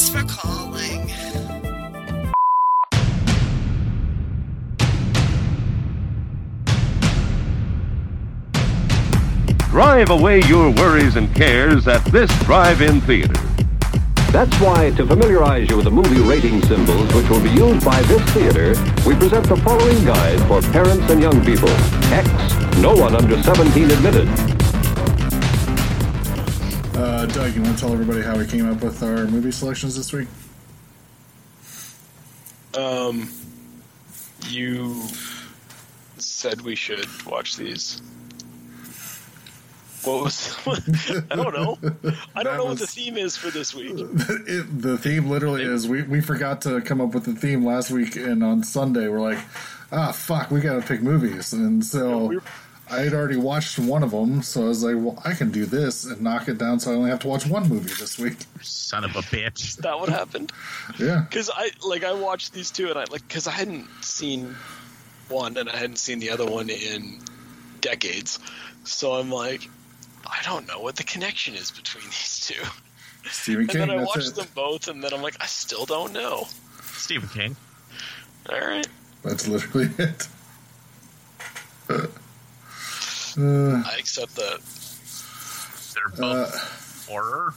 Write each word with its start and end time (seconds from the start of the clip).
Thanks 0.00 0.08
for 0.08 0.40
calling. 0.40 1.06
Drive 9.68 10.08
away 10.08 10.40
your 10.44 10.70
worries 10.70 11.16
and 11.16 11.34
cares 11.34 11.86
at 11.86 12.02
this 12.06 12.30
drive-in 12.44 13.02
theater. 13.02 13.34
That's 14.32 14.58
why, 14.58 14.90
to 14.92 15.06
familiarize 15.06 15.68
you 15.68 15.76
with 15.76 15.84
the 15.84 15.90
movie 15.90 16.20
rating 16.20 16.62
symbols 16.62 17.12
which 17.12 17.28
will 17.28 17.42
be 17.42 17.50
used 17.50 17.84
by 17.84 18.00
this 18.02 18.22
theater, 18.30 18.68
we 19.06 19.14
present 19.16 19.46
the 19.46 19.56
following 19.58 20.02
guide 20.06 20.40
for 20.48 20.62
parents 20.72 21.10
and 21.10 21.20
young 21.20 21.44
people. 21.44 21.68
X, 22.10 22.26
no 22.78 22.94
one 22.94 23.14
under 23.14 23.42
17 23.42 23.90
admitted. 23.90 24.49
Uh, 27.20 27.26
Doug, 27.26 27.54
you 27.54 27.60
want 27.60 27.76
to 27.76 27.80
tell 27.82 27.92
everybody 27.92 28.22
how 28.22 28.34
we 28.34 28.46
came 28.46 28.66
up 28.66 28.82
with 28.82 29.02
our 29.02 29.26
movie 29.26 29.50
selections 29.50 29.94
this 29.94 30.10
week? 30.10 30.26
Um, 32.74 33.30
you 34.48 35.02
said 36.16 36.62
we 36.62 36.74
should 36.74 37.06
watch 37.26 37.58
these. 37.58 38.00
What 40.02 40.24
was? 40.24 40.56
I 41.30 41.36
don't 41.36 41.52
know. 41.52 41.76
I 42.34 42.42
don't 42.42 42.56
know 42.56 42.64
what 42.64 42.78
the 42.78 42.86
theme 42.86 43.18
is 43.18 43.36
for 43.36 43.50
this 43.50 43.74
week. 43.74 43.92
it, 43.98 44.80
the 44.80 44.96
theme 44.96 45.28
literally 45.28 45.62
is 45.62 45.86
we, 45.86 46.00
we 46.04 46.22
forgot 46.22 46.62
to 46.62 46.80
come 46.80 47.02
up 47.02 47.12
with 47.12 47.26
the 47.26 47.34
theme 47.34 47.66
last 47.66 47.90
week, 47.90 48.16
and 48.16 48.42
on 48.42 48.64
Sunday 48.64 49.08
we're 49.08 49.20
like, 49.20 49.40
ah, 49.92 50.10
fuck, 50.10 50.50
we 50.50 50.62
got 50.62 50.80
to 50.80 50.88
pick 50.88 51.02
movies. 51.02 51.52
And 51.52 51.84
so 51.84 52.28
we're- 52.28 52.40
I 52.90 53.00
had 53.00 53.14
already 53.14 53.36
watched 53.36 53.78
one 53.78 54.02
of 54.02 54.10
them, 54.10 54.42
so 54.42 54.64
I 54.64 54.68
was 54.68 54.82
like, 54.82 54.96
well, 54.96 55.22
I 55.24 55.32
can 55.34 55.50
do 55.52 55.64
this 55.64 56.04
and 56.04 56.20
knock 56.20 56.48
it 56.48 56.58
down 56.58 56.80
so 56.80 56.90
I 56.90 56.94
only 56.94 57.10
have 57.10 57.20
to 57.20 57.28
watch 57.28 57.46
one 57.46 57.68
movie 57.68 57.92
this 57.98 58.18
week. 58.18 58.38
Son 58.62 59.04
of 59.04 59.14
a 59.14 59.20
bitch. 59.20 59.62
Is 59.68 59.76
that 59.76 59.98
what 59.98 60.08
happened? 60.08 60.52
Yeah. 60.98 61.24
Because 61.28 61.50
I 61.54 61.70
like 61.86 62.02
I 62.02 62.12
watched 62.12 62.52
these 62.52 62.70
two 62.70 62.88
and 62.88 62.98
I 62.98 63.04
like 63.04 63.26
because 63.28 63.46
I 63.46 63.52
hadn't 63.52 63.86
seen 64.02 64.56
one 65.28 65.56
and 65.56 65.68
I 65.68 65.76
hadn't 65.76 65.98
seen 65.98 66.18
the 66.18 66.30
other 66.30 66.44
one 66.44 66.68
in 66.68 67.20
decades, 67.80 68.40
so 68.84 69.12
I'm 69.12 69.30
like, 69.30 69.68
I 70.26 70.42
don't 70.44 70.66
know 70.66 70.80
what 70.80 70.96
the 70.96 71.04
connection 71.04 71.54
is 71.54 71.70
between 71.70 72.04
these 72.04 72.40
two. 72.46 72.62
Stephen 73.30 73.66
King. 73.68 73.80
And 73.82 73.90
then 73.90 73.98
I 74.00 74.02
watched 74.02 74.28
it. 74.28 74.34
them 74.34 74.48
both, 74.54 74.88
and 74.88 75.02
then 75.02 75.12
I'm 75.14 75.22
like, 75.22 75.36
I 75.40 75.46
still 75.46 75.86
don't 75.86 76.12
know. 76.12 76.48
Stephen 76.82 77.28
King. 77.28 77.56
All 78.48 78.58
right, 78.58 78.86
That's 79.22 79.46
literally 79.46 79.90
it. 79.98 80.28
Uh, 83.40 83.82
I 83.86 83.96
accept 83.98 84.36
that. 84.36 84.60
They're 85.94 86.08
both 86.18 87.06
horror 87.08 87.54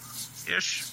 ish. 0.47 0.85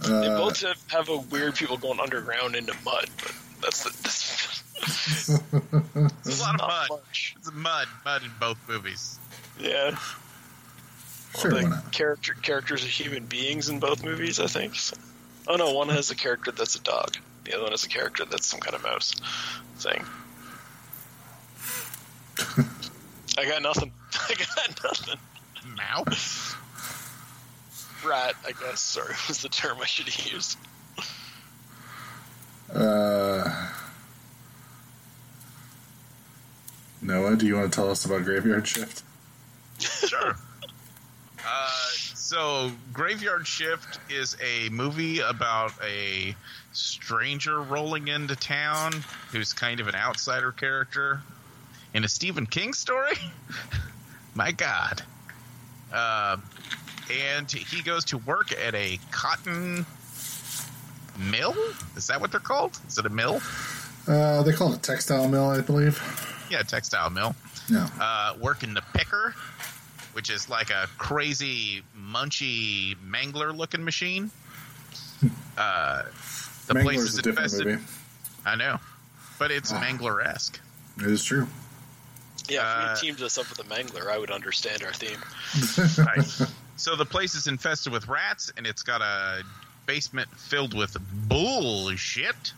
They 0.00 0.28
uh, 0.28 0.38
both 0.38 0.60
have, 0.62 0.80
have 0.88 1.08
a 1.08 1.16
weird 1.18 1.56
people 1.56 1.76
going 1.76 1.98
underground 2.00 2.54
into 2.54 2.72
mud, 2.84 3.08
but 3.16 3.32
that's 3.62 3.82
the. 3.84 3.90
That's, 3.90 4.58
It's 6.24 6.38
a 6.38 6.42
lot 6.42 6.54
of 6.54 6.60
mud. 6.60 6.86
much. 6.90 7.34
It's 7.38 7.52
mud. 7.52 7.88
Mud 8.04 8.22
in 8.22 8.30
both 8.38 8.58
movies. 8.68 9.18
Yeah, 9.58 9.98
sure, 11.36 11.52
why 11.52 11.62
the 11.62 11.82
character 11.90 12.34
characters 12.34 12.84
are 12.84 12.88
human 12.88 13.24
beings 13.26 13.68
in 13.68 13.80
both 13.80 14.04
movies. 14.04 14.38
I 14.40 14.46
think. 14.46 14.74
So- 14.76 14.96
Oh 15.48 15.56
no, 15.56 15.72
one 15.72 15.88
has 15.88 16.10
a 16.10 16.14
character 16.14 16.52
that's 16.52 16.74
a 16.76 16.80
dog. 16.82 17.16
The 17.44 17.54
other 17.54 17.62
one 17.64 17.72
has 17.72 17.82
a 17.84 17.88
character 17.88 18.24
that's 18.26 18.46
some 18.46 18.60
kind 18.60 18.76
of 18.76 18.82
mouse 18.82 19.14
thing. 19.78 20.04
I 23.38 23.46
got 23.46 23.62
nothing. 23.62 23.92
I 24.12 24.34
got 24.34 24.84
nothing. 24.84 25.18
Mouse? 25.76 26.54
Rat, 28.04 28.34
I 28.46 28.52
guess. 28.52 28.80
Sorry, 28.80 29.14
was 29.28 29.42
the 29.42 29.48
term 29.48 29.78
I 29.80 29.86
should 29.86 30.08
have 30.08 30.32
used. 30.32 30.58
Uh, 32.72 33.68
Noah, 37.00 37.36
do 37.36 37.46
you 37.46 37.56
want 37.56 37.72
to 37.72 37.76
tell 37.76 37.90
us 37.90 38.04
about 38.04 38.24
Graveyard 38.24 38.66
Shift? 38.66 39.02
Sure. 39.78 40.36
Uh, 41.46 41.70
so, 42.14 42.70
Graveyard 42.92 43.46
Shift 43.46 43.98
is 44.10 44.36
a 44.42 44.68
movie 44.68 45.20
about 45.20 45.72
a 45.82 46.34
stranger 46.72 47.62
rolling 47.62 48.08
into 48.08 48.36
town 48.36 48.92
who's 49.32 49.52
kind 49.54 49.80
of 49.80 49.88
an 49.88 49.94
outsider 49.94 50.52
character 50.52 51.22
in 51.94 52.04
a 52.04 52.08
Stephen 52.08 52.46
King 52.46 52.72
story. 52.74 53.12
My 54.34 54.52
God. 54.52 55.02
Uh, 55.92 56.36
and 57.10 57.50
he 57.50 57.82
goes 57.82 58.04
to 58.06 58.18
work 58.18 58.52
at 58.52 58.74
a 58.74 58.98
cotton 59.10 59.86
mill. 61.18 61.54
Is 61.96 62.06
that 62.08 62.20
what 62.20 62.30
they're 62.30 62.40
called? 62.40 62.78
Is 62.88 62.98
it 62.98 63.06
a 63.06 63.10
mill? 63.10 63.40
Uh, 64.06 64.42
they 64.42 64.52
call 64.52 64.72
it 64.72 64.78
a 64.78 64.80
textile 64.80 65.28
mill, 65.28 65.48
I 65.48 65.60
believe. 65.60 66.00
Yeah, 66.50 66.62
textile 66.62 67.10
mill. 67.10 67.34
Yeah. 67.70 67.88
uh, 68.00 68.34
working 68.40 68.72
the 68.74 68.82
picker, 68.94 69.34
which 70.12 70.30
is 70.30 70.48
like 70.48 70.70
a 70.70 70.86
crazy 70.96 71.82
munchy 71.98 72.96
mangler 73.06 73.54
looking 73.54 73.84
machine. 73.84 74.30
Uh, 75.56 76.04
the 76.66 76.74
place 76.76 77.00
is 77.00 77.18
a 77.18 77.22
different 77.22 77.52
infested. 77.52 77.66
movie. 77.66 77.82
I 78.46 78.54
know, 78.56 78.78
but 79.38 79.50
it's 79.50 79.72
Ah. 79.72 79.80
mangler 79.82 80.24
esque. 80.24 80.58
It 80.98 81.06
is 81.06 81.24
true. 81.24 81.48
Yeah, 82.48 82.62
Uh, 82.62 82.92
if 82.92 83.02
you 83.02 83.08
teamed 83.08 83.22
us 83.22 83.38
up 83.38 83.48
with 83.50 83.58
a 83.60 83.64
mangler, 83.64 84.10
I 84.10 84.18
would 84.18 84.30
understand 84.30 84.82
our 84.82 84.92
theme. 84.92 85.18
Right. 86.04 86.24
so 86.76 86.96
the 86.96 87.04
place 87.06 87.34
is 87.34 87.46
infested 87.46 87.92
with 87.92 88.08
rats, 88.08 88.52
and 88.56 88.66
it's 88.66 88.82
got 88.82 89.00
a 89.02 89.42
basement 89.86 90.28
filled 90.36 90.74
with 90.74 90.96
bullshit. 91.28 92.52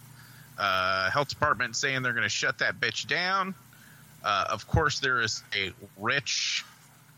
Uh, 0.58 1.10
health 1.10 1.28
department 1.28 1.74
saying 1.76 2.02
they're 2.02 2.12
going 2.12 2.22
to 2.24 2.28
shut 2.28 2.58
that 2.58 2.78
bitch 2.80 3.06
down. 3.06 3.54
Uh, 4.22 4.46
of 4.50 4.66
course, 4.66 5.00
there 5.00 5.20
is 5.22 5.42
a 5.56 5.72
rich, 5.98 6.64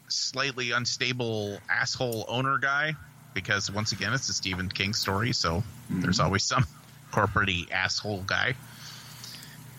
slightly 0.08 0.70
unstable 0.70 1.58
asshole 1.68 2.24
owner 2.28 2.58
guy 2.58 2.94
because 3.34 3.70
once 3.70 3.92
again, 3.92 4.12
it's 4.12 4.28
a 4.28 4.32
Stephen 4.34 4.68
King 4.68 4.94
story, 4.94 5.32
so 5.32 5.64
there's 5.90 6.20
always 6.20 6.44
some 6.44 6.64
corporate 7.10 7.70
asshole 7.72 8.22
guy. 8.22 8.54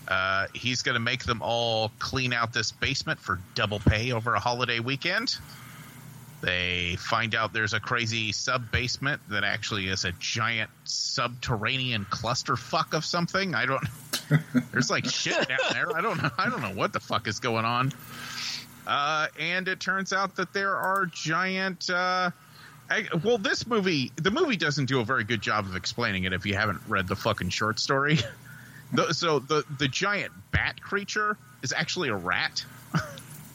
Uh, 0.06 0.46
he's 0.54 0.82
going 0.82 0.94
to 0.94 1.00
make 1.00 1.24
them 1.24 1.40
all 1.42 1.90
clean 1.98 2.32
out 2.32 2.52
this 2.52 2.72
basement 2.72 3.18
for 3.20 3.40
double 3.54 3.78
pay 3.78 4.12
over 4.12 4.34
a 4.34 4.40
holiday 4.40 4.80
weekend. 4.80 5.36
They 6.44 6.96
find 6.98 7.34
out 7.34 7.54
there's 7.54 7.72
a 7.72 7.80
crazy 7.80 8.32
sub 8.32 8.70
basement 8.70 9.22
that 9.30 9.44
actually 9.44 9.88
is 9.88 10.04
a 10.04 10.12
giant 10.12 10.70
subterranean 10.84 12.04
clusterfuck 12.04 12.92
of 12.92 13.02
something. 13.02 13.54
I 13.54 13.64
don't. 13.64 13.82
There's 14.72 14.90
like 14.90 15.06
shit 15.06 15.48
down 15.48 15.58
there. 15.72 15.96
I 15.96 16.02
don't 16.02 16.22
know. 16.22 16.30
I 16.36 16.50
don't 16.50 16.60
know 16.60 16.74
what 16.74 16.92
the 16.92 17.00
fuck 17.00 17.28
is 17.28 17.40
going 17.40 17.64
on. 17.64 17.92
Uh, 18.86 19.28
and 19.38 19.68
it 19.68 19.80
turns 19.80 20.12
out 20.12 20.36
that 20.36 20.52
there 20.52 20.76
are 20.76 21.06
giant. 21.06 21.88
Uh, 21.88 22.30
I, 22.90 23.08
well, 23.22 23.38
this 23.38 23.66
movie, 23.66 24.12
the 24.16 24.30
movie 24.30 24.56
doesn't 24.56 24.86
do 24.86 25.00
a 25.00 25.04
very 25.04 25.24
good 25.24 25.40
job 25.40 25.64
of 25.64 25.76
explaining 25.76 26.24
it 26.24 26.34
if 26.34 26.44
you 26.44 26.54
haven't 26.54 26.80
read 26.88 27.08
the 27.08 27.16
fucking 27.16 27.48
short 27.48 27.80
story. 27.80 28.18
The, 28.92 29.12
so 29.12 29.38
the 29.38 29.64
the 29.78 29.88
giant 29.88 30.32
bat 30.50 30.80
creature 30.80 31.36
is 31.62 31.72
actually 31.72 32.10
a 32.10 32.16
rat. 32.16 32.64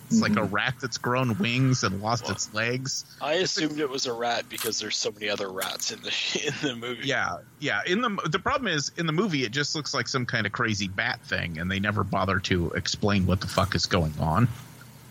it's 0.10 0.22
like 0.22 0.36
a 0.36 0.46
hmm. 0.46 0.54
rat 0.54 0.76
that's 0.81 0.98
grown 0.98 1.38
wings 1.38 1.84
and 1.84 2.02
lost 2.02 2.30
its 2.30 2.54
legs. 2.54 3.06
I 3.22 3.34
assumed 3.34 3.80
it 3.80 3.90
was 3.90 4.06
a 4.06 4.14
rat 4.14 4.50
because 4.50 4.80
there's 4.80 4.98
so 4.98 5.12
many 5.12 5.30
other 5.30 5.50
rats 5.50 5.92
in 5.92 6.02
the 6.02 6.54
in 6.64 6.68
the 6.68 6.76
movie. 6.76 7.08
Yeah, 7.08 7.38
yeah. 7.60 7.81
In 7.86 8.02
the 8.02 8.10
the 8.30 8.40
problem 8.40 8.68
is 8.68 8.92
in 8.98 9.06
the 9.06 9.14
movie 9.14 9.44
it 9.44 9.52
just 9.52 9.76
looks 9.76 9.94
like 9.94 10.08
some 10.08 10.26
kind 10.26 10.46
of 10.46 10.52
crazy 10.52 10.88
bat 10.88 11.22
thing, 11.26 11.60
and 11.60 11.70
they 11.70 11.80
never 11.80 12.04
bother 12.04 12.40
to 12.40 12.72
explain 12.72 13.25
what 13.25 13.40
the 13.42 13.48
fuck 13.48 13.75
is 13.75 13.86
going 13.86 14.14
on, 14.20 14.48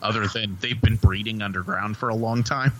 other 0.03 0.27
than 0.35 0.59
they've 0.61 0.81
been 0.81 0.97
breeding 0.97 1.43
underground 1.43 1.97
for 1.97 2.09
a 2.09 2.15
long 2.15 2.43
time. 2.43 2.73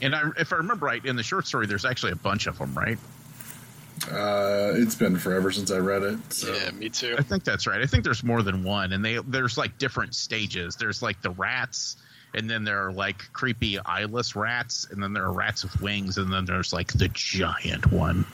And 0.00 0.14
I, 0.14 0.30
if 0.38 0.52
I 0.52 0.56
remember 0.56 0.86
right, 0.86 1.04
in 1.04 1.16
the 1.16 1.22
short 1.22 1.46
story, 1.46 1.66
there's 1.66 1.84
actually 1.84 2.12
a 2.12 2.16
bunch 2.16 2.46
of 2.46 2.58
them, 2.58 2.74
right? 2.74 2.98
Uh, 4.10 4.72
it's 4.74 4.94
been 4.94 5.16
forever 5.18 5.50
since 5.50 5.70
I 5.70 5.78
read 5.78 6.02
it. 6.02 6.32
So. 6.32 6.52
Yeah, 6.52 6.70
me 6.70 6.88
too. 6.88 7.16
I 7.18 7.22
think 7.22 7.44
that's 7.44 7.66
right. 7.66 7.80
I 7.80 7.86
think 7.86 8.04
there's 8.04 8.22
more 8.22 8.42
than 8.42 8.64
one, 8.64 8.92
and 8.92 9.04
they 9.04 9.18
there's 9.18 9.58
like 9.58 9.78
different 9.78 10.14
stages. 10.14 10.76
There's 10.76 11.02
like 11.02 11.20
the 11.22 11.30
rats, 11.30 11.96
and 12.34 12.48
then 12.48 12.64
there 12.64 12.86
are 12.86 12.92
like 12.92 13.32
creepy 13.32 13.78
eyeless 13.78 14.36
rats, 14.36 14.86
and 14.90 15.02
then 15.02 15.12
there 15.12 15.24
are 15.24 15.32
rats 15.32 15.62
with 15.62 15.80
wings, 15.80 16.18
and 16.18 16.32
then 16.32 16.44
there's 16.44 16.72
like 16.72 16.92
the 16.92 17.08
giant 17.08 17.90
one. 17.90 18.24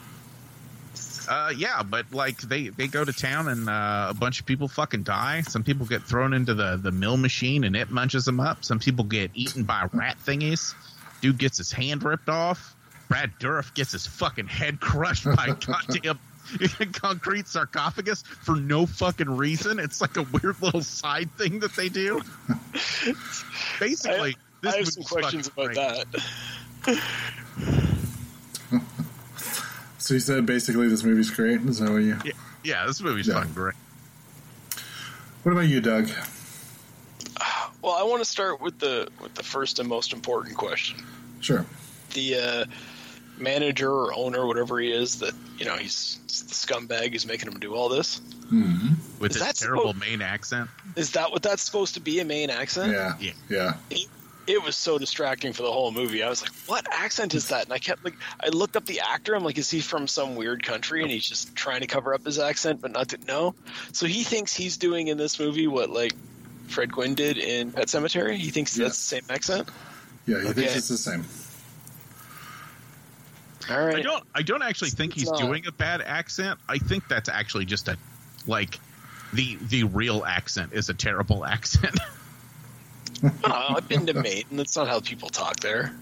Uh, 1.27 1.51
yeah, 1.55 1.83
but 1.83 2.11
like 2.11 2.37
they 2.41 2.69
they 2.69 2.87
go 2.87 3.03
to 3.03 3.13
town 3.13 3.47
and 3.47 3.69
uh, 3.69 4.07
a 4.09 4.13
bunch 4.13 4.39
of 4.39 4.45
people 4.45 4.67
fucking 4.67 5.03
die. 5.03 5.41
Some 5.41 5.63
people 5.63 5.85
get 5.85 6.03
thrown 6.03 6.33
into 6.33 6.53
the 6.53 6.77
the 6.77 6.91
mill 6.91 7.17
machine 7.17 7.63
and 7.63 7.75
it 7.75 7.89
munches 7.89 8.25
them 8.25 8.39
up. 8.39 8.63
Some 8.63 8.79
people 8.79 9.05
get 9.05 9.31
eaten 9.33 9.63
by 9.63 9.87
rat 9.91 10.17
thingies. 10.23 10.75
Dude 11.21 11.37
gets 11.37 11.57
his 11.57 11.71
hand 11.71 12.03
ripped 12.03 12.29
off. 12.29 12.74
Brad 13.15 13.31
Dourif 13.39 13.73
gets 13.73 13.93
his 13.93 14.05
fucking 14.05 14.47
head 14.47 14.81
crushed 14.81 15.23
by 15.23 15.55
goddamn 15.65 16.19
concrete 16.91 17.47
sarcophagus 17.47 18.23
for 18.23 18.57
no 18.57 18.85
fucking 18.85 19.37
reason. 19.37 19.79
It's 19.79 20.01
like 20.01 20.17
a 20.17 20.23
weird 20.23 20.61
little 20.61 20.81
side 20.81 21.31
thing 21.37 21.59
that 21.61 21.73
they 21.77 21.87
do. 21.87 22.21
Basically, 23.79 24.35
this 24.59 24.73
I 24.73 24.77
have 24.79 24.87
some 24.89 25.03
questions 25.03 25.47
about 25.47 25.73
great. 25.73 25.77
that. 25.77 27.01
So 29.97 30.13
you 30.15 30.19
said 30.19 30.45
basically 30.45 30.89
this 30.89 31.05
movie's 31.05 31.31
great. 31.31 31.61
Is 31.61 31.79
that 31.79 31.89
what 31.89 31.99
you? 31.99 32.17
Yeah, 32.25 32.31
yeah, 32.65 32.85
this 32.85 32.99
movie's 33.01 33.27
Yeah. 33.29 33.35
fucking 33.35 33.53
great. 33.53 33.75
What 35.43 35.53
about 35.53 35.67
you, 35.67 35.79
Doug? 35.79 36.09
Well, 37.81 37.93
I 37.93 38.03
want 38.03 38.21
to 38.21 38.29
start 38.29 38.59
with 38.59 38.77
the 38.79 39.07
with 39.21 39.35
the 39.35 39.43
first 39.43 39.79
and 39.79 39.87
most 39.87 40.11
important 40.11 40.57
question. 40.57 40.97
Sure. 41.39 41.65
The 42.13 42.35
uh, 42.35 42.65
manager 43.37 43.91
or 43.91 44.13
owner, 44.13 44.45
whatever 44.45 44.79
he 44.79 44.91
is, 44.91 45.19
that 45.19 45.33
you 45.57 45.65
know 45.65 45.75
he's 45.77 46.19
the 46.27 46.53
scumbag 46.53 47.11
He's 47.11 47.25
making 47.25 47.51
him 47.51 47.59
do 47.59 47.75
all 47.75 47.89
this. 47.89 48.19
Mm-hmm. 48.51 48.93
With 49.19 49.31
Is 49.31 49.37
his 49.37 49.45
that 49.47 49.55
terrible 49.55 49.87
supposed- 49.93 49.99
Maine 49.99 50.21
accent. 50.21 50.69
Is 50.95 51.11
that 51.11 51.31
what 51.31 51.41
that's 51.41 51.61
supposed 51.63 51.95
to 51.95 51.99
be? 51.99 52.19
A 52.19 52.25
Maine 52.25 52.49
accent? 52.49 52.91
Yeah. 52.91 53.13
Yeah. 53.19 53.31
Yeah. 53.49 53.73
It, 53.89 54.07
it 54.47 54.61
was 54.63 54.75
so 54.75 54.99
distracting 54.99 55.53
for 55.53 55.63
the 55.63 55.71
whole 55.71 55.91
movie. 55.91 56.21
I 56.21 56.29
was 56.29 56.41
like, 56.43 56.51
"What 56.67 56.85
accent 56.91 57.33
is 57.33 57.47
that?" 57.47 57.63
And 57.63 57.73
I 57.73 57.79
kept 57.79 58.05
like, 58.05 58.13
I 58.39 58.49
looked 58.49 58.75
up 58.75 58.85
the 58.85 58.99
actor. 59.01 59.35
I'm 59.35 59.43
like, 59.43 59.57
"Is 59.57 59.71
he 59.71 59.81
from 59.81 60.07
some 60.07 60.35
weird 60.35 60.61
country?" 60.63 61.01
And 61.01 61.09
he's 61.09 61.27
just 61.27 61.55
trying 61.55 61.81
to 61.81 61.87
cover 61.87 62.13
up 62.13 62.23
his 62.23 62.37
accent, 62.37 62.79
but 62.81 62.91
not 62.91 63.09
to 63.09 63.17
no. 63.27 63.55
So 63.91 64.05
he 64.05 64.23
thinks 64.23 64.53
he's 64.53 64.77
doing 64.77 65.07
in 65.07 65.17
this 65.17 65.39
movie 65.39 65.65
what 65.67 65.89
like 65.89 66.13
Fred 66.67 66.91
Gwynne 66.91 67.15
did 67.15 67.39
in 67.39 67.71
Pet 67.71 67.87
Sematary. 67.87 68.35
He 68.37 68.51
thinks 68.51 68.77
Yeah. 68.77 68.85
that's 68.85 68.97
the 68.97 69.15
same 69.15 69.23
accent. 69.31 69.67
Yeah. 70.27 70.41
He 70.43 70.53
thinks 70.53 70.75
it's 70.75 70.87
the 70.89 70.97
same. 70.97 71.25
All 73.69 73.85
right. 73.85 73.95
I 73.95 74.01
don't. 74.01 74.23
I 74.35 74.41
don't 74.41 74.61
actually 74.61 74.89
think 74.91 75.13
It's 75.13 75.21
he's 75.21 75.31
not. 75.31 75.39
doing 75.39 75.65
a 75.67 75.71
bad 75.71 76.01
accent. 76.01 76.59
I 76.69 76.77
think 76.77 77.07
that's 77.07 77.29
actually 77.29 77.65
just 77.65 77.87
a 77.87 77.97
like 78.47 78.79
the 79.33 79.57
the 79.69 79.83
real 79.85 80.23
accent 80.25 80.73
is 80.73 80.89
a 80.89 80.93
terrible 80.93 81.45
accent. 81.45 81.99
Oh, 83.43 83.75
I've 83.77 83.87
been 83.87 84.05
to 84.07 84.13
Maine, 84.13 84.43
and 84.49 84.59
that's 84.59 84.75
not 84.75 84.87
how 84.87 84.99
people 84.99 85.29
talk 85.29 85.59
there. 85.61 85.95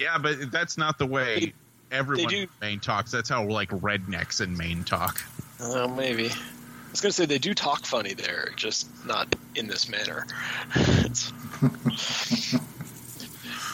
yeah, 0.00 0.18
but 0.18 0.50
that's 0.50 0.76
not 0.76 0.98
the 0.98 1.06
way 1.06 1.54
everyone 1.90 2.28
do- 2.28 2.36
in 2.42 2.48
Maine 2.60 2.80
talks. 2.80 3.10
That's 3.10 3.28
how 3.28 3.44
like 3.46 3.70
rednecks 3.70 4.40
in 4.42 4.56
Maine 4.56 4.84
talk. 4.84 5.22
Uh, 5.60 5.86
maybe. 5.88 6.28
I 6.30 6.90
was 6.90 7.00
gonna 7.00 7.12
say 7.12 7.26
they 7.26 7.38
do 7.38 7.54
talk 7.54 7.84
funny 7.86 8.14
there, 8.14 8.50
just 8.56 8.88
not 9.06 9.34
in 9.54 9.66
this 9.66 9.88
manner. 9.88 10.26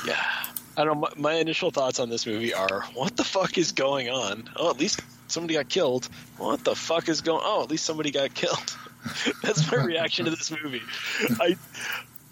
Yeah, 0.06 0.22
I 0.76 0.84
don't. 0.84 1.00
know. 1.00 1.08
My, 1.16 1.32
my 1.32 1.34
initial 1.34 1.70
thoughts 1.70 2.00
on 2.00 2.08
this 2.08 2.26
movie 2.26 2.54
are: 2.54 2.82
What 2.94 3.16
the 3.16 3.24
fuck 3.24 3.58
is 3.58 3.72
going 3.72 4.08
on? 4.08 4.50
Oh, 4.56 4.70
at 4.70 4.78
least 4.78 5.00
somebody 5.28 5.54
got 5.54 5.68
killed. 5.68 6.08
What 6.38 6.64
the 6.64 6.74
fuck 6.74 7.08
is 7.08 7.20
going? 7.20 7.42
Oh, 7.42 7.62
at 7.62 7.70
least 7.70 7.84
somebody 7.84 8.10
got 8.10 8.34
killed. 8.34 8.76
That's 9.42 9.70
my 9.70 9.84
reaction 9.84 10.24
to 10.24 10.30
this 10.30 10.50
movie. 10.50 10.82
I 11.40 11.56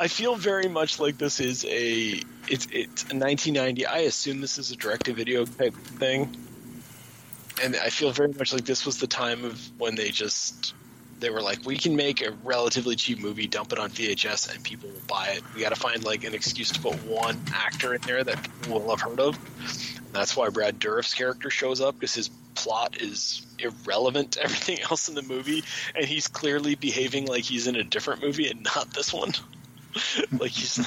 I 0.00 0.08
feel 0.08 0.34
very 0.34 0.68
much 0.68 0.98
like 0.98 1.18
this 1.18 1.40
is 1.40 1.64
a 1.64 2.20
it's 2.48 2.66
it's 2.72 3.02
a 3.04 3.16
1990. 3.16 3.86
I 3.86 3.98
assume 3.98 4.40
this 4.40 4.58
is 4.58 4.70
a 4.70 4.76
direct 4.76 5.04
to 5.06 5.12
video 5.12 5.44
type 5.44 5.74
thing 5.74 6.36
and 7.62 7.76
I 7.76 7.90
feel 7.90 8.10
very 8.12 8.32
much 8.32 8.52
like 8.52 8.64
this 8.64 8.84
was 8.84 8.98
the 8.98 9.06
time 9.06 9.44
of 9.44 9.60
when 9.78 9.94
they 9.94 10.10
just 10.10 10.74
they 11.22 11.30
were 11.30 11.40
like, 11.40 11.64
we 11.64 11.76
can 11.76 11.96
make 11.96 12.20
a 12.20 12.32
relatively 12.44 12.96
cheap 12.96 13.20
movie, 13.20 13.46
dump 13.46 13.72
it 13.72 13.78
on 13.78 13.90
VHS, 13.90 14.52
and 14.52 14.62
people 14.62 14.90
will 14.90 15.00
buy 15.06 15.28
it. 15.28 15.42
We 15.54 15.60
got 15.62 15.70
to 15.70 15.80
find 15.80 16.04
like 16.04 16.24
an 16.24 16.34
excuse 16.34 16.70
to 16.72 16.80
put 16.80 16.94
one 17.04 17.40
actor 17.54 17.94
in 17.94 18.00
there 18.02 18.22
that 18.24 18.42
people 18.42 18.80
will 18.80 18.90
have 18.90 19.00
heard 19.00 19.20
of. 19.20 19.38
And 19.96 20.12
that's 20.12 20.36
why 20.36 20.48
Brad 20.50 20.78
Dourif's 20.78 21.14
character 21.14 21.48
shows 21.48 21.80
up 21.80 21.94
because 21.94 22.12
his 22.12 22.28
plot 22.54 23.00
is 23.00 23.46
irrelevant 23.58 24.32
to 24.32 24.42
everything 24.42 24.80
else 24.90 25.08
in 25.08 25.14
the 25.14 25.22
movie, 25.22 25.62
and 25.94 26.04
he's 26.04 26.26
clearly 26.26 26.74
behaving 26.74 27.26
like 27.26 27.44
he's 27.44 27.68
in 27.68 27.76
a 27.76 27.84
different 27.84 28.20
movie 28.20 28.48
and 28.48 28.64
not 28.64 28.92
this 28.92 29.12
one. 29.12 29.32
like 30.38 30.50
he's 30.50 30.84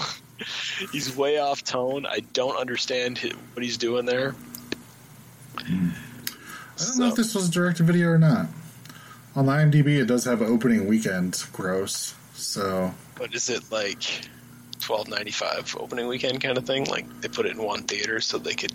he's 0.92 1.16
way 1.16 1.40
off 1.40 1.64
tone. 1.64 2.06
I 2.06 2.20
don't 2.34 2.58
understand 2.58 3.20
what 3.54 3.64
he's 3.64 3.78
doing 3.78 4.06
there. 4.06 4.36
I 5.58 5.64
don't 6.78 7.00
know 7.00 7.08
if 7.08 7.16
this 7.16 7.34
was 7.34 7.50
direct 7.50 7.80
video 7.80 8.10
or 8.10 8.18
not. 8.18 8.48
On 9.36 9.46
IMDb, 9.48 10.00
it 10.00 10.06
does 10.06 10.24
have 10.26 10.42
opening 10.42 10.88
weekend 10.88 11.44
gross. 11.52 12.16
So 12.34 12.94
But 13.16 13.34
is 13.36 13.50
it 13.50 13.70
like 13.72 14.04
twelve 14.80 15.08
ninety 15.08 15.32
five 15.32 15.76
opening 15.80 16.08
weekend 16.08 16.42
kind 16.42 16.58
of 16.58 16.66
thing? 16.66 16.86
Like 16.86 17.06
they 17.22 17.28
put 17.28 17.46
it 17.46 17.54
in 17.54 17.62
one 17.64 17.84
theater 17.84 18.22
so 18.22 18.38
they 18.38 18.54
could 18.54 18.74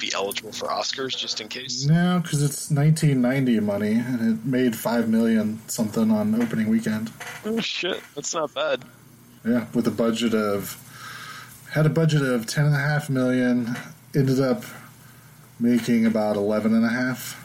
be 0.00 0.12
eligible 0.14 0.52
for 0.52 0.66
Oscars 0.68 1.16
just 1.16 1.40
in 1.40 1.48
case. 1.48 1.84
no, 1.86 2.18
because 2.22 2.42
it's 2.42 2.70
1990 2.70 3.60
money, 3.60 3.92
and 3.92 4.32
it 4.32 4.44
made 4.44 4.74
five 4.74 5.08
million 5.08 5.60
something 5.68 6.10
on 6.10 6.40
opening 6.42 6.68
weekend. 6.68 7.12
Oh 7.44 7.60
shit, 7.60 8.00
that's 8.14 8.34
not 8.34 8.52
bad. 8.54 8.82
Yeah, 9.44 9.66
with 9.74 9.86
a 9.86 9.90
budget 9.90 10.34
of 10.34 10.78
had 11.70 11.84
a 11.86 11.90
budget 11.90 12.22
of 12.22 12.46
ten 12.46 12.64
and 12.66 12.74
a 12.74 12.78
half 12.78 13.10
million, 13.10 13.76
ended 14.14 14.40
up 14.40 14.64
making 15.60 16.06
about 16.06 16.36
eleven 16.36 16.74
and 16.74 16.84
a 16.84 16.88
half. 16.88 17.38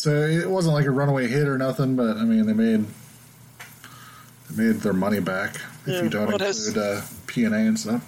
So 0.00 0.10
it 0.22 0.48
wasn't 0.48 0.72
like 0.74 0.86
a 0.86 0.90
runaway 0.90 1.28
hit 1.28 1.46
or 1.46 1.58
nothing, 1.58 1.94
but 1.94 2.16
I 2.16 2.24
mean 2.24 2.46
they 2.46 2.54
made 2.54 2.86
they 4.48 4.64
made 4.68 4.76
their 4.80 4.94
money 4.94 5.20
back 5.20 5.56
if 5.84 5.88
Yeah, 5.88 6.02
you 6.04 6.08
don't 6.08 6.26
well, 6.28 6.36
it 6.36 6.40
has- 6.40 6.68
include 6.68 6.96
uh, 6.96 7.02
P 7.26 7.44
and 7.44 7.54
A 7.54 7.58
and 7.58 7.78
stuff. 7.78 8.02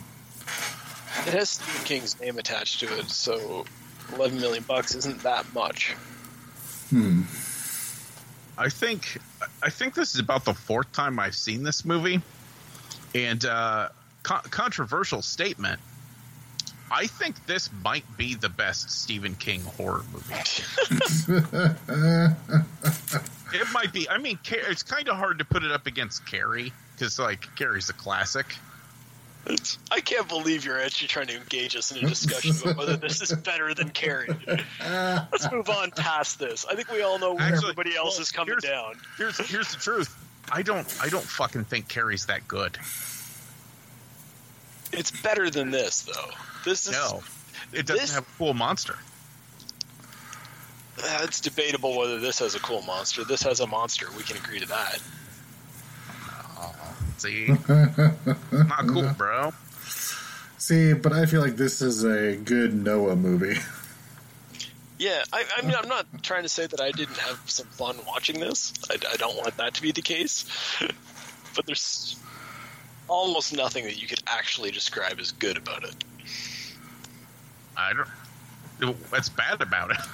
It 1.28 1.34
has 1.34 1.50
Stephen 1.50 1.84
King's 1.84 2.18
name 2.18 2.38
attached 2.38 2.80
to 2.80 2.98
it, 2.98 3.10
so 3.10 3.66
eleven 4.14 4.40
million 4.40 4.64
bucks 4.66 4.94
isn't 4.94 5.22
that 5.22 5.52
much. 5.52 5.92
Hmm. 6.88 7.22
I 8.56 8.70
think 8.70 9.18
I 9.62 9.68
think 9.68 9.92
this 9.92 10.14
is 10.14 10.20
about 10.20 10.46
the 10.46 10.54
fourth 10.54 10.90
time 10.92 11.18
I've 11.18 11.34
seen 11.34 11.62
this 11.62 11.84
movie, 11.84 12.22
and 13.14 13.44
uh, 13.44 13.90
con- 14.22 14.44
controversial 14.50 15.20
statement. 15.20 15.78
I 16.94 17.06
think 17.06 17.46
this 17.46 17.70
might 17.82 18.04
be 18.18 18.34
the 18.34 18.50
best 18.50 18.90
Stephen 18.90 19.34
King 19.34 19.62
horror 19.62 20.02
movie. 20.12 20.34
it 23.54 23.66
might 23.72 23.92
be. 23.92 24.08
I 24.10 24.18
mean, 24.18 24.38
it's 24.50 24.82
kind 24.82 25.08
of 25.08 25.16
hard 25.16 25.38
to 25.38 25.44
put 25.46 25.62
it 25.64 25.72
up 25.72 25.86
against 25.86 26.26
Carrie 26.26 26.70
because, 26.94 27.18
like, 27.18 27.46
Carrie's 27.56 27.88
a 27.88 27.94
classic. 27.94 28.46
It's, 29.46 29.78
I 29.90 30.00
can't 30.00 30.28
believe 30.28 30.64
you're 30.64 30.80
actually 30.80 31.08
trying 31.08 31.26
to 31.28 31.36
engage 31.36 31.74
us 31.76 31.90
in 31.90 32.04
a 32.04 32.08
discussion 32.08 32.54
about 32.62 32.76
whether 32.76 32.96
this 32.96 33.22
is 33.22 33.32
better 33.32 33.74
than 33.74 33.88
Carrie. 33.88 34.28
Let's 34.80 35.50
move 35.50 35.68
on 35.70 35.90
past 35.92 36.38
this. 36.38 36.64
I 36.70 36.74
think 36.76 36.90
we 36.92 37.02
all 37.02 37.18
know 37.18 37.32
where 37.34 37.42
Actually, 37.42 37.70
everybody 37.70 37.96
else 37.96 38.16
well, 38.16 38.22
is 38.22 38.30
coming 38.30 38.48
here's- 38.60 38.62
down. 38.62 38.94
Here's 39.16 39.38
here's 39.50 39.72
the 39.74 39.80
truth. 39.80 40.14
I 40.52 40.62
don't 40.62 40.86
I 41.02 41.08
don't 41.08 41.24
fucking 41.24 41.64
think 41.64 41.88
Carrie's 41.88 42.26
that 42.26 42.46
good. 42.46 42.76
It's 44.92 45.10
better 45.22 45.48
than 45.50 45.70
this, 45.70 46.02
though. 46.02 46.30
This 46.64 46.86
is 46.86 46.92
No, 46.92 47.22
it 47.72 47.86
doesn't 47.86 48.02
This- 48.02 48.14
have 48.14 48.24
a 48.24 48.38
cool 48.38 48.54
monster. 48.54 48.96
Uh, 50.98 51.20
it's 51.22 51.40
debatable 51.40 51.96
whether 51.96 52.20
this 52.20 52.38
has 52.38 52.54
a 52.54 52.60
cool 52.60 52.82
monster. 52.82 53.24
This 53.24 53.42
has 53.42 53.60
a 53.60 53.66
monster. 53.66 54.06
We 54.16 54.22
can 54.22 54.36
agree 54.36 54.60
to 54.60 54.66
that. 54.66 55.00
See, 57.18 57.46
not 58.52 58.86
cool, 58.88 59.10
bro. 59.16 59.52
See, 60.58 60.92
but 60.92 61.12
I 61.12 61.26
feel 61.26 61.40
like 61.40 61.56
this 61.56 61.80
is 61.80 62.04
a 62.04 62.36
good 62.36 62.74
Noah 62.74 63.16
movie. 63.16 63.58
Yeah, 64.98 65.24
I, 65.32 65.44
I 65.56 65.62
mean, 65.62 65.74
I'm 65.76 65.88
not 65.88 66.06
trying 66.22 66.44
to 66.44 66.48
say 66.48 66.64
that 66.64 66.80
I 66.80 66.92
didn't 66.92 67.16
have 67.16 67.40
some 67.46 67.66
fun 67.66 67.96
watching 68.06 68.38
this. 68.38 68.72
I, 68.88 68.94
I 69.12 69.16
don't 69.16 69.36
want 69.36 69.56
that 69.56 69.74
to 69.74 69.82
be 69.82 69.90
the 69.90 70.00
case. 70.00 70.44
but 71.56 71.66
there's 71.66 72.14
almost 73.08 73.52
nothing 73.52 73.82
that 73.86 74.00
you 74.00 74.06
could 74.06 74.22
actually 74.28 74.70
describe 74.70 75.18
as 75.18 75.32
good 75.32 75.56
about 75.56 75.82
it. 75.82 75.96
I 77.76 77.92
don't. 77.92 78.96
What's 79.10 79.28
bad 79.28 79.60
about 79.60 79.90
it? 79.92 79.96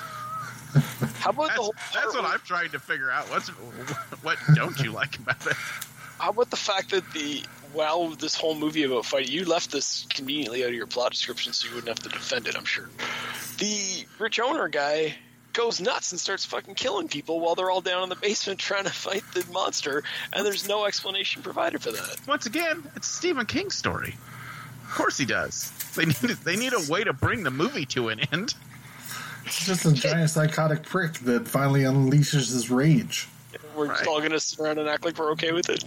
How 1.20 1.30
about 1.30 1.42
the 1.42 1.48
That's, 1.48 1.56
whole 1.56 1.74
that's 1.94 2.14
what 2.14 2.24
I'm 2.24 2.40
trying 2.40 2.70
to 2.70 2.78
figure 2.78 3.10
out. 3.10 3.24
What's 3.30 3.48
what 3.48 4.38
don't 4.54 4.78
you 4.80 4.92
like 4.92 5.18
about 5.18 5.46
it? 5.46 5.54
How 6.18 6.30
about 6.30 6.50
the 6.50 6.56
fact 6.56 6.90
that 6.90 7.10
the 7.12 7.42
wow, 7.72 8.14
this 8.18 8.34
whole 8.34 8.54
movie 8.54 8.82
about 8.82 9.04
fighting, 9.04 9.32
you 9.32 9.44
left 9.44 9.70
this 9.70 10.06
conveniently 10.10 10.64
out 10.64 10.70
of 10.70 10.74
your 10.74 10.86
plot 10.86 11.12
description, 11.12 11.52
so 11.52 11.68
you 11.68 11.74
wouldn't 11.74 11.88
have 11.88 12.00
to 12.00 12.08
defend 12.08 12.48
it. 12.48 12.56
I'm 12.56 12.64
sure. 12.64 12.88
The 13.58 14.06
rich 14.18 14.40
owner 14.40 14.68
guy 14.68 15.14
goes 15.52 15.80
nuts 15.80 16.12
and 16.12 16.20
starts 16.20 16.44
fucking 16.44 16.74
killing 16.74 17.08
people 17.08 17.40
while 17.40 17.54
they're 17.54 17.70
all 17.70 17.80
down 17.80 18.02
in 18.04 18.08
the 18.08 18.16
basement 18.16 18.58
trying 18.60 18.84
to 18.84 18.92
fight 18.92 19.24
the 19.34 19.44
monster, 19.52 20.02
and 20.32 20.44
there's 20.44 20.68
no 20.68 20.86
explanation 20.86 21.42
provided 21.42 21.82
for 21.82 21.92
that. 21.92 22.16
Once 22.26 22.46
again, 22.46 22.82
it's 22.96 23.10
a 23.10 23.12
Stephen 23.12 23.46
King 23.46 23.70
story. 23.70 24.16
Of 24.88 24.94
course 24.94 25.18
he 25.18 25.26
does. 25.26 25.70
They 25.94 26.06
need 26.06 26.16
they 26.16 26.56
need 26.56 26.72
a 26.72 26.90
way 26.90 27.04
to 27.04 27.12
bring 27.12 27.42
the 27.42 27.50
movie 27.50 27.84
to 27.86 28.08
an 28.08 28.20
end. 28.32 28.54
It's 29.44 29.66
just 29.66 29.84
a 29.84 29.92
giant 29.92 30.30
psychotic 30.30 30.82
prick 30.82 31.12
that 31.20 31.46
finally 31.46 31.82
unleashes 31.82 32.52
his 32.52 32.70
rage. 32.70 33.28
We're 33.76 33.88
just 33.88 34.00
Right. 34.00 34.08
all 34.08 34.20
gonna 34.22 34.40
sit 34.40 34.58
around 34.60 34.78
and 34.78 34.88
act 34.88 35.04
like 35.04 35.18
we're 35.18 35.30
okay 35.32 35.52
with 35.52 35.68
it. 35.68 35.84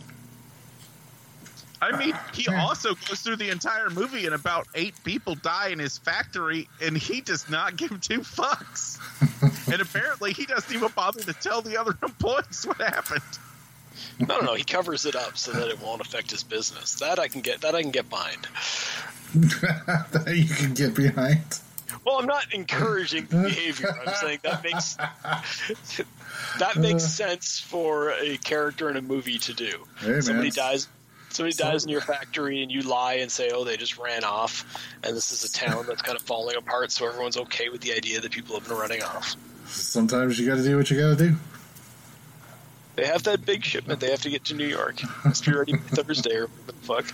I 1.81 1.98
mean, 1.98 2.15
he 2.31 2.48
also 2.48 2.93
goes 2.93 3.22
through 3.22 3.38
the 3.38 3.50
entire 3.50 3.89
movie 3.89 4.27
and 4.27 4.36
about 4.36 4.67
eight 4.75 4.93
people 5.03 5.34
die 5.34 5.70
in 5.70 5.79
his 5.79 5.98
factory, 5.98 6.70
and 6.79 6.96
he 6.96 7.22
does 7.22 7.50
not 7.50 7.75
give 7.75 8.00
two 8.01 8.20
fucks. 8.20 9.00
and 9.72 9.81
apparently, 9.81 10.31
he 10.31 10.46
doesn't 10.46 10.72
even 10.75 10.89
bother 10.96 11.22
to 11.22 11.34
tell 11.34 11.63
the 11.63 11.77
other 11.77 11.98
employees 12.03 12.65
what 12.65 12.77
happened. 12.77 13.24
No, 14.19 14.39
no, 14.39 14.45
no. 14.48 14.53
He 14.53 14.63
covers 14.63 15.05
it 15.05 15.15
up 15.15 15.38
so 15.38 15.51
that 15.51 15.67
it 15.69 15.79
won't 15.81 16.01
affect 16.01 16.31
his 16.31 16.43
business. 16.43 16.95
That 17.00 17.19
I 17.19 17.27
can 17.27 17.41
get. 17.41 17.62
That 17.62 17.75
I 17.75 17.81
can 17.81 17.91
get 17.91 18.10
behind. 18.10 18.48
that 19.33 20.33
you 20.36 20.45
can 20.53 20.74
get 20.74 20.95
behind. 20.95 21.60
Well, 22.05 22.17
I'm 22.19 22.25
not 22.25 22.53
encouraging 22.53 23.25
the 23.25 23.43
behavior. 23.43 23.95
I'm 24.05 24.13
saying 24.21 24.39
that 24.43 24.63
makes 24.63 24.95
that 26.60 26.75
makes 26.77 27.03
sense 27.03 27.60
for 27.60 28.12
a 28.12 28.38
character 28.38 28.89
in 28.89 28.98
a 28.98 29.01
movie 29.01 29.38
to 29.39 29.53
do. 29.53 29.83
Hey, 30.00 30.07
man. 30.12 30.21
somebody 30.21 30.51
dies. 30.51 30.88
Somebody 31.29 31.53
So- 31.53 31.63
dies 31.65 31.83
in 31.83 31.89
your 31.89 32.01
factory, 32.01 32.62
and 32.62 32.71
you 32.71 32.81
lie 32.81 33.15
and 33.15 33.31
say, 33.31 33.51
"Oh, 33.53 33.63
they 33.63 33.77
just 33.77 33.98
ran 33.98 34.24
off," 34.24 34.65
and 35.03 35.15
this 35.15 35.31
is 35.31 35.43
a 35.45 35.51
town 35.51 35.86
that's 35.88 36.01
kind 36.01 36.17
of 36.17 36.24
falling 36.24 36.55
apart. 36.57 36.91
So 36.91 37.07
everyone's 37.07 37.38
okay 37.38 37.69
with 37.69 37.81
the 37.81 37.93
idea 37.93 38.19
that 38.19 38.31
people 38.31 38.60
have 38.60 38.67
been 38.67 38.77
running 38.77 39.01
off. 39.03 39.36
Sometimes 39.67 40.38
you 40.39 40.45
got 40.48 40.55
to 40.57 40.63
do 40.63 40.75
what 40.75 40.89
you 40.91 41.00
got 41.00 41.17
to 41.17 41.29
do. 41.29 41.36
They 42.95 43.05
have 43.05 43.24
that 43.24 43.45
big 43.45 43.63
shipment. 43.63 44.00
They 44.00 44.12
have 44.12 44.21
to 44.21 44.29
get 44.29 44.45
to 44.45 44.53
New 44.53 44.67
York. 44.67 45.01
Must 45.24 45.45
be 45.45 45.53
ready 45.53 45.74
by 45.74 45.79
Thursday 45.88 46.36
or 46.36 46.48
what 46.48 46.67
the 46.67 46.74
fuck. 46.74 47.05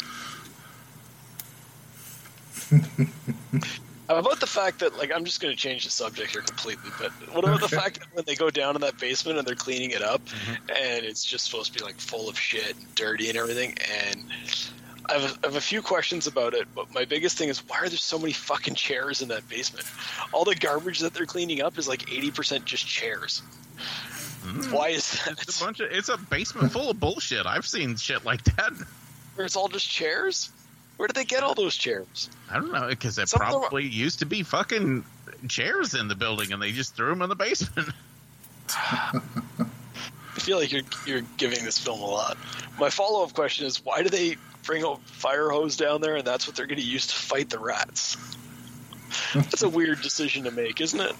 How 4.09 4.15
about 4.15 4.39
the 4.39 4.47
fact 4.47 4.79
that, 4.79 4.97
like, 4.97 5.11
I'm 5.13 5.25
just 5.25 5.41
going 5.41 5.53
to 5.53 5.59
change 5.59 5.83
the 5.83 5.91
subject 5.91 6.31
here 6.31 6.41
completely, 6.41 6.91
but 6.97 7.11
what 7.33 7.43
about 7.43 7.59
the 7.59 7.67
fact 7.67 7.99
that 7.99 8.07
when 8.13 8.23
they 8.25 8.35
go 8.35 8.49
down 8.49 8.75
in 8.75 8.81
that 8.81 8.97
basement 8.97 9.37
and 9.37 9.45
they're 9.45 9.55
cleaning 9.55 9.91
it 9.91 10.01
up, 10.01 10.23
mm-hmm. 10.25 10.53
and 10.69 11.05
it's 11.05 11.25
just 11.25 11.45
supposed 11.45 11.73
to 11.73 11.79
be, 11.79 11.83
like, 11.83 11.99
full 11.99 12.29
of 12.29 12.39
shit 12.39 12.77
and 12.77 12.95
dirty 12.95 13.27
and 13.27 13.37
everything, 13.37 13.77
and 14.01 14.23
I 15.09 15.19
have, 15.19 15.23
a, 15.23 15.39
I 15.43 15.47
have 15.47 15.55
a 15.57 15.61
few 15.61 15.81
questions 15.81 16.25
about 16.25 16.53
it, 16.53 16.67
but 16.73 16.93
my 16.93 17.03
biggest 17.03 17.37
thing 17.37 17.49
is 17.49 17.59
why 17.67 17.79
are 17.79 17.89
there 17.89 17.97
so 17.97 18.17
many 18.17 18.31
fucking 18.31 18.75
chairs 18.75 19.21
in 19.21 19.27
that 19.27 19.47
basement? 19.49 19.85
All 20.31 20.45
the 20.45 20.55
garbage 20.55 20.99
that 20.99 21.13
they're 21.13 21.25
cleaning 21.25 21.61
up 21.61 21.77
is 21.77 21.87
like 21.87 22.05
80% 22.05 22.63
just 22.63 22.87
chairs. 22.87 23.41
Mm. 24.43 24.71
Why 24.71 24.89
is 24.89 25.11
that? 25.25 25.41
It's 25.41 25.59
a 25.61 25.63
bunch 25.65 25.79
of 25.79 25.91
it's 25.91 26.09
a 26.09 26.17
basement 26.17 26.71
full 26.71 26.89
of 26.89 26.99
bullshit. 26.99 27.45
I've 27.45 27.65
seen 27.67 27.95
shit 27.95 28.23
like 28.25 28.43
that. 28.55 28.71
Where 29.35 29.45
it's 29.45 29.55
all 29.55 29.67
just 29.67 29.89
chairs? 29.89 30.51
Where 30.97 31.07
did 31.07 31.15
they 31.15 31.25
get 31.25 31.43
all 31.43 31.53
those 31.53 31.75
chairs? 31.75 32.29
I 32.49 32.55
don't 32.55 32.71
know 32.71 32.87
because 32.87 33.17
it 33.19 33.29
Some 33.29 33.41
of 33.41 33.47
them 33.47 33.55
are- 33.57 33.59
probably 33.61 33.85
used 33.85 34.19
to 34.19 34.25
be 34.25 34.43
fucking 34.43 35.03
chairs 35.47 35.93
in 35.93 36.07
the 36.07 36.15
building, 36.15 36.51
and 36.53 36.61
they 36.61 36.71
just 36.71 36.95
threw 36.95 37.09
them 37.09 37.21
in 37.21 37.29
the 37.29 37.35
basement. 37.35 37.89
I 38.69 39.19
feel 40.39 40.57
like 40.57 40.71
you're 40.71 40.81
you're 41.05 41.21
giving 41.37 41.63
this 41.63 41.77
film 41.77 41.99
a 42.01 42.05
lot. 42.05 42.37
My 42.79 42.89
follow 42.89 43.23
up 43.23 43.33
question 43.33 43.65
is 43.65 43.83
why 43.83 44.03
do 44.03 44.09
they 44.09 44.37
bring 44.63 44.83
a 44.83 44.95
fire 44.97 45.49
hose 45.49 45.77
down 45.77 46.01
there 46.01 46.15
and 46.17 46.25
that's 46.27 46.47
what 46.47 46.55
they're 46.55 46.67
going 46.67 46.79
to 46.79 46.85
use 46.85 47.07
to 47.07 47.15
fight 47.15 47.49
the 47.49 47.59
rats? 47.59 48.17
That's 49.33 49.61
a 49.63 49.69
weird 49.69 50.01
decision 50.01 50.43
to 50.43 50.51
make, 50.51 50.81
isn't 50.81 50.99
it? 50.99 51.15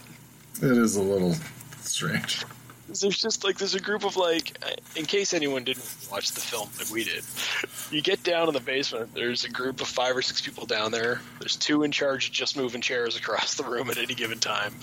It 0.62 0.78
is 0.78 0.96
a 0.98 1.02
little 1.02 1.36
strange. 1.82 2.44
There's 2.88 3.20
just 3.20 3.44
like 3.44 3.58
there's 3.58 3.76
a 3.76 3.82
group 3.82 4.06
of 4.06 4.16
like, 4.16 4.58
in 4.96 5.06
case 5.06 5.34
anyone 5.34 5.64
didn't 5.64 5.86
watch 6.12 6.32
the 6.32 6.40
film 6.40 6.70
like 6.80 6.90
we 6.90 7.04
did, 7.04 7.24
you 7.92 8.02
get 8.02 8.24
down 8.24 8.48
in 8.48 8.54
the 8.54 8.62
basement. 8.62 9.14
There's 9.14 9.44
a 9.44 9.50
group 9.50 9.82
of 9.82 9.88
five 9.88 10.16
or 10.16 10.22
six 10.22 10.42
people 10.42 10.66
down 10.66 10.92
there. 10.92 11.22
There's 11.40 11.58
two 11.58 11.84
in 11.84 11.92
charge 11.92 12.28
of 12.28 12.34
just 12.34 12.56
moving 12.56 12.82
chairs 12.82 13.18
across 13.18 13.56
the 13.56 13.64
room 13.64 13.90
at 13.90 13.98
any 13.98 14.16
given 14.16 14.40
time. 14.40 14.74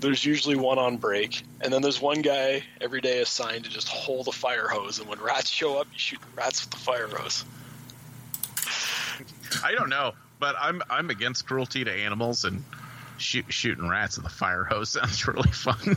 There's 0.00 0.24
usually 0.24 0.56
one 0.56 0.78
on 0.78 0.96
break, 0.96 1.42
and 1.60 1.72
then 1.72 1.82
there's 1.82 2.00
one 2.00 2.22
guy 2.22 2.64
every 2.80 3.00
day 3.00 3.20
assigned 3.20 3.64
to 3.64 3.70
just 3.70 3.88
hold 3.88 4.28
a 4.28 4.32
fire 4.32 4.66
hose. 4.66 4.98
And 4.98 5.08
when 5.08 5.20
rats 5.20 5.50
show 5.50 5.78
up, 5.78 5.86
you 5.92 5.98
shoot 5.98 6.20
rats 6.36 6.64
with 6.64 6.70
the 6.70 6.78
fire 6.78 7.08
hose. 7.08 7.44
I 9.62 9.72
don't 9.72 9.90
know, 9.90 10.14
but 10.38 10.56
I'm 10.58 10.82
I'm 10.90 11.10
against 11.10 11.46
cruelty 11.46 11.84
to 11.84 11.92
animals 11.92 12.44
and 12.44 12.64
shoot, 13.18 13.44
shooting 13.50 13.88
rats 13.88 14.16
with 14.16 14.26
a 14.26 14.30
fire 14.30 14.64
hose 14.64 14.90
sounds 14.90 15.26
really 15.26 15.50
fun. 15.50 15.96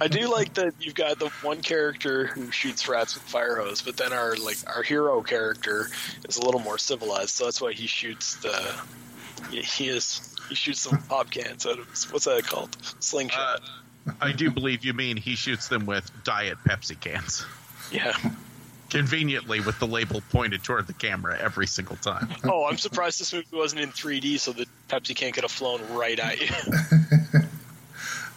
I 0.00 0.08
do 0.08 0.30
like 0.30 0.54
that 0.54 0.74
you've 0.80 0.94
got 0.94 1.18
the 1.18 1.28
one 1.42 1.62
character 1.62 2.26
who 2.26 2.50
shoots 2.50 2.88
rats 2.88 3.14
with 3.14 3.22
fire 3.24 3.56
hose, 3.56 3.82
but 3.82 3.96
then 3.96 4.12
our 4.12 4.36
like 4.36 4.58
our 4.66 4.82
hero 4.82 5.22
character 5.22 5.88
is 6.28 6.36
a 6.36 6.42
little 6.44 6.60
more 6.60 6.78
civilized, 6.78 7.30
so 7.30 7.44
that's 7.44 7.60
why 7.60 7.72
he 7.72 7.86
shoots 7.86 8.36
the 8.36 8.74
he, 9.50 9.62
he 9.62 9.88
is 9.88 10.34
he 10.48 10.54
shoots 10.54 10.80
some 10.80 10.98
pop 11.02 11.30
cans 11.30 11.66
out 11.66 11.78
of 11.78 11.86
what's 12.12 12.24
that 12.26 12.44
called 12.44 12.76
Uh, 12.80 12.84
slingshot. 13.00 13.60
I 14.20 14.32
do 14.32 14.50
believe 14.50 14.84
you 14.84 14.92
mean 14.94 15.16
he 15.16 15.34
shoots 15.36 15.68
them 15.68 15.86
with 15.86 16.10
diet 16.24 16.58
Pepsi 16.66 16.98
cans, 16.98 17.44
yeah. 17.92 18.16
conveniently 18.88 19.60
with 19.60 19.78
the 19.78 19.86
label 19.86 20.22
pointed 20.30 20.64
toward 20.64 20.86
the 20.86 20.94
camera 20.94 21.38
every 21.38 21.66
single 21.66 21.96
time. 21.96 22.28
Oh, 22.44 22.64
I'm 22.66 22.78
surprised 22.78 23.20
this 23.20 23.32
movie 23.32 23.46
wasn't 23.52 23.82
in 23.82 23.90
3D, 23.90 24.40
so 24.40 24.52
the 24.52 24.66
Pepsi 24.88 25.14
can 25.14 25.32
could 25.32 25.44
have 25.44 25.50
flown 25.52 25.80
right 25.92 26.18
at 26.18 26.40
you. 26.40 26.48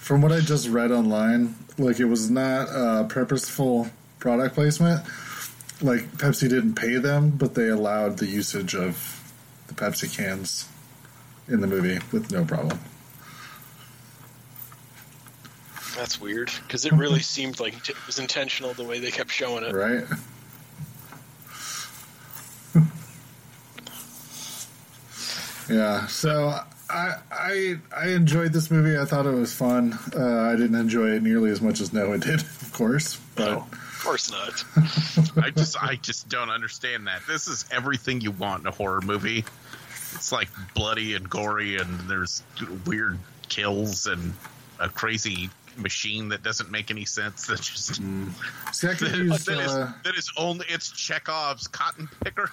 From 0.04 0.22
what 0.22 0.34
I 0.34 0.42
just 0.42 0.68
read 0.68 0.92
online, 0.92 1.56
like 1.78 2.02
it 2.02 2.06
was 2.06 2.30
not 2.30 2.68
uh, 2.68 3.06
purposeful 3.06 3.88
product 4.20 4.54
placement. 4.54 5.02
Like 5.82 6.02
Pepsi 6.18 6.50
didn't 6.50 6.76
pay 6.76 6.98
them, 6.98 7.30
but 7.30 7.56
they 7.56 7.70
allowed 7.70 8.18
the 8.18 8.26
usage 8.26 8.76
of 8.76 9.22
the 9.68 9.74
Pepsi 9.74 10.14
cans 10.14 10.68
in 11.48 11.62
the 11.62 11.68
movie 11.68 12.00
with 12.12 12.34
no 12.34 12.44
problem. 12.44 12.78
That's 15.96 16.20
weird 16.20 16.52
because 16.64 16.84
it 16.84 16.92
really 16.98 17.22
seemed 17.22 17.62
like 17.62 17.88
it 17.88 17.96
was 18.06 18.20
intentional 18.20 18.74
the 18.74 18.84
way 18.84 19.00
they 19.00 19.10
kept 19.10 19.32
showing 19.32 19.64
it. 19.64 19.74
Right? 19.74 20.04
yeah. 25.70 26.08
So 26.08 26.60
I 26.94 27.16
I 27.32 27.76
I 27.96 28.08
enjoyed 28.10 28.54
this 28.54 28.70
movie. 28.70 28.98
I 28.98 29.06
thought 29.06 29.26
it 29.26 29.34
was 29.34 29.54
fun. 29.54 29.98
Uh, 30.16 30.42
I 30.42 30.56
didn't 30.56 30.76
enjoy 30.76 31.10
it 31.12 31.24
nearly 31.24 31.50
as 31.50 31.60
much 31.62 31.82
as 31.82 31.92
Noah 31.92 32.18
did, 32.20 32.42
of 32.62 32.72
course. 32.74 33.20
But 33.36 33.46
No, 33.52 33.58
of 33.72 34.00
course 34.04 34.32
not. 34.32 34.64
I 35.44 35.50
just 35.50 35.82
I 35.82 35.96
just 35.96 36.30
don't 36.30 36.50
understand 36.50 37.08
that. 37.08 37.22
This 37.28 37.48
is 37.48 37.66
everything 37.72 38.22
you 38.22 38.32
want 38.32 38.62
in 38.62 38.68
a 38.68 38.72
horror 38.72 39.02
movie. 39.02 39.44
It's 40.14 40.32
like 40.32 40.50
bloody 40.76 41.16
and 41.16 41.28
gory 41.30 41.78
and 41.78 42.00
there's 42.02 42.44
weird 42.86 43.18
kills 43.50 44.06
and 44.06 44.34
a 44.80 44.88
crazy 44.90 45.50
machine 45.76 46.30
that 46.30 46.44
doesn't 46.44 46.70
make 46.70 46.92
any 46.92 47.06
sense. 47.06 47.48
That 47.48 47.62
just 47.62 47.96
see, 48.74 48.88
that, 48.88 49.02
use. 49.02 49.46
that 49.46 49.60
is, 49.60 49.72
Uh, 49.72 49.92
that 50.04 50.16
is 50.16 50.32
only 50.38 50.68
it's 50.70 50.92
Chekhov's 50.92 51.68
cotton 51.68 52.08
picker. 52.24 52.52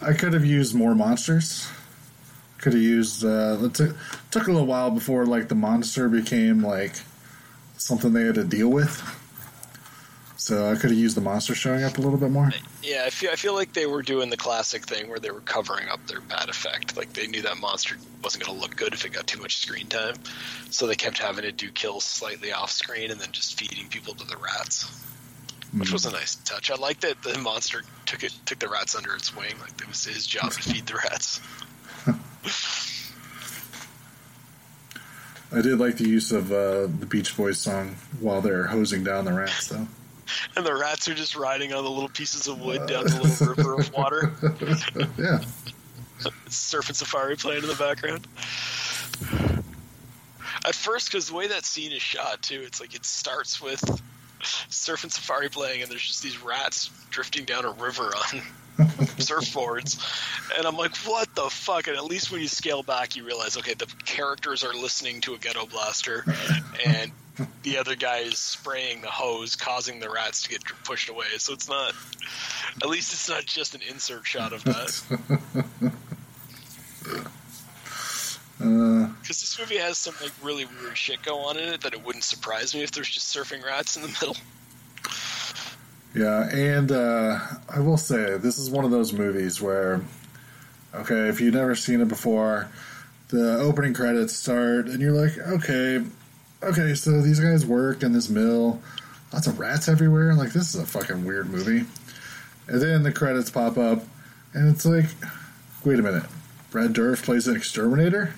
I 0.00 0.12
could 0.14 0.32
have 0.32 0.44
used 0.44 0.74
more 0.74 0.94
monsters. 0.94 1.68
Could 2.60 2.74
have 2.74 2.82
used. 2.82 3.24
Uh, 3.24 3.58
it 3.62 3.74
took, 3.74 3.96
took 4.30 4.46
a 4.46 4.52
little 4.52 4.66
while 4.66 4.90
before 4.90 5.26
like 5.26 5.48
the 5.48 5.54
monster 5.54 6.08
became 6.08 6.62
like 6.62 6.94
something 7.76 8.12
they 8.12 8.24
had 8.24 8.34
to 8.34 8.44
deal 8.44 8.68
with. 8.68 9.02
So 10.40 10.70
I 10.70 10.74
could 10.74 10.88
have 10.88 10.98
used 10.98 11.18
the 11.18 11.20
monster 11.20 11.54
showing 11.54 11.84
up 11.84 11.98
a 11.98 12.00
little 12.00 12.18
bit 12.18 12.30
more. 12.30 12.50
Yeah, 12.82 13.02
I 13.04 13.10
feel 13.10 13.30
I 13.30 13.36
feel 13.36 13.54
like 13.54 13.74
they 13.74 13.84
were 13.84 14.00
doing 14.00 14.30
the 14.30 14.38
classic 14.38 14.86
thing 14.86 15.10
where 15.10 15.18
they 15.18 15.30
were 15.30 15.40
covering 15.40 15.88
up 15.88 16.06
their 16.06 16.22
bad 16.22 16.48
effect. 16.48 16.96
Like 16.96 17.12
they 17.12 17.26
knew 17.26 17.42
that 17.42 17.58
monster 17.58 17.96
wasn't 18.24 18.46
going 18.46 18.56
to 18.56 18.62
look 18.62 18.74
good 18.74 18.94
if 18.94 19.04
it 19.04 19.12
got 19.12 19.26
too 19.26 19.38
much 19.40 19.58
screen 19.58 19.86
time, 19.86 20.14
so 20.70 20.86
they 20.86 20.96
kept 20.96 21.18
having 21.18 21.42
to 21.42 21.52
do 21.52 21.70
kills 21.70 22.04
slightly 22.04 22.52
off 22.52 22.70
screen 22.70 23.10
and 23.10 23.20
then 23.20 23.32
just 23.32 23.60
feeding 23.60 23.86
people 23.88 24.14
to 24.14 24.26
the 24.26 24.36
rats, 24.38 24.90
which 25.76 25.92
was 25.92 26.06
a 26.06 26.10
nice 26.10 26.36
touch. 26.36 26.70
I 26.70 26.76
liked 26.76 27.02
that 27.02 27.22
the 27.22 27.36
monster 27.38 27.82
took 28.06 28.24
it 28.24 28.32
took 28.46 28.58
the 28.60 28.68
rats 28.68 28.94
under 28.96 29.14
its 29.14 29.36
wing. 29.36 29.54
Like 29.60 29.78
it 29.78 29.88
was 29.88 30.04
his 30.04 30.26
job 30.26 30.52
to 30.52 30.62
feed 30.62 30.86
the 30.86 30.94
rats. 30.94 31.42
I 35.52 35.62
did 35.62 35.78
like 35.78 35.96
the 35.96 36.08
use 36.08 36.32
of 36.32 36.52
uh, 36.52 36.82
the 36.82 37.06
Beach 37.08 37.36
Boys 37.36 37.58
song 37.58 37.96
while 38.20 38.40
they're 38.40 38.66
hosing 38.66 39.02
down 39.04 39.24
the 39.24 39.32
rats, 39.32 39.68
though. 39.68 39.86
And 40.54 40.64
the 40.64 40.72
rats 40.72 41.08
are 41.08 41.14
just 41.14 41.34
riding 41.34 41.72
on 41.72 41.82
the 41.82 41.90
little 41.90 42.08
pieces 42.08 42.46
of 42.46 42.60
wood 42.60 42.86
down 42.86 43.02
the 43.02 43.20
little 43.20 43.48
river 43.48 43.74
of 43.74 43.92
water. 43.92 44.32
yeah, 45.18 45.40
Surfing 46.46 46.94
Safari 46.94 47.34
playing 47.34 47.64
in 47.64 47.68
the 47.68 47.74
background. 47.74 48.28
At 50.64 50.76
first, 50.76 51.08
because 51.08 51.28
the 51.28 51.34
way 51.34 51.48
that 51.48 51.64
scene 51.64 51.90
is 51.90 52.00
shot 52.00 52.42
too, 52.42 52.62
it's 52.64 52.80
like 52.80 52.94
it 52.94 53.04
starts 53.04 53.60
with 53.60 53.80
Surfin' 54.40 55.10
Safari 55.10 55.48
playing, 55.48 55.82
and 55.82 55.90
there's 55.90 56.06
just 56.06 56.22
these 56.22 56.40
rats 56.42 56.90
drifting 57.10 57.44
down 57.44 57.64
a 57.64 57.72
river 57.72 58.04
on 58.04 58.42
surfboards, 59.18 59.98
and 60.56 60.66
I'm 60.66 60.76
like, 60.76 60.96
what 60.98 61.34
the 61.34 61.48
fuck? 61.50 61.86
And 61.88 61.96
at 61.96 62.04
least 62.04 62.30
when 62.32 62.40
you 62.40 62.48
scale 62.48 62.82
back, 62.82 63.16
you 63.16 63.24
realize, 63.24 63.56
okay, 63.56 63.74
the 63.74 63.86
characters 64.04 64.64
are 64.64 64.74
listening 64.74 65.20
to 65.22 65.34
a 65.34 65.38
ghetto 65.38 65.66
blaster, 65.66 66.24
and 66.84 67.12
the 67.62 67.78
other 67.78 67.94
guy 67.96 68.18
is 68.18 68.38
spraying 68.38 69.00
the 69.02 69.08
hose, 69.08 69.56
causing 69.56 70.00
the 70.00 70.10
rats 70.10 70.42
to 70.42 70.48
get 70.50 70.62
pushed 70.84 71.08
away. 71.08 71.26
So 71.38 71.52
it's 71.52 71.68
not. 71.68 71.94
At 72.82 72.88
least 72.88 73.12
it's 73.12 73.28
not 73.28 73.44
just 73.46 73.74
an 73.74 73.80
insert 73.88 74.26
shot 74.26 74.52
of 74.52 74.64
that. 74.64 75.92
Uh, 78.62 79.06
Because 79.22 79.40
this 79.40 79.58
movie 79.58 79.78
has 79.78 79.96
some 79.96 80.14
like 80.20 80.32
really 80.42 80.66
weird 80.66 80.96
shit 80.96 81.22
go 81.22 81.38
on 81.38 81.56
in 81.56 81.64
it 81.72 81.80
that 81.80 81.94
it 81.94 82.04
wouldn't 82.04 82.24
surprise 82.24 82.74
me 82.74 82.82
if 82.82 82.90
there's 82.90 83.08
just 83.08 83.34
surfing 83.34 83.64
rats 83.64 83.96
in 83.96 84.02
the 84.02 84.08
middle. 84.08 84.36
Yeah, 86.14 86.48
and 86.50 86.90
uh, 86.90 87.38
I 87.68 87.80
will 87.80 87.96
say 87.96 88.36
this 88.36 88.58
is 88.58 88.68
one 88.68 88.84
of 88.84 88.90
those 88.90 89.12
movies 89.12 89.60
where, 89.60 90.00
okay, 90.94 91.28
if 91.28 91.40
you've 91.40 91.54
never 91.54 91.76
seen 91.76 92.00
it 92.00 92.08
before, 92.08 92.68
the 93.28 93.58
opening 93.58 93.94
credits 93.94 94.34
start, 94.34 94.86
and 94.86 95.00
you're 95.00 95.12
like, 95.12 95.38
okay, 95.38 96.04
okay, 96.62 96.94
so 96.94 97.22
these 97.22 97.38
guys 97.38 97.64
work 97.64 98.02
in 98.02 98.12
this 98.12 98.28
mill, 98.28 98.80
lots 99.32 99.46
of 99.46 99.60
rats 99.60 99.88
everywhere. 99.88 100.34
Like 100.34 100.52
this 100.52 100.74
is 100.74 100.80
a 100.80 100.86
fucking 100.86 101.24
weird 101.24 101.48
movie. 101.48 101.86
And 102.66 102.82
then 102.82 103.02
the 103.04 103.12
credits 103.12 103.50
pop 103.50 103.78
up, 103.78 104.02
and 104.52 104.68
it's 104.74 104.84
like, 104.84 105.06
wait 105.84 106.00
a 106.00 106.02
minute, 106.02 106.24
Brad 106.72 106.92
Dourif 106.92 107.22
plays 107.22 107.46
an 107.46 107.56
exterminator. 107.56 108.34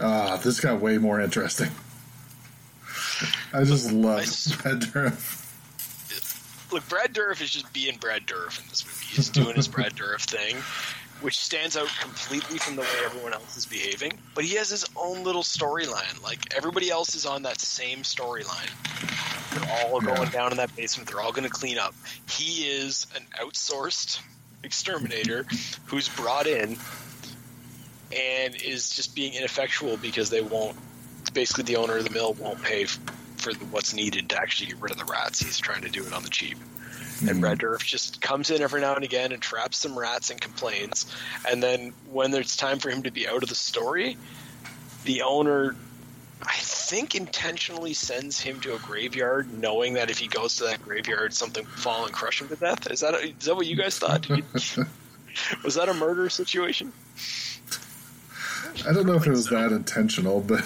Ah, 0.00 0.38
this 0.42 0.60
got 0.60 0.80
way 0.80 0.96
more 0.96 1.20
interesting. 1.20 1.70
I 3.52 3.64
just 3.64 3.92
love 3.92 4.24
Brad 4.62 4.80
Dourif. 4.80 5.41
Look, 6.72 6.88
Brad 6.88 7.12
Dourif 7.14 7.40
is 7.42 7.50
just 7.50 7.70
being 7.72 7.96
Brad 7.98 8.26
Dourif 8.26 8.60
in 8.62 8.68
this 8.68 8.84
movie. 8.84 9.04
He's 9.14 9.28
doing 9.28 9.56
his 9.56 9.68
Brad 9.68 9.92
Dourif 9.94 10.22
thing, 10.22 10.56
which 11.20 11.38
stands 11.38 11.76
out 11.76 11.88
completely 12.00 12.58
from 12.58 12.76
the 12.76 12.82
way 12.82 12.88
everyone 13.04 13.34
else 13.34 13.56
is 13.56 13.66
behaving. 13.66 14.18
But 14.34 14.44
he 14.44 14.56
has 14.56 14.70
his 14.70 14.86
own 14.96 15.22
little 15.22 15.42
storyline. 15.42 16.22
Like 16.22 16.54
everybody 16.56 16.90
else 16.90 17.14
is 17.14 17.26
on 17.26 17.42
that 17.42 17.60
same 17.60 17.98
storyline. 18.00 18.70
They're 19.52 19.70
all 19.84 20.02
Yeah. 20.02 20.14
going 20.16 20.30
down 20.30 20.52
in 20.52 20.56
that 20.56 20.74
basement. 20.74 21.10
They're 21.10 21.20
all 21.20 21.32
going 21.32 21.44
to 21.44 21.50
clean 21.50 21.76
up. 21.76 21.94
He 22.28 22.66
is 22.68 23.06
an 23.14 23.26
outsourced 23.38 24.20
exterminator 24.64 25.44
who's 25.86 26.08
brought 26.08 26.46
in 26.46 26.78
and 28.16 28.54
is 28.62 28.90
just 28.90 29.14
being 29.14 29.34
ineffectual 29.34 29.96
because 29.98 30.30
they 30.30 30.40
won't. 30.40 30.76
Basically, 31.34 31.64
the 31.64 31.76
owner 31.76 31.96
of 31.98 32.04
the 32.04 32.10
mill 32.10 32.34
won't 32.34 32.62
pay 32.62 32.86
for 33.42 33.52
the, 33.52 33.64
what's 33.66 33.92
needed 33.92 34.30
to 34.30 34.38
actually 34.38 34.68
get 34.68 34.80
rid 34.80 34.92
of 34.92 34.98
the 34.98 35.04
rats. 35.04 35.40
He's 35.40 35.58
trying 35.58 35.82
to 35.82 35.88
do 35.88 36.06
it 36.06 36.12
on 36.12 36.22
the 36.22 36.30
cheap. 36.30 36.58
And 37.20 37.30
hmm. 37.30 37.40
Brad 37.40 37.58
Dourif 37.58 37.84
just 37.84 38.20
comes 38.20 38.50
in 38.50 38.62
every 38.62 38.80
now 38.80 38.94
and 38.94 39.04
again 39.04 39.32
and 39.32 39.40
traps 39.42 39.78
some 39.78 39.98
rats 39.98 40.30
and 40.30 40.40
complains. 40.40 41.06
And 41.48 41.62
then 41.62 41.92
when 42.10 42.32
it's 42.34 42.56
time 42.56 42.78
for 42.78 42.90
him 42.90 43.02
to 43.04 43.10
be 43.10 43.28
out 43.28 43.42
of 43.42 43.48
the 43.48 43.54
story, 43.54 44.16
the 45.04 45.22
owner, 45.22 45.76
I 46.42 46.56
think, 46.56 47.14
intentionally 47.14 47.94
sends 47.94 48.40
him 48.40 48.60
to 48.60 48.74
a 48.74 48.78
graveyard, 48.78 49.52
knowing 49.52 49.94
that 49.94 50.10
if 50.10 50.18
he 50.18 50.28
goes 50.28 50.56
to 50.56 50.64
that 50.64 50.82
graveyard, 50.82 51.34
something 51.34 51.64
will 51.64 51.72
fall 51.72 52.04
and 52.04 52.12
crush 52.12 52.40
him 52.40 52.48
to 52.48 52.56
death. 52.56 52.90
Is 52.90 53.00
that 53.00 53.14
is 53.14 53.44
that 53.46 53.56
what 53.56 53.66
you 53.66 53.76
guys 53.76 53.98
thought? 53.98 54.28
Was 55.64 55.76
that 55.76 55.88
a 55.88 55.94
murder 55.94 56.28
situation? 56.28 56.92
I 58.86 58.92
don't 58.92 59.06
know 59.06 59.14
if 59.14 59.26
it 59.26 59.30
was 59.30 59.48
that 59.48 59.72
intentional, 59.72 60.40
but 60.40 60.64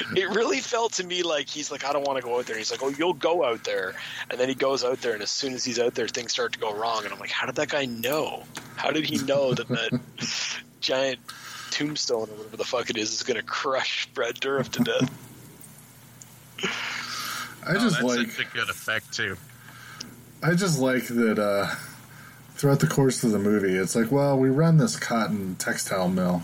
It 0.16 0.28
really 0.30 0.60
felt 0.60 0.94
to 0.94 1.06
me 1.06 1.22
like 1.22 1.48
he's 1.48 1.70
like, 1.70 1.84
I 1.84 1.92
don't 1.92 2.06
want 2.06 2.16
to 2.18 2.22
go 2.22 2.38
out 2.38 2.46
there. 2.46 2.56
He's 2.56 2.70
like, 2.70 2.82
Oh, 2.82 2.88
you'll 2.88 3.12
go 3.14 3.44
out 3.44 3.64
there, 3.64 3.94
and 4.30 4.38
then 4.38 4.48
he 4.48 4.54
goes 4.54 4.84
out 4.84 5.00
there, 5.00 5.12
and 5.14 5.22
as 5.22 5.30
soon 5.30 5.54
as 5.54 5.64
he's 5.64 5.78
out 5.78 5.94
there, 5.94 6.08
things 6.08 6.32
start 6.32 6.52
to 6.52 6.58
go 6.58 6.74
wrong. 6.74 7.04
And 7.04 7.12
I'm 7.12 7.18
like, 7.18 7.30
How 7.30 7.46
did 7.46 7.56
that 7.56 7.68
guy 7.68 7.84
know? 7.86 8.44
How 8.76 8.90
did 8.90 9.04
he 9.04 9.18
know 9.18 9.54
that 9.54 9.68
that 9.68 10.00
giant 10.80 11.20
tombstone 11.70 12.28
or 12.30 12.34
whatever 12.36 12.56
the 12.56 12.64
fuck 12.64 12.90
it 12.90 12.96
is 12.96 13.12
is 13.12 13.22
going 13.22 13.36
to 13.38 13.42
crush 13.42 14.06
Brad 14.14 14.36
Dourif 14.36 14.68
to 14.70 14.84
death? 14.84 15.10
I 17.66 17.70
Oh, 17.70 17.74
just 17.80 17.96
that's 18.00 18.02
like 18.04 18.30
such 18.30 18.46
a 18.46 18.48
good 18.56 18.70
effect 18.70 19.12
too. 19.12 19.36
I 20.42 20.54
just 20.54 20.78
like 20.78 21.06
that 21.08 21.38
uh, 21.38 21.66
throughout 22.54 22.78
the 22.80 22.86
course 22.86 23.24
of 23.24 23.32
the 23.32 23.38
movie, 23.38 23.74
it's 23.74 23.96
like, 23.96 24.12
well, 24.12 24.38
we 24.38 24.48
run 24.50 24.76
this 24.76 24.96
cotton 24.96 25.56
textile 25.56 26.08
mill. 26.08 26.42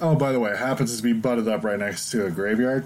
Oh, 0.00 0.14
by 0.14 0.32
the 0.32 0.40
way, 0.40 0.50
it 0.50 0.58
happens 0.58 0.96
to 0.96 1.02
be 1.02 1.12
butted 1.12 1.48
up 1.48 1.64
right 1.64 1.78
next 1.78 2.10
to 2.10 2.26
a 2.26 2.30
graveyard. 2.30 2.84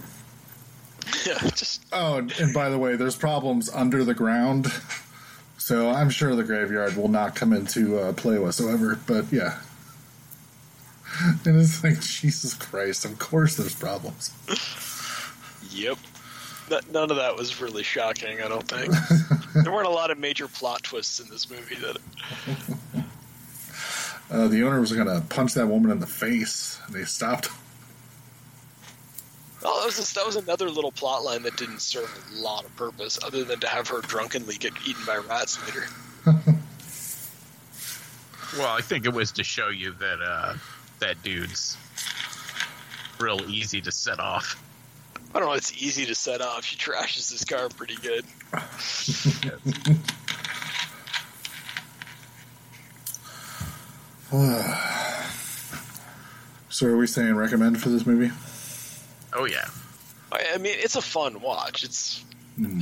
yeah, 1.27 1.39
just 1.55 1.85
Oh, 1.93 2.19
and, 2.19 2.55
by 2.55 2.69
the 2.69 2.79
way, 2.79 2.97
there's 2.97 3.17
problems 3.17 3.69
under 3.69 4.05
the 4.05 4.15
ground, 4.15 4.73
so 5.59 5.91
I'm 5.91 6.11
sure 6.11 6.37
the 6.37 6.45
graveyard 6.45 6.97
will 6.97 7.09
not 7.09 7.35
come 7.35 7.53
into 7.53 7.99
uh, 7.99 8.13
play 8.13 8.39
whatsoever. 8.39 8.99
But 9.07 9.33
yeah, 9.33 9.59
and 11.45 11.61
it's 11.61 11.83
like 11.83 12.01
Jesus 12.01 12.55
Christ. 12.55 13.05
Of 13.05 13.19
course, 13.19 13.57
there's 13.57 13.75
problems. 13.75 14.31
yep. 15.71 15.99
None 16.93 17.11
of 17.11 17.17
that 17.17 17.35
was 17.37 17.61
really 17.61 17.83
shocking. 17.83 18.41
I 18.41 18.47
don't 18.47 18.63
think 18.69 18.95
there 19.65 19.73
weren't 19.73 19.89
a 19.89 19.91
lot 19.91 20.13
of 20.13 20.19
major 20.19 20.47
plot 20.47 20.85
twists 20.85 21.19
in 21.19 21.29
this 21.29 21.51
movie. 21.51 21.75
That 21.75 21.97
Uh, 24.31 24.47
the 24.49 24.63
owner 24.63 24.81
was 24.81 24.93
going 24.93 25.07
to 25.07 25.21
punch 25.29 25.55
that 25.55 25.67
woman 25.67 25.91
in 25.91 25.99
the 25.99 26.07
face, 26.07 26.81
and 26.87 26.95
they 26.95 27.05
stopped. 27.05 27.49
Oh, 29.63 29.81
that 29.81 29.87
was 29.87 29.97
just, 29.97 30.15
that 30.15 30.25
was 30.25 30.37
another 30.37 30.71
little 30.71 30.93
plot 30.93 31.25
line 31.25 31.43
that 31.43 31.57
didn't 31.57 31.81
serve 31.81 32.11
a 32.33 32.41
lot 32.41 32.65
of 32.65 32.75
purpose, 32.77 33.19
other 33.23 33.45
than 33.45 33.61
to 33.61 33.67
have 33.67 33.89
her 33.89 34.01
drunkenly 34.01 34.57
get 34.57 34.73
eaten 34.87 35.05
by 35.05 35.17
rats 35.17 35.59
later. 35.67 35.87
Well, 38.57 38.69
I 38.69 38.81
think 38.81 39.05
it 39.07 39.13
was 39.13 39.33
to 39.33 39.45
show 39.45 39.69
you 39.69 39.93
that 40.01 40.21
uh, 40.21 40.55
that 40.99 41.23
dude's 41.23 41.77
real 43.21 43.49
easy 43.49 43.81
to 43.83 43.93
set 43.93 44.19
off. 44.19 44.61
I 45.33 45.39
don't 45.39 45.49
know. 45.49 45.55
It's 45.55 45.81
easy 45.81 46.07
to 46.07 46.15
set 46.17 46.41
off. 46.41 46.65
She 46.65 46.77
trashes 46.77 47.31
his 47.31 47.45
car 47.45 47.69
pretty 47.69 47.95
good. 47.97 48.25
So, 56.73 56.87
are 56.87 56.97
we 56.97 57.09
saying 57.09 57.35
recommend 57.35 57.83
for 57.83 57.89
this 57.89 58.07
movie? 58.07 58.33
Oh 59.33 59.45
yeah, 59.45 59.67
I, 60.31 60.53
I 60.55 60.59
mean, 60.59 60.77
it's 60.79 60.95
a 60.95 61.03
fun 61.03 61.41
watch. 61.41 61.83
It's 61.83 62.25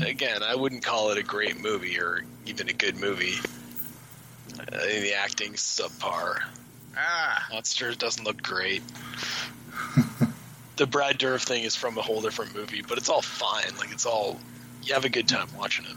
again, 0.05 0.43
I 0.43 0.55
wouldn't 0.55 0.85
call 0.85 1.11
it 1.11 1.17
a 1.19 1.23
great 1.23 1.59
movie 1.59 1.99
or 1.99 2.23
even 2.45 2.69
a 2.69 2.75
good 2.75 2.97
movie. 2.97 3.37
Uh, 4.61 4.65
the 4.87 5.15
acting's 5.15 5.61
subpar. 5.63 6.43
ah, 6.97 7.47
Monster 7.51 7.95
doesn't 7.95 8.25
look 8.25 8.43
great. 8.43 8.83
the 10.77 10.87
Brad 10.87 11.19
Dourif 11.19 11.45
thing 11.45 11.65
is 11.65 11.75
from 11.75 11.97
a 11.97 12.03
whole 12.03 12.21
different 12.21 12.55
movie, 12.55 12.83
but 12.87 12.99
it's 12.99 13.09
all 13.09 13.23
fine. 13.23 13.75
Like 13.79 13.91
it's 13.91 14.05
all 14.07 14.39
you 14.83 14.93
have 14.93 15.07
a 15.07 15.09
good 15.11 15.27
time 15.29 15.49
watching 15.57 15.87
it. 15.87 15.97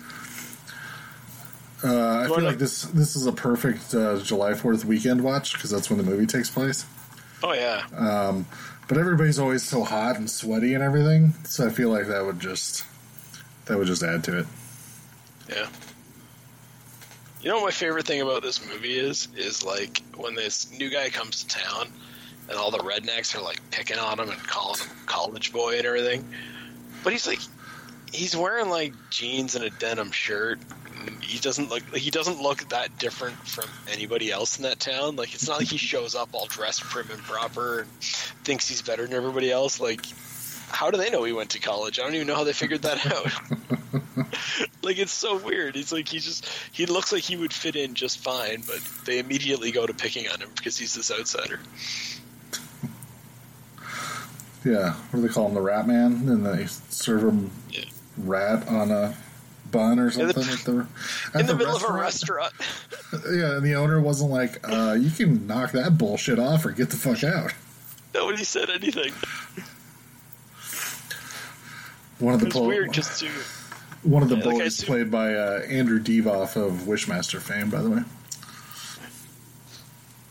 Uh, 1.84 2.20
I 2.20 2.28
feel 2.28 2.41
like 2.41 2.60
this 2.60 2.84
this 2.84 3.15
is 3.15 3.26
a 3.26 3.32
perfect 3.32 3.94
uh, 3.96 4.20
July 4.20 4.54
Fourth 4.54 4.86
weekend 4.86 5.24
watch 5.24 5.54
because 5.54 5.72
that's 5.72 5.89
when 5.89 5.98
the 5.98 6.04
movie 6.06 6.28
takes 6.28 6.50
place. 6.50 6.86
Oh 7.44 7.54
yeah, 7.54 7.86
But 8.88 8.98
everybody's 8.98 9.39
always 9.39 9.63
so 9.63 9.84
hot 9.84 10.17
and 10.17 10.30
sweaty 10.30 10.74
and 10.74 10.84
everything, 10.84 11.34
so 11.44 11.65
I 11.65 11.70
feel 11.70 11.89
like 11.89 12.08
that 12.08 12.26
would 12.26 12.39
just 12.39 12.86
that 13.65 13.78
would 13.78 13.88
just 13.88 14.04
add 14.04 14.24
to 14.26 14.39
it. 14.39 14.46
Yeah. 15.50 15.67
You 17.41 17.50
know 17.50 17.56
what 17.56 17.65
my 17.65 17.72
favorite 17.72 18.06
thing 18.06 18.22
about 18.22 18.44
this 18.44 18.63
movie 18.67 19.00
is? 19.00 19.28
Is 19.36 19.65
like 19.65 20.04
when 20.15 20.36
this 20.36 20.72
new 20.78 20.89
guy 20.89 21.10
comes 21.10 21.44
to 21.44 21.58
town 21.58 21.91
and 22.48 22.58
all 22.58 22.70
the 22.70 22.80
rednecks 22.80 23.36
are 23.36 23.41
like 23.41 23.60
picking 23.72 23.98
on 23.98 24.20
him 24.20 24.30
and 24.30 24.39
calling 24.48 24.80
him 24.80 24.89
college 25.08 25.52
boy 25.52 25.78
and 25.78 25.86
everything. 25.86 26.28
But 27.04 27.13
he's 27.13 27.26
like 27.26 27.39
he's 28.13 28.36
wearing 28.36 28.70
like 28.70 28.94
jeans 29.10 29.56
and 29.56 29.65
a 29.65 29.70
denim 29.70 30.12
shirt. 30.12 30.60
He 31.22 31.40
doesn't 31.40 31.70
look 31.70 31.84
he 31.96 32.12
doesn't 32.12 32.42
look 32.42 32.68
that 32.70 32.98
different 33.00 33.36
from 33.48 33.70
anybody 33.92 34.32
else 34.32 34.58
in 34.58 34.64
that 34.64 34.80
town. 34.80 35.16
Like 35.16 35.34
it's 35.34 35.48
not 35.48 35.60
like 35.60 35.68
he 35.68 35.78
shows 35.78 36.16
up 36.16 36.30
all 36.34 36.46
dressed 36.48 36.82
prim 36.82 37.08
and 37.12 37.22
proper 37.22 37.80
and 37.82 37.90
thinks 38.44 38.68
he's 38.68 38.82
better 38.82 39.04
than 39.06 39.14
everybody 39.14 39.52
else. 39.52 39.80
Like 39.80 40.06
how 40.70 40.90
do 40.92 40.98
they 40.98 41.10
know 41.10 41.24
he 41.24 41.34
went 41.34 41.52
to 41.52 41.60
college? 41.60 42.00
I 42.00 42.04
don't 42.04 42.16
even 42.16 42.28
know 42.28 42.36
how 42.36 42.44
they 42.46 42.54
figured 42.54 42.84
that 42.84 43.06
out. 43.06 44.26
like 44.84 44.98
it's 44.98 45.12
so 45.12 45.38
weird. 45.38 45.76
He's 45.76 45.92
like 45.92 46.08
he 46.08 46.20
just 46.20 46.48
he 46.72 46.86
looks 46.86 47.12
like 47.12 47.24
he 47.24 47.36
would 47.36 47.54
fit 47.54 47.76
in 47.76 47.94
just 47.94 48.20
fine, 48.20 48.64
but 48.66 48.80
they 49.06 49.20
immediately 49.20 49.72
go 49.72 49.86
to 49.86 49.94
picking 49.94 50.28
on 50.30 50.40
him 50.40 50.50
because 50.56 50.78
he's 50.78 50.94
this 50.94 51.12
outsider. 51.12 51.60
Yeah, 54.64 54.94
what 54.94 55.22
do 55.22 55.28
they 55.28 55.34
call 55.34 55.48
him? 55.48 55.56
The 55.56 55.62
Rat 55.62 55.88
Man, 55.88 56.28
and 56.30 56.46
they 56.46 56.68
serve 56.68 57.24
him 57.24 57.52
Yeah. 57.72 57.86
rat 58.18 58.68
on 58.68 58.92
a 58.92 59.18
bun 59.72 60.00
or 60.00 60.06
the- 60.12 60.34
something 60.34 60.44
at 60.54 60.60
the 60.60 60.88
at 61.34 61.40
In 61.42 61.48
the, 61.48 61.56
middle 61.56 61.76
of 61.76 61.84
a 61.84 61.94
restaurant. 61.94 62.54
Yeah, 63.30 63.58
and 63.58 63.66
the 63.66 63.76
owner 63.76 64.00
wasn't 64.00 64.32
like, 64.32 64.60
uh, 64.70 64.94
"You 64.94 65.10
can 65.12 65.46
knock 65.46 65.72
that 65.74 65.98
bullshit 65.98 66.40
off 66.40 66.66
or 66.66 66.72
get 66.72 66.90
the 66.92 66.96
fuck 66.96 67.24
out." 67.26 67.54
Nobody 68.14 68.44
said 68.46 68.70
anything. 68.70 69.12
One 72.20 72.34
of 72.34 72.40
the 72.40 72.46
was 72.48 72.54
pol- 72.54 72.68
weird 72.68 72.94
just 72.94 73.20
to 73.20 73.30
One 74.04 74.24
of 74.24 74.30
the 74.30 74.36
Yeah, 74.38 74.46
like 74.46 74.54
bullies 74.58 74.78
assume- 74.80 74.88
played 74.88 75.12
by 75.12 75.34
uh, 75.36 75.62
Andrew 75.68 76.00
Divoff 76.00 76.56
of 76.56 76.84
Wishmaster 76.88 77.40
fame, 77.42 77.70
by 77.70 77.82
the 77.82 77.90
way. 77.90 78.02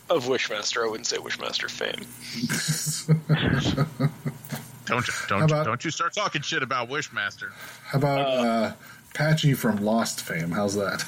Of 0.09 0.24
Wishmaster, 0.24 0.85
I 0.85 0.88
wouldn't 0.90 1.07
say 1.07 1.18
Wishmaster 1.18 1.70
fame. 1.70 2.07
Don't 4.87 5.07
don't 5.29 5.42
about- 5.42 5.59
you, 5.59 5.64
don't 5.64 5.85
you 5.85 5.90
start 5.92 6.14
talking 6.14 6.42
shit 6.42 6.62
about 6.64 6.88
Wishmaster. 6.88 7.53
How 7.85 7.98
about 7.98 8.20
uh, 8.20 8.72
Patchy 9.14 9.55
from 9.55 9.77
Lost 9.85 10.20
fame? 10.20 10.51
How's 10.51 10.75
that? 10.77 11.05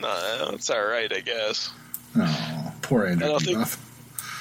No, 0.00 0.50
it's 0.52 0.70
all 0.70 0.84
right, 0.86 1.12
I 1.12 1.20
guess. 1.20 1.70
Oh, 2.16 2.72
poor 2.82 3.06
Andrew 3.06 3.34
I 3.34 3.38
think- 3.38 3.58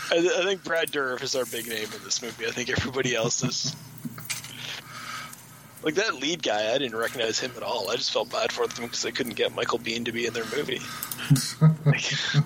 I, 0.10 0.20
th- 0.20 0.32
I 0.32 0.44
think 0.46 0.64
Brad 0.64 0.90
Dourif 0.92 1.22
is 1.22 1.36
our 1.36 1.46
big 1.46 1.68
name 1.68 1.84
in 1.84 2.04
this 2.06 2.22
movie. 2.22 2.48
I 2.48 2.52
think 2.52 2.70
everybody 2.70 3.16
else 3.16 3.44
is. 3.44 3.76
Like 5.84 5.94
that 5.94 6.16
lead 6.16 6.42
guy, 6.44 6.74
I 6.74 6.80
didn't 6.80 6.98
recognize 6.98 7.40
him 7.40 7.52
at 7.56 7.62
all. 7.64 7.90
I 7.92 7.96
just 7.96 8.12
felt 8.12 8.32
bad 8.32 8.52
for 8.52 8.66
them 8.68 8.86
because 8.86 9.04
they 9.04 9.12
couldn't 9.12 9.36
get 9.36 9.54
Michael 9.56 9.78
Biehn 9.78 10.04
to 10.06 10.12
be 10.12 10.26
in 10.26 10.34
their 10.34 10.44
movie. 10.54 10.82
Like- 11.86 12.12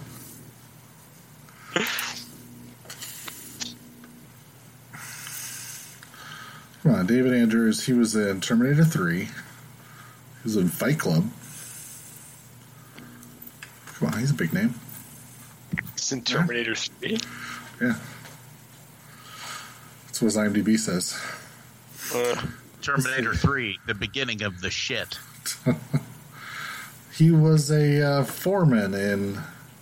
Come 6.84 6.96
on, 6.96 7.06
David 7.06 7.34
Andrews. 7.34 7.86
He 7.86 7.94
was 7.94 8.16
in 8.16 8.42
Terminator 8.42 8.84
3. 8.86 9.30
He 10.43 10.47
was 10.47 10.58
in 10.58 10.67
Fight 10.69 10.99
Club. 10.99 11.30
Come 13.95 14.08
on, 14.13 14.19
he's 14.19 14.32
a 14.32 14.36
big 14.36 14.54
name. 14.54 14.73
It's 15.93 16.12
in 16.12 16.23
Terminator 16.23 16.73
3. 16.75 17.17
Yeah. 17.82 17.95
That's 20.08 20.21
what 20.21 20.25
his 20.34 20.38
IMDb 20.38 20.77
says. 20.80 21.19
Uh, 22.13 22.41
Terminator 22.82 23.36
3, 23.36 23.80
the 23.86 23.93
beginning 23.93 24.41
of 24.43 24.62
the 24.62 24.69
shit. 24.71 25.17
He 27.13 27.30
was 27.30 27.69
a 27.69 28.01
uh, 28.01 28.23
foreman 28.23 28.95
in 28.95 29.38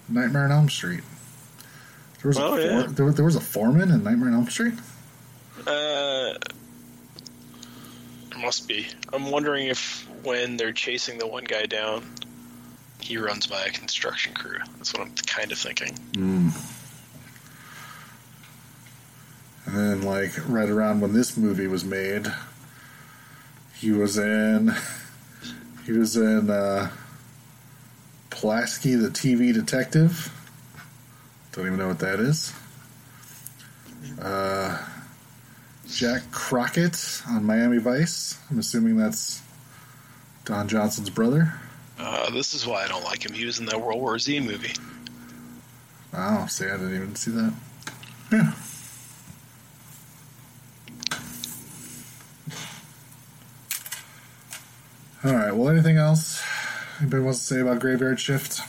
Nightmare 0.10 0.46
on 0.46 0.52
Elm 0.52 0.68
Street. 0.68 1.04
There 2.22 2.28
was, 2.30 2.38
Oh, 2.38 2.56
a, 2.56 2.62
yeah. 2.62 2.86
there, 2.90 3.12
there 3.12 3.24
was 3.24 3.38
a 3.38 3.40
foreman 3.40 3.92
in 3.92 4.04
Nightmare 4.04 4.30
on 4.30 4.34
Elm 4.36 4.50
Street? 4.50 4.74
uh, 5.66 6.34
must 8.42 8.68
be. 8.68 8.88
I'm 9.14 9.30
wondering 9.32 9.68
if 9.68 10.09
when 10.24 10.58
they're 10.58 10.74
chasing 10.74 11.18
the 11.18 11.28
one 11.28 11.44
guy 11.44 11.66
down, 11.66 12.04
he 13.00 13.18
runs 13.18 13.48
by 13.48 13.62
a 13.64 13.70
construction 13.72 14.34
crew. 14.34 14.58
That's 14.78 14.94
what 14.94 15.08
I'm 15.08 15.14
kind 15.26 15.52
of 15.52 15.58
thinking. 15.58 15.98
And 19.66 19.78
then, 19.78 20.02
like, 20.02 20.32
right 20.48 20.70
around 20.70 21.02
when 21.02 21.14
this 21.14 21.38
movie 21.38 21.68
was 21.68 21.84
made, 21.84 22.28
he 23.76 23.92
was 23.92 24.18
in. 24.18 24.74
He 25.86 25.94
was 25.98 26.16
in 26.16 26.52
uh, 26.52 26.92
Pulaski, 28.30 28.94
the 28.94 29.08
TV 29.08 29.52
detective. 29.52 30.32
Don't 31.52 31.66
even 31.66 31.80
know 31.80 31.88
what 31.88 31.98
that 31.98 32.20
is. 32.20 32.54
Uh, 34.22 34.78
Jack 35.90 36.30
Crockett 36.30 37.24
on 37.28 37.44
Miami 37.44 37.80
Vice. 37.80 38.38
I'm 38.52 38.60
assuming 38.60 38.98
that's 38.98 39.42
Don 40.50 40.68
Johnson's 40.68 41.12
brother. 41.12 41.54
Uh, 42.00 42.32
this 42.32 42.56
is 42.56 42.66
why 42.66 42.84
I 42.84 42.88
don't 42.88 43.04
like 43.04 43.24
him. 43.24 43.34
He 43.34 43.46
was 43.46 43.60
in 43.60 43.68
that 43.68 43.80
World 43.80 44.02
War 44.02 44.18
Z 44.18 44.40
movie. 44.40 44.74
Oh, 46.12 46.48
see, 46.48 46.66
I 46.66 46.72
didn't 46.72 46.96
even 46.96 47.16
see 47.16 47.30
that. 47.30 47.54
Yeah. 48.32 48.54
All 55.24 55.34
right. 55.34 55.52
Well, 55.52 55.70
anything 55.70 55.98
else 55.98 56.42
anybody 57.00 57.22
wants 57.22 57.40
to 57.42 57.46
say 57.46 57.60
about 57.60 57.80
Graveyard 57.80 58.20
Shift? 58.20 58.62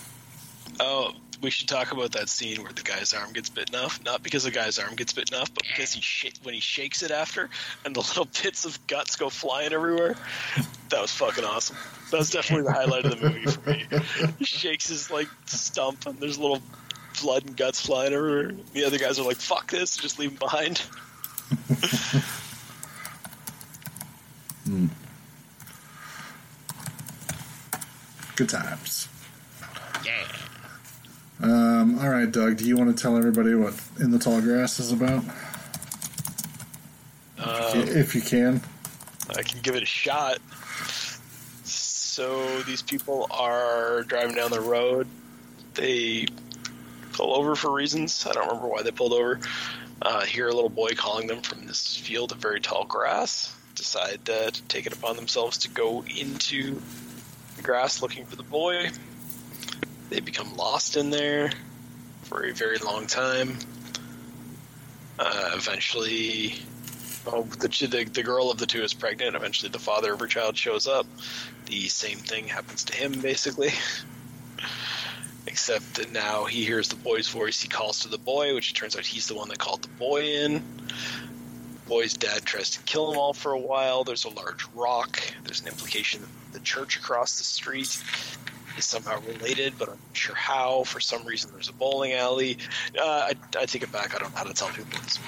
Oh, 0.81 1.15
we 1.41 1.51
should 1.51 1.69
talk 1.69 1.93
about 1.93 2.13
that 2.13 2.29
scene 2.29 2.63
where 2.63 2.73
the 2.73 2.83
guy's 2.83 3.13
arm 3.13 3.33
gets 3.33 3.49
bitten 3.49 3.75
off. 3.75 4.03
Not 4.05 4.23
because 4.23 4.45
the 4.45 4.51
guy's 4.51 4.79
arm 4.79 4.95
gets 4.95 5.13
bitten 5.13 5.39
off, 5.39 5.53
but 5.55 5.63
because 5.63 5.93
he 5.93 6.01
sh- 6.01 6.33
when 6.43 6.55
he 6.55 6.61
shakes 6.61 7.03
it 7.03 7.11
after, 7.11 7.49
and 7.85 7.95
the 7.95 8.01
little 8.09 8.29
bits 8.43 8.65
of 8.65 8.87
guts 8.87 9.17
go 9.17 9.29
flying 9.31 9.73
everywhere. 9.73 10.17
That 10.91 11.01
was 11.03 11.13
fucking 11.13 11.45
awesome. 11.45 11.77
That 12.11 12.19
was 12.19 12.31
definitely 12.31 12.65
the 12.65 12.73
highlight 12.73 13.05
of 13.05 13.21
the 13.21 13.29
movie 13.29 13.47
for 13.47 13.71
me. 13.71 13.85
He 14.39 14.45
shakes 14.45 14.89
his 14.89 15.11
like 15.11 15.29
stump, 15.47 16.07
and 16.07 16.19
there's 16.19 16.39
little 16.39 16.61
blood 17.23 17.47
and 17.47 17.57
guts 17.57 17.85
flying 17.87 18.13
everywhere. 18.13 18.53
The 18.73 18.85
other 18.85 18.99
guys 18.99 19.19
are 19.19 19.25
like, 19.25 19.37
"Fuck 19.37 19.71
this," 19.71 19.97
just 19.97 20.19
leave 20.19 20.31
him 20.33 20.39
behind. 20.39 20.83
Hmm. 24.67 24.87
Good 28.37 28.49
times. 28.49 29.09
Yeah. 30.05 30.25
Um, 31.43 31.99
all 31.99 32.11
right, 32.11 32.31
Doug. 32.31 32.59
Do 32.59 32.67
you 32.67 32.77
want 32.77 32.95
to 32.95 33.03
tell 33.03 33.17
everybody 33.17 33.55
what 33.55 33.75
In 33.99 34.11
the 34.11 34.19
Tall 34.19 34.41
Grass 34.41 34.79
is 34.79 34.93
about, 34.93 35.25
Uh, 37.39 37.73
if 37.75 38.15
you 38.15 38.21
can? 38.21 38.61
I 39.31 39.43
can 39.43 39.61
give 39.63 39.75
it 39.75 39.83
a 39.83 39.87
shot. 39.87 40.39
So 41.65 42.61
these 42.63 42.83
people 42.83 43.27
are 43.31 44.03
driving 44.03 44.35
down 44.35 44.51
the 44.51 44.61
road. 44.61 45.07
They 45.75 46.27
pull 47.13 47.35
over 47.35 47.57
for 47.57 47.71
reasons. 47.71 48.27
I 48.27 48.33
don't 48.33 48.47
remember 48.47 48.69
why 48.69 48.83
they 48.83 48.91
pulled 48.91 49.15
over. 49.15 49.41
Uh, 50.03 50.23
hear 50.23 50.49
a 50.49 50.53
little 50.53 50.69
boy 50.69 50.91
calling 50.91 51.27
them 51.27 51.41
from 51.41 51.67
this 51.67 51.97
field 51.97 52.33
of 52.33 52.39
very 52.39 52.61
tall 52.61 52.85
grass. 52.85 53.55
Decide 53.75 54.29
uh, 54.29 54.51
to 54.51 54.63
take 54.65 54.87
it 54.87 54.93
upon 54.93 55.17
themselves 55.17 55.57
to 55.59 55.71
go 55.71 56.05
into 56.05 56.83
the 57.57 57.63
grass 57.63 58.03
looking 58.03 58.27
for 58.27 58.37
the 58.37 58.43
boy. 58.43 58.91
They 60.11 60.21
become 60.21 60.57
lost 60.57 60.97
in 60.97 61.11
there 61.11 61.51
for 62.23 62.45
a 62.45 62.53
very 62.53 62.79
long 62.79 63.07
time. 63.07 63.57
Uh, 65.19 65.53
eventually, 65.55 66.55
Oh, 67.27 67.43
the, 67.43 67.69
the 67.69 68.05
the 68.05 68.23
girl 68.23 68.51
of 68.51 68.59
the 68.59 68.67
two 68.67 68.83
is 68.83 68.95
pregnant. 68.95 69.37
Eventually, 69.37 69.71
the 69.71 69.79
father 69.79 70.15
of 70.15 70.21
her 70.21 70.27
child 70.27 70.57
shows 70.57 70.87
up. 70.87 71.07
The 71.67 71.89
same 71.89 72.19
thing 72.19 72.49
happens 72.49 72.85
to 72.85 72.95
him, 72.95 73.21
basically. 73.21 73.71
Except 75.47 75.95
that 75.95 76.13
now 76.13 76.45
he 76.45 76.65
hears 76.65 76.89
the 76.89 76.97
boy's 76.97 77.29
voice. 77.29 77.61
He 77.61 77.69
calls 77.69 78.01
to 78.01 78.09
the 78.09 78.19
boy, 78.19 78.55
which 78.55 78.73
turns 78.73 78.97
out 78.97 79.05
he's 79.05 79.29
the 79.29 79.35
one 79.35 79.49
that 79.49 79.59
called 79.59 79.83
the 79.83 79.89
boy 79.89 80.23
in. 80.23 80.63
Boy's 81.87 82.15
dad 82.15 82.45
tries 82.45 82.71
to 82.71 82.83
kill 82.85 83.11
them 83.11 83.19
all 83.19 83.35
for 83.35 83.53
a 83.53 83.59
while. 83.59 84.05
There's 84.05 84.25
a 84.25 84.31
large 84.31 84.67
rock. 84.75 85.21
There's 85.45 85.61
an 85.61 85.69
implication 85.69 86.23
that 86.23 86.59
the 86.59 86.61
church 86.61 86.97
across 86.97 87.37
the 87.37 87.45
street 87.45 88.03
is 88.81 88.87
somehow 88.87 89.21
related, 89.21 89.75
but 89.79 89.89
I'm 89.89 89.95
not 90.09 90.17
sure 90.17 90.35
how. 90.35 90.83
For 90.85 91.01
some 91.01 91.25
reason, 91.25 91.53
there's 91.53 91.69
a 91.69 91.73
bowling 91.73 92.13
alley. 92.15 92.59
Uh, 92.99 93.03
I, 93.05 93.33
I 93.59 93.67
take 93.67 93.83
it 93.83 93.93
back. 93.93 94.15
I 94.15 94.19
don't 94.19 94.33
know 94.33 94.39
how 94.39 94.45
to 94.45 94.55
tell 94.55 94.69
people 94.69 94.99
this. 95.01 95.19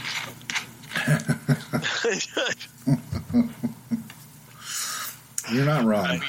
You're 5.51 5.65
not 5.67 5.83
I 5.83 5.85
wrong. 5.85 6.09
mean, 6.21 6.29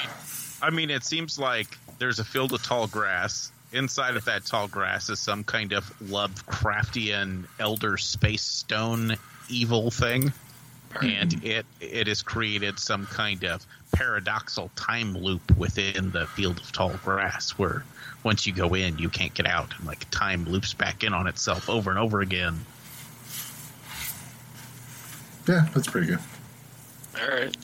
I 0.62 0.70
mean, 0.70 0.90
it 0.90 1.04
seems 1.04 1.38
like 1.38 1.68
there's 1.98 2.18
a 2.18 2.24
field 2.24 2.52
of 2.52 2.62
tall 2.62 2.86
grass. 2.86 3.50
Inside 3.72 4.16
of 4.16 4.24
that 4.26 4.44
tall 4.44 4.68
grass 4.68 5.08
is 5.10 5.18
some 5.18 5.42
kind 5.44 5.72
of 5.72 5.84
Lovecraftian 6.00 7.46
elder 7.58 7.96
space 7.96 8.42
stone 8.42 9.16
evil 9.48 9.90
thing, 9.90 10.32
and 11.02 11.44
it 11.44 11.66
it 11.80 12.06
has 12.06 12.22
created 12.22 12.78
some 12.78 13.06
kind 13.06 13.44
of 13.44 13.64
paradoxal 13.94 14.70
time 14.76 15.14
loop 15.16 15.56
within 15.56 16.10
the 16.10 16.26
field 16.26 16.58
of 16.58 16.72
tall 16.72 16.92
grass, 17.04 17.52
where 17.52 17.84
once 18.22 18.46
you 18.46 18.52
go 18.52 18.74
in, 18.74 18.98
you 18.98 19.08
can't 19.08 19.34
get 19.34 19.46
out, 19.46 19.72
and 19.76 19.86
like 19.86 20.08
time 20.10 20.44
loops 20.44 20.74
back 20.74 21.04
in 21.04 21.12
on 21.12 21.26
itself 21.26 21.68
over 21.68 21.90
and 21.90 21.98
over 21.98 22.20
again. 22.20 22.58
Yeah, 25.48 25.66
that's 25.74 25.88
pretty 25.88 26.06
good. 26.06 26.20
All 27.20 27.28
right. 27.28 27.56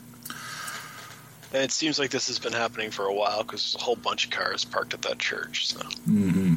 And 1.53 1.65
it 1.65 1.73
seems 1.73 1.99
like 1.99 2.11
this 2.11 2.29
has 2.29 2.39
been 2.39 2.53
happening 2.53 2.91
for 2.91 3.07
a 3.07 3.15
while 3.15 3.43
because 3.43 3.63
there's 3.63 3.83
a 3.83 3.85
whole 3.85 3.97
bunch 3.97 4.27
of 4.27 4.31
cars 4.31 4.65
parked 4.65 4.95
at 4.95 5.03
that 5.03 5.19
church. 5.19 5.67
So 5.69 5.81
mm-hmm. 5.81 6.55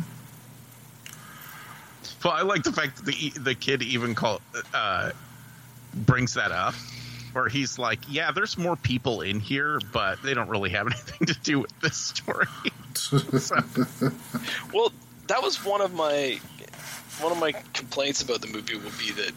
Well, 2.24 2.34
I 2.34 2.44
like 2.44 2.64
the 2.64 2.72
fact 2.72 2.98
that 2.98 3.06
the 3.06 3.30
the 3.40 3.56
kid 3.56 3.82
even 3.82 4.16
called 4.16 4.42
uh, 4.74 5.12
brings 5.94 6.36
that 6.36 6.52
up, 6.52 6.74
where 7.34 7.48
he's 7.48 7.80
like, 7.80 8.00
"Yeah, 8.10 8.32
there's 8.32 8.58
more 8.58 8.76
people 8.76 9.22
in 9.22 9.40
here, 9.40 9.80
but 9.92 10.22
they 10.22 10.34
don't 10.34 10.50
really 10.50 10.72
have 10.72 10.88
anything 10.92 11.28
to 11.28 11.40
do 11.42 11.60
with 11.60 11.80
this 11.80 11.98
story." 11.98 12.48
Well, 14.74 14.92
that 15.28 15.42
was 15.42 15.64
one 15.64 15.82
of 15.82 15.94
my 15.94 16.40
one 17.20 17.32
of 17.32 17.40
my 17.40 17.52
complaints 17.74 18.22
about 18.22 18.42
the 18.42 18.48
movie 18.48 18.76
will 18.76 18.92
be 18.98 19.12
that 19.12 19.32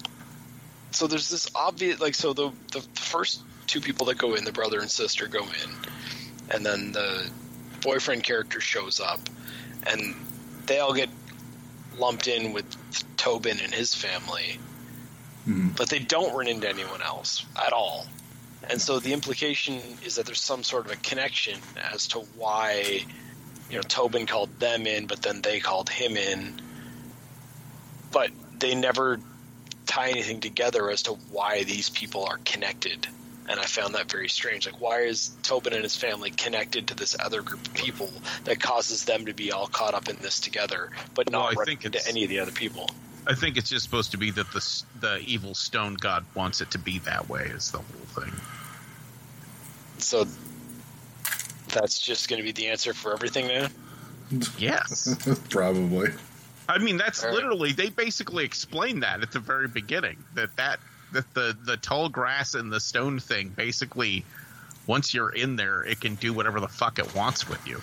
so 0.91 1.07
there's 1.07 1.29
this 1.29 1.49
obvious 1.55 2.01
like 2.01 2.15
so 2.15 2.33
the 2.33 2.51
the 2.73 2.81
first 2.95 3.43
two 3.67 3.81
people 3.81 4.07
that 4.07 4.17
go 4.17 4.35
in, 4.35 4.45
the 4.45 4.53
brother 4.53 4.81
and 4.81 4.91
sister 4.91 5.27
go 5.27 5.43
in, 5.43 5.71
and 6.51 6.65
then 6.65 6.93
the 6.93 7.29
boyfriend 7.83 8.23
character 8.23 8.61
shows 8.61 9.01
up, 9.01 9.21
and 9.87 10.15
they 10.67 10.79
all 10.79 10.95
get 10.95 11.11
lumped 11.99 12.29
in 12.29 12.53
with 12.53 12.67
Tobin 13.17 13.59
and 13.63 13.75
his 13.75 13.95
family, 13.95 14.59
Mhm. 15.47 15.77
but 15.77 15.89
they 15.89 15.99
don't 15.99 16.35
run 16.35 16.49
into 16.49 16.69
anyone 16.69 17.03
else 17.03 17.45
at 17.57 17.73
all. 17.73 18.07
And 18.69 18.81
so 18.81 18.99
the 18.99 19.13
implication 19.13 19.81
is 20.05 20.17
that 20.17 20.27
there's 20.27 20.41
some 20.41 20.65
sort 20.65 20.87
of 20.87 20.93
a 20.93 20.97
connection 20.97 21.59
as 21.93 22.09
to 22.09 22.21
why, 22.37 23.05
you 23.71 23.77
know, 23.77 23.83
Tobin 23.83 24.27
called 24.27 24.59
them 24.59 24.87
in, 24.87 25.07
but 25.07 25.23
then 25.23 25.43
they 25.43 25.61
called 25.61 25.89
him 25.89 26.17
in. 26.17 26.61
But 28.11 28.31
they 28.59 28.75
never 28.75 29.21
tie 29.87 30.11
anything 30.11 30.41
together 30.41 30.91
as 30.91 31.03
to 31.03 31.13
why 31.13 31.63
these 31.63 31.91
people 31.91 32.25
are 32.25 32.39
connected. 32.45 33.07
And 33.49 33.61
I 33.61 33.67
found 33.67 33.95
that 33.95 34.11
very 34.11 34.29
strange. 34.29 34.67
Like, 34.67 34.81
why 34.81 35.03
is 35.03 35.31
Tobin 35.45 35.73
and 35.73 35.85
his 35.85 35.97
family 35.97 36.31
connected 36.33 36.89
to 36.89 36.95
this 36.95 37.15
other 37.19 37.43
group 37.43 37.65
of 37.65 37.75
people 37.75 38.11
that 38.45 38.61
causes 38.61 39.05
them 39.05 39.27
to 39.27 39.33
be 39.33 39.53
all 39.53 39.69
caught 39.69 39.95
up 39.95 40.09
in 40.09 40.17
this 40.17 40.41
together, 40.41 40.91
but 41.15 41.31
Well, 41.31 41.55
not 41.55 41.65
think 41.65 41.85
into 41.85 42.05
any 42.09 42.25
of 42.25 42.31
the 42.31 42.41
other 42.41 42.51
people? 42.51 42.91
I 43.27 43.35
think 43.35 43.57
it's 43.57 43.69
just 43.69 43.85
supposed 43.85 44.13
to 44.13 44.19
be 44.19 44.31
that 44.33 44.51
the 44.53 44.83
the 45.01 45.19
evil 45.19 45.55
stone 45.55 45.95
god 45.95 46.25
wants 46.35 46.61
it 46.61 46.71
to 46.73 46.79
be 46.79 46.99
that 47.01 47.29
way. 47.29 47.45
Is 47.45 47.71
the 47.71 47.79
whole 47.79 48.25
thing. 48.25 48.33
So 49.99 50.27
that's 51.69 52.01
just 52.01 52.29
going 52.29 52.39
to 52.39 52.45
be 52.45 52.53
the 52.53 52.69
answer 52.69 52.95
for 52.95 53.13
everything 53.13 53.49
now. 53.49 53.69
Yes. 54.59 55.17
Probably. 55.51 56.11
I 56.69 56.79
mean, 56.79 56.97
that's 56.97 57.23
All 57.23 57.31
right. 57.31 57.35
literally 57.35 57.73
they 57.73 57.91
basically 57.91 58.45
explained 58.45 59.03
that 59.03 59.23
at 59.23 59.33
the 59.33 59.41
very 59.41 59.69
beginning 59.69 60.23
that 60.35 60.55
that 60.57 60.79
that 61.13 61.33
the 61.35 61.57
the 61.65 61.77
tall 61.77 62.09
grass 62.09 62.55
and 62.55 62.73
the 62.73 62.81
stone 62.81 63.19
thing 63.21 63.49
basically 63.49 64.25
once 64.87 65.13
you're 65.13 65.31
in 65.31 65.57
there, 65.57 65.83
it 65.83 66.01
can 66.01 66.15
do 66.15 66.33
whatever 66.33 66.61
the 66.61 66.69
fuck 66.69 67.01
it 67.01 67.13
wants 67.15 67.49
with 67.49 67.67
you 67.67 67.81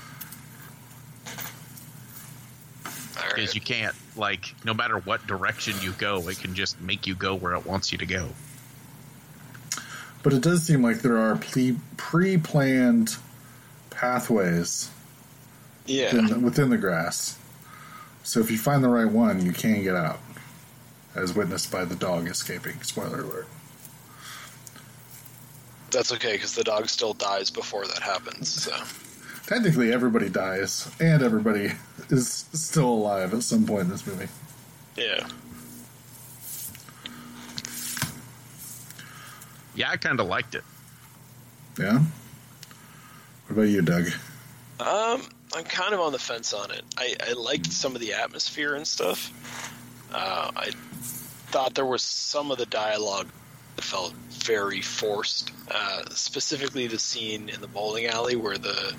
All 2.85 2.91
right. 2.91 3.12
Because 3.29 3.55
you 3.55 3.61
can't 3.61 3.95
like 4.15 4.53
no 4.63 4.73
matter 4.73 4.97
what 4.97 5.25
direction 5.27 5.75
you 5.81 5.91
go, 5.93 6.27
it 6.27 6.39
can 6.39 6.55
just 6.55 6.79
make 6.81 7.07
you 7.07 7.15
go 7.15 7.35
where 7.35 7.53
it 7.53 7.65
wants 7.65 7.91
you 7.91 7.97
to 7.99 8.05
go. 8.05 8.29
But 10.21 10.33
it 10.33 10.41
does 10.41 10.63
seem 10.63 10.81
like 10.81 11.01
there 11.01 11.17
are 11.17 11.35
pre-planned 11.97 13.17
pathways 13.89 14.89
yeah. 15.85 16.15
within, 16.15 16.41
within 16.41 16.69
the 16.69 16.77
grass. 16.77 17.37
So 18.23 18.39
if 18.39 18.49
you 18.49 18.57
find 18.57 18.81
the 18.81 18.89
right 18.89 19.09
one, 19.09 19.45
you 19.45 19.51
can 19.51 19.83
get 19.83 19.95
out, 19.95 20.19
as 21.13 21.33
witnessed 21.33 21.71
by 21.71 21.83
the 21.83 21.95
dog 21.95 22.27
escaping. 22.27 22.81
Spoiler 22.83 23.19
alert. 23.19 23.47
That's 25.91 26.13
okay 26.13 26.31
because 26.31 26.55
the 26.55 26.63
dog 26.63 26.87
still 26.87 27.13
dies 27.13 27.51
before 27.51 27.85
that 27.85 28.01
happens. 28.01 28.63
So 28.63 28.75
Technically, 29.45 29.91
everybody 29.91 30.29
dies, 30.29 30.89
and 30.99 31.21
everybody 31.21 31.71
is 32.09 32.45
still 32.53 32.89
alive 32.89 33.33
at 33.33 33.43
some 33.43 33.65
point 33.65 33.83
in 33.83 33.89
this 33.89 34.05
movie. 34.07 34.27
yeah. 34.95 35.27
Yeah, 39.75 39.89
I 39.89 39.97
kind 39.97 40.19
of 40.19 40.27
liked 40.27 40.53
it. 40.53 40.63
Yeah. 41.79 41.97
What 43.47 43.53
about 43.53 43.61
you, 43.63 43.81
Doug? 43.81 44.05
Um, 44.79 45.23
I'm 45.55 45.63
kind 45.63 45.95
of 45.95 45.99
on 45.99 46.11
the 46.11 46.19
fence 46.19 46.53
on 46.53 46.69
it. 46.69 46.83
I, 46.95 47.15
I 47.27 47.33
liked 47.33 47.71
some 47.71 47.95
of 47.95 48.01
the 48.01 48.13
atmosphere 48.13 48.75
and 48.75 48.85
stuff. 48.85 49.31
Uh, 50.13 50.51
I 50.55 50.69
thought 51.47 51.73
there 51.73 51.87
was 51.87 52.03
some 52.03 52.51
of 52.51 52.59
the 52.59 52.67
dialogue 52.67 53.27
that 53.75 53.83
felt 53.83 54.13
very 54.29 54.81
forced. 54.81 55.51
Uh, 55.71 56.03
specifically, 56.11 56.85
the 56.85 56.99
scene 56.99 57.49
in 57.49 57.59
the 57.59 57.67
bowling 57.67 58.05
alley 58.05 58.35
where 58.35 58.59
the 58.59 58.93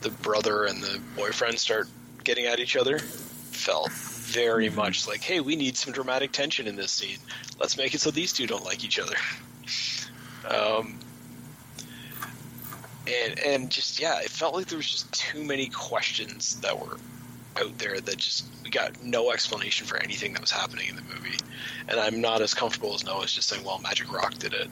the 0.00 0.10
brother 0.10 0.64
and 0.64 0.82
the 0.82 1.00
boyfriend 1.16 1.58
start 1.58 1.88
getting 2.24 2.46
at 2.46 2.58
each 2.58 2.76
other 2.76 2.98
felt 2.98 3.90
very 3.90 4.70
much 4.70 5.06
like, 5.08 5.22
hey, 5.22 5.40
we 5.40 5.56
need 5.56 5.76
some 5.76 5.92
dramatic 5.92 6.32
tension 6.32 6.66
in 6.66 6.76
this 6.76 6.92
scene. 6.92 7.18
Let's 7.58 7.76
make 7.76 7.94
it 7.94 8.00
so 8.00 8.10
these 8.10 8.32
two 8.32 8.46
don't 8.46 8.64
like 8.64 8.84
each 8.84 8.98
other. 8.98 9.16
Um, 10.48 10.98
and 13.06 13.38
and 13.40 13.70
just 13.70 14.00
yeah, 14.00 14.20
it 14.20 14.30
felt 14.30 14.54
like 14.54 14.66
there 14.66 14.78
was 14.78 14.90
just 14.90 15.12
too 15.12 15.44
many 15.44 15.68
questions 15.68 16.60
that 16.60 16.78
were 16.78 16.96
out 17.60 17.76
there 17.78 18.00
that 18.00 18.16
just 18.16 18.46
we 18.62 18.70
got 18.70 19.02
no 19.02 19.32
explanation 19.32 19.86
for 19.86 19.96
anything 20.02 20.32
that 20.32 20.40
was 20.40 20.50
happening 20.50 20.88
in 20.88 20.96
the 20.96 21.02
movie. 21.02 21.38
And 21.88 21.98
I'm 21.98 22.20
not 22.20 22.40
as 22.40 22.54
comfortable 22.54 22.94
as 22.94 23.04
Noah's 23.04 23.32
just 23.32 23.48
saying, 23.48 23.64
"Well, 23.64 23.78
Magic 23.80 24.12
Rock 24.12 24.34
did 24.34 24.54
it." 24.54 24.68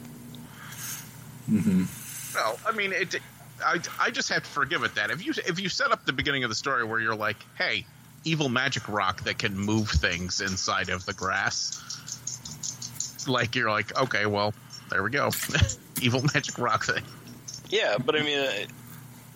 Mm-hmm. 1.49 1.83
Well, 2.35 2.59
I 2.65 2.71
mean, 2.71 2.93
it. 2.93 3.15
I, 3.63 3.79
I 3.99 4.11
just 4.11 4.29
have 4.29 4.43
to 4.43 4.49
forgive 4.49 4.83
it 4.83 4.95
that 4.95 5.11
if 5.11 5.25
you 5.25 5.33
if 5.47 5.59
you 5.59 5.69
set 5.69 5.91
up 5.91 6.05
the 6.05 6.13
beginning 6.13 6.43
of 6.43 6.49
the 6.49 6.55
story 6.55 6.83
where 6.83 6.99
you're 6.99 7.15
like, 7.15 7.37
hey, 7.57 7.85
evil 8.23 8.49
magic 8.49 8.87
rock 8.87 9.23
that 9.23 9.37
can 9.37 9.57
move 9.57 9.89
things 9.89 10.41
inside 10.41 10.89
of 10.89 11.05
the 11.05 11.13
grass, 11.13 11.79
like 13.27 13.55
you're 13.55 13.69
like, 13.69 13.97
okay, 13.97 14.25
well, 14.25 14.53
there 14.89 15.03
we 15.03 15.09
go, 15.09 15.31
evil 16.01 16.21
magic 16.33 16.57
rock 16.57 16.85
thing. 16.85 17.03
Yeah, 17.69 17.97
but 17.97 18.15
I 18.15 18.23
mean, 18.23 18.39
uh, 18.39 18.51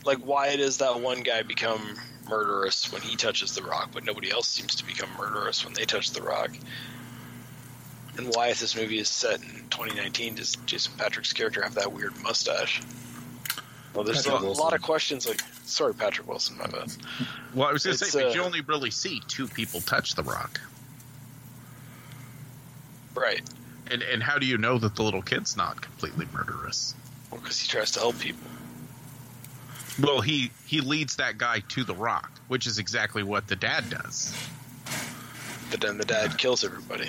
like, 0.06 0.20
why 0.20 0.56
does 0.56 0.78
that 0.78 1.00
one 1.00 1.22
guy 1.22 1.44
become 1.44 1.96
murderous 2.30 2.92
when 2.92 3.02
he 3.02 3.16
touches 3.16 3.56
the 3.56 3.64
rock, 3.64 3.90
but 3.94 4.04
nobody 4.04 4.32
else 4.32 4.48
seems 4.48 4.76
to 4.76 4.86
become 4.86 5.10
murderous 5.18 5.64
when 5.64 5.74
they 5.74 5.86
touch 5.86 6.12
the 6.12 6.22
rock? 6.22 6.52
And 8.18 8.28
why, 8.28 8.50
if 8.50 8.60
this 8.60 8.76
movie 8.76 9.00
is 9.00 9.10
set 9.10 9.42
in 9.42 9.50
2019, 9.70 10.36
does 10.36 10.56
Jason 10.66 10.94
Patric's 10.98 11.34
character 11.34 11.64
have 11.64 11.76
that 11.76 11.92
weird 11.92 12.14
mustache? 12.22 12.82
Well, 13.94 14.04
there's 14.04 14.22
a, 14.26 14.30
Patrick 14.30 14.42
a 14.42 14.46
Wilson. 14.46 14.64
lot 14.64 14.74
of 14.74 14.82
questions. 14.82 15.28
Like, 15.28 15.42
sorry, 15.66 15.94
Patrick 15.94 16.28
Wilson, 16.28 16.58
my 16.58 16.66
bad. 16.68 16.92
Well, 17.54 17.68
I 17.68 17.74
was 17.74 17.84
going 17.84 17.96
to 17.98 18.04
say, 18.06 18.24
but 18.24 18.34
you 18.36 18.42
uh, 18.42 18.46
only 18.46 18.62
really 18.62 18.90
see 18.92 19.22
two 19.28 19.48
people 19.48 19.82
touch 19.82 20.16
the 20.16 20.24
rock, 20.24 20.60
Right, 23.16 23.42
and 23.92 24.02
and 24.02 24.24
how 24.24 24.40
do 24.40 24.46
you 24.48 24.58
know 24.58 24.80
that 24.80 24.96
the 24.96 25.04
little 25.04 25.22
kid's 25.22 25.56
not 25.56 25.80
completely 25.82 26.28
murderous? 26.34 26.96
Well, 27.30 27.40
because 27.42 27.60
he 27.60 27.68
tries 27.68 27.92
to 27.92 28.00
help 28.00 28.18
people. 28.20 28.48
Well, 30.02 30.22
he 30.22 30.50
he 30.66 30.82
leads 30.82 31.18
that 31.18 31.38
guy 31.38 31.60
to 31.70 31.84
the 31.84 31.94
rock, 31.94 32.32
which 32.48 32.66
is 32.66 32.80
exactly 32.80 33.22
what 33.22 33.48
the 33.48 33.56
dad 33.56 33.88
does 33.92 34.34
But 35.70 35.82
then 35.82 36.00
the 36.00 36.06
dad 36.06 36.40
kills 36.40 36.64
everybody. 36.64 37.08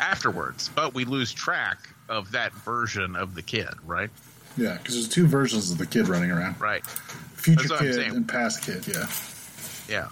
afterwards. 0.00 0.68
But 0.74 0.92
we 0.94 1.04
lose 1.04 1.32
track 1.32 1.78
of 2.08 2.32
that 2.32 2.52
version 2.52 3.14
of 3.14 3.36
the 3.36 3.42
kid, 3.42 3.68
right? 3.84 4.10
Yeah, 4.56 4.76
because 4.76 4.94
there's 4.94 5.08
two 5.08 5.26
versions 5.26 5.70
of 5.70 5.78
the 5.78 5.86
kid 5.86 6.08
running 6.08 6.30
around: 6.30 6.60
Right. 6.60 6.84
future 6.86 7.68
That's 7.68 7.70
what 7.70 7.80
I'm 7.82 7.86
kid 7.86 8.12
and 8.12 8.28
past 8.28 8.62
kid. 8.62 8.86
Yeah. 8.86 9.06
Yeah. 9.88 10.08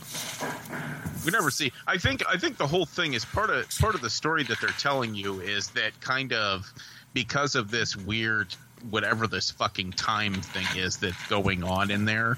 We 1.24 1.32
never 1.32 1.50
see. 1.50 1.72
I 1.86 1.98
think. 1.98 2.22
I 2.28 2.36
think 2.36 2.58
the 2.58 2.66
whole 2.66 2.86
thing 2.86 3.14
is 3.14 3.24
part 3.24 3.50
of 3.50 3.68
part 3.78 3.94
of 3.94 4.00
the 4.00 4.10
story 4.10 4.44
that 4.44 4.60
they're 4.60 4.70
telling 4.70 5.14
you 5.14 5.40
is 5.40 5.68
that 5.70 6.00
kind 6.00 6.32
of 6.32 6.72
because 7.12 7.54
of 7.54 7.70
this 7.70 7.96
weird 7.96 8.54
whatever 8.90 9.26
this 9.26 9.50
fucking 9.50 9.92
time 9.92 10.34
thing 10.34 10.66
is 10.76 10.98
that's 10.98 11.26
going 11.28 11.64
on 11.64 11.90
in 11.90 12.04
there. 12.04 12.36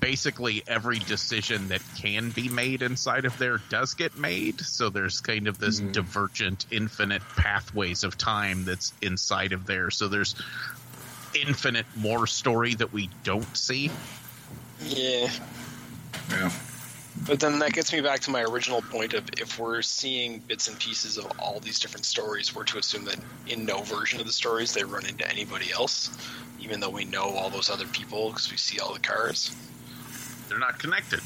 Basically, 0.00 0.64
every 0.66 0.98
decision 0.98 1.68
that 1.68 1.80
can 1.96 2.30
be 2.30 2.48
made 2.48 2.82
inside 2.82 3.24
of 3.24 3.38
there 3.38 3.58
does 3.68 3.94
get 3.94 4.18
made. 4.18 4.60
So 4.60 4.90
there's 4.90 5.20
kind 5.20 5.46
of 5.46 5.58
this 5.58 5.78
mm-hmm. 5.78 5.92
divergent, 5.92 6.66
infinite 6.72 7.22
pathways 7.36 8.02
of 8.02 8.18
time 8.18 8.64
that's 8.64 8.92
inside 9.00 9.52
of 9.52 9.66
there. 9.66 9.92
So 9.92 10.08
there's 10.08 10.34
infinite 11.34 11.86
more 11.96 12.26
story 12.26 12.74
that 12.74 12.92
we 12.92 13.08
don't 13.24 13.56
see. 13.56 13.90
Yeah, 14.84 15.30
Yeah. 16.30 16.50
But 17.26 17.40
then 17.40 17.58
that 17.60 17.72
gets 17.72 17.92
me 17.94 18.02
back 18.02 18.20
to 18.20 18.30
my 18.30 18.42
original 18.42 18.82
point 18.82 19.14
of 19.14 19.24
if 19.38 19.58
we're 19.58 19.80
seeing 19.80 20.38
bits 20.40 20.68
and 20.68 20.78
pieces 20.78 21.16
of 21.16 21.26
all 21.38 21.60
these 21.60 21.78
different 21.80 22.04
stories, 22.04 22.54
we're 22.54 22.64
to 22.64 22.76
assume 22.78 23.06
that 23.06 23.16
in 23.48 23.64
no 23.64 23.80
version 23.82 24.20
of 24.20 24.26
the 24.26 24.32
stories 24.32 24.74
they 24.74 24.84
run 24.84 25.06
into 25.06 25.26
anybody 25.26 25.72
else, 25.72 26.10
even 26.60 26.78
though 26.78 26.90
we 26.90 27.06
know 27.06 27.30
all 27.30 27.48
those 27.48 27.70
other 27.70 27.86
people 27.86 28.28
because 28.28 28.50
we 28.50 28.58
see 28.58 28.78
all 28.80 28.92
the 28.92 29.00
cars. 29.00 29.50
They're 30.48 30.58
not 30.58 30.78
connected. 30.78 31.20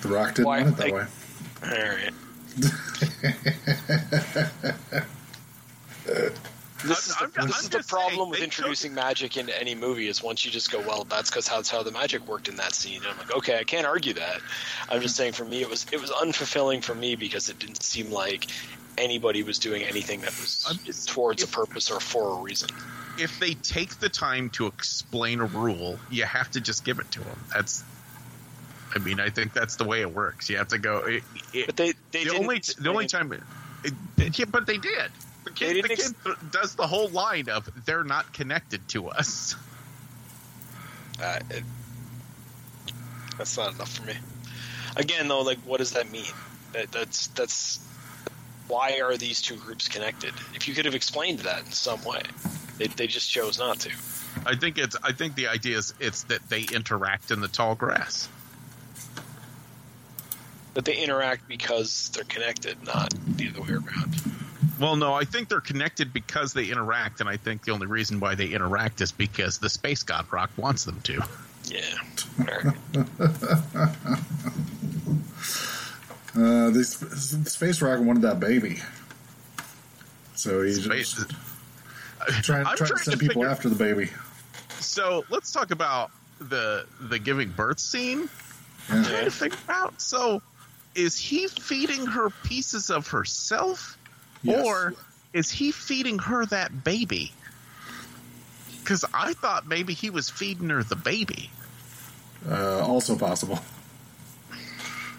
The 0.00 0.08
Rock 0.08 0.34
didn't 0.36 0.46
Why- 0.46 0.62
want 0.62 0.74
it 0.74 0.76
that 0.78 0.90
like- 0.90 0.94
way. 0.94 1.06
All 1.62 1.70
right. 1.94 2.14
This 6.84 7.08
is 7.08 7.16
the, 7.16 7.22
I'm- 7.24 7.32
I'm 7.38 7.48
is 7.48 7.68
the 7.68 7.82
problem 7.82 8.14
saying, 8.18 8.30
with 8.30 8.40
introducing 8.40 8.94
magic 8.94 9.36
into 9.36 9.58
any 9.60 9.74
movie 9.74 10.06
is 10.08 10.22
once 10.22 10.44
you 10.44 10.50
just 10.50 10.70
go, 10.70 10.80
well, 10.80 11.04
that's 11.04 11.28
because 11.30 11.46
that's 11.46 11.68
how 11.68 11.82
the 11.82 11.90
magic 11.90 12.26
worked 12.28 12.48
in 12.48 12.56
that 12.56 12.74
scene. 12.74 12.98
And 12.98 13.06
I'm 13.08 13.18
like, 13.18 13.34
okay, 13.36 13.58
I 13.58 13.64
can't 13.64 13.86
argue 13.86 14.12
that. 14.14 14.40
I'm 14.88 15.00
just 15.00 15.16
saying, 15.16 15.32
for 15.32 15.44
me, 15.44 15.60
it 15.60 15.68
was 15.68 15.86
it 15.92 16.00
was 16.00 16.10
unfulfilling 16.10 16.82
for 16.84 16.94
me 16.94 17.16
because 17.16 17.48
it 17.48 17.58
didn't 17.58 17.82
seem 17.82 18.10
like 18.12 18.46
anybody 18.96 19.42
was 19.42 19.58
doing 19.58 19.82
anything 19.82 20.20
that 20.20 20.30
was 20.30 20.80
just- 20.84 21.08
towards 21.08 21.42
a 21.42 21.46
purpose 21.48 21.90
or 21.90 22.00
for 22.00 22.38
a 22.38 22.42
reason. 22.42 22.68
if 23.18 23.40
they 23.40 23.54
take 23.54 23.98
the 23.98 24.08
time 24.08 24.48
to 24.50 24.66
explain 24.68 25.40
a 25.40 25.44
rule, 25.46 25.98
you 26.10 26.22
have 26.24 26.48
to 26.52 26.60
just 26.60 26.84
give 26.84 27.00
it 27.00 27.10
to 27.10 27.18
them. 27.20 27.38
That's, 27.52 27.82
I 28.94 29.00
mean, 29.00 29.18
I 29.18 29.30
think 29.30 29.52
that's 29.52 29.74
the 29.76 29.84
way 29.84 30.00
it 30.02 30.12
works. 30.14 30.48
You 30.48 30.58
have 30.58 30.68
to 30.68 30.78
go. 30.78 30.98
It, 30.98 31.22
it, 31.52 31.66
But 31.66 31.76
they 31.76 31.92
they 32.12 32.24
the 32.24 32.36
only 32.36 32.60
the 32.78 32.88
only 32.90 33.06
time, 33.08 33.32
it- 33.32 34.38
yeah, 34.38 34.44
but 34.46 34.66
they 34.66 34.78
did. 34.78 35.10
The 35.48 35.54
kid, 35.54 35.82
the 35.84 35.88
kid 35.88 36.14
th- 36.24 36.36
does 36.50 36.74
the 36.74 36.86
whole 36.86 37.08
line 37.08 37.48
of 37.48 37.68
"they're 37.84 38.04
not 38.04 38.32
connected 38.32 38.86
to 38.88 39.08
us." 39.08 39.56
Uh, 41.22 41.38
it, 41.50 41.64
that's 43.36 43.56
not 43.56 43.74
enough 43.74 43.92
for 43.92 44.06
me. 44.06 44.14
Again, 44.96 45.28
though, 45.28 45.42
like, 45.42 45.58
what 45.58 45.78
does 45.78 45.92
that 45.92 46.10
mean? 46.10 46.32
That, 46.72 46.92
that's 46.92 47.28
that's 47.28 47.80
why 48.68 49.00
are 49.00 49.16
these 49.16 49.40
two 49.40 49.56
groups 49.56 49.88
connected? 49.88 50.34
If 50.54 50.68
you 50.68 50.74
could 50.74 50.84
have 50.84 50.94
explained 50.94 51.40
that 51.40 51.64
in 51.64 51.72
some 51.72 52.02
way, 52.04 52.22
They, 52.78 52.86
they 52.86 53.06
just 53.08 53.30
chose 53.30 53.58
not 53.58 53.80
to. 53.80 53.90
I 54.46 54.54
think 54.54 54.78
it's. 54.78 54.96
I 55.02 55.12
think 55.12 55.34
the 55.34 55.48
idea 55.48 55.78
is 55.78 55.94
it's 55.98 56.22
that 56.24 56.48
they 56.48 56.62
interact 56.72 57.30
in 57.30 57.40
the 57.40 57.48
tall 57.48 57.74
grass. 57.74 58.28
But 60.74 60.84
they 60.84 60.96
interact 60.96 61.48
because 61.48 62.10
they're 62.10 62.24
connected, 62.24 62.80
not 62.84 63.12
the 63.36 63.48
other 63.48 63.62
way 63.62 63.70
around. 63.70 64.14
Well, 64.78 64.96
no, 64.96 65.12
I 65.14 65.24
think 65.24 65.48
they're 65.48 65.60
connected 65.60 66.12
because 66.12 66.52
they 66.52 66.66
interact, 66.66 67.20
and 67.20 67.28
I 67.28 67.36
think 67.36 67.64
the 67.64 67.72
only 67.72 67.86
reason 67.86 68.20
why 68.20 68.34
they 68.36 68.48
interact 68.48 69.00
is 69.00 69.10
because 69.12 69.58
the 69.58 69.68
space 69.68 70.02
god 70.04 70.26
rock 70.30 70.50
wants 70.56 70.84
them 70.84 71.00
to. 71.02 71.22
Yeah. 71.64 71.80
Fair. 72.44 72.74
Uh, 76.36 76.70
this 76.70 76.92
space 77.46 77.82
rock 77.82 78.00
wanted 78.00 78.22
that 78.22 78.38
baby, 78.38 78.80
so 80.36 80.62
he's 80.62 80.84
Space- 80.84 81.12
just 81.14 81.30
trying, 82.44 82.66
I'm 82.66 82.76
trying 82.76 82.90
to 82.90 82.98
send 82.98 83.12
to 83.12 83.18
people 83.18 83.42
figure- 83.42 83.48
after 83.48 83.68
the 83.68 83.74
baby. 83.74 84.10
So 84.78 85.24
let's 85.30 85.50
talk 85.50 85.70
about 85.72 86.10
the 86.38 86.86
the 87.00 87.18
giving 87.18 87.50
birth 87.50 87.80
scene. 87.80 88.28
Yeah. 88.88 89.02
trying 89.02 89.24
to 89.24 89.30
figure 89.30 89.58
out. 89.68 90.00
So, 90.00 90.40
is 90.94 91.18
he 91.18 91.48
feeding 91.48 92.06
her 92.06 92.30
pieces 92.44 92.88
of 92.90 93.08
herself, 93.08 93.97
Yes. 94.42 94.64
or 94.66 94.94
is 95.32 95.50
he 95.50 95.72
feeding 95.72 96.18
her 96.20 96.46
that 96.46 96.84
baby? 96.84 97.32
Because 98.80 99.04
I 99.12 99.32
thought 99.34 99.66
maybe 99.66 99.92
he 99.94 100.10
was 100.10 100.30
feeding 100.30 100.70
her 100.70 100.82
the 100.82 100.96
baby. 100.96 101.50
Uh, 102.48 102.78
also 102.86 103.16
possible. 103.16 103.58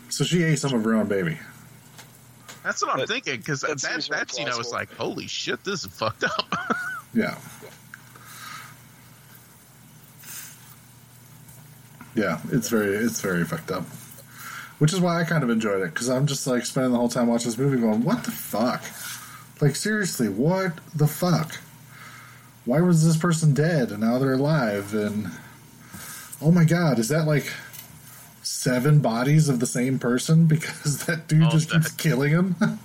So 0.10 0.24
she 0.24 0.42
ate 0.44 0.58
some 0.60 0.74
of 0.74 0.84
her 0.84 0.96
own 0.96 1.08
baby. 1.08 1.38
That's 2.64 2.82
what 2.82 2.92
I'm 2.94 3.00
That- 3.00 3.08
thinking. 3.10 3.38
Because 3.38 3.62
that 3.62 3.68
that, 3.70 3.80
seems 3.80 4.08
that, 4.08 4.16
more 4.18 4.26
scene, 4.30 4.50
I 4.50 4.58
was 4.58 4.72
like, 4.72 4.94
"Holy 4.96 5.28
shit, 5.28 5.64
this 5.64 5.84
is 5.86 5.92
fucked 5.92 6.24
up." 6.24 6.54
Yeah. 7.14 7.38
Yeah, 12.16 12.40
it's 12.52 12.70
very 12.70 12.96
it's 12.96 13.22
very 13.22 13.44
fucked 13.46 13.72
up. 13.72 13.84
Which 14.80 14.94
is 14.94 15.00
why 15.00 15.20
I 15.20 15.24
kind 15.26 15.44
of 15.44 15.50
enjoyed 15.50 15.82
it 15.82 15.94
because 15.94 16.10
I'm 16.10 16.26
just 16.28 16.48
like 16.48 16.66
spending 16.66 16.92
the 16.92 16.98
whole 16.98 17.10
time 17.10 17.28
watching 17.28 17.48
this 17.50 17.58
movie 17.58 17.80
going, 17.82 18.04
"What 18.04 18.24
the 18.24 18.32
fuck? 18.32 18.82
Like 19.62 19.76
seriously, 19.76 20.30
what 20.30 20.74
the 20.96 21.08
fuck? 21.08 21.60
Why 22.66 22.82
was 22.82 23.06
this 23.06 23.18
person 23.18 23.54
dead 23.54 23.90
and 23.92 24.00
now 24.02 24.18
they're 24.20 24.34
alive? 24.34 24.94
And 24.94 25.30
oh 26.42 26.52
my 26.52 26.64
god, 26.64 27.00
is 27.00 27.10
that 27.10 27.26
like 27.26 27.52
seven 28.42 29.00
bodies 29.00 29.50
of 29.50 29.60
the 29.60 29.66
same 29.66 30.00
person 30.00 30.46
because 30.48 31.06
that 31.06 31.28
dude 31.28 31.44
Oh, 31.44 31.50
just 31.50 31.72
keeps 31.72 31.92
killing 31.92 32.32
him?" 32.32 32.56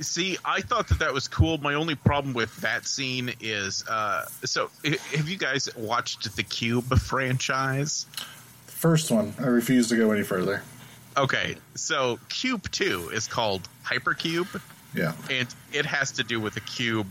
See, 0.00 0.38
I 0.44 0.60
thought 0.60 0.86
that 0.90 1.00
that 1.00 1.12
was 1.12 1.26
cool. 1.26 1.58
My 1.58 1.74
only 1.74 1.96
problem 1.96 2.32
with 2.32 2.54
that 2.60 2.86
scene 2.86 3.32
is, 3.40 3.84
uh, 3.88 4.26
so 4.44 4.70
have 4.84 5.28
you 5.28 5.36
guys 5.36 5.68
watched 5.76 6.36
the 6.36 6.44
Cube 6.44 6.96
franchise? 7.00 8.06
First 8.66 9.10
one, 9.10 9.34
I 9.40 9.46
refuse 9.46 9.88
to 9.88 9.96
go 9.96 10.12
any 10.12 10.22
further. 10.22 10.62
Okay, 11.16 11.56
so 11.74 12.20
Cube 12.28 12.70
Two 12.70 13.10
is 13.12 13.26
called 13.26 13.68
Hypercube. 13.84 14.60
Yeah. 14.94 15.12
and 15.30 15.46
it 15.72 15.86
has 15.86 16.12
to 16.12 16.24
do 16.24 16.40
with 16.40 16.56
a 16.56 16.60
cube 16.60 17.06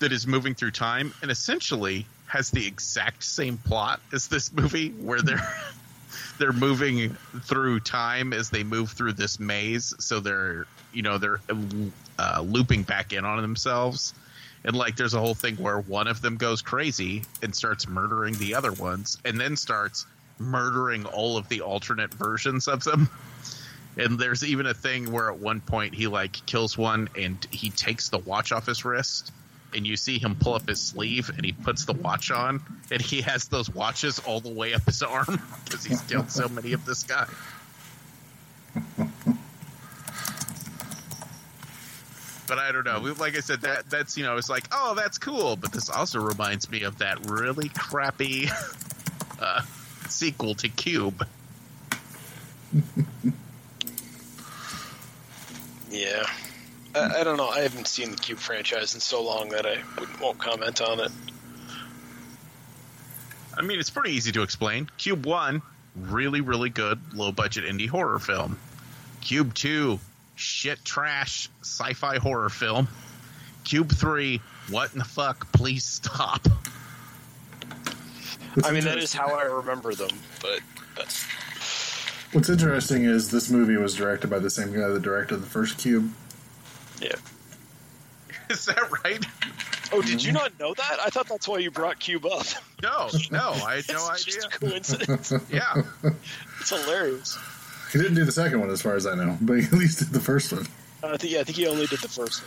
that 0.00 0.12
is 0.12 0.26
moving 0.26 0.54
through 0.54 0.72
time 0.72 1.14
and 1.22 1.30
essentially 1.30 2.06
has 2.26 2.50
the 2.50 2.66
exact 2.66 3.24
same 3.24 3.58
plot 3.58 4.00
as 4.12 4.28
this 4.28 4.52
movie 4.52 4.90
where 4.90 5.20
they're 5.20 5.54
they're 6.38 6.52
moving 6.52 7.16
through 7.42 7.80
time 7.80 8.32
as 8.32 8.50
they 8.50 8.62
move 8.62 8.90
through 8.90 9.12
this 9.12 9.38
maze. 9.38 9.94
So 9.98 10.20
they're 10.20 10.66
you 10.92 11.02
know 11.02 11.18
they're 11.18 11.40
uh, 12.18 12.40
looping 12.40 12.82
back 12.82 13.12
in 13.12 13.24
on 13.24 13.40
themselves. 13.42 14.14
And 14.64 14.76
like 14.76 14.96
there's 14.96 15.14
a 15.14 15.20
whole 15.20 15.34
thing 15.34 15.56
where 15.56 15.80
one 15.80 16.06
of 16.06 16.20
them 16.20 16.36
goes 16.36 16.60
crazy 16.62 17.22
and 17.42 17.54
starts 17.54 17.88
murdering 17.88 18.34
the 18.34 18.54
other 18.54 18.72
ones 18.72 19.18
and 19.24 19.40
then 19.40 19.56
starts 19.56 20.06
murdering 20.38 21.06
all 21.06 21.36
of 21.36 21.48
the 21.48 21.62
alternate 21.62 22.12
versions 22.12 22.68
of 22.68 22.84
them 22.84 23.08
and 24.00 24.18
there's 24.18 24.42
even 24.42 24.64
a 24.64 24.72
thing 24.72 25.12
where 25.12 25.30
at 25.30 25.38
one 25.38 25.60
point 25.60 25.94
he 25.94 26.06
like 26.06 26.44
kills 26.46 26.76
one 26.76 27.10
and 27.18 27.46
he 27.50 27.68
takes 27.68 28.08
the 28.08 28.18
watch 28.18 28.50
off 28.50 28.64
his 28.64 28.82
wrist 28.84 29.30
and 29.74 29.86
you 29.86 29.96
see 29.96 30.18
him 30.18 30.36
pull 30.36 30.54
up 30.54 30.66
his 30.66 30.80
sleeve 30.80 31.28
and 31.28 31.44
he 31.44 31.52
puts 31.52 31.84
the 31.84 31.92
watch 31.92 32.30
on 32.30 32.62
and 32.90 33.02
he 33.02 33.20
has 33.20 33.48
those 33.48 33.68
watches 33.68 34.18
all 34.20 34.40
the 34.40 34.52
way 34.52 34.72
up 34.72 34.82
his 34.84 35.02
arm 35.02 35.26
because 35.64 35.84
he's 35.84 36.00
killed 36.02 36.30
so 36.30 36.48
many 36.48 36.72
of 36.72 36.84
this 36.86 37.02
guy. 37.02 37.26
But 42.48 42.58
I 42.58 42.72
don't 42.72 42.84
know. 42.84 43.14
Like 43.18 43.36
I 43.36 43.40
said, 43.40 43.60
that 43.60 43.88
that's 43.90 44.16
you 44.16 44.24
know, 44.24 44.36
it's 44.36 44.48
like, 44.48 44.64
oh, 44.72 44.94
that's 44.96 45.18
cool. 45.18 45.56
But 45.56 45.72
this 45.72 45.88
also 45.88 46.20
reminds 46.20 46.68
me 46.68 46.82
of 46.82 46.98
that 46.98 47.30
really 47.30 47.68
crappy 47.68 48.48
uh, 49.40 49.62
sequel 50.08 50.54
to 50.56 50.68
Cube. 50.68 51.24
Yeah. 56.00 56.24
I, 56.94 57.20
I 57.20 57.24
don't 57.24 57.36
know. 57.36 57.48
I 57.48 57.60
haven't 57.60 57.86
seen 57.86 58.12
the 58.12 58.16
Cube 58.16 58.38
franchise 58.38 58.94
in 58.94 59.00
so 59.00 59.22
long 59.22 59.50
that 59.50 59.66
I 59.66 59.82
won't 60.20 60.38
comment 60.38 60.80
on 60.80 61.00
it. 61.00 61.12
I 63.56 63.62
mean, 63.62 63.78
it's 63.78 63.90
pretty 63.90 64.12
easy 64.12 64.32
to 64.32 64.42
explain. 64.42 64.88
Cube 64.96 65.26
1, 65.26 65.60
really, 65.96 66.40
really 66.40 66.70
good 66.70 66.98
low 67.14 67.32
budget 67.32 67.64
indie 67.64 67.88
horror 67.88 68.18
film. 68.18 68.58
Cube 69.20 69.52
2, 69.52 69.98
shit 70.36 70.82
trash 70.84 71.50
sci 71.60 71.92
fi 71.92 72.16
horror 72.16 72.48
film. 72.48 72.88
Cube 73.64 73.92
3, 73.92 74.40
what 74.70 74.92
in 74.92 74.98
the 74.98 75.04
fuck? 75.04 75.52
Please 75.52 75.84
stop. 75.84 76.46
I 78.64 78.72
mean, 78.72 78.84
that 78.84 78.98
is 78.98 79.12
how 79.12 79.34
I 79.34 79.42
remember 79.42 79.94
them, 79.94 80.10
but 80.40 80.60
that's 80.96 81.24
What's 82.32 82.48
interesting 82.48 83.04
is 83.04 83.30
this 83.30 83.50
movie 83.50 83.76
was 83.76 83.94
directed 83.94 84.30
by 84.30 84.38
the 84.38 84.50
same 84.50 84.72
guy 84.72 84.86
that 84.88 85.02
directed 85.02 85.38
the 85.38 85.46
first 85.46 85.78
Cube. 85.78 86.12
yeah. 87.00 87.16
Is 88.48 88.64
that 88.66 88.90
right? 89.04 89.24
Oh, 89.92 90.02
did 90.02 90.18
mm-hmm. 90.18 90.26
you 90.26 90.32
not 90.32 90.58
know 90.58 90.74
that? 90.74 90.98
I 91.04 91.08
thought 91.10 91.28
that's 91.28 91.46
why 91.48 91.58
you 91.58 91.70
brought 91.70 91.98
Cube 92.00 92.26
up. 92.26 92.46
No, 92.82 93.08
no, 93.30 93.50
I 93.64 93.76
had 93.76 93.88
no 93.88 94.08
It's 94.12 94.24
just 94.24 94.44
a 94.44 94.46
idea. 94.46 94.58
coincidence. 94.70 95.32
Yeah. 95.52 95.82
It's 96.60 96.70
hilarious. 96.70 97.38
He 97.92 97.98
didn't 97.98 98.14
do 98.14 98.24
the 98.24 98.32
second 98.32 98.60
one, 98.60 98.70
as 98.70 98.80
far 98.82 98.94
as 98.94 99.06
I 99.06 99.14
know, 99.16 99.36
but 99.40 99.54
he 99.54 99.64
at 99.66 99.72
least 99.72 99.98
did 99.98 100.08
the 100.08 100.20
first 100.20 100.52
one. 100.52 100.66
Uh, 101.02 101.08
I 101.08 101.16
think, 101.16 101.32
yeah, 101.32 101.40
I 101.40 101.44
think 101.44 101.58
he 101.58 101.66
only 101.66 101.86
did 101.86 102.00
the 102.00 102.08
first 102.08 102.42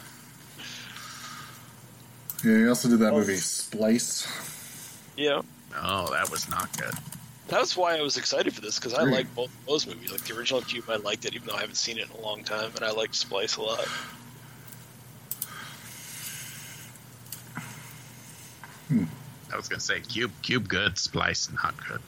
one. 2.44 2.52
Yeah, 2.54 2.60
he 2.64 2.68
also 2.68 2.90
did 2.90 3.00
that 3.00 3.14
Oh. 3.14 3.18
movie 3.20 3.36
Splice. 3.38 4.28
Yeah. 5.18 5.42
Oh, 5.76 6.12
that 6.12 6.30
was 6.32 6.50
not 6.50 6.76
good. 6.78 6.94
That's 7.54 7.78
why 7.78 7.98
I 7.98 8.02
was 8.02 8.18
excited 8.18 8.52
for 8.54 8.62
this 8.62 8.80
because 8.80 8.96
I 8.96 9.04
like 9.04 9.34
both 9.36 9.50
of 9.50 9.66
those 9.68 9.86
movies. 9.86 10.12
Like 10.12 10.22
the 10.22 10.36
original 10.36 10.62
Cube, 10.62 10.86
I 10.90 10.96
liked 10.96 11.26
it 11.26 11.36
even 11.36 11.48
though 11.48 11.54
I 11.56 11.62
haven't 11.62 11.76
seen 11.76 12.00
it 12.00 12.10
in 12.10 12.20
a 12.20 12.22
long 12.22 12.44
time, 12.44 12.72
and 12.76 12.84
I 12.84 12.90
liked 12.92 13.14
Splice 13.16 13.58
a 13.58 13.62
lot. 13.62 13.88
I 19.52 19.56
was 19.56 19.68
going 19.68 19.80
to 19.80 19.86
say 19.86 20.00
Cube, 20.02 20.32
Cube 20.42 20.68
good, 20.68 20.98
Splice 20.98 21.50
not 21.64 21.76
good. 21.88 22.02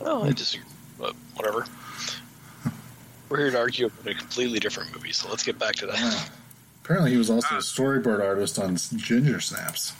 Well, 0.00 0.24
I 0.24 0.32
disagree, 0.32 0.66
but 0.98 1.14
whatever. 1.34 1.66
We're 3.28 3.38
here 3.38 3.50
to 3.52 3.58
argue 3.58 3.86
about 3.86 4.06
a 4.06 4.14
completely 4.14 4.58
different 4.58 4.94
movie, 4.94 5.12
so 5.12 5.28
let's 5.28 5.42
get 5.44 5.58
back 5.58 5.74
to 5.76 5.86
that. 5.86 5.94
Wow. 5.96 6.24
Apparently, 6.84 7.10
he 7.12 7.16
was 7.18 7.30
also 7.30 7.48
Ah. 7.52 7.58
a 7.58 7.60
storyboard 7.60 8.20
artist 8.24 8.58
on 8.58 8.76
Ginger 8.96 9.40
Snaps. 9.40 9.92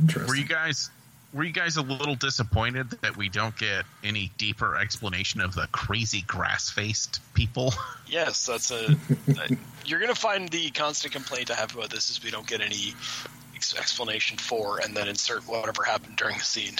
Interesting. 0.00 0.28
Were 0.28 0.36
you 0.36 0.44
guys 0.46 0.90
were 1.34 1.42
you 1.44 1.52
guys 1.52 1.76
a 1.76 1.82
little 1.82 2.14
disappointed 2.14 2.90
that 3.02 3.16
we 3.16 3.28
don't 3.28 3.56
get 3.58 3.84
any 4.04 4.30
deeper 4.38 4.76
explanation 4.76 5.40
of 5.40 5.54
the 5.54 5.66
crazy 5.72 6.22
grass 6.22 6.70
faced 6.70 7.20
people? 7.34 7.74
Yes, 8.06 8.46
that's 8.46 8.70
a. 8.70 8.96
a- 9.28 9.56
you're 9.84 9.98
going 9.98 10.14
to 10.14 10.20
find 10.20 10.48
the 10.48 10.70
constant 10.70 11.12
complaint 11.12 11.50
I 11.50 11.54
have 11.54 11.74
about 11.74 11.90
this 11.90 12.10
is 12.10 12.22
we 12.22 12.30
don't 12.30 12.46
get 12.46 12.60
any 12.60 12.94
ex- 13.56 13.76
explanation 13.76 14.38
for, 14.38 14.78
and 14.78 14.94
then 14.96 15.08
insert 15.08 15.42
whatever 15.48 15.82
happened 15.82 16.16
during 16.16 16.36
the 16.38 16.44
scene. 16.44 16.76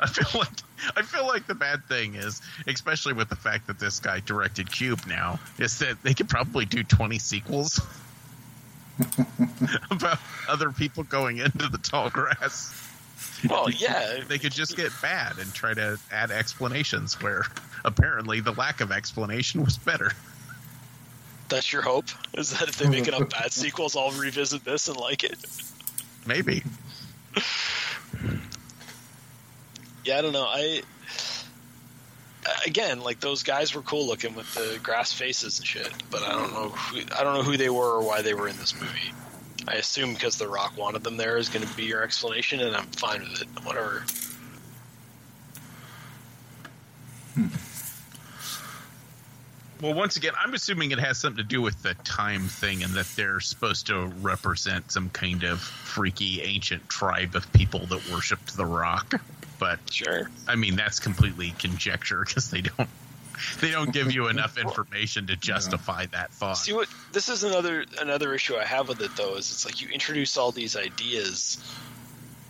I 0.00 0.06
feel 0.06 0.38
like 0.38 0.48
I 0.94 1.02
feel 1.02 1.26
like 1.26 1.46
the 1.48 1.56
bad 1.56 1.84
thing 1.86 2.14
is, 2.14 2.40
especially 2.68 3.14
with 3.14 3.28
the 3.30 3.36
fact 3.36 3.66
that 3.66 3.80
this 3.80 3.98
guy 3.98 4.20
directed 4.20 4.70
Cube 4.70 5.00
now, 5.08 5.40
is 5.58 5.78
that 5.80 6.00
they 6.04 6.14
could 6.14 6.28
probably 6.28 6.66
do 6.66 6.84
twenty 6.84 7.18
sequels 7.18 7.80
about 9.90 10.18
other 10.48 10.70
people 10.70 11.02
going 11.02 11.38
into 11.38 11.68
the 11.68 11.78
tall 11.78 12.10
grass. 12.10 12.72
Well, 13.48 13.70
yeah, 13.76 14.20
They 14.26 14.38
could 14.38 14.52
just 14.52 14.76
get 14.76 14.90
bad 15.00 15.38
and 15.38 15.52
try 15.54 15.74
to 15.74 15.98
add 16.12 16.30
explanations 16.30 17.20
where 17.22 17.44
apparently 17.84 18.40
the 18.40 18.52
lack 18.52 18.80
of 18.80 18.92
explanation 18.92 19.64
was 19.64 19.78
better. 19.78 20.12
that's 21.48 21.72
your 21.72 21.82
hope. 21.82 22.06
Is 22.34 22.58
that 22.58 22.68
if 22.68 22.76
they 22.78 22.88
make 22.88 23.08
enough 23.08 23.30
bad 23.30 23.52
sequels, 23.52 23.96
I'll 23.96 24.10
revisit 24.12 24.64
this 24.64 24.88
and 24.88 24.96
like 24.96 25.24
it. 25.24 25.38
Maybe. 26.26 26.62
Yeah, 30.04 30.18
I 30.18 30.22
don't 30.22 30.32
know. 30.32 30.44
I 30.46 30.82
again, 32.66 33.00
like 33.00 33.20
those 33.20 33.42
guys 33.42 33.74
were 33.74 33.82
cool 33.82 34.06
looking 34.06 34.34
with 34.34 34.52
the 34.54 34.78
grass 34.82 35.12
faces 35.12 35.58
and 35.58 35.66
shit, 35.66 35.92
but 36.10 36.22
I 36.22 36.32
don't 36.32 36.52
know. 36.52 36.68
Who, 36.70 36.98
I 37.18 37.22
don't 37.22 37.34
know 37.34 37.42
who 37.42 37.56
they 37.56 37.70
were 37.70 37.98
or 37.98 38.02
why 38.06 38.22
they 38.22 38.34
were 38.34 38.48
in 38.48 38.56
this 38.56 38.74
movie. 38.80 39.12
I 39.68 39.74
assume 39.74 40.14
because 40.14 40.36
The 40.36 40.48
Rock 40.48 40.76
wanted 40.76 41.04
them 41.04 41.16
there 41.16 41.36
is 41.36 41.48
going 41.48 41.66
to 41.66 41.76
be 41.76 41.84
your 41.84 42.02
explanation, 42.02 42.60
and 42.60 42.76
I'm 42.76 42.86
fine 42.86 43.20
with 43.20 43.42
it. 43.42 43.48
Whatever. 43.64 44.04
Hmm. 47.34 47.46
Well, 49.80 49.94
once 49.94 50.16
again, 50.16 50.34
I'm 50.38 50.52
assuming 50.52 50.90
it 50.90 50.98
has 50.98 51.16
something 51.18 51.42
to 51.42 51.48
do 51.48 51.62
with 51.62 51.82
the 51.82 51.94
time 52.04 52.42
thing 52.48 52.82
and 52.82 52.92
that 52.92 53.06
they're 53.16 53.40
supposed 53.40 53.86
to 53.86 54.06
represent 54.20 54.92
some 54.92 55.08
kind 55.08 55.42
of 55.42 55.60
freaky 55.60 56.42
ancient 56.42 56.86
tribe 56.90 57.34
of 57.34 57.50
people 57.54 57.86
that 57.86 58.10
worshipped 58.10 58.56
the 58.58 58.66
rock. 58.66 59.14
But 59.58 59.78
Sure. 59.90 60.30
I 60.46 60.56
mean, 60.56 60.76
that's 60.76 60.98
completely 60.98 61.54
conjecture 61.58 62.24
because 62.26 62.50
they 62.50 62.60
don't 62.60 62.88
they 63.60 63.70
don't 63.70 63.92
give 63.92 64.12
you 64.12 64.28
enough 64.28 64.58
information 64.66 65.26
to 65.28 65.36
justify 65.36 66.06
that 66.06 66.32
thought. 66.32 66.58
See 66.58 66.72
what 66.72 66.88
this 67.12 67.28
is 67.28 67.44
another 67.44 67.84
another 68.00 68.34
issue 68.34 68.56
I 68.56 68.64
have 68.64 68.88
with 68.88 69.00
it 69.00 69.14
though 69.16 69.36
is 69.36 69.50
it's 69.50 69.64
like 69.64 69.80
you 69.80 69.88
introduce 69.88 70.36
all 70.36 70.52
these 70.52 70.76
ideas. 70.76 71.62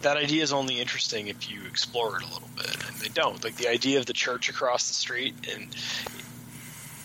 That 0.03 0.17
idea 0.17 0.43
is 0.43 0.53
only 0.53 0.81
interesting 0.81 1.27
if 1.27 1.51
you 1.51 1.61
explore 1.67 2.17
it 2.17 2.23
a 2.23 2.33
little 2.33 2.49
bit, 2.57 2.75
and 2.87 2.97
they 2.97 3.09
don't. 3.09 3.43
Like 3.45 3.57
the 3.57 3.69
idea 3.69 3.99
of 3.99 4.07
the 4.07 4.15
church 4.15 4.49
across 4.49 4.89
the 4.89 4.95
street, 4.95 5.35
and 5.53 5.77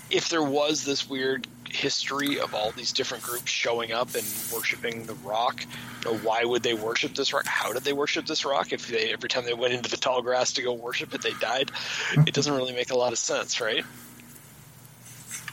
if 0.10 0.30
there 0.30 0.44
was 0.44 0.86
this 0.86 1.10
weird 1.10 1.46
history 1.76 2.40
of 2.40 2.54
all 2.56 2.72
these 2.72 2.92
different 2.92 3.24
groups 3.24 3.52
showing 3.52 3.92
up 3.92 4.16
and 4.16 4.26
worshiping 4.54 5.06
the 5.06 5.14
rock, 5.16 5.62
you 5.62 6.12
know, 6.12 6.18
why 6.20 6.44
would 6.44 6.64
they 6.64 6.74
worship 6.74 7.14
this 7.14 7.34
rock? 7.34 7.46
How 7.46 7.74
did 7.74 7.84
they 7.84 7.94
worship 7.94 8.26
this 8.26 8.46
rock? 8.46 8.74
If 8.74 8.88
they 8.88 9.12
every 9.12 9.30
time 9.30 9.46
they 9.46 9.54
went 9.54 9.74
into 9.74 9.90
the 9.90 9.98
tall 9.98 10.22
grass 10.22 10.54
to 10.54 10.62
go 10.62 10.74
worship 10.74 11.14
it, 11.14 11.22
they 11.22 11.34
died. 11.34 11.72
It 12.26 12.34
doesn't 12.34 12.54
really 12.54 12.74
make 12.74 12.92
a 12.92 12.98
lot 12.98 13.12
of 13.12 13.20
sense, 13.20 13.62
right? 13.62 13.86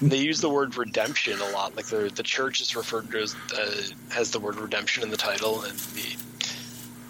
They 0.01 0.19
use 0.19 0.41
the 0.41 0.49
word 0.49 0.77
redemption 0.77 1.41
a 1.41 1.51
lot. 1.51 1.77
Like 1.77 1.87
the 1.87 2.11
the 2.15 2.23
church 2.23 2.61
is 2.61 2.75
referred 2.75 3.11
to 3.11 3.19
as 3.19 3.35
uh, 3.57 3.83
has 4.11 4.31
the 4.31 4.41
word 4.41 4.57
redemption 4.57 5.03
in 5.03 5.11
the 5.11 5.17
title, 5.17 5.63
and 5.63 5.79
the 5.79 6.17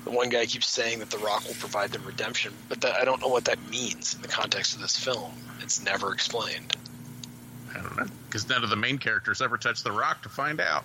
the 0.05 0.11
one 0.11 0.29
guy 0.29 0.47
keeps 0.47 0.69
saying 0.69 0.99
that 0.99 1.11
the 1.11 1.19
rock 1.19 1.47
will 1.47 1.55
provide 1.55 1.93
them 1.93 2.03
redemption, 2.05 2.53
but 2.69 2.81
that, 2.81 3.01
I 3.01 3.05
don't 3.05 3.21
know 3.21 3.29
what 3.29 3.45
that 3.45 3.59
means 3.71 4.15
in 4.15 4.23
the 4.23 4.29
context 4.29 4.75
of 4.75 4.81
this 4.81 4.97
film. 4.97 5.33
It's 5.61 5.83
never 5.83 6.13
explained. 6.13 6.77
I 7.75 7.81
don't 7.81 7.97
know 7.97 8.07
because 8.27 8.49
none 8.49 8.64
of 8.64 8.70
the 8.70 8.77
main 8.77 8.99
characters 8.99 9.43
ever 9.43 9.59
touched 9.59 9.85
the 9.85 9.93
rock 9.93 10.23
to 10.23 10.29
find 10.29 10.61
out. 10.61 10.85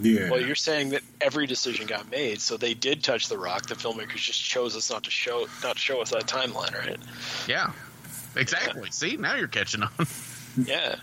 Yeah. 0.00 0.30
Well, 0.30 0.40
you're 0.40 0.54
saying 0.54 0.90
that 0.90 1.02
every 1.20 1.46
decision 1.46 1.86
got 1.86 2.10
made, 2.10 2.40
so 2.40 2.56
they 2.56 2.74
did 2.74 3.02
touch 3.02 3.28
the 3.28 3.38
rock. 3.38 3.66
The 3.66 3.74
filmmakers 3.74 4.16
just 4.16 4.42
chose 4.42 4.76
us 4.76 4.90
not 4.90 5.04
to 5.04 5.10
show 5.10 5.46
not 5.62 5.74
to 5.74 5.78
show 5.80 6.00
us 6.00 6.10
that 6.10 6.26
timeline, 6.26 6.74
right? 6.78 6.98
Yeah, 7.48 7.72
exactly. 8.36 8.90
See, 8.90 9.16
now 9.16 9.34
you're 9.34 9.48
catching 9.48 9.82
on. 9.82 9.90
Yeah. 10.64 10.96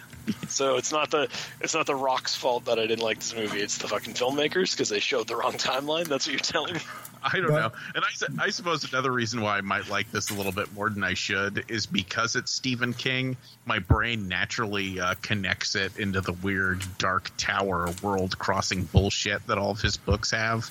So 0.50 0.76
it's 0.76 0.91
not 0.91 1.12
the 1.12 1.30
it's 1.62 1.74
not 1.74 1.86
the 1.86 1.96
rock's 1.96 2.36
fault 2.36 2.66
that 2.66 2.80
I 2.80 2.88
didn't 2.88 3.04
like 3.04 3.20
this 3.20 3.34
movie. 3.34 3.62
It's 3.62 3.78
the 3.78 3.88
fucking 3.88 4.16
filmmakers 4.16 4.72
because 4.72 4.89
they 4.89 5.00
showed 5.00 5.28
the 5.28 5.36
wrong 5.36 5.54
timeline. 5.54 6.06
That's 6.08 6.26
what 6.28 6.34
you're 6.34 6.39
telling 6.39 6.74
me. 6.74 6.80
I 7.34 7.39
don't 7.39 7.47
But- 7.49 7.59
know. 7.59 7.71
And 7.95 8.05
I, 8.39 8.45
I 8.45 8.49
suppose 8.51 8.84
another 8.91 9.11
reason 9.11 9.41
why 9.41 9.57
I 9.57 9.61
might 9.61 9.89
like 9.89 10.11
this 10.11 10.30
a 10.30 10.34
little 10.36 10.51
bit 10.51 10.71
more 10.73 10.89
than 10.89 11.03
I 11.03 11.15
should 11.15 11.65
is 11.69 11.86
because 11.88 12.36
it's 12.36 12.51
Stephen 12.51 12.93
King. 12.93 13.36
My 13.65 13.80
brain 13.80 14.28
naturally 14.28 14.99
uh, 14.99 15.15
connects 15.21 15.76
it 15.76 15.97
into 15.97 16.21
the 16.21 16.34
weird 16.34 16.84
Dark 16.99 17.32
Tower 17.38 17.89
world 18.03 18.38
crossing 18.38 18.84
bullshit 18.84 19.45
that 19.47 19.57
all 19.57 19.71
of 19.71 19.82
his 19.82 19.97
books 19.97 20.30
have, 20.32 20.69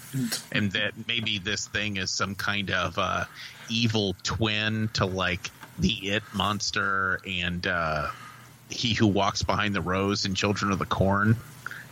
and 0.53 0.71
that 0.73 0.93
maybe 1.09 1.39
this 1.39 1.67
thing 1.67 1.97
is 1.97 2.11
some 2.13 2.35
kind 2.37 2.71
of 2.71 2.97
uh, 2.99 3.25
evil 3.69 4.15
twin 4.23 4.89
to 4.93 5.07
like 5.07 5.51
the 5.81 5.91
It 6.11 6.23
monster 6.35 7.21
and 7.27 7.67
uh, 7.67 8.09
He 8.71 8.95
Who 8.95 9.09
Walks 9.09 9.43
Behind 9.43 9.75
the 9.75 9.81
Rows 9.81 10.25
and 10.25 10.37
Children 10.37 10.71
of 10.71 10.79
the 10.79 10.87
Corn, 10.87 11.37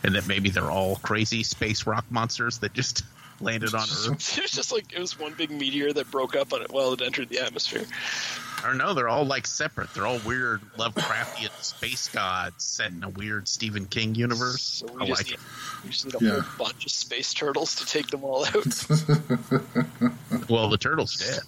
and 0.03 0.15
that 0.15 0.25
maybe 0.27 0.49
they're 0.49 0.71
all 0.71 0.95
crazy 0.97 1.43
space 1.43 1.85
rock 1.85 2.05
monsters 2.09 2.59
that 2.59 2.71
just 2.71 3.03
landed 3.43 3.73
on 3.73 3.81
Earth. 4.07 4.37
It 4.37 4.41
was 4.41 4.51
just 4.51 4.71
like 4.71 4.91
it 4.93 4.99
was 4.99 5.19
one 5.19 5.33
big 5.33 5.51
meteor 5.51 5.93
that 5.93 6.09
broke 6.11 6.35
up 6.35 6.53
on 6.53 6.61
it 6.61 6.71
while 6.71 6.93
it 6.93 7.01
entered 7.01 7.29
the 7.29 7.39
atmosphere. 7.39 7.85
I 8.63 8.67
don't 8.67 8.77
know. 8.77 8.93
they're 8.93 9.09
all 9.09 9.25
like 9.25 9.45
separate. 9.45 9.93
They're 9.93 10.07
all 10.07 10.19
weird 10.25 10.61
Lovecraftian 10.77 11.51
space 11.61 12.07
gods 12.07 12.63
set 12.63 12.91
in 12.91 13.03
a 13.03 13.09
weird 13.09 13.47
Stephen 13.47 13.85
King 13.87 14.15
universe. 14.15 14.61
So 14.61 14.87
I 14.97 15.01
we 15.03 15.07
just 15.07 15.19
like 15.21 15.27
need, 15.27 15.33
it. 15.33 15.83
we 15.83 15.89
just 15.89 16.05
need 16.05 16.15
a 16.15 16.23
Yeah. 16.25 16.39
whole 16.41 16.65
bunch 16.67 16.85
of 16.85 16.91
space 16.91 17.33
turtles 17.33 17.75
to 17.75 17.85
take 17.85 18.07
them 18.07 18.23
all 18.23 18.45
out. 18.45 18.53
Well, 20.49 20.69
the 20.69 20.77
turtle's 20.79 21.15
dead. 21.15 21.39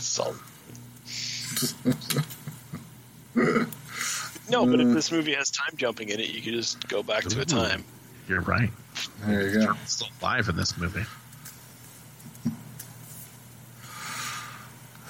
So. 0.00 0.34
no, 4.50 4.66
but 4.66 4.80
if 4.80 4.88
uh, 4.88 4.92
this 4.94 5.12
movie 5.12 5.34
has 5.34 5.50
time 5.50 5.72
jumping 5.76 6.08
in 6.08 6.20
it, 6.20 6.30
you 6.30 6.40
could 6.40 6.52
just 6.54 6.86
go 6.88 7.02
back 7.02 7.24
to 7.24 7.40
a 7.40 7.44
time. 7.44 7.84
You're 8.30 8.42
right. 8.42 8.70
there 9.26 9.48
you 9.48 9.66
go. 9.66 9.74
Still 9.86 10.06
alive 10.22 10.48
in 10.48 10.56
this 10.56 10.78
movie. 10.78 11.04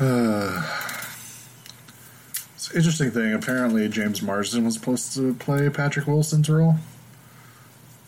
It's 2.54 2.70
an 2.70 2.76
interesting 2.76 3.10
thing. 3.10 3.34
Apparently, 3.34 3.88
James 3.88 4.22
Marsden 4.22 4.64
was 4.64 4.74
supposed 4.74 5.12
to 5.14 5.34
play 5.34 5.68
Patrick 5.68 6.06
Wilson's 6.06 6.48
role, 6.48 6.76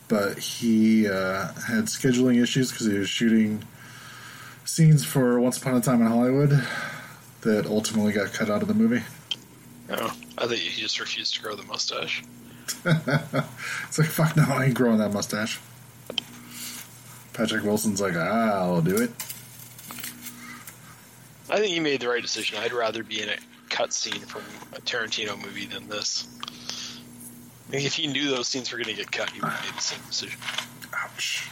but 0.07 0.37
he 0.39 1.07
uh, 1.07 1.53
had 1.53 1.85
scheduling 1.85 2.41
issues 2.41 2.71
because 2.71 2.87
he 2.87 2.97
was 2.97 3.09
shooting 3.09 3.63
scenes 4.63 5.03
for 5.03 5.39
Once 5.39 5.57
Upon 5.57 5.75
a 5.75 5.81
Time 5.81 6.01
in 6.01 6.07
Hollywood 6.07 6.65
that 7.41 7.65
ultimately 7.65 8.13
got 8.13 8.31
cut 8.33 8.49
out 8.49 8.61
of 8.61 8.67
the 8.67 8.73
movie. 8.73 9.03
Oh, 9.89 10.15
I 10.37 10.47
think 10.47 10.61
he 10.61 10.81
just 10.81 10.99
refused 10.99 11.35
to 11.35 11.41
grow 11.41 11.55
the 11.55 11.63
mustache. 11.63 12.23
It's 13.87 13.99
like, 13.99 14.09
fuck 14.09 14.35
no, 14.35 14.45
I 14.47 14.65
ain't 14.65 14.73
growing 14.73 14.97
that 14.97 15.13
mustache. 15.13 15.59
Patrick 17.33 17.63
Wilson's 17.63 18.01
like, 18.01 18.15
ah, 18.15 18.61
I'll 18.61 18.81
do 18.81 18.95
it. 18.95 19.11
I 21.49 21.57
think 21.57 21.73
he 21.73 21.79
made 21.79 22.01
the 22.01 22.07
right 22.07 22.21
decision. 22.21 22.57
I'd 22.59 22.73
rather 22.73 23.03
be 23.03 23.21
in 23.21 23.29
a 23.29 23.37
cutscene 23.69 24.25
from 24.25 24.41
a 24.75 24.81
Tarantino 24.81 25.39
movie 25.39 25.65
than 25.65 25.87
this. 25.87 26.27
If 27.71 27.95
he 27.95 28.07
knew 28.07 28.29
those 28.29 28.47
scenes 28.47 28.71
were 28.71 28.77
going 28.77 28.95
to 28.95 28.95
get 28.95 29.11
cut, 29.11 29.29
he 29.29 29.39
would 29.41 29.49
have 29.49 29.65
made 29.65 29.75
the 29.75 29.81
same 29.81 29.99
decision. 30.07 30.39
Ouch. 30.95 31.49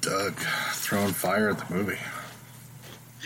Doug 0.00 0.34
throwing 0.72 1.12
fire 1.12 1.50
at 1.50 1.66
the 1.66 1.74
movie. 1.74 1.98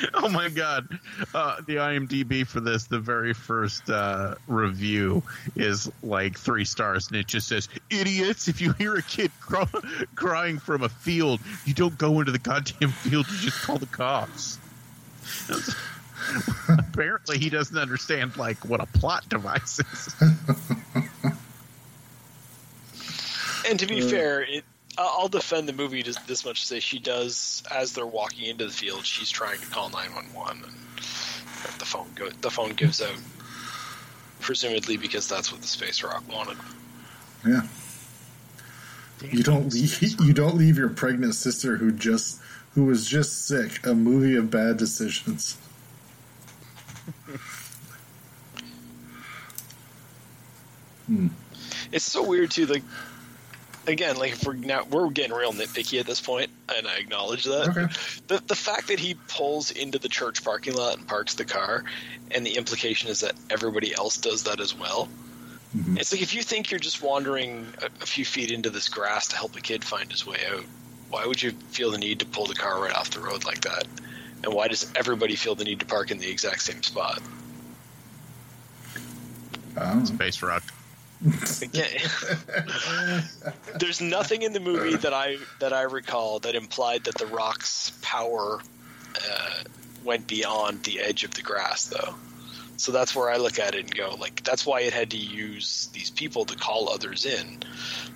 Oh 0.15 0.29
my 0.29 0.49
god. 0.49 0.89
Uh, 1.35 1.57
the 1.67 1.77
IMDb 1.77 2.47
for 2.47 2.61
this, 2.61 2.85
the 2.87 2.99
very 2.99 3.33
first 3.35 3.89
uh, 3.91 4.35
review 4.47 5.23
is 5.57 5.91
like 6.03 6.39
three 6.39 6.65
stars, 6.65 7.09
and 7.09 7.17
it 7.17 7.27
just 7.27 7.47
says, 7.49 7.69
Idiots, 7.91 8.49
if 8.49 8.61
you 8.61 8.73
hear 8.73 8.95
a 8.97 9.03
kid 9.03 9.31
cry- 9.41 9.67
crying 10.15 10.59
from 10.59 10.83
a 10.83 10.89
field, 10.89 11.41
you 11.65 11.75
don't 11.75 11.97
go 11.99 12.21
into 12.21 12.33
the 12.33 12.39
goddamn 12.39 12.91
field, 12.91 13.27
you 13.31 13.39
just 13.39 13.63
call 13.63 13.79
the 13.79 13.87
cops. 13.87 14.59
Apparently, 16.69 17.39
he 17.39 17.51
doesn't 17.51 17.77
understand 17.77 18.37
like 18.37 18.65
what 18.65 18.81
a 18.81 18.87
plot 18.87 19.29
device 19.29 19.79
is. 19.81 20.15
And 23.69 23.79
to 23.79 23.87
be 23.87 24.01
fair, 24.01 24.43
it, 24.43 24.65
I- 24.65 24.74
I'll 24.97 25.29
defend 25.29 25.69
the 25.69 25.73
movie 25.73 26.03
just 26.03 26.27
this 26.27 26.45
much 26.45 26.61
to 26.61 26.67
say 26.67 26.81
she 26.81 26.99
does, 26.99 27.63
as 27.71 27.93
they're 27.93 28.07
walking 28.07 28.47
into 28.47 28.67
the 28.67 28.73
field, 28.73 29.05
she's 29.05 29.31
trying 29.31 29.61
to 29.61 29.67
call 29.67 29.89
911, 29.91 30.65
and 30.65 30.73
the 31.79 31.85
phone 31.85 32.07
go, 32.15 32.31
the 32.31 32.51
phone 32.51 32.71
gives 32.75 33.03
out, 33.03 33.17
presumably 34.41 34.97
because 34.97 35.29
that's 35.29 35.51
what 35.51 35.61
the 35.63 35.67
space 35.67 36.03
rock 36.03 36.23
wanted. 36.31 36.57
Yeah. 37.47 37.63
You 39.31 39.43
don't 39.43 39.73
leave, 39.73 40.03
you 40.21 40.33
don't 40.33 40.57
leave 40.57 40.77
your 40.77 40.91
pregnant 40.91 41.35
sister 41.35 41.77
who 41.77 41.91
just 41.91 42.41
who 42.75 42.85
was 42.85 43.09
just 43.09 43.47
sick 43.47 43.87
a 43.87 43.95
movie 43.95 44.37
of 44.37 44.51
bad 44.51 44.77
decisions. 44.77 45.57
Hmm. 51.07 51.29
It's 51.93 52.11
so 52.11 52.27
weird 52.27 52.51
too. 52.51 52.65
Like 52.65 52.83
again, 53.87 54.17
like 54.17 54.33
if 54.33 54.45
we're 54.45 54.55
now 54.55 54.85
we're 54.91 55.11
getting 55.11 55.35
real 55.35 55.53
nitpicky 55.53 56.01
at 56.01 56.07
this 56.07 56.21
point, 56.21 56.51
and 56.77 56.87
I 56.87 56.97
acknowledge 56.97 57.45
that. 57.45 57.69
Okay. 57.69 57.87
The 58.29 58.43
the 58.47 58.57
fact 58.57 58.89
that 58.89 58.99
he 58.99 59.15
pulls 59.29 59.71
into 59.71 59.99
the 59.99 60.09
church 60.09 60.45
parking 60.45 60.75
lot 60.75 60.99
and 60.99 61.07
parks 61.07 61.35
the 61.35 61.45
car, 61.45 61.85
and 62.31 62.45
the 62.45 62.57
implication 62.57 63.11
is 63.11 63.21
that 63.21 63.35
everybody 63.51 63.95
else 63.95 64.17
does 64.17 64.45
that 64.45 64.61
as 64.61 64.75
well. 64.77 65.09
It's 65.97 66.13
like 66.13 66.23
if 66.23 66.35
you 66.35 66.43
think 66.43 66.71
you're 66.71 66.79
just 66.79 67.03
wandering 67.03 67.67
a, 67.83 67.87
a 67.87 68.07
few 68.07 68.25
feet 68.25 68.53
into 68.53 68.71
this 68.71 68.89
grass 68.89 69.29
to 69.29 69.37
help 69.37 69.57
a 69.57 69.61
kid 69.61 69.83
find 69.83 70.11
his 70.11 70.25
way 70.25 70.39
out, 70.53 70.65
why 71.11 71.27
would 71.27 71.43
you 71.43 71.51
feel 71.51 71.91
the 71.91 71.99
need 71.99 72.21
to 72.21 72.27
pull 72.27 72.47
the 72.47 72.55
car 72.55 72.81
right 72.81 72.95
off 72.95 73.11
the 73.11 73.19
road 73.19 73.45
like 73.45 73.63
that? 73.63 73.85
And 74.45 74.53
why 74.53 74.69
does 74.69 74.91
everybody 74.95 75.35
feel 75.35 75.57
the 75.57 75.65
need 75.65 75.81
to 75.81 75.87
park 75.87 76.13
in 76.13 76.19
the 76.19 76.31
exact 76.31 76.63
same 76.63 76.83
spot? 76.83 77.21
Um, 79.77 80.07
Space 80.07 80.43
rock. 80.43 80.63
There's 83.79 84.03
nothing 84.03 84.43
in 84.43 84.53
the 84.53 84.61
movie 84.61 84.97
that 84.97 85.15
I 85.15 85.39
that 85.61 85.73
I 85.73 85.83
recall 85.83 86.41
that 86.41 86.55
implied 86.55 87.05
that 87.05 87.17
the 87.17 87.27
rock's 87.27 87.93
power 88.03 88.61
uh, 89.17 89.63
went 90.05 90.27
beyond 90.27 90.83
the 90.83 91.01
edge 91.01 91.25
of 91.25 91.33
the 91.33 91.41
grass, 91.41 91.87
though. 91.87 92.15
So 92.77 92.93
that's 92.93 93.17
where 93.17 93.31
I 93.31 93.39
look 93.39 93.59
at 93.59 93.75
it 93.75 93.81
and 93.81 93.95
go, 93.95 94.17
like, 94.19 94.43
that's 94.43 94.67
why 94.67 94.81
it 94.81 94.93
had 94.93 95.13
to 95.13 95.17
use 95.17 95.89
these 95.93 96.11
people 96.11 96.45
to 96.45 96.57
call 96.57 96.91
others 96.91 97.25
in. 97.25 97.61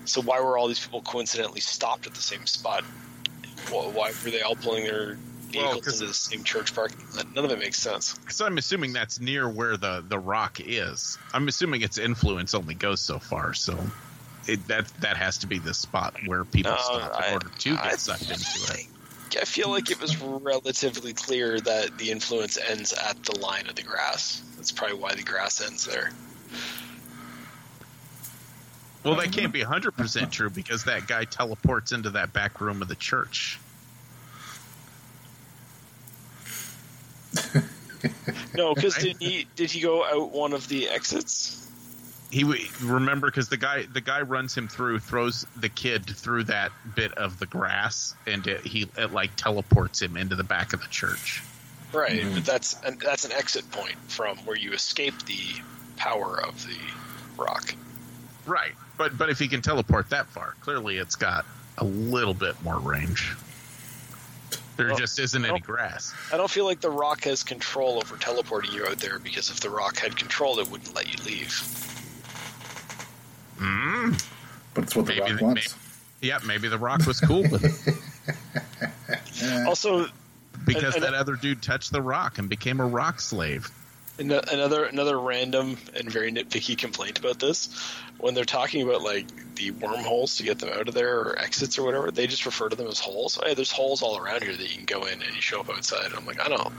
So 0.05 0.21
why 0.21 0.41
were 0.41 0.57
all 0.57 0.67
these 0.67 0.79
people 0.79 1.01
coincidentally 1.01 1.61
stopped 1.61 2.07
at 2.07 2.13
the 2.13 2.21
same 2.21 2.45
spot? 2.45 2.83
Why 3.71 4.11
were 4.23 4.31
they 4.31 4.41
all 4.41 4.55
pulling 4.55 4.83
their 4.83 5.17
vehicles 5.51 5.83
'cause 5.85 5.93
into 6.01 6.07
the 6.07 6.13
same 6.13 6.43
church 6.43 6.71
lot? 6.77 6.91
None 7.35 7.45
of 7.45 7.51
it 7.51 7.59
makes 7.59 7.79
sense. 7.79 8.15
So 8.29 8.45
I'm 8.45 8.57
assuming 8.57 8.93
that's 8.93 9.19
near 9.19 9.49
where 9.49 9.77
the 9.77 10.03
the 10.07 10.19
rock 10.19 10.59
is. 10.59 11.17
I'm 11.33 11.47
assuming 11.47 11.81
its 11.81 11.97
influence 11.97 12.53
only 12.53 12.73
goes 12.75 12.99
so 13.01 13.19
far. 13.19 13.53
So 13.53 13.77
it, 14.47 14.67
that 14.67 14.87
that 15.01 15.17
has 15.17 15.39
to 15.39 15.47
be 15.47 15.59
the 15.59 15.73
spot 15.73 16.15
where 16.25 16.45
people 16.45 16.71
No, 16.71 16.77
stop 16.77 17.15
in 17.17 17.23
I- 17.23 17.33
order 17.33 17.49
to 17.59 17.69
get 17.75 17.85
I 17.85 17.95
sucked 17.95 18.21
into 18.23 18.73
it. 18.73 18.87
I 19.39 19.45
feel 19.45 19.69
like 19.69 19.91
it 19.91 20.01
was 20.01 20.17
relatively 20.19 21.13
clear 21.13 21.59
that 21.59 21.99
the 21.99 22.09
influence 22.09 22.57
ends 22.57 22.93
at 22.93 23.23
the 23.25 23.37
line 23.39 23.67
of 23.69 23.75
the 23.75 23.83
grass. 23.83 24.41
That's 24.55 24.71
probably 24.71 24.97
why 24.97 25.13
the 25.13 25.21
grass 25.21 25.61
ends 25.61 25.85
there. 25.85 26.11
Well, 29.03 29.15
that 29.15 29.31
can't 29.31 29.53
be 29.53 29.61
100 29.61 29.91
percent 29.91 30.31
true 30.31 30.49
because 30.49 30.85
that 30.85 31.07
guy 31.07 31.25
teleports 31.25 31.91
into 31.91 32.09
that 32.11 32.33
back 32.33 32.59
room 32.59 32.81
of 32.81 32.87
the 32.87 32.95
church. 32.95 33.59
No, 38.53 38.73
because 38.73 38.95
did 38.95 39.17
he 39.19 39.47
did 39.55 39.71
he 39.71 39.81
go 39.81 40.03
out 40.03 40.31
one 40.31 40.53
of 40.53 40.67
the 40.67 40.89
exits? 40.89 41.55
He 42.31 42.43
remember 42.81 43.27
because 43.27 43.49
the 43.49 43.57
guy 43.57 43.85
the 43.91 44.01
guy 44.01 44.21
runs 44.21 44.55
him 44.55 44.67
through, 44.67 44.99
throws 44.99 45.45
the 45.55 45.69
kid 45.69 46.05
through 46.05 46.45
that 46.45 46.71
bit 46.95 47.13
of 47.13 47.39
the 47.39 47.45
grass, 47.45 48.13
and 48.27 48.45
it, 48.45 48.65
he 48.65 48.87
it 48.97 49.11
like 49.11 49.35
teleports 49.35 50.01
him 50.01 50.17
into 50.17 50.35
the 50.35 50.43
back 50.43 50.73
of 50.73 50.81
the 50.81 50.87
church. 50.87 51.41
Right, 51.91 52.21
mm-hmm. 52.21 52.35
but 52.35 52.45
that's 52.45 52.79
an, 52.83 52.99
that's 53.03 53.25
an 53.25 53.31
exit 53.31 53.69
point 53.71 53.95
from 54.07 54.37
where 54.39 54.57
you 54.57 54.73
escape 54.73 55.25
the 55.25 55.61
power 55.97 56.39
of 56.39 56.63
the 56.67 57.41
rock. 57.41 57.73
Right, 58.45 58.73
but 58.97 59.17
but 59.17 59.29
if 59.29 59.39
he 59.39 59.47
can 59.47 59.61
teleport 59.61 60.11
that 60.11 60.27
far, 60.27 60.55
clearly 60.61 60.97
it's 60.97 61.15
got 61.15 61.45
a 61.77 61.83
little 61.83 62.35
bit 62.35 62.61
more 62.63 62.77
range. 62.77 63.35
There 64.79 64.87
Well, 64.87 64.95
just 64.95 65.19
isn't 65.19 65.43
any 65.43 65.59
grass. 65.59 66.13
I 66.31 66.37
don't 66.37 66.49
feel 66.49 66.63
like 66.63 66.79
the 66.79 66.89
rock 66.89 67.25
has 67.25 67.43
control 67.43 67.97
over 67.97 68.15
teleporting 68.15 68.71
you 68.71 68.87
out 68.87 68.99
there 68.99 69.19
because 69.19 69.49
if 69.49 69.59
the 69.59 69.69
rock 69.69 69.97
had 69.97 70.15
control, 70.15 70.57
it 70.59 70.71
wouldn't 70.71 70.95
let 70.95 71.05
you 71.11 71.21
leave. 71.25 71.49
Mm. 73.57 74.25
But 74.73 74.85
it's 74.85 74.95
what 74.95 75.05
the 75.07 75.15
Maybe 75.15 75.31
rock 75.31 75.39
the- 75.39 75.45
wants. 75.45 75.75
Yeah, 76.21 76.39
maybe 76.45 76.69
the 76.69 76.77
rock 76.77 77.05
was 77.05 77.19
cool 77.19 77.41
with 77.41 77.65
it 77.65 77.73
Also, 79.67 80.07
because 80.65 80.95
And- 80.95 81.03
and- 81.03 81.05
that 81.13 81.13
other 81.13 81.35
dude 81.35 81.61
touched 81.61 81.91
the 81.91 82.01
rock 82.01 82.37
and 82.37 82.47
became 82.47 82.79
a 82.79 82.87
rock 82.87 83.19
slave. 83.19 83.69
An- 84.19 84.31
Another 84.31 84.83
another 84.85 85.19
random 85.19 85.77
and 85.95 86.11
very 86.11 86.31
nitpicky 86.31 86.77
complaint 86.77 87.17
about 87.19 87.39
this, 87.39 87.69
when 88.17 88.33
they're 88.33 88.43
talking 88.45 88.81
about 88.81 89.01
like 89.01 89.25
the 89.55 89.71
wormholes 89.71 90.35
to 90.37 90.43
get 90.43 90.59
them 90.59 90.69
out 90.69 90.87
of 90.89 90.93
there 90.93 91.19
or 91.19 91.39
exits 91.39 91.77
or 91.79 91.83
whatever, 91.83 92.11
they 92.11 92.27
just 92.27 92.45
refer 92.45 92.67
to 92.69 92.75
them 92.75 92.87
as 92.87 92.99
holes. 92.99 93.39
Hey, 93.43 93.53
there's 93.53 93.71
holes 93.71 94.01
all 94.01 94.17
around 94.17 94.43
here 94.43 94.55
that 94.55 94.69
you 94.69 94.75
can 94.75 94.85
go 94.85 95.05
in 95.05 95.21
and 95.21 95.35
you 95.35 95.41
show 95.41 95.61
up 95.61 95.69
outside. 95.69 96.05
and 96.07 96.15
I'm 96.15 96.25
like, 96.25 96.39
I 96.41 96.49
don't, 96.49 96.73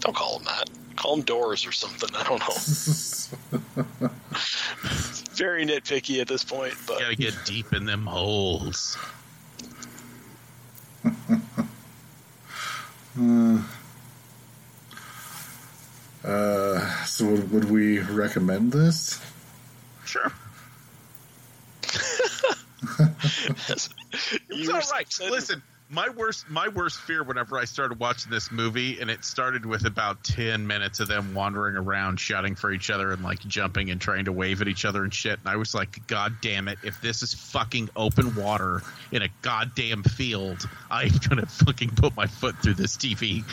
don't 0.00 0.14
call 0.14 0.36
them 0.38 0.44
that. 0.44 0.68
Call 0.96 1.16
them 1.16 1.24
doors 1.24 1.66
or 1.66 1.72
something. 1.72 2.10
I 2.14 2.22
don't 2.24 2.40
know. 2.40 4.08
very 5.34 5.64
nitpicky 5.66 6.20
at 6.20 6.28
this 6.28 6.44
point, 6.44 6.74
but 6.86 7.00
Gotta 7.00 7.16
get 7.16 7.34
deep 7.46 7.72
in 7.72 7.84
them 7.86 8.06
holes. 8.06 8.98
Uh, 13.20 13.60
Uh, 16.24 17.04
so 17.04 17.26
would, 17.26 17.50
would 17.50 17.70
we 17.70 17.98
recommend 17.98 18.72
this? 18.72 19.20
Sure. 20.04 20.32
you 22.98 23.08
It's 24.50 24.68
all 24.68 24.80
right. 24.92 25.18
Listen, 25.30 25.62
my 25.92 26.08
worst 26.08 26.48
my 26.48 26.68
worst 26.68 26.98
fear 27.00 27.22
whenever 27.22 27.58
I 27.58 27.66
started 27.66 28.00
watching 28.00 28.30
this 28.30 28.50
movie, 28.50 28.98
and 29.00 29.10
it 29.10 29.24
started 29.24 29.66
with 29.66 29.84
about 29.84 30.24
ten 30.24 30.66
minutes 30.66 31.00
of 31.00 31.08
them 31.08 31.34
wandering 31.34 31.76
around, 31.76 32.18
shouting 32.18 32.54
for 32.54 32.72
each 32.72 32.90
other, 32.90 33.12
and 33.12 33.22
like 33.22 33.40
jumping 33.40 33.90
and 33.90 34.00
trying 34.00 34.24
to 34.24 34.32
wave 34.32 34.62
at 34.62 34.68
each 34.68 34.86
other 34.86 35.04
and 35.04 35.12
shit. 35.12 35.38
And 35.38 35.48
I 35.48 35.56
was 35.56 35.74
like, 35.74 36.06
God 36.06 36.36
damn 36.40 36.68
it! 36.68 36.78
If 36.82 37.00
this 37.02 37.22
is 37.22 37.34
fucking 37.34 37.90
open 37.94 38.34
water 38.34 38.80
in 39.12 39.20
a 39.20 39.28
goddamn 39.42 40.02
field, 40.02 40.66
I'm 40.90 41.12
gonna 41.28 41.46
fucking 41.46 41.90
put 41.90 42.16
my 42.16 42.26
foot 42.26 42.56
through 42.62 42.74
this 42.74 42.96
TV 42.96 43.44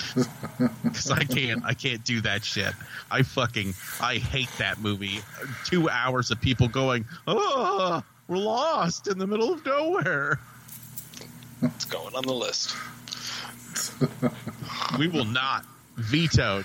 because 0.84 1.12
I 1.12 1.26
can't 1.26 1.66
I 1.66 1.74
can't 1.74 2.06
do 2.06 2.22
that 2.22 2.46
shit. 2.46 2.74
I 3.12 3.24
fucking 3.24 3.74
I 4.00 4.16
hate 4.16 4.52
that 4.60 4.80
movie. 4.80 5.20
Two 5.66 5.90
hours 5.90 6.32
of 6.32 6.40
people 6.40 6.70
going, 6.70 7.06
oh, 7.28 8.02
we're 8.30 8.38
lost 8.38 9.08
in 9.08 9.18
the 9.18 9.28
middle 9.28 9.52
of 9.52 9.66
nowhere. 9.66 10.40
It's 11.62 11.86
going 11.86 12.16
on 12.16 12.24
the 12.24 12.34
list. 12.34 12.76
We 14.98 15.08
will 15.08 15.26
not 15.26 15.66
veto 15.96 16.64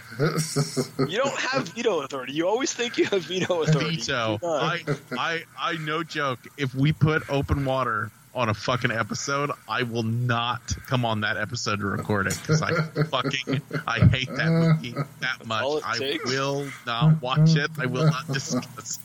You 1.09 1.19
don't 1.19 1.39
have 1.41 1.69
veto 1.71 2.01
authority. 2.03 2.33
You 2.35 2.47
always 2.47 2.73
think 2.73 2.99
you 2.99 3.07
have 3.07 3.23
veto 3.23 3.63
authority. 3.63 3.97
veto. 3.97 4.33
You 4.33 4.39
do 4.39 4.47
not. 4.47 4.63
I 4.63 4.85
I 5.19 5.43
I 5.59 5.77
no 5.79 6.03
joke. 6.05 6.39
If 6.57 6.75
we 6.75 6.93
put 6.93 7.29
open 7.29 7.65
water 7.65 8.11
on 8.35 8.49
a 8.49 8.55
fucking 8.55 8.91
episode, 8.91 9.51
I 9.69 9.83
will 9.85 10.03
not 10.05 10.61
come 10.87 11.05
on 11.05 11.21
that 11.23 11.37
episode 11.37 11.81
to 11.81 11.87
record 11.87 12.27
it 12.29 12.39
because 12.41 12.63
I 12.63 12.73
fucking 13.05 13.61
I 13.87 14.01
hate 14.01 14.29
that 14.37 14.51
movie 14.51 14.95
that 15.21 15.47
much. 15.47 15.83
I 15.85 15.99
takes. 15.99 16.25
will 16.31 16.67
not 16.87 17.21
watch 17.23 17.57
it. 17.57 17.71
I 17.79 17.87
will 17.87 18.07
not 18.07 18.27
discuss. 18.33 18.99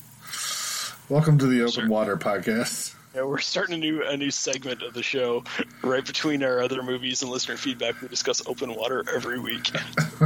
Welcome 1.10 1.40
to 1.40 1.48
the 1.48 1.62
Open 1.62 1.72
Sure. 1.74 1.88
Water 1.90 2.18
Podcast. 2.18 2.94
Yeah, 3.16 3.24
we're 3.24 3.40
starting 3.40 3.76
a 3.76 3.78
new 3.80 4.04
a 4.04 4.16
new 4.16 4.30
segment 4.30 4.84
of 4.84 4.94
the 4.94 5.02
show 5.02 5.44
right 5.84 6.06
between 6.06 6.44
our 6.44 6.62
other 6.62 6.84
movies 6.84 7.24
and 7.24 7.32
listener 7.32 7.58
feedback. 7.58 8.00
We 8.02 8.08
discuss 8.08 8.46
open 8.46 8.76
water 8.76 9.04
every 9.14 9.40
week, 9.40 9.72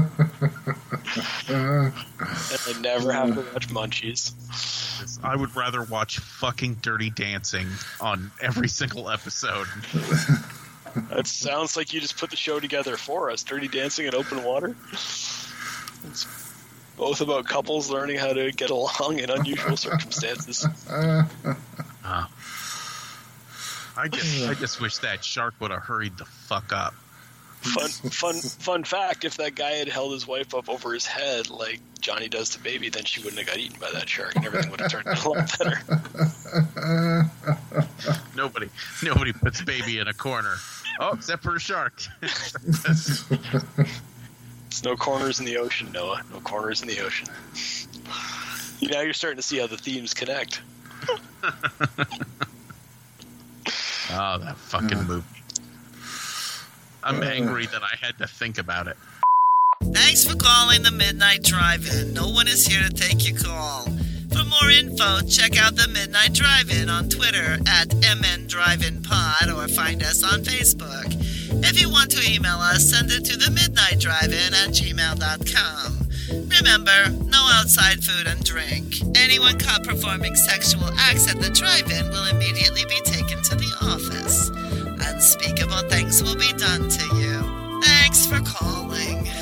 and 1.48 1.94
I 1.94 2.80
never 2.82 3.14
have 3.14 3.36
to 3.36 3.46
watch 3.54 3.70
Munchies. 3.70 4.34
I 5.24 5.36
would 5.36 5.56
rather 5.56 5.84
watch 5.84 6.20
fucking 6.20 6.76
Dirty 6.82 7.10
Dancing 7.10 7.68
on 8.02 8.32
every 8.42 8.68
single 8.68 9.10
episode. 9.10 9.68
That 11.10 11.26
sounds 11.26 11.78
like 11.78 11.94
you 11.94 12.02
just 12.02 12.18
put 12.18 12.32
the 12.32 12.36
show 12.36 12.60
together 12.60 12.98
for 12.98 13.32
us. 13.32 13.44
Dirty 13.44 13.70
Dancing 13.70 14.08
and 14.08 14.16
Open 14.16 14.44
Water. 14.44 14.76
It's 14.92 16.28
both 16.98 17.22
about 17.22 17.46
couples 17.46 17.90
learning 17.90 18.18
how 18.18 18.34
to 18.34 18.52
get 18.52 18.70
along 18.70 19.20
in 19.20 19.30
unusual 19.30 19.78
circumstances. 19.78 20.68
Uh, 20.90 21.24
I 23.96 24.08
just 24.08 24.50
I 24.50 24.54
just 24.56 24.82
wish 24.82 24.98
that 25.00 25.24
shark 25.24 25.54
would 25.60 25.72
have 25.72 25.84
hurried 25.84 26.18
the 26.18 26.26
fuck 26.26 26.74
up. 26.74 26.94
Fun, 27.62 27.90
fun, 27.90 28.36
fun 28.36 28.84
fact: 28.84 29.24
If 29.24 29.38
that 29.38 29.56
guy 29.56 29.72
had 29.72 29.88
held 29.88 30.12
his 30.12 30.28
wife 30.28 30.54
up 30.54 30.68
over 30.68 30.94
his 30.94 31.06
head 31.06 31.50
like 31.50 31.80
Johnny 32.02 32.28
does 32.28 32.50
to 32.50 32.60
Baby, 32.60 32.90
then 32.90 33.06
she 33.06 33.22
wouldn't 33.22 33.40
have 33.40 33.48
got 33.48 33.58
eaten 33.58 33.80
by 33.80 33.90
that 33.92 34.10
shark, 34.10 34.36
and 34.36 34.46
everything 34.46 34.70
would 34.72 34.82
have 34.82 34.92
turned 34.92 35.08
out 35.08 35.24
a 35.24 35.30
lot 35.30 35.58
better. 35.58 35.80
Nobody 38.36 38.70
nobody 39.02 39.32
puts 39.32 39.62
baby 39.62 40.00
in 40.00 40.08
a 40.10 40.14
corner. 40.14 40.56
Oh, 41.00 41.14
except 41.14 41.44
for 41.44 41.56
a 41.56 41.60
shark. 41.60 42.04
It's 42.22 43.24
no 44.84 44.96
corners 44.98 45.40
in 45.40 45.46
the 45.46 45.58
ocean, 45.58 45.92
Noah. 45.94 46.22
No 46.32 46.40
corners 46.42 46.82
in 46.82 46.88
the 46.90 47.00
ocean. 47.00 47.28
Now 48.82 49.02
you're 49.02 49.14
starting 49.14 49.38
to 49.38 49.44
see 49.44 49.60
how 49.60 49.68
the 49.68 49.78
themes 49.78 50.14
connect. 50.14 50.62
oh, 54.14 54.38
that 54.40 54.58
fucking 54.58 54.98
uh. 54.98 55.04
movie. 55.04 55.28
I'm 57.04 57.22
uh. 57.22 57.26
angry 57.26 57.66
that 57.68 57.82
I 57.84 57.96
had 58.00 58.18
to 58.20 58.28
think 58.28 58.58
about 58.58 58.88
it. 58.88 58.98
Thanks 59.92 60.24
for 60.24 60.36
calling 60.36 60.82
the 60.84 60.92
Midnight 60.92 61.44
Drive-In. 61.44 62.14
No 62.14 62.30
one 62.30 62.48
is 62.48 62.66
here 62.66 62.82
to 62.82 62.90
take 62.90 63.28
your 63.28 63.38
call. 63.38 63.84
For 64.32 64.44
more 64.46 64.72
info, 64.72 65.22
check 65.28 65.62
out 65.62 65.76
the 65.76 65.88
Midnight 65.90 66.34
Drive-In 66.34 66.90
on 66.90 67.10
Twitter 67.10 67.60
at 67.68 67.94
MN 67.94 68.48
Drive-In 68.48 69.04
Pod 69.04 69.50
or 69.50 69.68
find 69.68 70.02
us 70.02 70.24
on 70.24 70.42
Facebook. 70.42 71.14
If 71.64 71.80
you 71.80 71.90
want 71.90 72.10
to 72.12 72.32
email 72.32 72.58
us, 72.58 72.90
send 72.90 73.12
it 73.12 73.26
to 73.26 73.38
the 73.38 73.52
Midnight 73.52 74.00
Drive-In 74.00 74.54
at 74.54 74.70
gmail.com. 74.70 76.04
Remember, 76.50 77.10
no 77.30 77.46
outside 77.54 78.04
food 78.04 78.26
and 78.28 78.44
drink. 78.44 79.02
Anyone 79.16 79.60
caught 79.60 79.84
performing 79.84 80.36
sexual 80.36 80.90
acts 80.98 81.30
at 81.30 81.40
the 81.40 81.50
drive-in 81.50 82.10
will 82.10 82.26
immediately 82.26 82.86
be 82.86 83.00
taken 83.02 83.23
to 83.44 83.56
the 83.56 83.74
office. 83.82 84.50
Unspeakable 85.10 85.90
things 85.90 86.24
will 86.24 86.36
be 86.36 86.52
done 86.54 86.88
to 86.90 87.16
you. 87.16 87.82
Thanks 87.82 88.26
for 88.26 88.40
calling. 88.40 89.28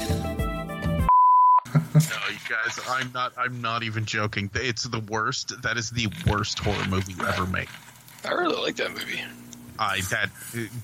No, 1.94 2.18
you 2.30 2.38
guys, 2.50 2.80
I'm 2.88 3.12
not. 3.14 3.34
I'm 3.38 3.62
not 3.62 3.84
even 3.84 4.06
joking. 4.06 4.50
It's 4.54 4.84
the 4.84 5.00
worst. 5.00 5.62
That 5.64 5.78
is 5.78 5.90
the 5.90 6.08
worst 6.28 6.60
horror 6.60 6.86
movie 6.88 7.16
ever 7.26 7.46
made. 7.46 7.68
I 8.26 8.32
really 8.32 8.62
like 8.62 8.76
that 8.78 8.92
movie. 8.92 9.22
I 9.80 10.02
that 10.10 10.30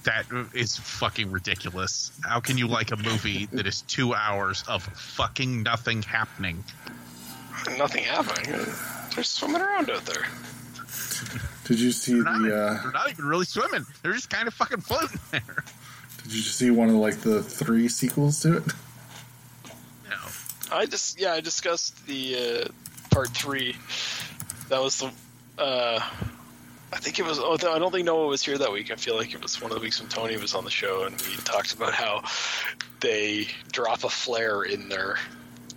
that 0.04 0.26
is 0.54 0.76
fucking 0.78 1.32
ridiculous. 1.32 2.12
How 2.24 2.40
can 2.40 2.58
you 2.58 2.68
like 2.68 2.92
a 2.92 2.98
movie 2.98 3.48
that 3.54 3.68
is 3.68 3.82
two 3.84 4.14
hours 4.14 4.64
of 4.68 4.84
fucking 4.84 5.64
nothing 5.64 6.02
happening? 6.02 6.64
nothing 7.78 8.04
happening. 8.04 8.66
They're 9.16 9.24
swimming 9.24 9.62
around 9.62 9.90
out 9.90 10.06
there. 10.06 10.26
Did 11.68 11.82
you 11.82 11.92
see 11.92 12.14
They're 12.14 12.24
not, 12.24 12.42
the? 12.42 12.56
Uh, 12.56 12.82
they're 12.82 12.92
not 12.92 13.10
even 13.12 13.26
really 13.26 13.46
swimming. 13.46 13.86
They're 14.02 14.14
just 14.14 14.30
kind 14.30 14.48
of 14.48 14.54
fucking 14.54 14.82
floating 14.82 15.20
there. 15.32 15.64
did 16.24 16.34
you 16.34 16.42
see 16.42 16.72
one 16.72 16.88
of 16.90 16.96
like 16.96 17.18
the 17.18 17.44
three 17.44 17.90
sequels 17.90 18.40
to 18.42 18.58
it? 18.58 18.64
No. 20.10 20.16
I 20.72 20.86
just 20.86 21.20
yeah, 21.20 21.34
I 21.34 21.42
discussed 21.42 22.06
the 22.08 22.70
uh, 22.70 23.14
part 23.14 23.30
three. 23.30 23.76
That 24.70 24.82
was 24.82 25.00
the. 25.00 25.12
Uh, 25.62 26.00
I 26.94 26.98
think 27.00 27.20
it 27.20 27.26
was. 27.26 27.38
Oh, 27.38 27.54
I 27.56 27.80
don't 27.80 27.92
think 27.92 28.06
Noah 28.06 28.28
was 28.28 28.42
here 28.44 28.58
that 28.58 28.72
week. 28.72 28.90
I 28.90 28.96
feel 28.96 29.18
like 29.18 29.34
it 29.34 29.42
was 29.44 29.62
one 29.62 29.72
of 29.72 29.78
the 29.78 29.84
weeks 29.84 30.00
when 30.00 30.08
Tony 30.10 30.38
was 30.38 30.56
on 30.56 30.64
the 30.64 30.72
show, 30.72 31.04
and 31.04 31.22
we 31.22 31.36
talked 31.44 31.74
about 31.74 31.94
how 31.94 32.24
they 33.02 33.48
drop 33.74 34.06
a 34.06 34.10
flare 34.10 34.64
in 34.64 34.88
their 34.88 35.18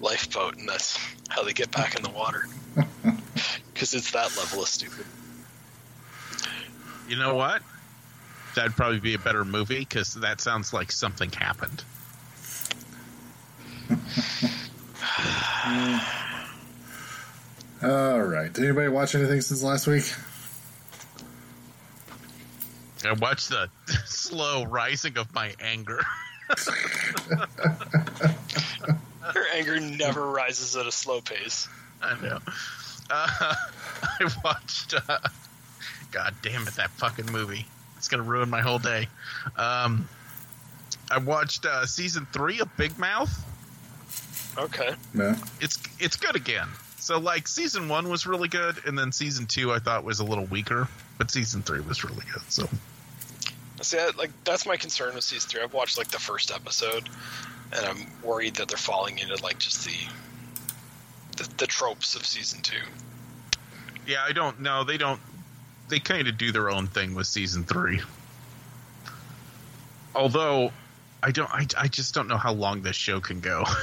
lifeboat, 0.01 0.57
and 0.57 0.69
that's 0.69 0.97
how 1.29 1.43
they 1.43 1.53
get 1.53 1.73
back 1.73 1.97
in 1.97 2.03
the 2.05 2.11
water. 2.11 2.45
Because 3.73 3.95
it's 3.95 4.11
that 4.11 4.37
level 4.37 4.61
of 4.63 4.69
stupid. 4.69 5.07
You 7.11 7.17
know 7.17 7.35
what? 7.35 7.61
That'd 8.55 8.77
probably 8.77 9.01
be 9.01 9.15
a 9.15 9.19
better 9.19 9.45
movie 9.45 9.81
because 9.81 10.15
that 10.15 10.41
sounds 10.41 10.73
like 10.73 10.93
something 10.93 11.33
happened. 11.33 11.83
All 17.83 18.23
right. 18.23 18.53
Did 18.53 18.65
anybody 18.65 18.87
watch 18.87 19.17
anything 19.17 19.41
since 19.41 19.61
last 19.61 19.89
week? 19.89 20.05
I 23.05 23.11
watched 23.15 23.49
the 23.49 23.69
slow 24.07 24.65
rising 24.67 25.19
of 25.19 25.35
my 25.35 25.53
anger. 25.59 25.99
Your 29.35 29.47
anger 29.53 29.81
never 29.81 30.31
rises 30.31 30.77
at 30.77 30.87
a 30.87 30.93
slow 30.93 31.21
pace. 31.21 31.67
I 32.01 32.23
know. 32.23 32.39
Uh, 33.11 33.29
I 34.21 34.31
watched. 34.45 34.95
Uh, 35.09 35.19
God 36.11 36.35
damn 36.43 36.67
it, 36.67 36.75
that 36.75 36.91
fucking 36.91 37.27
movie. 37.33 37.67
It's 37.97 38.09
gonna 38.09 38.23
ruin 38.23 38.49
my 38.51 38.61
whole 38.61 38.79
day. 38.79 39.09
Um, 39.57 40.09
I 41.11 41.19
watched 41.19 41.67
uh, 41.67 41.87
season 41.87 42.27
three 42.33 42.61
of 42.61 42.75
Big 42.77 42.99
Mouth. 42.99 43.45
Okay. 44.59 44.95
No. 45.15 45.35
It's 45.61 45.79
it's 45.99 46.17
good 46.17 46.37
again. 46.37 46.69
So 46.99 47.19
like 47.19 47.49
season 47.49 47.89
one 47.89 48.09
was 48.09 48.27
really 48.27 48.49
good, 48.49 48.77
and 48.87 48.99
then 48.99 49.13
season 49.13 49.47
two 49.47 49.73
I 49.73 49.79
thought 49.79 50.05
was 50.05 50.21
a 50.21 50.25
little 50.25 50.47
weaker, 50.47 50.89
but 51.19 51.31
season 51.31 51.63
three 51.63 51.81
was 51.81 52.05
really 52.05 52.25
good. 52.33 52.43
So 52.49 52.69
See, 53.83 53.99
I, 53.99 54.11
like 54.17 54.31
that's 54.45 54.67
my 54.67 54.77
concern 54.77 55.15
with 55.15 55.25
season 55.25 55.49
three. 55.49 55.63
I've 55.63 55.73
watched 55.73 55.97
like 55.97 56.09
the 56.09 56.19
first 56.19 56.51
episode, 56.51 57.09
and 57.73 57.87
I'm 57.87 58.07
worried 58.23 58.57
that 58.57 58.69
they're 58.69 58.77
falling 58.77 59.19
into 59.19 59.43
like 59.43 59.59
just 59.59 59.87
the 59.87 59.97
the, 61.39 61.49
the 61.57 61.67
tropes 61.67 62.15
of 62.15 62.27
season 62.27 62.61
two. 62.61 62.77
yeah, 64.07 64.23
I 64.27 64.33
don't 64.33 64.61
know. 64.61 64.85
They 64.85 64.99
don't. 64.99 65.21
They 65.91 65.99
kind 65.99 66.29
of 66.29 66.39
do 66.39 66.53
their 66.53 66.71
own 66.71 66.87
thing 66.87 67.15
with 67.15 67.27
season 67.27 67.65
three. 67.65 68.01
Although, 70.15 70.73
I 71.23 71.31
don't. 71.33 71.51
I, 71.51 71.67
I 71.77 71.89
just 71.89 72.15
don't 72.15 72.29
know 72.29 72.37
how 72.37 72.53
long 72.53 72.83
this 72.83 72.97
show 72.97 73.21
can 73.21 73.41
go. 73.41 73.65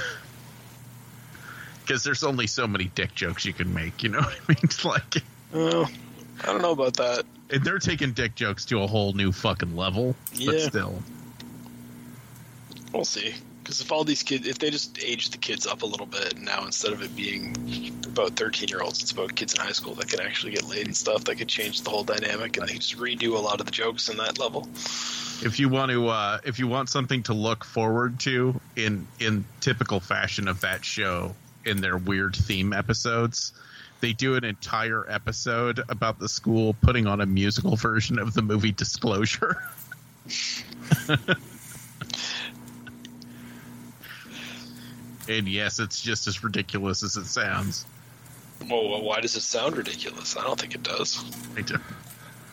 Because 1.85 2.03
there's 2.03 2.25
only 2.25 2.47
so 2.47 2.67
many 2.67 2.91
dick 2.95 3.15
jokes 3.15 3.45
you 3.45 3.53
can 3.53 3.73
make. 3.73 4.03
You 4.03 4.09
know 4.09 4.19
what 4.21 4.27
I 4.35 4.51
mean? 4.51 4.57
It's 4.61 4.83
like, 4.83 5.23
Oh, 5.53 5.87
I 6.43 6.45
don't 6.47 6.61
know 6.61 6.71
about 6.73 6.95
that. 6.97 7.23
and 7.49 7.63
they're 7.63 7.79
taking 7.79 8.11
dick 8.11 8.35
jokes 8.35 8.65
to 8.65 8.81
a 8.83 8.87
whole 8.87 9.13
new 9.13 9.31
fucking 9.31 9.73
level. 9.73 10.13
But 10.45 10.55
Yeah. 10.59 10.67
still, 10.67 11.01
We'll 12.93 13.05
see. 13.05 13.35
Because 13.67 13.81
if 13.81 13.91
all 13.91 14.05
these 14.05 14.23
kids, 14.23 14.47
if 14.47 14.59
they 14.59 14.69
just 14.69 14.97
age 15.03 15.31
the 15.31 15.37
kids 15.37 15.67
up 15.67 15.81
a 15.81 15.85
little 15.85 16.05
bit, 16.05 16.37
now 16.37 16.63
instead 16.63 16.93
of 16.93 17.01
it 17.03 17.13
being 17.17 17.53
about 18.05 18.37
13 18.37 18.69
year 18.69 18.81
olds, 18.81 19.01
it's 19.01 19.11
about 19.11 19.35
kids 19.35 19.53
in 19.53 19.59
high 19.59 19.73
school 19.73 19.93
that 19.95 20.07
can 20.07 20.21
actually 20.21 20.53
get 20.53 20.63
laid 20.63 20.85
and 20.85 20.95
stuff, 20.95 21.25
that 21.25 21.35
could 21.35 21.49
change 21.49 21.81
the 21.81 21.89
whole 21.89 22.05
dynamic, 22.05 22.55
and 22.55 22.69
they 22.69 22.75
just 22.75 22.97
redo 22.97 23.35
a 23.35 23.39
lot 23.39 23.59
of 23.59 23.65
the 23.65 23.73
jokes 23.73 24.07
in 24.07 24.15
that 24.15 24.39
level. 24.39 24.69
if 25.41 25.59
you 25.59 25.67
want 25.67 25.91
to, 25.91 26.07
uh, 26.07 26.39
if 26.45 26.59
you 26.59 26.67
want 26.67 26.87
something 26.87 27.23
to 27.23 27.33
look 27.33 27.65
forward 27.65 28.21
to 28.21 28.57
in 28.77 29.05
in 29.19 29.43
typical 29.59 29.99
fashion 29.99 30.47
of 30.47 30.61
that 30.61 30.85
show 30.85 31.35
in 31.65 31.81
their 31.81 31.97
weird 31.97 32.37
theme 32.37 32.71
episodes, 32.71 33.51
they 33.99 34.13
do 34.13 34.35
an 34.35 34.45
entire 34.45 35.05
episode 35.09 35.81
about 35.89 36.19
the 36.19 36.29
school 36.29 36.73
putting 36.81 37.05
on 37.05 37.19
a 37.19 37.25
musical 37.25 37.75
version 37.75 38.17
of 38.17 38.33
the 38.33 38.41
movie 38.41 38.71
Disclosure. 38.71 39.61
and 45.27 45.47
yes, 45.47 45.79
it's 45.79 46.01
just 46.01 46.27
as 46.27 46.43
ridiculous 46.43 47.03
as 47.03 47.17
it 47.17 47.25
sounds. 47.25 47.85
Well, 48.69 49.01
why 49.01 49.21
does 49.21 49.35
it 49.35 49.41
sound 49.41 49.77
ridiculous? 49.77 50.35
I 50.35 50.43
don't 50.43 50.59
think 50.59 50.73
it 50.73 50.83
does. 50.83 51.23
I 51.55 51.61
do. 51.61 51.77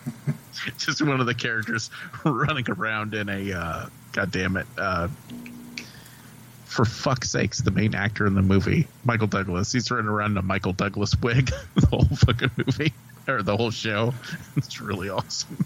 just 0.79 1.03
one 1.03 1.20
of 1.20 1.27
the 1.27 1.35
characters 1.35 1.91
running 2.25 2.68
around 2.68 3.14
in 3.14 3.29
a 3.29 3.53
uh, 3.53 3.87
god 4.12 4.31
damn 4.31 4.57
it 4.57 4.66
uh, 4.79 5.09
for 6.64 6.85
fuck's 6.85 7.31
sakes 7.31 7.61
the 7.61 7.70
main 7.70 7.95
actor 7.95 8.27
in 8.27 8.35
the 8.35 8.43
movie 8.43 8.87
michael 9.05 9.27
douglas 9.27 9.72
he's 9.72 9.91
running 9.91 10.09
around 10.09 10.33
in 10.33 10.39
a 10.39 10.43
michael 10.43 10.72
douglas 10.72 11.14
wig 11.22 11.51
the 11.75 11.87
whole 11.87 12.05
fucking 12.05 12.51
movie 12.57 12.93
or 13.27 13.43
the 13.43 13.57
whole 13.57 13.70
show 13.70 14.12
it's 14.57 14.81
really 14.81 15.09
awesome 15.09 15.64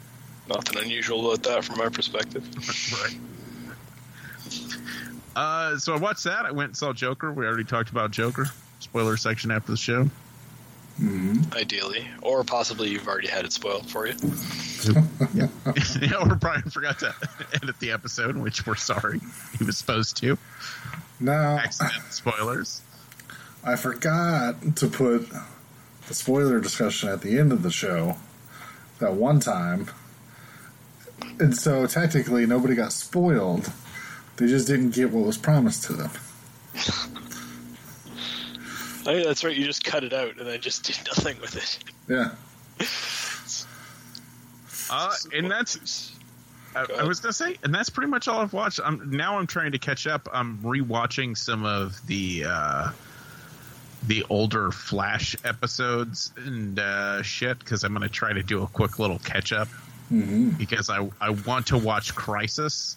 Nothing 0.48 0.82
unusual 0.82 1.30
about 1.30 1.42
that 1.42 1.64
from 1.64 1.76
my 1.76 1.90
perspective. 1.90 2.42
right 3.02 3.18
uh, 5.38 5.76
so 5.78 5.94
i 5.94 5.96
watched 5.96 6.24
that 6.24 6.44
i 6.44 6.50
went 6.50 6.68
and 6.68 6.76
saw 6.76 6.92
joker 6.92 7.32
we 7.32 7.46
already 7.46 7.64
talked 7.64 7.90
about 7.90 8.10
joker 8.10 8.46
spoiler 8.80 9.16
section 9.16 9.50
after 9.50 9.70
the 9.70 9.78
show 9.78 10.08
Ideally, 11.54 12.08
or 12.22 12.42
possibly 12.42 12.90
you've 12.90 13.06
already 13.06 13.28
had 13.28 13.44
it 13.44 13.52
spoiled 13.52 13.88
for 13.88 14.06
you. 14.06 14.14
yeah, 15.34 16.28
or 16.28 16.34
Brian 16.34 16.62
forgot 16.62 16.98
to 17.00 17.14
edit 17.54 17.78
the 17.78 17.92
episode, 17.92 18.36
which 18.36 18.66
we're 18.66 18.74
sorry. 18.74 19.20
He 19.58 19.64
was 19.64 19.78
supposed 19.78 20.16
to. 20.18 20.36
No. 21.20 21.32
Accident 21.32 22.12
spoilers. 22.12 22.82
I 23.62 23.76
forgot 23.76 24.76
to 24.76 24.88
put 24.88 25.28
the 26.08 26.14
spoiler 26.14 26.60
discussion 26.60 27.10
at 27.10 27.20
the 27.20 27.38
end 27.38 27.52
of 27.52 27.62
the 27.62 27.70
show 27.70 28.16
that 28.98 29.14
one 29.14 29.38
time. 29.38 29.88
And 31.38 31.56
so 31.56 31.86
technically 31.86 32.44
nobody 32.46 32.74
got 32.74 32.92
spoiled. 32.92 33.70
They 34.38 34.46
just 34.46 34.66
didn't 34.66 34.90
get 34.90 35.10
what 35.10 35.26
was 35.26 35.36
promised 35.36 35.84
to 35.84 35.92
them. 35.92 36.10
Oh, 39.06 39.24
that's 39.24 39.42
right. 39.42 39.56
You 39.56 39.64
just 39.64 39.84
cut 39.84 40.04
it 40.04 40.12
out 40.12 40.36
and 40.38 40.46
then 40.46 40.60
just 40.60 40.84
did 40.84 40.98
nothing 41.06 41.40
with 41.40 41.56
it. 41.56 41.78
Yeah. 42.08 42.32
Uh, 44.90 45.12
and 45.34 45.50
that's 45.50 46.12
I, 46.74 46.86
I 47.00 47.04
was 47.04 47.20
gonna 47.20 47.32
say, 47.32 47.56
and 47.62 47.74
that's 47.74 47.90
pretty 47.90 48.10
much 48.10 48.28
all 48.28 48.40
I've 48.40 48.52
watched. 48.52 48.80
I'm 48.84 49.10
now 49.10 49.38
I'm 49.38 49.46
trying 49.46 49.72
to 49.72 49.78
catch 49.78 50.06
up. 50.06 50.28
I'm 50.32 50.58
rewatching 50.58 51.36
some 51.36 51.64
of 51.64 51.98
the 52.06 52.44
uh, 52.46 52.90
the 54.06 54.24
older 54.30 54.70
Flash 54.70 55.36
episodes 55.44 56.32
and 56.36 56.78
uh, 56.78 57.22
shit 57.22 57.58
because 57.58 57.84
I'm 57.84 57.92
gonna 57.92 58.08
try 58.08 58.32
to 58.32 58.42
do 58.42 58.62
a 58.62 58.66
quick 58.66 58.98
little 58.98 59.18
catch 59.18 59.52
up 59.52 59.68
because 60.58 60.90
I 60.90 61.08
I 61.20 61.30
want 61.30 61.66
to 61.68 61.78
watch 61.78 62.14
Crisis. 62.14 62.96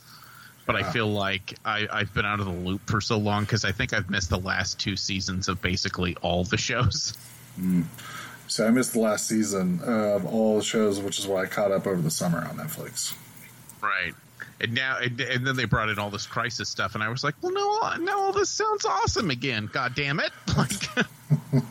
But 0.71 0.77
I 0.77 0.83
uh-huh. 0.83 0.91
feel 0.93 1.11
like 1.11 1.59
I, 1.65 1.85
I've 1.91 2.13
been 2.13 2.25
out 2.25 2.39
of 2.39 2.45
the 2.45 2.53
loop 2.53 2.89
for 2.89 3.01
so 3.01 3.17
long 3.17 3.43
because 3.43 3.65
I 3.65 3.73
think 3.73 3.91
I've 3.91 4.09
missed 4.09 4.29
the 4.29 4.39
last 4.39 4.79
two 4.79 4.95
seasons 4.95 5.49
of 5.49 5.61
basically 5.61 6.15
all 6.21 6.45
the 6.45 6.55
shows. 6.55 7.13
Hmm. 7.57 7.81
So 8.47 8.65
I 8.65 8.69
missed 8.69 8.93
the 8.93 8.99
last 8.99 9.27
season 9.27 9.81
of 9.83 10.25
all 10.25 10.57
the 10.57 10.63
shows, 10.63 11.01
which 11.01 11.19
is 11.19 11.27
why 11.27 11.41
I 11.41 11.45
caught 11.45 11.73
up 11.73 11.87
over 11.87 12.01
the 12.01 12.09
summer 12.09 12.39
on 12.39 12.55
Netflix. 12.55 13.13
Right. 13.81 14.13
And 14.61 14.73
now, 14.73 14.97
and, 14.97 15.19
and 15.19 15.45
then 15.45 15.57
they 15.57 15.65
brought 15.65 15.89
in 15.89 15.99
all 15.99 16.09
this 16.09 16.25
crisis 16.25 16.69
stuff, 16.69 16.95
and 16.95 17.03
I 17.03 17.09
was 17.09 17.21
like, 17.23 17.35
"Well, 17.41 17.51
no, 17.51 17.79
uh, 17.81 17.97
now 17.97 18.21
all 18.21 18.31
this 18.31 18.49
sounds 18.49 18.85
awesome 18.85 19.29
again. 19.29 19.69
God 19.71 19.93
damn 19.95 20.19
it! 20.19 20.31
Like, 20.57 20.71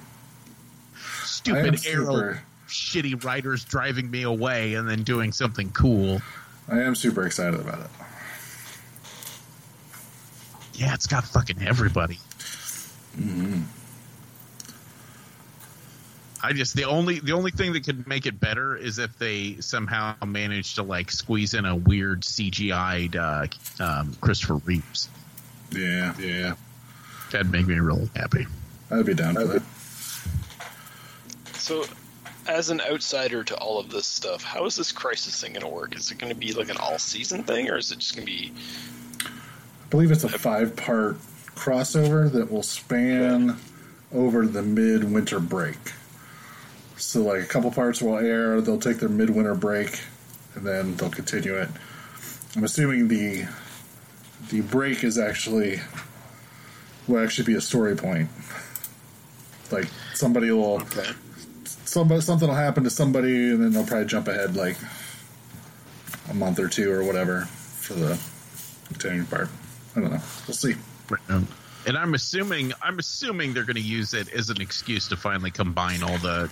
stupid 1.24 1.86
arrow 1.86 2.36
shitty 2.68 3.24
writers 3.24 3.64
driving 3.64 4.10
me 4.10 4.22
away, 4.22 4.74
and 4.74 4.88
then 4.88 5.04
doing 5.04 5.32
something 5.32 5.70
cool. 5.70 6.20
I 6.68 6.80
am 6.80 6.94
super 6.94 7.26
excited 7.26 7.60
about 7.60 7.80
it. 7.80 7.90
Yeah, 10.80 10.94
it's 10.94 11.06
got 11.06 11.24
fucking 11.24 11.62
everybody. 11.62 12.18
I 16.42 16.54
just 16.54 16.74
the 16.74 16.84
only 16.84 17.20
the 17.20 17.32
only 17.32 17.50
thing 17.50 17.74
that 17.74 17.84
could 17.84 18.08
make 18.08 18.24
it 18.24 18.40
better 18.40 18.74
is 18.76 18.98
if 18.98 19.18
they 19.18 19.56
somehow 19.60 20.14
managed 20.24 20.76
to 20.76 20.82
like 20.82 21.10
squeeze 21.10 21.52
in 21.52 21.66
a 21.66 21.76
weird 21.76 22.22
CGI'd 22.22 23.14
uh, 23.14 23.46
um, 23.78 24.16
Christopher 24.22 24.54
Reeves. 24.54 25.10
Yeah, 25.70 26.14
yeah. 26.18 26.54
That'd 27.30 27.52
make 27.52 27.66
me 27.66 27.78
really 27.78 28.08
happy. 28.16 28.46
I'd 28.90 29.04
be 29.04 29.12
down 29.12 29.34
for 29.34 29.44
that. 29.44 29.62
So, 31.56 31.84
as 32.48 32.70
an 32.70 32.80
outsider 32.80 33.44
to 33.44 33.56
all 33.58 33.78
of 33.78 33.90
this 33.90 34.06
stuff, 34.06 34.42
how 34.42 34.64
is 34.64 34.76
this 34.76 34.92
crisis 34.92 35.38
thing 35.42 35.52
going 35.52 35.62
to 35.62 35.68
work? 35.68 35.94
Is 35.94 36.10
it 36.10 36.16
going 36.16 36.32
to 36.32 36.38
be 36.38 36.54
like 36.54 36.70
an 36.70 36.78
all 36.78 36.98
season 36.98 37.44
thing, 37.44 37.68
or 37.68 37.76
is 37.76 37.92
it 37.92 37.98
just 37.98 38.16
going 38.16 38.26
to 38.26 38.32
be? 38.32 38.52
I 39.90 39.92
believe 39.98 40.12
it's 40.12 40.22
a 40.22 40.28
five 40.28 40.76
part 40.76 41.16
crossover 41.56 42.30
that 42.30 42.48
will 42.48 42.62
span 42.62 43.56
over 44.14 44.46
the 44.46 44.62
mid-winter 44.62 45.40
break. 45.40 45.78
So 46.96 47.22
like 47.22 47.42
a 47.42 47.46
couple 47.46 47.72
parts 47.72 48.00
will 48.00 48.16
air, 48.16 48.60
they'll 48.60 48.78
take 48.78 48.98
their 48.98 49.08
midwinter 49.08 49.56
break, 49.56 49.98
and 50.54 50.64
then 50.64 50.94
they'll 50.94 51.10
continue 51.10 51.56
it. 51.56 51.70
I'm 52.54 52.62
assuming 52.62 53.08
the 53.08 53.46
the 54.50 54.60
break 54.60 55.02
is 55.02 55.18
actually 55.18 55.80
will 57.08 57.24
actually 57.24 57.46
be 57.46 57.54
a 57.54 57.60
story 57.60 57.96
point. 57.96 58.28
Like 59.72 59.88
somebody 60.14 60.52
will 60.52 60.82
Okay. 60.82 61.10
somebody 61.84 62.20
something 62.20 62.46
will 62.46 62.54
happen 62.54 62.84
to 62.84 62.90
somebody, 62.90 63.50
and 63.50 63.60
then 63.60 63.72
they'll 63.72 63.84
probably 63.84 64.06
jump 64.06 64.28
ahead 64.28 64.54
like 64.54 64.76
a 66.28 66.34
month 66.34 66.60
or 66.60 66.68
two 66.68 66.92
or 66.92 67.02
whatever 67.02 67.46
for 67.80 67.94
the 67.94 68.16
continuing 68.86 69.26
part. 69.26 69.48
I 69.96 70.00
don't 70.00 70.10
know. 70.10 70.20
We'll 70.46 70.54
see. 70.54 70.74
And 71.86 71.96
I'm 71.96 72.14
assuming 72.14 72.72
I'm 72.82 72.98
assuming 72.98 73.54
they're 73.54 73.64
going 73.64 73.76
to 73.76 73.80
use 73.82 74.14
it 74.14 74.32
as 74.32 74.50
an 74.50 74.60
excuse 74.60 75.08
to 75.08 75.16
finally 75.16 75.50
combine 75.50 76.02
all 76.02 76.18
the 76.18 76.48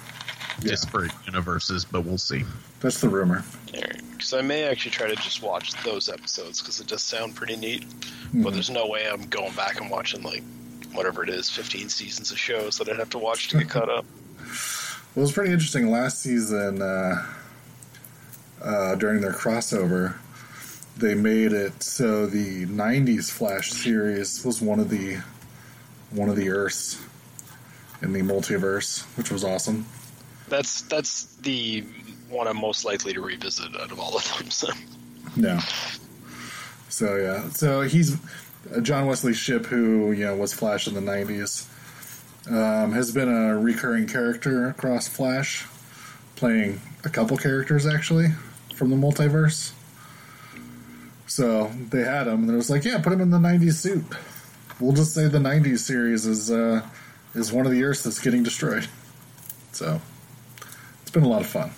Yeah. 0.60 0.70
disparate 0.70 1.12
universes, 1.26 1.84
but 1.84 2.00
we'll 2.04 2.18
see. 2.18 2.44
That's 2.80 3.00
the 3.00 3.08
rumor. 3.08 3.44
Because 3.70 4.32
I 4.34 4.40
may 4.42 4.64
actually 4.64 4.90
try 4.92 5.06
to 5.08 5.14
just 5.16 5.42
watch 5.42 5.72
those 5.84 6.08
episodes 6.08 6.60
because 6.60 6.80
it 6.80 6.88
does 6.88 7.02
sound 7.02 7.36
pretty 7.36 7.56
neat. 7.56 7.82
Mm-hmm. 7.88 8.42
But 8.42 8.54
there's 8.54 8.70
no 8.70 8.86
way 8.88 9.08
I'm 9.08 9.22
going 9.28 9.52
back 9.54 9.80
and 9.80 9.88
watching 9.90 10.22
like 10.22 10.42
whatever 10.92 11.22
it 11.22 11.28
is, 11.28 11.48
15 11.50 11.88
seasons 11.90 12.32
of 12.32 12.38
shows 12.38 12.78
that 12.78 12.88
I'd 12.88 12.98
have 12.98 13.10
to 13.10 13.18
watch 13.18 13.48
to 13.48 13.58
get 13.58 13.68
caught 13.68 13.88
up. 13.90 14.04
Well, 15.14 15.22
it 15.24 15.26
was 15.28 15.32
pretty 15.32 15.52
interesting 15.52 15.90
last 15.90 16.20
season. 16.20 16.80
Uh, 16.82 17.26
uh, 18.62 18.94
during 18.96 19.20
their 19.20 19.32
crossover, 19.32 20.14
they 20.98 21.14
made 21.14 21.52
it 21.52 21.82
so 21.82 22.26
the 22.26 22.66
'90s 22.66 23.30
Flash 23.30 23.72
series 23.72 24.44
was 24.44 24.60
one 24.60 24.80
of 24.80 24.90
the 24.90 25.18
one 26.10 26.28
of 26.28 26.36
the 26.36 26.50
Earths 26.50 27.00
in 28.02 28.12
the 28.12 28.20
multiverse, 28.20 29.02
which 29.16 29.30
was 29.30 29.44
awesome. 29.44 29.86
That's 30.48 30.82
that's 30.82 31.36
the 31.36 31.84
one 32.28 32.46
I'm 32.46 32.60
most 32.60 32.84
likely 32.84 33.12
to 33.12 33.20
revisit 33.20 33.74
out 33.80 33.90
of 33.90 34.00
all 34.00 34.16
of 34.16 34.36
them. 34.36 34.50
So 34.50 34.68
No. 35.36 35.58
So 36.88 37.16
yeah, 37.16 37.48
so 37.50 37.82
he's 37.82 38.16
uh, 38.74 38.80
John 38.80 39.06
Wesley 39.06 39.34
Shipp, 39.34 39.66
who 39.66 40.12
you 40.12 40.24
know 40.24 40.36
was 40.36 40.52
Flash 40.52 40.88
in 40.88 40.94
the 40.94 41.00
'90s, 41.00 41.68
um, 42.50 42.92
has 42.92 43.12
been 43.12 43.28
a 43.28 43.56
recurring 43.56 44.06
character 44.06 44.68
across 44.68 45.06
Flash, 45.06 45.64
playing 46.34 46.80
a 47.04 47.08
couple 47.08 47.36
characters 47.36 47.86
actually 47.86 48.28
from 48.74 48.90
the 48.90 48.96
multiverse. 48.96 49.72
So 51.38 51.70
they 51.90 52.02
had 52.02 52.26
him, 52.26 52.42
and 52.42 52.50
it 52.50 52.56
was 52.56 52.68
like, 52.68 52.84
yeah, 52.84 53.00
put 53.00 53.12
him 53.12 53.20
in 53.20 53.30
the 53.30 53.38
'90s 53.38 53.74
suit. 53.74 54.04
We'll 54.80 54.90
just 54.90 55.14
say 55.14 55.28
the 55.28 55.38
'90s 55.38 55.78
series 55.78 56.26
is 56.26 56.50
uh, 56.50 56.82
is 57.32 57.52
one 57.52 57.64
of 57.64 57.70
the 57.70 57.84
Earths 57.84 58.02
that's 58.02 58.18
getting 58.18 58.42
destroyed. 58.42 58.88
So 59.70 60.00
it's 61.00 61.12
been 61.12 61.22
a 61.22 61.28
lot 61.28 61.40
of 61.42 61.46
fun. 61.46 61.70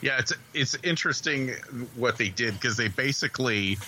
Yeah, 0.00 0.20
it's 0.20 0.32
it's 0.54 0.76
interesting 0.84 1.48
what 1.96 2.18
they 2.18 2.28
did 2.28 2.54
because 2.54 2.76
they 2.76 2.86
basically 2.86 3.78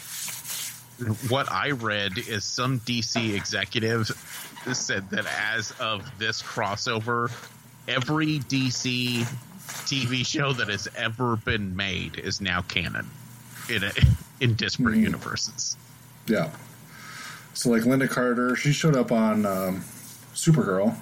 what 1.28 1.48
I 1.48 1.70
read 1.70 2.18
is 2.18 2.42
some 2.42 2.80
DC 2.80 3.32
executive 3.32 4.08
said 4.72 5.08
that 5.10 5.26
as 5.40 5.70
of 5.78 6.10
this 6.18 6.42
crossover, 6.42 7.30
every 7.86 8.40
DC 8.40 9.20
TV 9.20 10.26
show 10.26 10.52
that 10.52 10.66
has 10.66 10.88
ever 10.96 11.36
been 11.36 11.76
made 11.76 12.18
is 12.18 12.40
now 12.40 12.62
canon 12.62 13.08
in 13.68 13.84
a, 13.84 13.92
in 14.40 14.54
disparate 14.54 14.96
Mhm. 14.96 15.02
universes. 15.02 15.76
Yeah. 16.26 16.50
So 17.54 17.70
like 17.70 17.82
Lynda 17.82 18.08
Carter, 18.08 18.56
she 18.56 18.72
showed 18.72 18.96
up 18.96 19.12
on 19.12 19.44
um, 19.46 19.84
Supergirl 20.34 20.96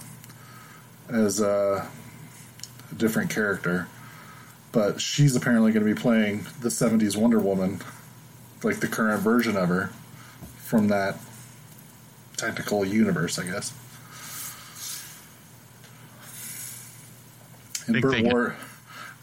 as 1.09 1.41
a, 1.41 1.89
a 2.91 2.95
different 2.97 3.31
character, 3.31 3.87
but 4.73 5.01
she's 5.01 5.37
apparently 5.37 5.73
going 5.73 5.87
to 5.87 5.95
be 5.95 5.99
playing 6.01 6.47
the 6.61 6.69
'70s 6.69 7.17
Wonder 7.17 7.39
Woman, 7.39 7.81
like 8.63 8.81
the 8.81 8.89
current 8.89 9.23
version 9.23 9.57
of 9.57 9.69
her 9.69 9.91
from 10.65 10.89
that 10.89 11.17
technical 12.37 12.85
universe, 12.85 13.39
I 13.39 13.45
guess. 13.45 13.73
And 17.87 18.01
Burt 18.01 18.23
Ward, 18.23 18.57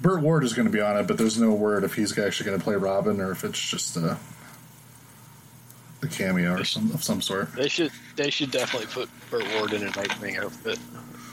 Burt 0.02 0.22
Ward 0.22 0.44
is 0.44 0.54
going 0.54 0.68
to 0.68 0.72
be 0.72 0.80
on 0.82 0.98
it, 0.98 1.08
but 1.08 1.18
there's 1.18 1.40
no 1.40 1.52
word 1.54 1.84
if 1.84 1.96
he's 1.96 2.18
actually 2.18 2.46
going 2.48 2.58
to 2.60 2.64
play 2.64 2.76
Robin 2.76 3.20
or 3.20 3.32
if 3.32 3.44
it's 3.44 3.60
just 3.60 3.98
uh, 3.98 4.02
a 4.02 4.18
a 6.04 6.08
cameo 6.08 6.54
or 6.54 6.64
some 6.64 6.92
of 6.92 7.04
some 7.04 7.22
sort. 7.22 7.52
they 7.54 7.68
should 7.68 7.92
they 8.16 8.30
should 8.30 8.52
definitely 8.52 8.88
put 8.88 9.10
Burt 9.32 9.44
Ward 9.56 9.74
in 9.74 9.82
a 9.88 9.90
Nightwing 9.92 10.40
outfit. 10.44 10.78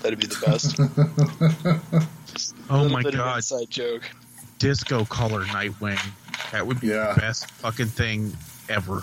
That'd 0.03 0.19
be 0.19 0.27
the 0.27 0.43
best. 0.45 0.79
Oh 2.71 2.89
my 2.89 3.03
bit 3.03 3.15
of 3.15 3.19
God. 3.21 3.37
inside 3.37 3.69
joke. 3.71 4.03
Disco 4.59 5.05
color 5.05 5.45
Nightwing. 5.45 6.01
That 6.51 6.67
would 6.67 6.81
be 6.81 6.89
Yeah. 6.89 7.13
the 7.15 7.21
best 7.21 7.51
fucking 7.53 7.87
thing 7.89 8.37
ever. 8.69 9.03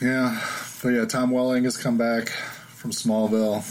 Yeah, 0.00 0.40
but 0.82 0.88
yeah, 0.90 1.04
Tom 1.04 1.30
Welling 1.30 1.64
has 1.64 1.76
come 1.76 1.96
back 1.98 2.28
from 2.28 2.90
Smallville, 2.90 3.62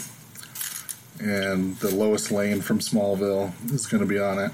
and 1.22 1.76
the 1.76 1.94
Lois 1.94 2.30
Lane 2.30 2.60
from 2.60 2.80
Smallville 2.80 3.52
is 3.72 3.86
going 3.86 4.00
to 4.02 4.06
be 4.06 4.18
on 4.18 4.38
it. 4.38 4.50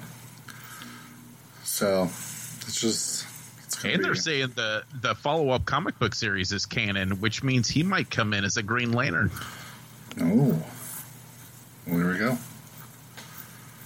So 1.65 2.05
it's 2.05 2.81
just 2.81 3.27
it's 3.65 3.83
And 3.85 4.05
they're 4.05 4.13
be. 4.13 4.19
saying 4.19 4.53
the 4.55 4.85
the 5.01 5.15
follow 5.15 5.51
up 5.51 5.65
comic 5.65 5.99
book 5.99 6.15
series 6.15 6.53
is 6.53 6.67
canon, 6.67 7.21
which 7.21 7.43
means 7.43 7.69
he 7.69 7.83
might 7.83 8.11
come 8.11 8.35
in 8.35 8.45
as 8.45 8.57
a 8.57 8.63
Green 8.63 8.93
Lantern. 8.93 9.31
Oh, 10.21 10.63
well, 11.87 11.99
there 11.99 12.09
we 12.13 12.19
go. 12.19 12.37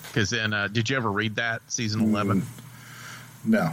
Because 0.08 0.30
then, 0.30 0.52
uh, 0.52 0.68
did 0.68 0.90
you 0.90 0.96
ever 0.96 1.10
read 1.10 1.36
that 1.36 1.62
season 1.68 2.00
eleven? 2.02 2.46
No, 3.44 3.72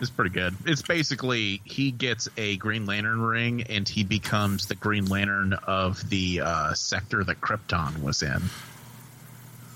It's 0.00 0.10
pretty 0.10 0.30
good. 0.30 0.56
It's 0.64 0.80
basically 0.80 1.60
he 1.64 1.90
gets 1.90 2.28
a 2.38 2.56
Green 2.56 2.86
Lantern 2.86 3.20
ring 3.20 3.64
and 3.64 3.86
he 3.86 4.02
becomes 4.02 4.66
the 4.66 4.74
Green 4.74 5.04
Lantern 5.06 5.52
of 5.52 6.08
the 6.08 6.40
uh, 6.42 6.72
sector 6.74 7.22
that 7.24 7.40
Krypton 7.42 8.02
was 8.02 8.22
in. 8.22 8.40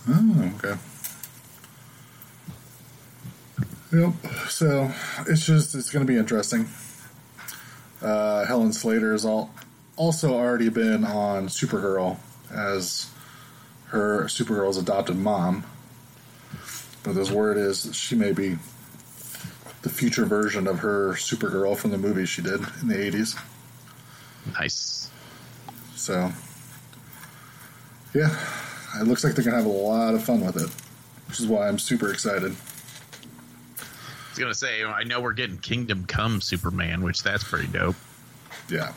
oh, 0.09 0.53
okay. 0.57 0.79
Yep. 3.93 4.13
So 4.49 4.91
it's 5.29 5.45
just 5.45 5.75
it's 5.75 5.91
going 5.91 6.07
to 6.07 6.11
be 6.11 6.19
interesting. 6.19 6.69
Uh, 8.01 8.47
Helen 8.47 8.73
Slater 8.73 9.13
has 9.13 9.25
all 9.27 9.51
also 9.97 10.35
already 10.35 10.71
been 10.71 11.05
on 11.05 11.49
Supergirl 11.49 12.17
as 12.51 13.11
her 13.89 14.25
Supergirl's 14.25 14.79
adopted 14.79 15.17
mom. 15.17 15.65
But 17.03 17.15
this 17.15 17.31
word 17.31 17.59
is 17.59 17.95
she 17.95 18.15
may 18.17 18.33
be 18.33 18.57
the 19.85 19.91
future 19.91 20.25
version 20.25 20.67
of 20.67 20.79
her 20.81 21.11
Supergirl 21.13 21.77
from 21.77 21.91
the 21.91 21.99
movie 21.99 22.25
she 22.25 22.41
did 22.41 22.61
in 22.81 22.89
the 22.89 22.99
eighties. 22.99 23.37
Nice. 24.59 25.11
So 25.95 26.33
yeah, 28.15 28.35
it 28.99 29.07
looks 29.07 29.23
like 29.23 29.35
they're 29.35 29.45
gonna 29.45 29.59
have 29.59 29.67
a 29.67 29.69
lot 29.69 30.15
of 30.15 30.25
fun 30.25 30.41
with 30.41 30.57
it, 30.57 30.71
which 31.29 31.39
is 31.39 31.47
why 31.47 31.69
I'm 31.69 31.79
super 31.79 32.11
excited. 32.11 32.53
I 33.79 34.31
was 34.31 34.39
gonna 34.39 34.55
say 34.55 34.83
I 34.83 35.05
know 35.05 35.21
we're 35.21 35.35
getting 35.35 35.59
Kingdom 35.59 36.07
Come 36.07 36.41
Superman, 36.41 37.03
which 37.03 37.23
that's 37.23 37.45
pretty 37.45 37.69
dope. 37.69 37.97
Yeah. 38.71 38.93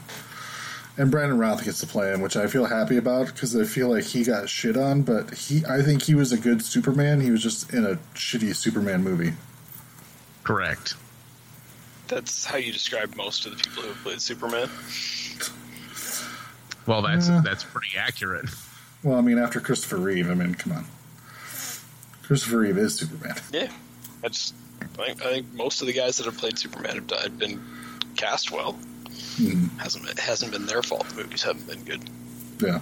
And 0.97 1.11
Brandon 1.11 1.37
Routh 1.37 1.63
gets 1.63 1.79
to 1.81 1.87
play 1.87 2.11
him, 2.11 2.21
which 2.21 2.37
I 2.37 2.47
feel 2.47 2.65
happy 2.65 2.97
about 2.97 3.27
because 3.27 3.55
I 3.55 3.65
feel 3.65 3.89
like 3.89 4.05
he 4.05 4.23
got 4.23 4.49
shit 4.49 4.77
on, 4.77 5.01
but 5.03 5.33
he 5.33 5.65
I 5.65 5.81
think 5.81 6.03
he 6.03 6.15
was 6.15 6.31
a 6.31 6.37
good 6.37 6.63
Superman. 6.63 7.19
He 7.19 7.29
was 7.29 7.43
just 7.43 7.73
in 7.73 7.85
a 7.85 7.95
shitty 8.15 8.55
Superman 8.55 9.03
movie. 9.03 9.33
Correct. 10.47 10.93
That's 12.07 12.45
how 12.45 12.55
you 12.55 12.71
describe 12.71 13.15
most 13.17 13.45
of 13.45 13.51
the 13.51 13.57
people 13.61 13.83
who 13.83 13.89
have 13.89 13.97
played 14.01 14.21
Superman. 14.21 14.69
Well, 16.85 17.01
that's 17.01 17.27
Yeah. 17.27 17.41
that's 17.43 17.65
pretty 17.65 17.97
accurate. 17.97 18.45
Well, 19.03 19.17
I 19.17 19.21
mean, 19.21 19.37
after 19.39 19.59
Christopher 19.59 19.97
Reeve, 19.97 20.29
I 20.29 20.33
mean, 20.35 20.55
come 20.55 20.71
on. 20.71 20.85
Christopher 22.23 22.59
Reeve 22.59 22.77
is 22.77 22.95
Superman. 22.95 23.35
Yeah, 23.51 23.69
I 24.23 24.29
just 24.29 24.53
I 24.81 24.85
think, 24.85 25.25
I 25.25 25.29
think 25.31 25.53
most 25.53 25.81
of 25.81 25.87
the 25.87 25.93
guys 25.93 26.15
that 26.17 26.25
have 26.25 26.37
played 26.37 26.57
Superman 26.57 26.95
have 26.95 27.07
died, 27.07 27.37
been 27.37 27.61
cast 28.15 28.51
well. 28.51 28.73
Hmm. 29.35 29.65
Hasn't 29.79 30.05
been, 30.05 30.15
hasn't 30.17 30.51
been 30.53 30.65
their 30.65 30.81
fault. 30.83 31.09
The 31.09 31.15
movies 31.23 31.43
haven't 31.43 31.67
been 31.67 31.83
good. 31.83 32.09
Yeah. 32.61 32.79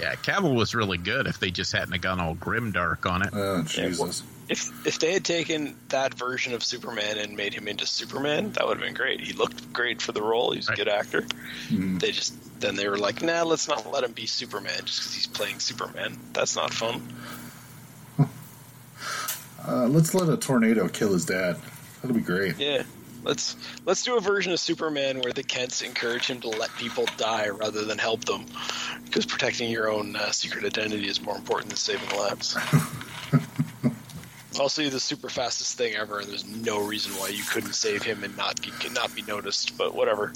Yeah, 0.00 0.14
Cavill 0.14 0.54
was 0.54 0.74
really 0.74 0.96
good 0.96 1.26
if 1.26 1.38
they 1.38 1.50
just 1.50 1.72
hadn't 1.72 1.92
have 1.92 2.00
gone 2.00 2.18
all 2.18 2.34
grim 2.34 2.72
dark 2.72 3.04
on 3.04 3.22
it. 3.22 3.30
Oh, 3.34 3.62
Jesus. 3.62 4.22
If 4.50 4.84
if 4.84 4.98
they 4.98 5.12
had 5.12 5.24
taken 5.24 5.76
that 5.90 6.14
version 6.14 6.54
of 6.54 6.64
Superman 6.64 7.18
and 7.18 7.36
made 7.36 7.54
him 7.54 7.68
into 7.68 7.86
Superman, 7.86 8.50
that 8.52 8.66
would 8.66 8.78
have 8.78 8.84
been 8.84 8.94
great. 8.94 9.20
He 9.20 9.32
looked 9.32 9.72
great 9.72 10.02
for 10.02 10.10
the 10.10 10.22
role. 10.22 10.50
He's 10.50 10.68
a 10.68 10.74
good 10.74 10.88
actor. 10.88 11.24
Hmm. 11.68 11.98
They 11.98 12.10
just 12.10 12.34
then 12.60 12.74
they 12.74 12.88
were 12.88 12.98
like, 12.98 13.22
nah, 13.22 13.44
let's 13.44 13.68
not 13.68 13.90
let 13.92 14.02
him 14.02 14.12
be 14.12 14.26
Superman 14.26 14.80
just 14.84 15.00
because 15.00 15.14
he's 15.14 15.28
playing 15.28 15.60
Superman. 15.60 16.18
That's 16.32 16.56
not 16.56 16.74
fun. 16.74 17.02
Uh, 19.62 19.86
let's 19.86 20.14
let 20.14 20.26
a 20.26 20.38
tornado 20.38 20.88
kill 20.88 21.12
his 21.12 21.26
dad. 21.26 21.54
That'll 22.00 22.16
be 22.16 22.22
great. 22.22 22.58
Yeah, 22.58 22.82
Let's 23.22 23.56
let's 23.84 24.02
do 24.02 24.16
a 24.16 24.20
version 24.20 24.52
of 24.52 24.60
Superman 24.60 25.20
where 25.20 25.32
the 25.32 25.42
Kents 25.42 25.82
encourage 25.82 26.26
him 26.26 26.40
to 26.40 26.48
let 26.48 26.74
people 26.76 27.04
die 27.16 27.48
rather 27.48 27.84
than 27.84 27.98
help 27.98 28.24
them, 28.24 28.46
because 29.04 29.26
protecting 29.26 29.70
your 29.70 29.90
own 29.90 30.16
uh, 30.16 30.30
secret 30.30 30.64
identity 30.64 31.06
is 31.06 31.20
more 31.20 31.36
important 31.36 31.68
than 31.68 31.76
saving 31.76 32.08
lives. 32.16 32.56
also, 34.58 34.88
the 34.88 35.00
super 35.00 35.28
fastest 35.28 35.78
thing 35.78 35.94
ever, 35.94 36.20
and 36.20 36.28
there's 36.28 36.44
no 36.46 36.84
reason 36.84 37.12
why 37.12 37.28
you 37.28 37.44
couldn't 37.44 37.74
save 37.74 38.02
him 38.02 38.24
and 38.24 38.36
not 38.36 38.60
get, 38.60 38.92
not 38.92 39.14
be 39.14 39.22
noticed. 39.22 39.76
But 39.78 39.94
whatever. 39.94 40.32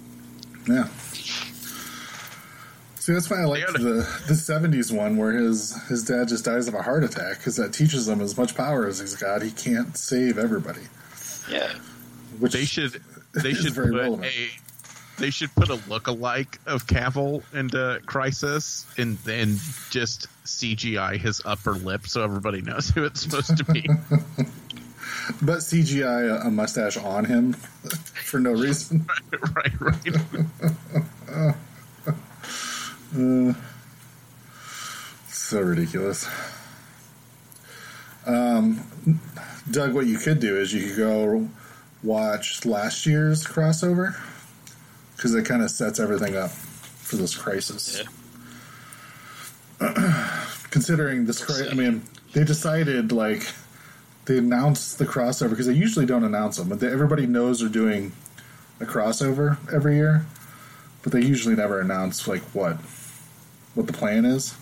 Yeah. 0.68 0.88
See, 2.96 3.12
that's 3.12 3.28
why 3.28 3.40
I 3.42 3.44
like 3.44 3.66
the 3.66 4.08
the 4.26 4.32
'70s 4.34 4.90
one 4.96 5.16
where 5.18 5.32
his 5.32 5.76
his 5.88 6.04
dad 6.04 6.28
just 6.28 6.44
dies 6.46 6.68
of 6.68 6.74
a 6.74 6.80
heart 6.82 7.04
attack 7.04 7.38
because 7.38 7.56
that 7.56 7.72
teaches 7.74 8.08
him 8.08 8.20
as 8.22 8.36
much 8.38 8.54
power 8.54 8.86
as 8.86 8.98
he's 9.00 9.14
got. 9.14 9.42
He 9.42 9.50
can't 9.50 9.94
save 9.96 10.38
everybody. 10.38 10.80
Yeah. 11.50 11.72
Which 12.38 12.52
They 12.52 12.64
should 12.64 13.02
they 13.34 13.52
should 13.54 13.74
very 13.74 13.90
put 13.90 14.00
relevant. 14.00 14.26
a 14.32 14.48
they 15.18 15.30
should 15.30 15.54
put 15.54 15.68
a 15.68 15.80
look-alike 15.88 16.58
of 16.66 16.86
Cavill 16.86 17.42
into 17.54 18.00
Crisis 18.06 18.86
and 18.98 19.16
then 19.18 19.56
just 19.90 20.28
CGI 20.44 21.18
his 21.18 21.40
upper 21.44 21.72
lip 21.72 22.06
so 22.06 22.22
everybody 22.24 22.62
knows 22.62 22.90
who 22.90 23.04
it's 23.04 23.22
supposed 23.22 23.56
to 23.56 23.64
be. 23.64 23.82
but 25.40 25.58
CGI 25.58 26.44
a, 26.44 26.50
mustache 26.50 26.96
on 26.96 27.24
him 27.24 27.52
for 28.24 28.40
no 28.40 28.52
reason. 28.52 29.06
right, 29.54 29.80
right. 29.80 31.54
So 35.28 35.60
ridiculous. 35.60 36.28
Um, 38.26 38.80
Doug, 39.70 39.94
what 39.94 40.06
you 40.06 40.18
could 40.18 40.40
do 40.40 40.58
is 40.58 40.72
you 40.72 40.88
could 40.88 40.96
go 40.96 41.48
watch 42.02 42.64
last 42.66 43.06
year's 43.06 43.44
crossover 43.44 44.16
because 45.24 45.34
it 45.34 45.46
kind 45.46 45.62
of 45.62 45.70
sets 45.70 45.98
everything 45.98 46.36
up 46.36 46.50
for 46.50 47.16
this 47.16 47.34
crisis. 47.34 48.02
Considering 50.70 51.24
this, 51.24 51.42
cri- 51.42 51.66
I 51.66 51.72
mean, 51.72 52.02
they 52.34 52.44
decided 52.44 53.10
like 53.10 53.42
they 54.26 54.36
announced 54.36 54.98
the 54.98 55.06
crossover 55.06 55.48
because 55.48 55.66
they 55.66 55.72
usually 55.72 56.04
don't 56.04 56.24
announce 56.24 56.58
them, 56.58 56.68
but 56.68 56.80
they, 56.80 56.88
everybody 56.88 57.26
knows 57.26 57.60
they're 57.60 57.70
doing 57.70 58.12
a 58.80 58.84
crossover 58.84 59.56
every 59.72 59.96
year, 59.96 60.26
but 61.02 61.12
they 61.12 61.22
usually 61.22 61.56
never 61.56 61.80
announce 61.80 62.28
like 62.28 62.42
what 62.54 62.76
what 63.72 63.86
the 63.86 63.94
plan 63.94 64.26
is. 64.26 64.54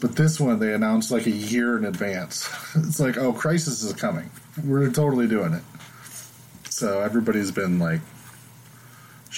But 0.00 0.16
this 0.16 0.40
one 0.40 0.60
they 0.60 0.72
announced 0.72 1.10
like 1.10 1.26
a 1.26 1.30
year 1.30 1.76
in 1.76 1.84
advance. 1.84 2.48
It's 2.74 3.00
like, 3.00 3.18
oh, 3.18 3.34
Crisis 3.34 3.82
is 3.82 3.92
coming. 3.92 4.30
We're 4.64 4.90
totally 4.90 5.28
doing 5.28 5.52
it. 5.52 5.62
So 6.70 7.02
everybody's 7.02 7.50
been 7.50 7.78
like 7.78 8.00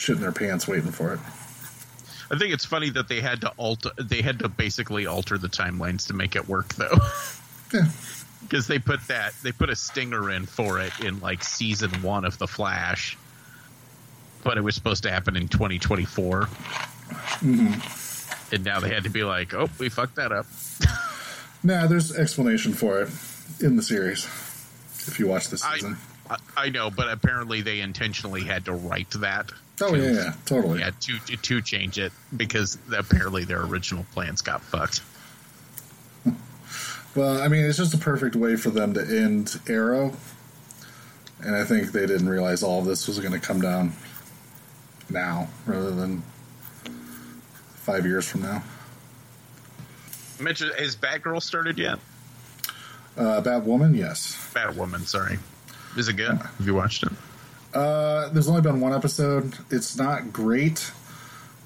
shitting 0.01 0.21
their 0.21 0.33
pants 0.33 0.67
waiting 0.67 0.91
for 0.91 1.13
it. 1.13 1.21
I 2.33 2.39
think 2.39 2.55
it's 2.55 2.65
funny 2.65 2.91
that 2.91 3.09
they 3.09 3.21
had 3.21 3.43
to 3.43 3.53
alter 3.57 3.91
they 3.99 4.23
had 4.23 4.39
to 4.39 4.49
basically 4.49 5.07
alter 5.07 5.37
the 5.37 5.49
timelines 5.49 6.07
to 6.07 6.15
make 6.15 6.37
it 6.37 6.49
work 6.49 6.75
though. 6.75 6.99
Yeah. 7.73 7.85
Because 8.43 8.67
they 8.67 8.81
put 8.81 9.07
that 9.07 9.33
they 9.45 9.53
put 9.53 9.71
a 9.71 9.77
stinger 9.77 10.29
in 10.29 10.45
for 10.45 10.81
it 10.81 10.93
in 10.99 11.21
like 11.21 11.45
season 11.45 12.03
one 12.03 12.25
of 12.25 12.37
the 12.37 12.49
Flash, 12.49 13.17
but 14.43 14.59
it 14.59 14.63
was 14.63 14.75
supposed 14.75 15.05
to 15.05 15.11
happen 15.13 15.37
in 15.37 15.47
2024, 15.47 16.41
mm-hmm. 16.41 18.53
and 18.53 18.65
now 18.65 18.81
they 18.81 18.89
had 18.89 19.05
to 19.05 19.09
be 19.09 19.23
like, 19.23 19.55
"Oh, 19.55 19.69
we 19.79 19.89
fucked 19.89 20.17
that 20.17 20.33
up." 20.33 20.47
Nah, 21.63 21.87
there's 21.87 22.17
explanation 22.17 22.73
for 22.73 23.03
it 23.03 23.11
in 23.61 23.77
the 23.77 23.83
series. 23.83 24.25
If 25.07 25.21
you 25.21 25.29
watch 25.29 25.49
this 25.49 25.63
I, 25.63 25.75
season. 25.75 25.97
I 26.29 26.39
I 26.57 26.69
know, 26.71 26.91
but 26.91 27.09
apparently 27.09 27.61
they 27.61 27.81
intentionally 27.81 28.43
had 28.43 28.65
to 28.65 28.73
write 28.73 29.11
that. 29.11 29.53
Oh 29.83 29.95
yeah, 29.95 30.11
yeah, 30.13 30.33
totally. 30.47 30.81
Yeah, 30.81 30.91
to 31.01 31.19
to- 31.27 31.37
to 31.37 31.63
change 31.63 31.99
it 31.99 32.13
because 32.37 32.79
apparently 32.97 33.45
their 33.45 33.63
original 33.63 34.05
plans 34.13 34.43
got 34.43 34.63
fucked. 34.63 35.01
Well, 37.17 37.41
I 37.43 37.49
mean, 37.49 37.65
it's 37.65 37.79
just 37.79 37.93
a 37.93 37.99
perfect 37.99 38.37
way 38.37 38.55
for 38.57 38.71
them 38.71 38.95
to 38.95 39.01
end 39.01 39.61
Arrow, 39.69 40.13
and 41.43 41.57
I 41.57 41.65
think 41.65 41.91
they 41.91 42.07
didn't 42.07 42.29
realize 42.29 42.63
all 42.63 42.79
of 42.79 42.85
this 42.87 43.09
was 43.09 43.19
going 43.19 43.33
to 43.33 43.41
come 43.41 43.61
down 43.61 43.93
now 45.09 45.49
rather 45.67 45.91
than 45.91 46.23
five 47.75 48.07
years 48.07 48.29
from 48.29 48.43
now. 48.43 48.63
Mitch, 50.39 50.61
has 50.61 50.95
Batgirl 50.95 51.43
started 51.43 51.79
yet? 51.79 51.99
Uh, 53.17 53.43
Batwoman, 53.43 53.97
yes. 53.97 54.37
Batwoman, 54.55 55.01
sorry. 55.05 55.39
Is 55.97 56.09
it 56.09 56.13
good? 56.15 56.37
Have 56.39 56.55
you 56.65 56.75
watched 56.75 57.03
it? 57.03 57.11
Uh, 57.73 58.29
there's 58.31 58.49
only 58.49 58.63
been 58.63 58.81
one 58.81 58.93
episode. 58.93 59.57
It's 59.71 59.97
not 59.97 60.33
great, 60.33 60.93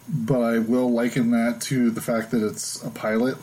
but 0.09 0.41
I 0.41 0.59
will 0.59 0.93
liken 0.93 1.31
that 1.31 1.61
to 1.63 1.91
the 1.91 2.01
fact 2.01 2.31
that 2.33 2.47
it's 2.47 2.83
a 2.83 2.91
pilot, 2.91 3.39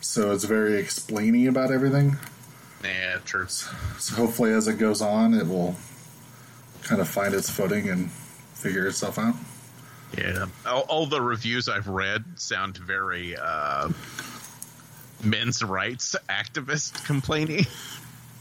so 0.00 0.32
it's 0.32 0.44
very 0.44 0.82
explainy 0.82 1.48
about 1.48 1.70
everything. 1.70 2.16
Yeah, 2.82 3.18
true. 3.24 3.48
So 3.48 4.14
hopefully, 4.14 4.52
as 4.52 4.68
it 4.68 4.78
goes 4.78 5.00
on, 5.02 5.34
it 5.34 5.46
will 5.46 5.76
kind 6.82 7.00
of 7.00 7.08
find 7.08 7.34
its 7.34 7.50
footing 7.50 7.88
and 7.88 8.10
figure 8.10 8.86
itself 8.86 9.18
out. 9.18 9.34
Yeah. 10.16 10.46
All, 10.66 10.82
all 10.82 11.06
the 11.06 11.20
reviews 11.20 11.68
I've 11.68 11.88
read 11.88 12.24
sound 12.36 12.76
very 12.76 13.36
uh, 13.36 13.90
men's 15.22 15.62
rights 15.62 16.14
activist 16.28 17.04
complaining. 17.04 17.66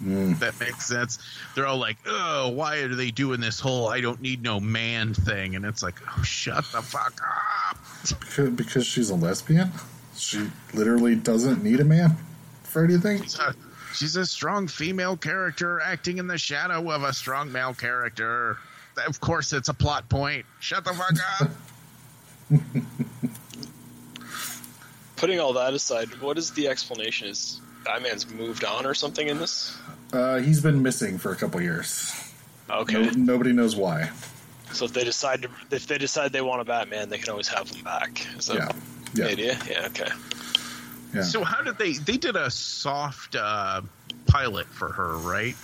Mm. 0.01 0.39
That 0.39 0.59
makes 0.59 0.85
sense. 0.85 1.19
They're 1.55 1.67
all 1.67 1.77
like, 1.77 1.97
"Oh, 2.05 2.49
why 2.49 2.77
are 2.77 2.95
they 2.95 3.11
doing 3.11 3.39
this 3.39 3.59
whole 3.59 3.87
I 3.87 4.01
don't 4.01 4.21
need 4.21 4.41
no 4.41 4.59
man 4.59 5.13
thing?" 5.13 5.55
And 5.55 5.65
it's 5.65 5.83
like, 5.83 5.95
"Oh, 6.07 6.23
shut 6.23 6.65
the 6.71 6.81
fuck 6.81 7.21
up." 7.21 7.77
Because, 8.19 8.49
because 8.51 8.85
she's 8.85 9.09
a 9.09 9.15
lesbian, 9.15 9.71
she 10.15 10.49
literally 10.73 11.15
doesn't 11.15 11.63
need 11.63 11.79
a 11.79 11.85
man 11.85 12.17
for 12.63 12.83
anything. 12.83 13.21
She's 13.21 13.39
a, 13.39 13.55
she's 13.93 14.15
a 14.15 14.25
strong 14.25 14.67
female 14.67 15.15
character 15.15 15.79
acting 15.79 16.17
in 16.17 16.27
the 16.27 16.37
shadow 16.37 16.89
of 16.91 17.03
a 17.03 17.13
strong 17.13 17.51
male 17.51 17.73
character. 17.73 18.57
Of 19.07 19.19
course, 19.19 19.53
it's 19.53 19.69
a 19.69 19.73
plot 19.73 20.09
point. 20.09 20.45
Shut 20.59 20.83
the 20.83 20.93
fuck 20.93 21.15
up. 21.41 21.49
Putting 25.15 25.39
all 25.39 25.53
that 25.53 25.73
aside, 25.73 26.09
what 26.21 26.37
is 26.37 26.51
the 26.51 26.67
explanation? 26.67 27.29
Is 27.29 27.61
Batman's 27.83 28.29
moved 28.31 28.63
on 28.63 28.85
or 28.85 28.93
something 28.93 29.27
in 29.27 29.37
this? 29.39 29.77
Uh, 30.11 30.37
he's 30.39 30.61
been 30.61 30.81
missing 30.81 31.17
for 31.17 31.31
a 31.31 31.35
couple 31.35 31.61
years. 31.61 32.13
Okay. 32.69 32.93
No, 32.93 33.09
nobody 33.11 33.51
knows 33.53 33.75
why. 33.75 34.09
So 34.71 34.85
if 34.85 34.93
they 34.93 35.03
decide 35.03 35.43
to, 35.43 35.49
if 35.71 35.87
they 35.87 35.97
decide 35.97 36.31
they 36.33 36.41
want 36.41 36.61
a 36.61 36.65
Batman, 36.65 37.09
they 37.09 37.17
can 37.17 37.29
always 37.29 37.47
have 37.49 37.69
him 37.69 37.83
back. 37.83 38.25
Is 38.37 38.47
that 38.47 38.55
Yeah, 39.13 39.25
yeah, 39.25 39.31
idea? 39.31 39.59
Yeah. 39.69 39.85
Okay. 39.87 40.09
yeah. 41.13 41.21
So 41.23 41.43
how 41.43 41.61
did 41.61 41.77
they? 41.77 41.93
They 41.93 42.17
did 42.17 42.35
a 42.35 42.49
soft 42.49 43.35
uh, 43.35 43.81
pilot 44.27 44.65
for 44.67 44.89
her, 44.93 45.17
right? 45.17 45.55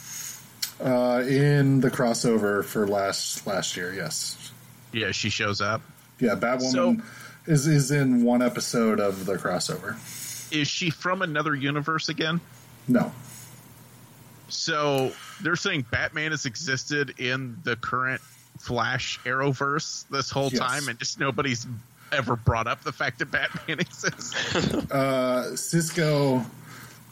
Uh, 0.83 1.23
in 1.27 1.81
the 1.81 1.89
crossover 1.89 2.63
for 2.63 2.87
last 2.87 3.45
last 3.47 3.75
year, 3.75 3.93
yes, 3.93 4.51
Yeah, 4.93 5.11
she 5.11 5.29
shows 5.29 5.59
up. 5.61 5.81
yeah. 6.19 6.35
Batwoman 6.35 6.71
So- 6.71 6.97
is 7.47 7.65
is 7.67 7.89
in 7.91 8.23
one 8.23 8.41
episode 8.43 8.99
of 8.99 9.25
the 9.25 9.35
crossover. 9.37 9.95
Is 10.51 10.67
she 10.67 10.89
from 10.89 11.21
another 11.21 11.55
universe 11.55 12.09
again? 12.09 12.41
No, 12.87 13.11
So 14.47 15.11
they're 15.41 15.55
saying 15.55 15.85
Batman 15.91 16.31
has 16.31 16.45
existed 16.45 17.19
in 17.19 17.57
the 17.63 17.75
current 17.75 18.21
Flash 18.59 19.19
Arrowverse 19.25 20.05
this 20.09 20.29
whole 20.31 20.49
Yes. 20.49 20.59
time, 20.59 20.87
and 20.89 20.97
just 20.99 21.19
nobody's 21.19 21.67
ever 22.11 22.35
brought 22.35 22.65
up 22.67 22.83
the 22.83 22.91
fact 22.91 23.19
that 23.19 23.29
Batman 23.31 23.79
exists. 23.79 24.33
uh, 24.91 25.55
Cisco. 25.55 26.43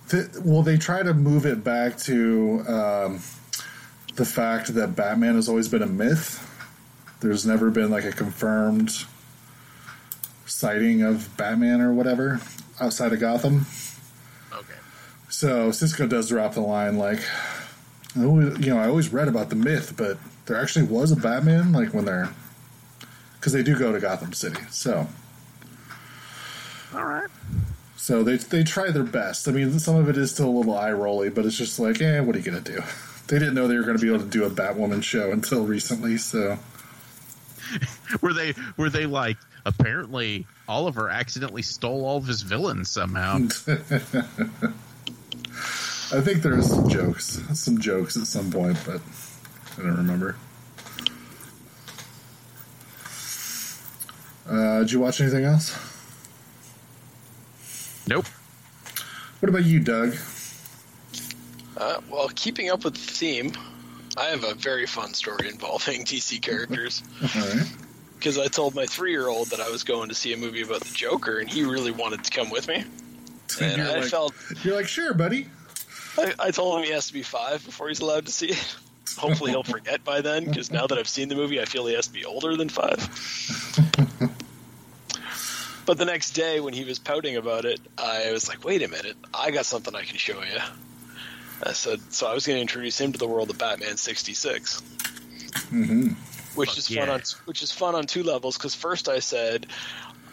Th- 0.09 0.27
well, 0.43 0.63
they 0.63 0.77
try 0.77 1.03
to 1.03 1.13
move 1.13 1.45
it 1.45 1.63
back 1.63 1.97
to 1.99 2.63
um, 2.67 3.19
the 4.15 4.25
fact 4.25 4.73
that 4.73 4.95
Batman 4.95 5.35
has 5.35 5.47
always 5.47 5.67
been 5.67 5.83
a 5.83 5.87
myth. 5.87 6.43
There's 7.19 7.45
never 7.45 7.69
been 7.69 7.91
like 7.91 8.05
a 8.05 8.11
confirmed 8.11 8.91
sighting 10.45 11.01
of 11.03 11.35
Batman 11.37 11.81
or 11.81 11.93
whatever 11.93 12.39
outside 12.79 13.13
of 13.13 13.19
Gotham. 13.19 13.65
okay. 14.53 14.73
So 15.29 15.71
Cisco 15.71 16.07
does 16.07 16.29
drop 16.29 16.53
the 16.53 16.61
line 16.61 16.97
like, 16.97 17.19
always- 18.17 18.57
you 18.59 18.73
know, 18.73 18.79
I 18.79 18.87
always 18.87 19.09
read 19.13 19.27
about 19.27 19.49
the 19.49 19.55
myth, 19.55 19.93
but 19.97 20.17
there 20.45 20.57
actually 20.59 20.85
was 20.85 21.11
a 21.11 21.15
Batman. 21.15 21.71
Like 21.73 21.93
when 21.93 22.05
they're, 22.05 22.29
because 23.39 23.53
they 23.53 23.63
do 23.63 23.77
go 23.77 23.91
to 23.91 23.99
Gotham 23.99 24.33
City. 24.33 24.61
So, 24.69 25.07
All 26.93 27.05
right. 27.05 27.27
so 27.97 28.23
they 28.23 28.37
they 28.37 28.63
try 28.63 28.91
their 28.91 29.03
best. 29.03 29.47
I 29.47 29.51
mean, 29.51 29.77
some 29.79 29.95
of 29.95 30.07
it 30.09 30.17
is 30.17 30.31
still 30.31 30.47
a 30.49 30.55
little 30.57 30.77
eye 30.77 30.91
rolly, 30.91 31.29
but 31.29 31.45
it's 31.45 31.57
just 31.57 31.79
like, 31.79 32.01
eh, 32.01 32.19
what 32.21 32.35
are 32.35 32.39
you 32.39 32.45
gonna 32.45 32.61
do? 32.61 32.81
They 33.27 33.39
didn't 33.39 33.55
know 33.55 33.67
they 33.67 33.75
were 33.75 33.83
going 33.83 33.97
to 33.97 34.01
be 34.01 34.07
able 34.07 34.23
to 34.23 34.29
do 34.29 34.45
a 34.45 34.49
Batwoman 34.49 35.03
show 35.03 35.33
until 35.33 35.65
recently. 35.65 36.15
So, 36.17 36.57
Were 38.21 38.31
they 38.31 38.53
were 38.77 38.89
they 38.89 39.05
like 39.05 39.35
apparently 39.67 40.47
Oliver 40.67 41.09
accidentally 41.09 41.61
stole 41.61 42.05
all 42.05 42.17
of 42.17 42.25
his 42.25 42.41
villains 42.41 42.89
somehow. 42.89 43.35
I 46.09 46.21
think 46.21 46.41
there 46.41 46.57
is 46.57 46.69
some 46.69 46.87
jokes, 46.87 47.41
some 47.53 47.79
jokes 47.79 48.15
at 48.15 48.27
some 48.27 48.49
point, 48.49 48.77
but 48.85 49.01
I 49.77 49.81
don't 49.81 49.97
remember. 49.97 50.37
Uh, 54.49 54.79
did 54.79 54.91
you 54.93 55.01
watch 55.01 55.19
anything 55.19 55.43
else? 55.43 55.77
Nope. 58.07 58.25
What 59.41 59.49
about 59.49 59.65
you, 59.65 59.81
Doug? 59.81 60.15
Uh, 61.75 61.99
well, 62.09 62.29
keeping 62.29 62.69
up 62.69 62.85
with 62.85 62.93
the 62.93 62.99
theme, 62.99 63.51
I 64.15 64.25
have 64.27 64.45
a 64.45 64.55
very 64.55 64.87
fun 64.87 65.13
story 65.13 65.49
involving 65.49 66.05
DC 66.05 66.41
characters. 66.41 67.03
all 67.21 67.41
right. 67.41 67.67
Because 68.17 68.37
I 68.37 68.47
told 68.47 68.75
my 68.75 68.85
three-year-old 68.85 69.49
that 69.49 69.59
I 69.59 69.69
was 69.69 69.83
going 69.83 70.09
to 70.09 70.15
see 70.15 70.33
a 70.33 70.37
movie 70.37 70.61
about 70.61 70.81
the 70.81 70.93
Joker, 70.93 71.39
and 71.39 71.49
he 71.49 71.63
really 71.63 71.91
wanted 71.91 72.23
to 72.23 72.31
come 72.31 72.49
with 72.49 72.67
me. 72.67 72.83
And 73.61 73.81
I 73.81 73.99
like, 73.99 74.09
felt 74.09 74.35
you're 74.63 74.75
like, 74.75 74.87
sure, 74.87 75.13
buddy. 75.15 75.47
I, 76.17 76.33
I 76.37 76.51
told 76.51 76.77
him 76.77 76.85
he 76.85 76.91
has 76.91 77.07
to 77.07 77.13
be 77.13 77.23
five 77.23 77.63
before 77.65 77.87
he's 77.87 78.01
allowed 78.01 78.25
to 78.25 78.31
see 78.31 78.49
it. 78.49 78.75
Hopefully, 79.17 79.51
he'll 79.51 79.63
forget 79.63 80.03
by 80.03 80.21
then. 80.21 80.45
Because 80.45 80.69
now 80.69 80.85
that 80.85 80.97
I've 80.97 81.07
seen 81.07 81.29
the 81.29 81.35
movie, 81.35 81.59
I 81.59 81.65
feel 81.65 81.87
he 81.87 81.95
has 81.95 82.07
to 82.07 82.13
be 82.13 82.25
older 82.25 82.55
than 82.55 82.69
five. 82.69 82.97
but 85.85 85.97
the 85.97 86.05
next 86.05 86.31
day, 86.31 86.59
when 86.59 86.73
he 86.73 86.83
was 86.83 86.99
pouting 86.99 87.37
about 87.37 87.65
it, 87.65 87.79
I 87.97 88.31
was 88.31 88.47
like, 88.47 88.63
"Wait 88.63 88.83
a 88.83 88.89
minute! 88.89 89.15
I 89.33 89.49
got 89.51 89.65
something 89.65 89.95
I 89.95 90.03
can 90.03 90.17
show 90.17 90.43
you." 90.43 90.59
I 91.63 91.71
said, 91.71 91.99
so 92.13 92.27
I 92.27 92.33
was 92.33 92.45
going 92.45 92.57
to 92.57 92.61
introduce 92.61 92.99
him 92.99 93.13
to 93.13 93.17
the 93.17 93.27
world 93.27 93.49
of 93.49 93.57
Batman 93.57 93.97
'66 93.97 94.83
hmm 95.69 96.09
which 96.57 96.69
Fuck 96.69 96.77
is 96.79 96.89
yeah. 96.89 97.01
fun 97.05 97.09
on 97.09 97.21
which 97.45 97.63
is 97.63 97.71
fun 97.71 97.95
on 97.95 98.05
two 98.05 98.23
levels. 98.23 98.57
Because 98.57 98.75
first 98.75 99.07
I 99.07 99.19
said, 99.19 99.67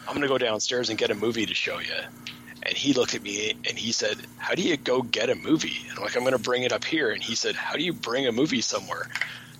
"I'm 0.07 0.15
going 0.15 0.21
to 0.21 0.27
go 0.27 0.37
downstairs 0.37 0.89
and 0.89 0.97
get 0.97 1.11
a 1.11 1.15
movie 1.15 1.45
to 1.45 1.53
show 1.53 1.79
you," 1.79 1.93
and 2.63 2.75
he 2.75 2.93
looked 2.93 3.15
at 3.15 3.21
me 3.21 3.51
and 3.67 3.77
he 3.77 3.91
said, 3.91 4.17
"How 4.37 4.55
do 4.55 4.61
you 4.61 4.75
go 4.77 5.01
get 5.01 5.29
a 5.29 5.35
movie?" 5.35 5.85
And 5.89 5.97
I'm 5.99 6.03
like, 6.03 6.15
"I'm 6.17 6.23
going 6.23 6.33
to 6.33 6.39
bring 6.39 6.63
it 6.63 6.73
up 6.73 6.83
here," 6.83 7.11
and 7.11 7.21
he 7.23 7.35
said, 7.35 7.55
"How 7.55 7.75
do 7.75 7.83
you 7.83 7.93
bring 7.93 8.27
a 8.27 8.31
movie 8.31 8.61
somewhere?" 8.61 9.09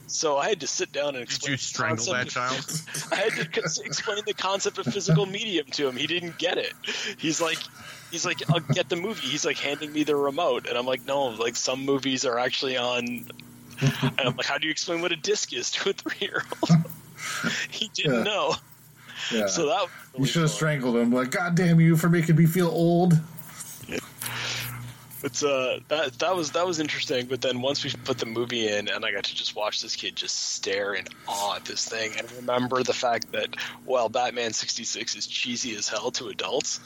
So 0.07 0.38
I 0.38 0.49
had 0.49 0.59
to 0.61 0.68
sit 0.68 0.91
down 0.91 1.16
and 1.16 1.18
Did 1.18 1.24
explain. 1.24 1.51
you 1.51 1.57
the 1.57 1.63
strangle 1.63 2.05
that 2.13 2.30
concept- 2.32 2.86
child? 2.93 3.11
I 3.11 3.16
had 3.16 3.51
to 3.53 3.61
explain 3.84 4.20
the 4.26 4.36
concept 4.36 4.78
of 4.78 4.86
physical 4.86 5.26
medium 5.26 5.66
to 5.72 5.88
him. 5.88 5.97
He 5.97 6.05
didn't 6.05 6.38
get 6.38 6.59
it. 6.59 6.74
He's 7.18 7.41
like, 7.41 7.57
he's 8.11 8.24
like, 8.24 8.47
I'll 8.49 8.59
get 8.59 8.88
the 8.88 8.95
movie. 8.97 9.28
He's 9.28 9.43
like 9.45 9.57
handing 9.57 9.91
me 9.91 10.03
the 10.03 10.16
remote, 10.16 10.68
and 10.68 10.78
I'm 10.78 10.86
like, 10.86 11.05
no, 11.07 11.26
like 11.26 11.55
some 11.55 11.86
movies 11.86 12.24
are 12.24 12.38
actually 12.38 12.78
on. 12.78 13.26
And 14.01 14.19
I'm 14.19 14.36
like, 14.36 14.45
how 14.45 14.57
do 14.57 14.65
you 14.67 14.71
explain 14.71 15.01
what 15.01 15.11
a 15.11 15.15
disc 15.17 15.53
is 15.53 15.71
to 15.71 15.89
a 15.89 15.93
three 15.93 16.28
year 16.28 16.43
old? 16.61 16.82
he 17.69 17.89
didn't 17.93 18.15
Yeah. 18.15 18.23
know. 18.23 18.55
Yeah. 19.32 19.47
So 19.47 19.65
that 19.67 19.88
was 20.13 20.19
you 20.19 20.26
should 20.28 20.41
have 20.43 20.51
strangled 20.51 20.95
him. 20.97 21.11
Like, 21.11 21.32
God 21.32 21.55
damn 21.55 21.80
you 21.80 21.95
for 21.97 22.09
making 22.09 22.36
me 22.36 22.45
feel 22.45 22.67
old. 22.67 23.13
It's 25.23 25.43
uh 25.43 25.80
that 25.88 26.19
that 26.19 26.36
was 26.36 26.51
that 26.51 26.67
was 26.67 26.80
interesting. 26.80 27.26
But 27.26 27.41
then 27.41 27.61
once 27.61 27.84
we 27.84 27.91
put 28.03 28.19
the 28.19 28.28
movie 28.28 28.67
in, 28.67 28.88
and 28.88 29.03
I 29.03 29.11
got 29.11 29.23
to 29.23 29.34
just 29.36 29.55
watch 29.55 29.82
this 29.82 29.95
kid 29.95 30.15
just 30.15 30.51
stare 30.53 30.93
in 30.93 31.05
awe 31.28 31.55
at 31.55 31.65
this 31.65 31.84
thing, 31.86 32.11
and 32.17 32.32
remember 32.34 32.84
the 32.84 32.93
fact 32.93 33.32
that 33.32 33.55
while 33.86 34.07
Batman 34.07 34.53
sixty 34.53 34.84
six 34.84 35.15
is 35.15 35.26
cheesy 35.26 35.76
as 35.76 35.88
hell 35.88 36.11
to 36.11 36.28
adults, 36.28 36.80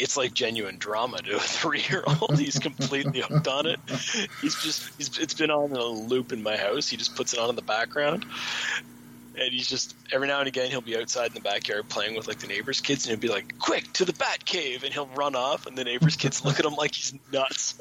it's 0.00 0.16
like 0.16 0.34
genuine 0.34 0.78
drama 0.78 1.18
to 1.18 1.36
a 1.36 1.40
three 1.40 1.82
year 1.88 2.02
old. 2.06 2.38
He's 2.38 2.58
completely 2.58 3.20
hooked 3.20 3.48
on 3.48 3.66
it. 3.66 3.78
He's 4.40 4.60
just 4.62 4.90
he's 4.96 5.18
it's 5.18 5.34
been 5.34 5.50
on 5.50 5.72
a 5.72 5.84
loop 5.84 6.32
in 6.32 6.42
my 6.42 6.56
house. 6.56 6.88
He 6.88 6.96
just 6.96 7.14
puts 7.16 7.32
it 7.32 7.38
on 7.38 7.50
in 7.50 7.56
the 7.56 7.62
background. 7.62 8.24
And 9.38 9.52
he's 9.52 9.68
just 9.68 9.94
every 10.12 10.26
now 10.26 10.40
and 10.40 10.48
again 10.48 10.70
he'll 10.70 10.80
be 10.80 10.96
outside 10.96 11.28
in 11.28 11.34
the 11.34 11.40
backyard 11.40 11.88
playing 11.88 12.16
with 12.16 12.26
like 12.26 12.40
the 12.40 12.46
neighbors' 12.46 12.80
kids, 12.80 13.06
and 13.06 13.12
he'll 13.12 13.20
be 13.20 13.32
like, 13.32 13.58
"Quick 13.58 13.90
to 13.94 14.04
the 14.04 14.12
bat 14.12 14.44
cave!" 14.44 14.82
and 14.82 14.92
he'll 14.92 15.06
run 15.06 15.36
off, 15.36 15.66
and 15.66 15.78
the 15.78 15.84
neighbors' 15.84 16.16
kids 16.16 16.44
look 16.44 16.58
at 16.58 16.66
him 16.66 16.74
like 16.74 16.94
he's 16.94 17.14
nuts. 17.32 17.80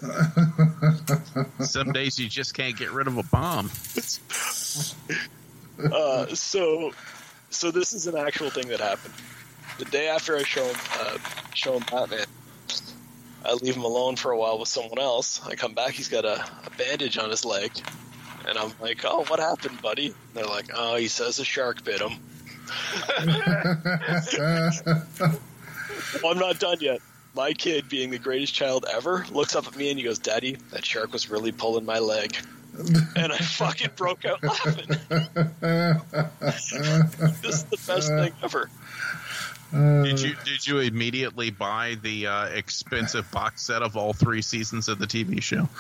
Some 1.71 1.91
days 1.91 2.19
you 2.19 2.29
just 2.29 2.53
can't 2.53 2.77
get 2.77 2.91
rid 2.91 3.07
of 3.07 3.17
a 3.17 3.23
bomb. 3.23 3.71
uh, 5.91 6.27
so 6.35 6.93
so 7.49 7.71
this 7.71 7.93
is 7.93 8.07
an 8.07 8.15
actual 8.15 8.51
thing 8.51 8.67
that 8.67 8.79
happened. 8.79 9.13
The 9.79 9.85
day 9.85 10.09
after 10.09 10.35
I 10.35 10.43
show 10.43 10.65
him 10.65 10.75
uh, 10.99 11.17
show 11.53 11.77
him 11.77 11.83
Batman, 11.89 12.25
I 13.45 13.53
leave 13.53 13.77
him 13.77 13.85
alone 13.85 14.17
for 14.17 14.31
a 14.31 14.37
while 14.37 14.59
with 14.59 14.67
someone 14.67 14.99
else. 14.99 15.41
I 15.47 15.55
come 15.55 15.73
back, 15.73 15.91
he's 15.91 16.09
got 16.09 16.25
a, 16.25 16.43
a 16.65 16.69
bandage 16.77 17.17
on 17.17 17.29
his 17.29 17.45
leg, 17.45 17.71
and 18.45 18.57
I'm 18.57 18.73
like, 18.81 19.05
"Oh, 19.05 19.23
what 19.29 19.39
happened, 19.39 19.81
buddy?" 19.81 20.07
And 20.07 20.15
they're 20.33 20.43
like, 20.43 20.69
"Oh, 20.75 20.97
he 20.97 21.07
says 21.07 21.39
a 21.39 21.45
shark 21.45 21.85
bit 21.85 22.01
him." 22.01 22.19
Well, 26.21 26.31
I'm 26.33 26.39
not 26.39 26.59
done 26.59 26.77
yet. 26.81 26.99
My 27.33 27.53
kid, 27.53 27.87
being 27.87 28.09
the 28.09 28.19
greatest 28.19 28.53
child 28.53 28.85
ever, 28.91 29.25
looks 29.31 29.55
up 29.55 29.67
at 29.67 29.77
me 29.77 29.89
and 29.89 29.97
he 29.97 30.03
goes, 30.03 30.19
"Daddy, 30.19 30.57
that 30.71 30.83
shark 30.83 31.13
was 31.13 31.29
really 31.29 31.53
pulling 31.53 31.85
my 31.85 31.99
leg." 31.99 32.35
And 33.15 33.31
I 33.31 33.37
fucking 33.37 33.91
broke 33.95 34.25
out 34.25 34.43
laughing. 34.43 34.87
this 36.51 36.73
is 36.73 37.63
the 37.63 37.79
best 37.87 38.09
thing 38.09 38.33
ever. 38.43 38.69
Did 39.71 40.19
you 40.19 40.35
did 40.45 40.65
you 40.65 40.79
immediately 40.79 41.51
buy 41.51 41.95
the 42.01 42.25
uh, 42.25 42.45
expensive 42.45 43.29
box 43.31 43.61
set 43.61 43.83
of 43.83 43.95
all 43.95 44.13
three 44.13 44.41
seasons 44.41 44.87
of 44.87 44.97
the 44.97 45.05
TV 45.05 45.41
show? 45.41 45.69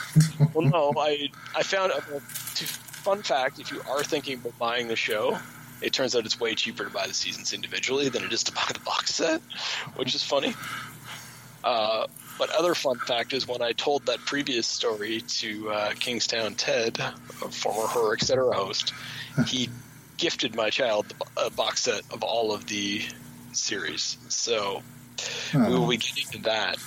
Well, 0.53 0.67
no, 0.67 0.93
I 0.97 1.29
I 1.55 1.63
found 1.63 1.91
a 1.91 2.01
fun 2.01 3.23
fact: 3.23 3.59
if 3.59 3.71
you 3.71 3.81
are 3.89 4.03
thinking 4.03 4.39
about 4.39 4.57
buying 4.59 4.87
the 4.87 4.95
show, 4.95 5.37
it 5.81 5.93
turns 5.93 6.15
out 6.15 6.25
it's 6.25 6.39
way 6.39 6.53
cheaper 6.55 6.85
to 6.85 6.89
buy 6.89 7.07
the 7.07 7.13
seasons 7.13 7.53
individually 7.53 8.09
than 8.09 8.23
it 8.23 8.31
is 8.31 8.43
to 8.43 8.51
buy 8.59 8.65
the 8.71 8.79
box 8.81 9.15
set, 9.15 9.41
which 9.95 10.13
is 10.13 10.23
funny. 10.23 10.53
Uh, 11.63 12.07
but 12.37 12.49
other 12.51 12.73
fun 12.73 12.97
fact 12.97 13.33
is 13.33 13.47
when 13.47 13.61
I 13.61 13.73
told 13.73 14.05
that 14.05 14.19
previous 14.19 14.65
story 14.65 15.21
to 15.21 15.69
uh, 15.71 15.91
Kingstown 15.99 16.55
Ted, 16.55 16.97
former 17.51 17.87
Horror 17.87 18.13
Etc. 18.13 18.53
host, 18.53 18.93
he 19.45 19.69
gifted 20.17 20.55
my 20.55 20.69
child 20.69 21.13
a 21.37 21.49
box 21.49 21.81
set 21.81 22.01
of 22.11 22.23
all 22.23 22.53
of 22.53 22.65
the 22.67 23.01
series. 23.53 24.17
So 24.29 24.81
we 25.53 25.61
will 25.61 25.87
be 25.87 25.97
getting 25.97 26.27
to 26.31 26.37
that. 26.43 26.77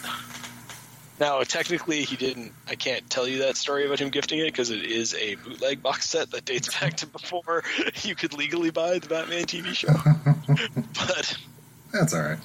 Now, 1.20 1.42
technically, 1.42 2.02
he 2.02 2.16
didn't. 2.16 2.52
I 2.68 2.74
can't 2.74 3.08
tell 3.08 3.28
you 3.28 3.40
that 3.40 3.56
story 3.56 3.86
about 3.86 4.00
him 4.00 4.08
gifting 4.08 4.40
it 4.40 4.46
because 4.46 4.70
it 4.70 4.84
is 4.84 5.14
a 5.14 5.36
bootleg 5.36 5.82
box 5.82 6.08
set 6.08 6.30
that 6.32 6.44
dates 6.44 6.68
back 6.80 6.96
to 6.98 7.06
before 7.06 7.62
you 8.02 8.14
could 8.14 8.34
legally 8.34 8.70
buy 8.70 8.98
the 8.98 9.08
Batman 9.08 9.44
TV 9.44 9.74
show. 9.74 9.92
but 11.06 11.38
That's 11.92 12.14
all 12.14 12.22
right. 12.22 12.38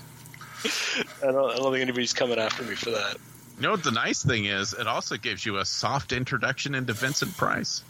I 1.24 1.32
don't, 1.32 1.51
I 1.51 1.55
don't 1.55 1.72
think 1.72 1.82
anybody's 1.82 2.13
coming 2.13 2.39
after 2.39 2.63
me 2.63 2.76
for 2.76 2.91
that. 2.91 3.18
You 3.55 3.63
know 3.63 3.72
what 3.72 3.84
the 3.84 3.91
nice 3.91 4.24
thing 4.24 4.45
is? 4.45 4.74
It 4.74 4.88
also 4.88 5.18
gives 5.18 5.43
you 5.43 5.57
a 5.57 5.65
soft 5.65 6.11
introduction 6.11 6.76
into 6.76 6.93
Vincent 6.93 7.36
Price. 7.36 7.82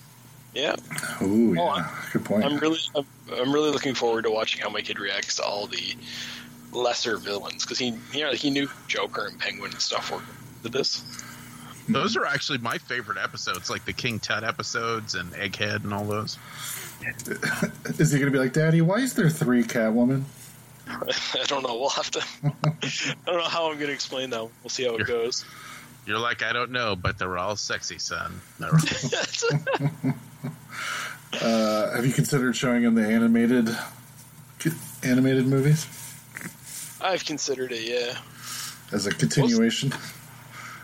Yeah, 0.58 0.76
Ooh, 1.22 1.52
oh, 1.52 1.54
yeah. 1.54 1.62
Oh, 1.62 1.68
I'm- 1.68 1.86
Good 2.12 2.26
point. 2.26 2.44
I'm 2.44 2.58
really, 2.58 2.80
I'm, 2.96 3.06
I'm 3.32 3.54
really 3.54 3.70
looking 3.70 3.94
forward 3.94 4.24
to 4.24 4.32
watching 4.32 4.60
how 4.60 4.70
my 4.70 4.82
kid 4.82 5.00
reacts 5.00 5.36
to 5.36 5.44
all 5.44 5.68
the 5.68 5.96
lesser 6.72 7.18
villains 7.18 7.64
because 7.64 7.78
he, 7.78 7.94
you 8.12 8.22
know, 8.24 8.32
he 8.32 8.50
knew 8.50 8.68
Joker 8.88 9.28
and 9.28 9.40
Penguin 9.40 9.72
and 9.72 9.80
stuff 9.80 10.12
were 10.12 10.22
to 10.64 10.70
this. 10.70 11.04
Those 11.88 12.18
are 12.18 12.26
actually 12.26 12.58
my 12.58 12.80
favorite 12.80 13.20
episodes, 13.20 13.70
like 13.70 13.86
the 13.86 13.94
King 13.94 14.20
Tut 14.20 14.44
episodes 14.44 15.14
and 15.14 15.32
Egghead 15.34 15.84
and 15.84 15.94
all 15.94 16.06
those. 16.06 16.40
Is 18.00 18.12
he 18.12 18.18
going 18.20 18.32
to 18.32 18.36
be 18.36 18.40
like, 18.40 18.54
Daddy, 18.54 18.82
why 18.82 18.98
is 18.98 19.14
there 19.14 19.30
three 19.30 19.64
Catwoman? 19.64 20.24
I 20.88 21.44
don't 21.46 21.62
know. 21.62 21.78
We'll 21.78 21.90
have 21.90 22.10
to. 22.12 22.26
I 22.44 23.16
don't 23.28 23.38
know 23.38 23.44
how 23.44 23.70
I'm 23.70 23.76
going 23.76 23.88
to 23.88 23.94
explain 23.94 24.32
that. 24.32 24.42
We'll 24.42 24.70
see 24.70 24.86
how 24.86 24.96
it 24.96 25.06
goes. 25.06 25.46
You're 26.08 26.20
like, 26.20 26.42
I 26.42 26.52
don't 26.52 26.72
know, 26.72 26.96
but 26.96 27.20
they're 27.20 27.38
all 27.38 27.56
sexy, 27.56 28.00
son. 28.00 28.42
Have 31.98 32.06
you 32.06 32.14
considered 32.14 32.56
showing 32.56 32.84
him 32.84 32.94
the 32.94 33.08
animated 33.08 33.76
animated 35.04 35.48
movies 35.48 35.88
I've 37.02 37.26
considered 37.26 37.72
it. 37.72 37.88
Yeah. 37.88 38.20
as 38.92 39.08
a 39.08 39.12
continuation? 39.12 39.92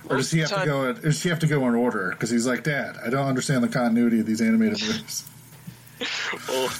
Or 0.09 0.17
does 0.17 0.31
he 0.31 0.39
have 0.39 0.49
Most 0.49 0.59
to 0.61 0.65
go? 0.65 0.93
Does 0.93 1.21
he 1.21 1.29
have 1.29 1.39
to 1.39 1.47
go 1.47 1.67
in 1.67 1.75
order? 1.75 2.09
Because 2.09 2.31
he's 2.31 2.47
like, 2.47 2.63
Dad, 2.63 2.97
I 3.05 3.11
don't 3.11 3.27
understand 3.27 3.63
the 3.63 3.67
continuity 3.67 4.21
of 4.21 4.25
these 4.25 4.41
animated 4.41 4.81
movies. 4.87 5.23
Well, 6.47 6.71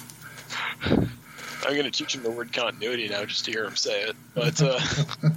I'm 0.83 1.73
going 1.73 1.83
to 1.83 1.91
teach 1.91 2.15
him 2.15 2.23
the 2.23 2.31
word 2.31 2.51
continuity 2.51 3.09
now 3.09 3.25
just 3.25 3.45
to 3.45 3.51
hear 3.51 3.65
him 3.65 3.75
say 3.75 4.01
it. 4.01 4.15
But 4.33 4.59
uh, 4.63 4.79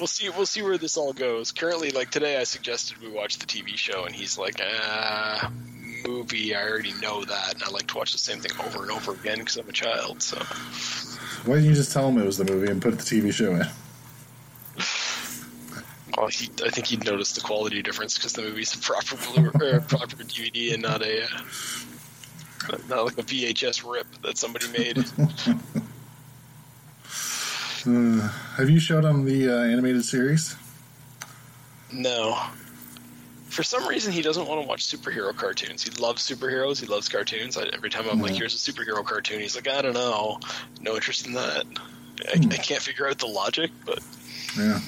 we'll 0.00 0.06
see. 0.06 0.30
We'll 0.30 0.46
see 0.46 0.62
where 0.62 0.78
this 0.78 0.96
all 0.96 1.12
goes. 1.12 1.52
Currently, 1.52 1.90
like 1.90 2.10
today, 2.10 2.38
I 2.38 2.44
suggested 2.44 2.96
we 3.02 3.10
watch 3.10 3.38
the 3.38 3.46
TV 3.46 3.76
show, 3.76 4.04
and 4.04 4.14
he's 4.14 4.38
like, 4.38 4.60
"Ah, 4.62 5.52
movie. 6.06 6.54
I 6.54 6.62
already 6.62 6.92
know 6.94 7.24
that, 7.24 7.54
and 7.54 7.62
I 7.62 7.70
like 7.70 7.86
to 7.88 7.96
watch 7.96 8.12
the 8.12 8.18
same 8.18 8.40
thing 8.40 8.52
over 8.64 8.82
and 8.82 8.90
over 8.90 9.12
again 9.12 9.38
because 9.38 9.56
I'm 9.56 9.68
a 9.68 9.72
child." 9.72 10.22
So 10.22 10.36
Why 11.44 11.56
didn't 11.56 11.70
you 11.70 11.74
just 11.74 11.92
tell 11.92 12.08
him 12.08 12.18
it 12.18 12.24
was 12.24 12.38
the 12.38 12.44
movie 12.44 12.70
and 12.70 12.80
put 12.80 12.98
the 12.98 13.04
TV 13.04 13.32
show 13.32 13.52
in? 13.52 13.66
well, 16.16 16.28
he, 16.28 16.48
I 16.64 16.70
think 16.70 16.86
he'd 16.86 17.04
notice 17.04 17.32
the 17.32 17.40
quality 17.40 17.82
difference 17.82 18.14
because 18.16 18.32
the 18.32 18.42
movie's 18.42 18.74
a 18.74 18.78
proper 18.78 19.16
Blu- 19.16 19.50
or 19.60 19.80
proper 19.80 20.16
DVD 20.16 20.74
and 20.74 20.82
not 20.82 21.02
a. 21.02 21.24
Uh, 21.24 22.78
not 22.88 23.04
like 23.04 23.18
a 23.18 23.22
VHS 23.22 23.84
rip 23.90 24.06
that 24.22 24.38
somebody 24.38 24.68
made. 24.68 25.04
Uh, 27.86 28.28
have 28.56 28.70
you 28.70 28.80
showed 28.80 29.04
him 29.04 29.26
the 29.26 29.46
uh, 29.46 29.62
animated 29.64 30.02
series? 30.02 30.56
No. 31.92 32.40
For 33.54 33.62
some 33.62 33.86
reason, 33.86 34.12
he 34.12 34.20
doesn't 34.20 34.48
want 34.48 34.60
to 34.62 34.66
watch 34.66 34.84
superhero 34.84 35.34
cartoons. 35.34 35.84
He 35.84 35.90
loves 35.90 36.28
superheroes. 36.28 36.80
He 36.80 36.86
loves 36.86 37.08
cartoons. 37.08 37.56
I, 37.56 37.62
every 37.72 37.88
time 37.88 38.08
I'm 38.10 38.20
like, 38.20 38.32
Mhm. 38.32 38.38
"Here's 38.38 38.54
a 38.54 38.72
superhero 38.72 39.04
cartoon," 39.04 39.38
he's 39.40 39.54
like, 39.54 39.68
"I 39.68 39.80
don't 39.80 39.92
know, 39.94 40.40
no 40.80 40.96
interest 40.96 41.24
in 41.26 41.34
that." 41.34 41.64
I, 42.28 42.32
I 42.50 42.56
can't 42.56 42.82
figure 42.82 43.08
out 43.08 43.18
the 43.18 43.26
logic, 43.26 43.70
but 43.86 44.00
Yeah. 44.58 44.80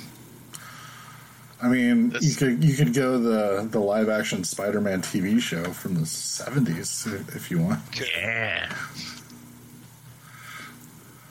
I 1.62 1.68
mean, 1.68 2.10
This- 2.10 2.24
you 2.24 2.34
could 2.34 2.64
you 2.64 2.74
could 2.76 2.92
go 2.92 3.18
the 3.18 3.68
the 3.70 3.78
live 3.78 4.08
action 4.08 4.42
Spider 4.44 4.80
Man 4.80 5.00
TV 5.00 5.40
show 5.40 5.72
from 5.72 5.94
the 5.94 6.04
seventies 6.06 7.06
if, 7.06 7.36
if 7.36 7.50
you 7.52 7.60
want. 7.60 7.80
Yeah. 7.94 8.74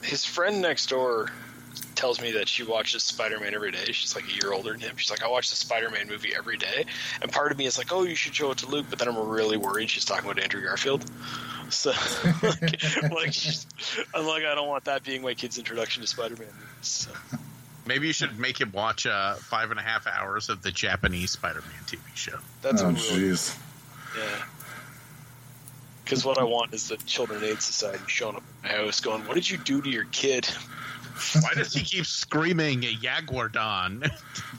his 0.02 0.24
friend 0.24 0.62
next 0.62 0.88
door 0.88 1.30
tells 1.96 2.20
me 2.20 2.32
that 2.32 2.48
she 2.48 2.62
watches 2.62 3.02
Spider-Man 3.02 3.54
every 3.54 3.72
day. 3.72 3.86
She's 3.92 4.14
like 4.14 4.24
a 4.28 4.32
year 4.32 4.52
older 4.52 4.70
than 4.72 4.80
him. 4.80 4.96
She's 4.96 5.10
like, 5.10 5.22
I 5.24 5.28
watch 5.28 5.50
the 5.50 5.56
Spider-Man 5.56 6.06
movie 6.08 6.32
every 6.36 6.56
day, 6.56 6.84
and 7.22 7.32
part 7.32 7.50
of 7.50 7.58
me 7.58 7.66
is 7.66 7.78
like, 7.78 7.92
oh, 7.92 8.04
you 8.04 8.14
should 8.14 8.34
show 8.34 8.50
it 8.52 8.58
to 8.58 8.66
Luke, 8.66 8.86
but 8.90 8.98
then 8.98 9.08
I'm 9.08 9.18
really 9.28 9.56
worried 9.56 9.90
she's 9.90 10.04
talking 10.04 10.24
about 10.30 10.42
Andrew 10.42 10.62
Garfield. 10.62 11.04
So, 11.70 11.90
like, 12.42 13.02
like 13.10 13.32
she's- 13.32 13.66
I'm 14.14 14.26
like, 14.26 14.44
I 14.44 14.54
don't 14.54 14.68
want 14.68 14.84
that 14.84 15.02
being 15.02 15.22
my 15.22 15.34
kid's 15.34 15.58
introduction 15.58 16.02
to 16.02 16.06
Spider-Man. 16.06 16.46
So, 16.82 17.10
Maybe 17.86 18.08
you 18.08 18.12
should 18.12 18.38
make 18.38 18.60
him 18.60 18.72
watch 18.72 19.06
uh, 19.06 19.34
five 19.34 19.70
and 19.70 19.78
a 19.78 19.82
half 19.82 20.06
hours 20.08 20.48
of 20.48 20.60
the 20.62 20.72
Japanese 20.72 21.30
Spider-Man 21.32 21.70
TV 21.86 21.98
show. 22.14 22.36
that's 22.62 22.82
oh 22.82 22.86
a 22.86 22.92
really, 22.92 23.00
jeez. 23.30 23.56
yeah. 24.18 24.42
Because 26.04 26.24
what 26.24 26.38
I 26.38 26.44
want 26.44 26.72
is 26.72 26.88
the 26.88 26.96
Children 26.98 27.42
Aid 27.44 27.60
Society 27.62 28.02
showing 28.06 28.36
up 28.36 28.42
at 28.64 28.70
my 28.70 28.84
house, 28.84 29.00
going, 29.00 29.22
"What 29.26 29.34
did 29.34 29.48
you 29.50 29.58
do 29.58 29.82
to 29.82 29.88
your 29.90 30.04
kid?" 30.04 30.48
Why 31.40 31.54
does 31.54 31.72
he 31.72 31.82
keep 31.82 32.04
screaming 32.06 32.84
a 32.84 32.94
Jaguardon, 32.94 34.10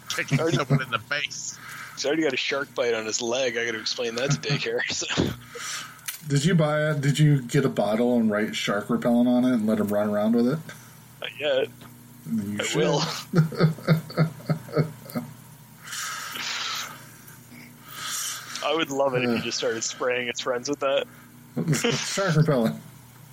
kicking 0.10 0.40
Already- 0.42 0.58
someone 0.58 0.82
in 0.82 0.90
the 0.92 1.00
face? 1.00 1.58
He's 1.96 2.06
already 2.06 2.24
got 2.24 2.34
a 2.34 2.38
shark 2.38 2.74
bite 2.76 2.94
on 2.94 3.06
his 3.08 3.22
leg. 3.24 3.58
I 3.58 3.66
got 3.66 3.72
to 3.72 3.80
explain 3.80 4.14
that 4.16 4.30
to 4.32 4.38
daycare. 4.38 4.82
So. 4.92 5.08
Did 6.28 6.46
you 6.46 6.54
buy 6.56 6.92
it? 6.92 7.02
Did 7.02 7.18
you 7.18 7.42
get 7.42 7.66
a 7.66 7.70
bottle 7.70 8.18
and 8.18 8.30
write 8.30 8.56
shark 8.56 8.90
repellent 8.90 9.28
on 9.28 9.46
it 9.46 9.54
and 9.54 9.66
let 9.66 9.80
him 9.80 9.88
run 9.88 10.10
around 10.10 10.36
with 10.36 10.48
it? 10.48 10.60
Not 11.22 11.40
yet. 11.40 11.68
You 12.32 12.58
I 12.60 12.64
should. 12.64 12.78
will. 12.78 13.02
I 18.66 18.76
would 18.76 18.90
love 18.92 19.14
it 19.16 19.24
if 19.24 19.30
you 19.30 19.36
uh. 19.38 19.42
just 19.42 19.58
started 19.58 19.84
spraying 19.84 20.28
its 20.28 20.42
friends 20.42 20.70
with 20.70 20.80
that. 20.82 21.06
shark 21.94 22.36
repellent. 22.36 22.76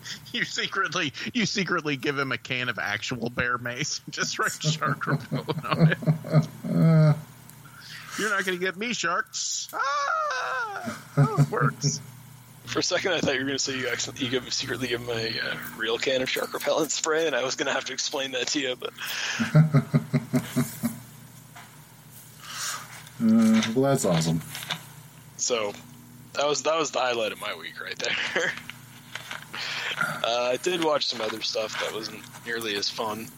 You 0.32 0.44
secretly, 0.44 1.12
you 1.32 1.46
secretly 1.46 1.96
give 1.96 2.18
him 2.18 2.32
a 2.32 2.38
can 2.38 2.68
of 2.68 2.78
actual 2.78 3.30
bear 3.30 3.56
mace. 3.58 4.00
Just 4.10 4.38
write 4.38 4.50
shark 4.62 5.06
repellent 5.06 5.64
on 5.64 5.92
it. 5.92 7.16
You're 8.18 8.30
not 8.30 8.44
going 8.44 8.58
to 8.58 8.64
get 8.64 8.76
me, 8.76 8.92
sharks. 8.92 9.68
Ah! 9.72 10.98
Oh, 11.16 11.36
it 11.40 11.50
works. 11.50 12.00
For 12.64 12.78
a 12.78 12.82
second, 12.82 13.12
I 13.12 13.20
thought 13.20 13.34
you 13.34 13.40
were 13.40 13.46
going 13.46 13.58
to 13.58 13.62
say 13.62 13.78
you 13.78 13.88
actually 13.88 14.24
you 14.24 14.30
give, 14.30 14.52
secretly 14.52 14.88
give 14.88 15.02
him 15.02 15.10
a 15.10 15.28
uh, 15.38 15.56
real 15.76 15.98
can 15.98 16.22
of 16.22 16.30
shark 16.30 16.52
repellent 16.54 16.90
spray, 16.92 17.26
and 17.26 17.36
I 17.36 17.44
was 17.44 17.56
going 17.56 17.66
to 17.66 17.72
have 17.72 17.84
to 17.86 17.92
explain 17.92 18.32
that 18.32 18.46
to 18.48 18.60
you. 18.60 18.74
But 18.76 18.92
Uh, 23.22 23.62
well, 23.74 23.90
that's 23.92 24.04
awesome. 24.04 24.40
so 25.36 25.72
that 26.34 26.46
was 26.46 26.62
that 26.64 26.76
was 26.76 26.90
the 26.90 26.98
highlight 26.98 27.32
of 27.32 27.40
my 27.40 27.54
week 27.54 27.80
right 27.80 27.98
there. 27.98 28.52
Uh, 29.98 30.50
I 30.52 30.58
did 30.62 30.82
watch 30.84 31.06
some 31.06 31.20
other 31.20 31.40
stuff 31.42 31.78
that 31.80 31.94
wasn't 31.94 32.20
nearly 32.46 32.74
as 32.76 32.88
fun. 32.90 33.28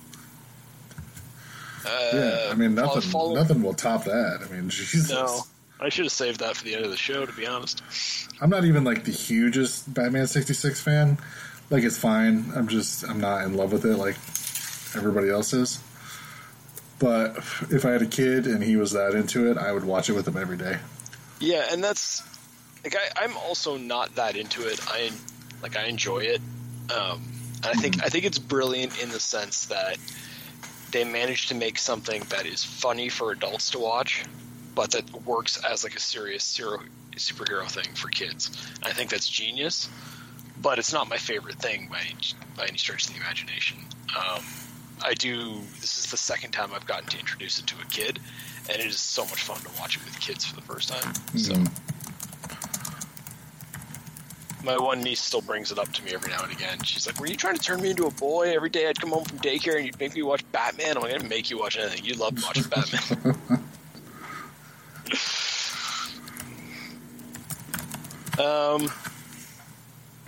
Uh, 1.87 2.11
Yeah, 2.13 2.49
I 2.51 2.55
mean 2.55 2.75
nothing. 2.75 3.03
follow- 3.03 3.35
Nothing 3.35 3.63
will 3.63 3.75
top 3.75 4.05
that. 4.05 4.41
I 4.49 4.53
mean, 4.53 4.69
Jesus. 4.71 5.11
No, 5.11 5.43
I 5.81 5.89
should 5.89 6.05
have 6.07 6.13
saved 6.13 6.41
that 6.41 6.57
for 6.57 6.65
the 6.65 6.75
end 6.75 6.85
of 6.85 6.91
the 6.91 6.97
show. 6.97 7.27
To 7.27 7.33
be 7.33 7.47
honest, 7.47 7.83
I'm 8.41 8.51
not 8.51 8.65
even 8.65 8.85
like 8.85 9.05
the 9.05 9.13
hugest 9.13 9.93
Batman 9.93 10.27
66 10.27 10.81
fan. 10.81 11.19
Like 11.71 11.85
it's 11.85 11.99
fine. 11.99 12.51
I'm 12.55 12.69
just 12.69 13.05
I'm 13.05 13.21
not 13.21 13.45
in 13.45 13.55
love 13.55 13.73
with 13.73 13.85
it 13.85 13.97
like 13.97 14.17
everybody 14.97 15.31
else 15.31 15.53
is. 15.53 15.81
But 16.99 17.37
if 17.71 17.85
I 17.85 17.91
had 17.91 18.01
a 18.03 18.07
kid 18.07 18.47
and 18.47 18.63
he 18.63 18.77
was 18.77 18.93
that 18.93 19.15
into 19.15 19.51
it, 19.51 19.59
I 19.59 19.71
would 19.73 19.85
watch 19.85 20.09
it 20.09 20.15
with 20.15 20.27
him 20.27 20.37
every 20.39 20.57
day. 20.57 20.79
yeah, 21.41 21.67
and 21.71 21.85
that's 21.85 22.23
like 22.83 22.97
I, 22.97 23.25
I'm 23.25 23.37
also 23.37 23.77
not 23.77 24.15
that 24.15 24.35
into 24.37 24.67
it. 24.67 24.81
I 24.89 25.11
like 25.67 25.77
I 25.77 25.87
enjoy 25.89 26.19
it. 26.21 26.41
Um, 26.97 27.21
and 27.57 27.67
I 27.67 27.73
think 27.73 28.03
I 28.05 28.09
think 28.09 28.25
it's 28.25 28.39
brilliant 28.39 29.03
in 29.03 29.11
the 29.11 29.19
sense 29.19 29.67
that 29.67 29.99
they 30.93 31.03
managed 31.05 31.49
to 31.49 31.55
make 31.55 31.79
something 31.79 32.23
that 32.29 32.47
is 32.47 32.65
funny 32.65 33.09
for 33.09 33.33
adults 33.33 33.71
to 33.71 33.79
watch, 33.81 34.25
but 34.75 34.93
that 34.93 35.11
works 35.25 35.59
as 35.65 35.83
like 35.83 35.97
a 35.97 36.01
serious 36.01 36.57
hero, 36.57 36.79
superhero 37.17 37.69
thing 37.69 37.93
for 37.95 38.09
kids. 38.09 38.51
I 38.85 38.93
think 38.93 39.11
that's 39.11 39.27
genius, 39.29 39.89
but 40.63 40.79
it's 40.79 40.93
not 40.93 41.09
my 41.09 41.17
favorite 41.17 41.57
thing 41.57 41.89
by 41.91 41.99
any, 42.01 42.15
by 42.57 42.67
any 42.67 42.79
stretch 42.79 43.07
of 43.09 43.15
the 43.15 43.21
imagination. 43.21 43.79
Um, 44.17 44.45
I 45.03 45.15
do. 45.15 45.61
This 45.81 45.99
is 45.99 46.11
the 46.11 46.17
second 46.17 46.53
time 46.53 46.71
I've 46.73 46.87
gotten 46.87 47.09
to 47.09 47.19
introduce 47.19 47.59
it 47.59 47.67
to 47.67 47.75
a 47.83 47.87
kid, 47.87 48.21
and 48.71 48.79
it 48.81 48.87
is 48.87 49.01
so 49.01 49.25
much 49.25 49.43
fun 49.43 49.59
to 49.59 49.81
watch 49.81 49.97
it 49.97 50.05
with 50.05 50.19
kids 50.21 50.45
for 50.45 50.55
the 50.55 50.63
first 50.63 50.89
time. 50.89 51.13
So 51.37 51.53
Mhm. 51.53 51.71
My 54.65 54.79
one 54.79 55.01
niece 55.03 55.21
still 55.21 55.41
brings 55.41 55.71
it 55.71 55.79
up 55.79 55.93
to 55.93 56.05
me 56.05 56.13
every 56.13 56.31
now 56.31 56.43
and 56.43 56.53
again. 56.53 56.83
She's 56.83 57.07
like, 57.07 57.21
"Were 57.21 57.27
you 57.27 57.37
trying 57.37 57.57
to 57.57 57.63
turn 57.63 57.81
me 57.81 57.91
into 57.91 58.07
a 58.07 58.11
boy? 58.11 58.55
Every 58.55 58.71
day 58.71 58.89
I'd 58.89 59.01
come 59.01 59.11
home 59.11 59.25
from 59.25 59.39
daycare 59.39 59.77
and 59.77 59.87
you'd 59.87 59.99
make 60.01 60.15
me 60.15 60.23
watch 60.23 60.45
Batman." 60.53 60.97
I'm 60.97 61.03
like, 61.03 61.13
"I 61.13 61.19
didn't 61.19 61.29
make 61.29 61.51
you 61.51 61.59
watch 61.59 61.77
anything. 61.77 62.05
You 62.05 62.15
love 62.15 62.43
watching 62.43 62.65
Batman." 62.65 63.39
um, 68.39 68.91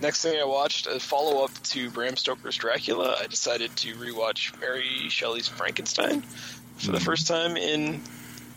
next 0.01 0.21
thing 0.21 0.39
I 0.39 0.45
watched, 0.45 0.87
a 0.87 0.99
follow 0.99 1.43
up 1.43 1.51
to 1.63 1.89
Bram 1.89 2.15
Stoker's 2.15 2.55
Dracula. 2.55 3.17
I 3.19 3.27
decided 3.27 3.75
to 3.77 3.95
rewatch 3.95 4.59
Mary 4.59 5.09
Shelley's 5.09 5.47
Frankenstein 5.47 6.21
for 6.77 6.91
the 6.91 6.99
first 6.99 7.27
time 7.27 7.57
in 7.57 8.01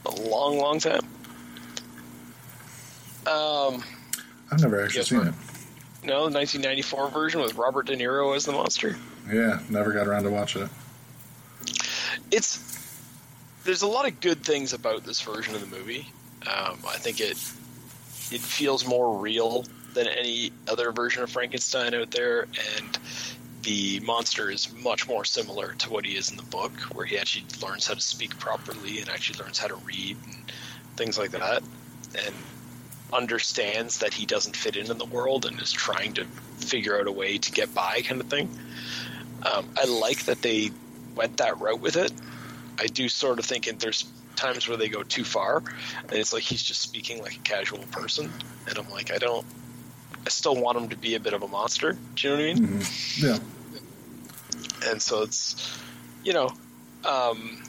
a 0.06 0.10
long, 0.10 0.58
long 0.58 0.78
time. 0.78 1.02
Um, 3.26 3.82
I've 4.50 4.60
never 4.60 4.84
actually 4.84 5.04
seen 5.04 5.26
it. 5.26 5.34
No, 6.02 6.28
the 6.28 6.36
1994 6.36 7.10
version 7.10 7.40
with 7.40 7.54
Robert 7.54 7.86
De 7.86 7.96
Niro 7.96 8.34
as 8.34 8.44
the 8.44 8.52
monster. 8.52 8.96
Yeah, 9.30 9.60
never 9.68 9.92
got 9.92 10.06
around 10.06 10.24
to 10.24 10.30
watch 10.30 10.56
it. 10.56 10.68
It's 12.30 12.72
there's 13.64 13.82
a 13.82 13.86
lot 13.86 14.08
of 14.08 14.20
good 14.20 14.42
things 14.42 14.72
about 14.72 15.04
this 15.04 15.20
version 15.20 15.54
of 15.54 15.60
the 15.60 15.76
movie. 15.76 16.08
Um, 16.42 16.78
I 16.88 16.96
think 16.96 17.20
it 17.20 17.36
it 18.32 18.40
feels 18.40 18.86
more 18.86 19.18
real 19.18 19.64
than 19.94 20.08
any 20.08 20.52
other 20.68 20.90
version 20.90 21.22
of 21.22 21.30
Frankenstein 21.30 21.94
out 21.94 22.10
there, 22.10 22.42
and 22.76 22.98
the 23.62 24.00
monster 24.00 24.50
is 24.50 24.72
much 24.72 25.06
more 25.06 25.24
similar 25.24 25.74
to 25.74 25.90
what 25.90 26.04
he 26.04 26.16
is 26.16 26.30
in 26.30 26.36
the 26.36 26.42
book, 26.42 26.72
where 26.94 27.06
he 27.06 27.18
actually 27.18 27.44
learns 27.64 27.86
how 27.86 27.94
to 27.94 28.00
speak 28.00 28.36
properly 28.38 29.00
and 29.00 29.08
actually 29.08 29.38
learns 29.38 29.58
how 29.58 29.68
to 29.68 29.76
read 29.76 30.16
and 30.24 30.52
things 30.96 31.16
like 31.18 31.30
that, 31.30 31.62
and 32.24 32.34
understands 33.12 33.98
that 33.98 34.14
he 34.14 34.26
doesn't 34.26 34.56
fit 34.56 34.76
in 34.76 34.90
in 34.90 34.98
the 34.98 35.04
world 35.06 35.46
and 35.46 35.60
is 35.60 35.72
trying 35.72 36.14
to 36.14 36.24
figure 36.58 36.98
out 36.98 37.06
a 37.06 37.12
way 37.12 37.38
to 37.38 37.52
get 37.52 37.74
by, 37.74 38.00
kind 38.02 38.20
of 38.20 38.28
thing. 38.28 38.48
Um, 39.42 39.68
I 39.76 39.84
like 39.84 40.24
that 40.24 40.42
they 40.42 40.70
went 41.14 41.38
that 41.38 41.60
route 41.60 41.80
with 41.80 41.96
it. 41.96 42.12
I 42.78 42.86
do 42.86 43.08
sort 43.08 43.38
of 43.38 43.44
think 43.44 43.66
it, 43.66 43.80
there's 43.80 44.04
times 44.36 44.68
where 44.68 44.76
they 44.76 44.88
go 44.88 45.02
too 45.02 45.24
far, 45.24 45.62
and 46.08 46.12
it's 46.12 46.32
like 46.32 46.42
he's 46.42 46.62
just 46.62 46.80
speaking 46.80 47.22
like 47.22 47.36
a 47.36 47.40
casual 47.40 47.84
person, 47.90 48.30
and 48.68 48.78
I'm 48.78 48.88
like, 48.90 49.12
I 49.12 49.18
don't. 49.18 49.44
I 50.24 50.28
still 50.28 50.54
want 50.54 50.78
him 50.78 50.88
to 50.90 50.96
be 50.96 51.16
a 51.16 51.20
bit 51.20 51.32
of 51.32 51.42
a 51.42 51.48
monster. 51.48 51.96
Do 52.14 52.28
you 52.28 52.36
know 52.36 52.42
what 52.42 52.50
I 52.50 52.54
mean? 52.54 52.64
hmm 52.64 53.24
Yeah, 53.24 53.38
and 54.88 55.02
so 55.02 55.22
it's 55.22 55.78
you 56.24 56.32
know 56.32 56.50
um, 57.04 57.62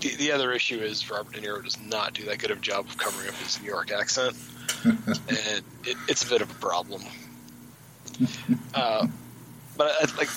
the, 0.00 0.16
the 0.16 0.32
other 0.32 0.52
issue 0.52 0.78
is 0.78 1.10
Robert 1.10 1.32
De 1.32 1.40
Niro 1.40 1.62
does 1.62 1.80
not 1.80 2.14
do 2.14 2.24
that 2.26 2.38
good 2.38 2.50
of 2.50 2.58
a 2.58 2.60
job 2.60 2.86
of 2.86 2.96
covering 2.96 3.28
up 3.28 3.34
his 3.36 3.60
New 3.60 3.68
York 3.68 3.90
accent, 3.90 4.36
and 4.84 5.62
it, 5.84 5.96
it's 6.08 6.24
a 6.24 6.28
bit 6.28 6.42
of 6.42 6.50
a 6.50 6.54
problem. 6.54 7.02
Uh, 8.74 9.06
but 9.76 9.92
I, 10.00 10.16
like, 10.16 10.28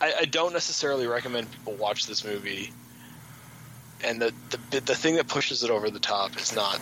I, 0.00 0.12
I 0.20 0.24
don't 0.24 0.52
necessarily 0.52 1.06
recommend 1.06 1.50
people 1.50 1.74
watch 1.74 2.06
this 2.06 2.24
movie. 2.24 2.72
And 4.04 4.22
the, 4.22 4.32
the 4.70 4.80
the 4.80 4.94
thing 4.94 5.16
that 5.16 5.26
pushes 5.26 5.64
it 5.64 5.70
over 5.70 5.90
the 5.90 5.98
top 5.98 6.36
is 6.36 6.54
not 6.54 6.80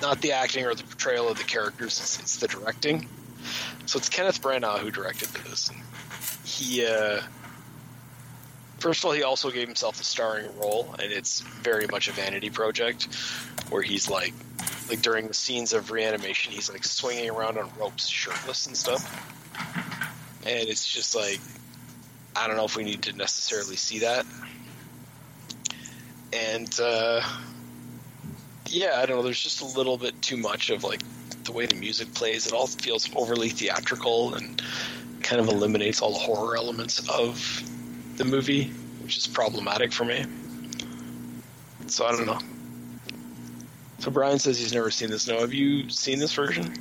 not 0.00 0.20
the 0.20 0.32
acting 0.32 0.64
or 0.64 0.74
the 0.74 0.84
portrayal 0.84 1.28
of 1.28 1.36
the 1.36 1.44
characters; 1.44 1.98
it's, 1.98 2.20
it's 2.20 2.36
the 2.36 2.46
directing. 2.46 3.08
So 3.86 3.98
it's 3.98 4.08
Kenneth 4.08 4.40
Branagh 4.40 4.78
who 4.78 4.90
directed 4.90 5.28
this. 5.28 5.68
And 5.68 5.80
he 6.44 6.86
uh, 6.86 7.22
first 8.78 9.00
of 9.00 9.06
all 9.06 9.12
he 9.12 9.22
also 9.22 9.50
gave 9.50 9.66
himself 9.66 10.00
a 10.00 10.04
starring 10.04 10.46
role 10.58 10.94
and 10.98 11.12
it's 11.12 11.40
very 11.40 11.86
much 11.88 12.08
a 12.08 12.12
vanity 12.12 12.50
project 12.50 13.08
where 13.70 13.82
he's 13.82 14.08
like 14.08 14.32
like 14.88 15.02
during 15.02 15.28
the 15.28 15.34
scenes 15.34 15.72
of 15.72 15.90
reanimation 15.90 16.52
he's 16.52 16.70
like 16.70 16.84
swinging 16.84 17.30
around 17.30 17.58
on 17.58 17.70
ropes 17.78 18.06
shirtless 18.06 18.66
and 18.66 18.76
stuff. 18.76 19.04
And 20.46 20.68
it's 20.68 20.86
just 20.86 21.14
like 21.14 21.40
i 22.36 22.46
don't 22.46 22.56
know 22.56 22.64
if 22.64 22.76
we 22.76 22.84
need 22.84 23.02
to 23.02 23.16
necessarily 23.16 23.76
see 23.76 24.00
that. 24.00 24.24
And 26.32 26.78
uh 26.80 27.22
yeah 28.70 29.00
i 29.00 29.06
don't 29.06 29.16
know 29.16 29.22
there's 29.22 29.42
just 29.42 29.62
a 29.62 29.78
little 29.78 29.96
bit 29.96 30.20
too 30.20 30.36
much 30.36 30.68
of 30.68 30.84
like 30.84 31.00
the 31.44 31.52
way 31.52 31.66
the 31.66 31.76
music 31.76 32.12
plays. 32.14 32.46
It 32.46 32.52
all 32.52 32.66
feels 32.66 33.08
overly 33.16 33.48
theatrical 33.48 34.34
and 34.34 34.62
kind 35.22 35.40
of 35.40 35.48
eliminates 35.48 36.00
all 36.00 36.12
the 36.12 36.18
horror 36.18 36.56
elements 36.56 37.06
of 37.08 37.62
the 38.18 38.24
movie, 38.24 38.64
which 39.02 39.16
is 39.16 39.26
problematic 39.26 39.92
for 39.92 40.04
me. 40.04 40.26
So 41.86 42.04
I 42.04 42.12
don't 42.12 42.26
know. 42.26 42.38
So 44.00 44.10
Brian 44.10 44.38
says 44.38 44.58
he's 44.58 44.74
never 44.74 44.90
seen 44.90 45.10
this. 45.10 45.26
No, 45.26 45.40
have 45.40 45.54
you 45.54 45.88
seen 45.88 46.18
this 46.18 46.34
version? 46.34 46.74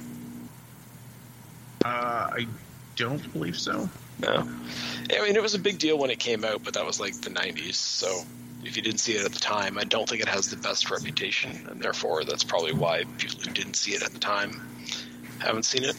Uh, 1.85 2.29
I 2.33 2.47
don't 2.95 3.31
believe 3.33 3.57
so. 3.57 3.89
No. 4.19 4.47
I 5.11 5.21
mean, 5.21 5.35
it 5.35 5.41
was 5.41 5.53
a 5.53 5.59
big 5.59 5.79
deal 5.79 5.97
when 5.97 6.09
it 6.09 6.19
came 6.19 6.43
out, 6.43 6.63
but 6.63 6.73
that 6.73 6.85
was 6.85 6.99
like 6.99 7.13
the 7.21 7.29
90s. 7.29 7.75
So 7.75 8.23
if 8.63 8.75
you 8.75 8.83
didn't 8.83 8.99
see 8.99 9.13
it 9.13 9.25
at 9.25 9.31
the 9.31 9.39
time, 9.39 9.77
I 9.77 9.83
don't 9.83 10.09
think 10.09 10.21
it 10.21 10.27
has 10.27 10.47
the 10.49 10.57
best 10.57 10.89
reputation, 10.91 11.67
and 11.69 11.81
therefore 11.81 12.23
that's 12.23 12.43
probably 12.43 12.73
why 12.73 13.03
people 13.17 13.39
who 13.39 13.51
didn't 13.51 13.75
see 13.75 13.91
it 13.91 14.03
at 14.03 14.11
the 14.11 14.19
time 14.19 14.67
haven't 15.39 15.63
seen 15.63 15.83
it. 15.83 15.95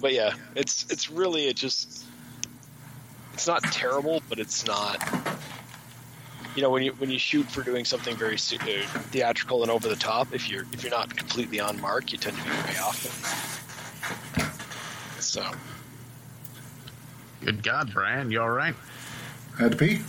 But 0.00 0.14
yeah, 0.14 0.34
it's 0.54 0.86
it's 0.90 1.10
really 1.10 1.46
it 1.48 1.56
just 1.56 1.99
it's 3.34 3.46
not 3.46 3.62
terrible, 3.64 4.22
but 4.28 4.38
it's 4.38 4.66
not. 4.66 5.02
You 6.56 6.62
know, 6.62 6.70
when 6.70 6.82
you 6.82 6.92
when 6.92 7.10
you 7.10 7.18
shoot 7.18 7.46
for 7.50 7.62
doing 7.62 7.84
something 7.84 8.16
very 8.16 8.34
uh, 8.34 8.38
theatrical 9.12 9.62
and 9.62 9.70
over 9.70 9.88
the 9.88 9.96
top, 9.96 10.34
if 10.34 10.48
you're 10.48 10.64
if 10.72 10.82
you're 10.82 10.90
not 10.90 11.16
completely 11.16 11.60
on 11.60 11.80
mark, 11.80 12.12
you 12.12 12.18
tend 12.18 12.36
to 12.36 12.42
be 12.42 12.50
way 12.50 12.78
off. 12.82 13.06
So 15.20 15.48
Good 17.44 17.62
God, 17.62 17.92
Brian, 17.94 18.30
you 18.30 18.40
all 18.42 18.50
right? 18.50 18.74
Had 19.58 19.72
to 19.72 19.76
pee. 19.78 20.00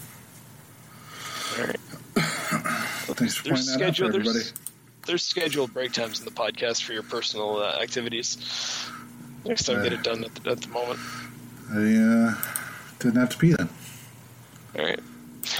all 1.59 1.65
right. 1.65 1.79
Thanks 3.13 3.35
for 3.35 3.43
There's 3.43 3.67
pointing 3.67 3.79
that 3.79 3.89
out 3.89 3.97
for 3.97 4.05
everybody. 4.05 4.31
there's- 4.33 4.53
there's 5.07 5.23
scheduled 5.23 5.73
break 5.73 5.93
times 5.93 6.19
in 6.19 6.25
the 6.25 6.31
podcast 6.31 6.83
for 6.83 6.93
your 6.93 7.01
personal 7.01 7.57
uh, 7.57 7.79
activities. 7.81 8.37
Next 9.43 9.63
time, 9.63 9.81
get 9.81 9.93
it 9.93 10.03
done 10.03 10.23
at 10.23 10.35
the, 10.35 10.51
at 10.51 10.61
the 10.61 10.67
moment. 10.67 10.99
I 11.71 11.95
uh, 11.95 12.35
didn't 13.01 13.19
have 13.19 13.29
to 13.29 13.37
pee 13.37 13.53
then. 13.53 13.69
All 14.77 14.85
right. 14.85 14.99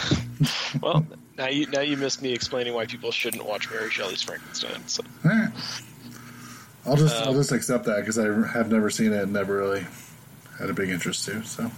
well, 0.82 1.06
now 1.38 1.48
you 1.48 1.68
now 1.68 1.82
you 1.82 1.98
missed 1.98 2.22
me 2.22 2.34
explaining 2.34 2.74
why 2.74 2.86
people 2.86 3.12
shouldn't 3.12 3.46
watch 3.46 3.70
Mary 3.70 3.90
Shelley's 3.90 4.22
Frankenstein. 4.22 4.88
So 4.88 5.04
All 5.26 5.32
right. 5.32 5.50
I'll 6.86 6.96
just 6.96 7.16
I'll 7.24 7.30
Um, 7.30 7.36
just 7.36 7.52
accept 7.52 7.86
that 7.86 8.00
because 8.00 8.18
I 8.18 8.26
have 8.58 8.72
never 8.72 8.90
seen 8.90 9.14
it 9.14 9.22
and 9.24 9.34
never 9.34 9.58
really 9.58 9.86
had 10.60 10.70
a 10.70 10.74
big 10.74 10.90
interest 10.90 11.26
to. 11.26 11.44
So 11.44 11.70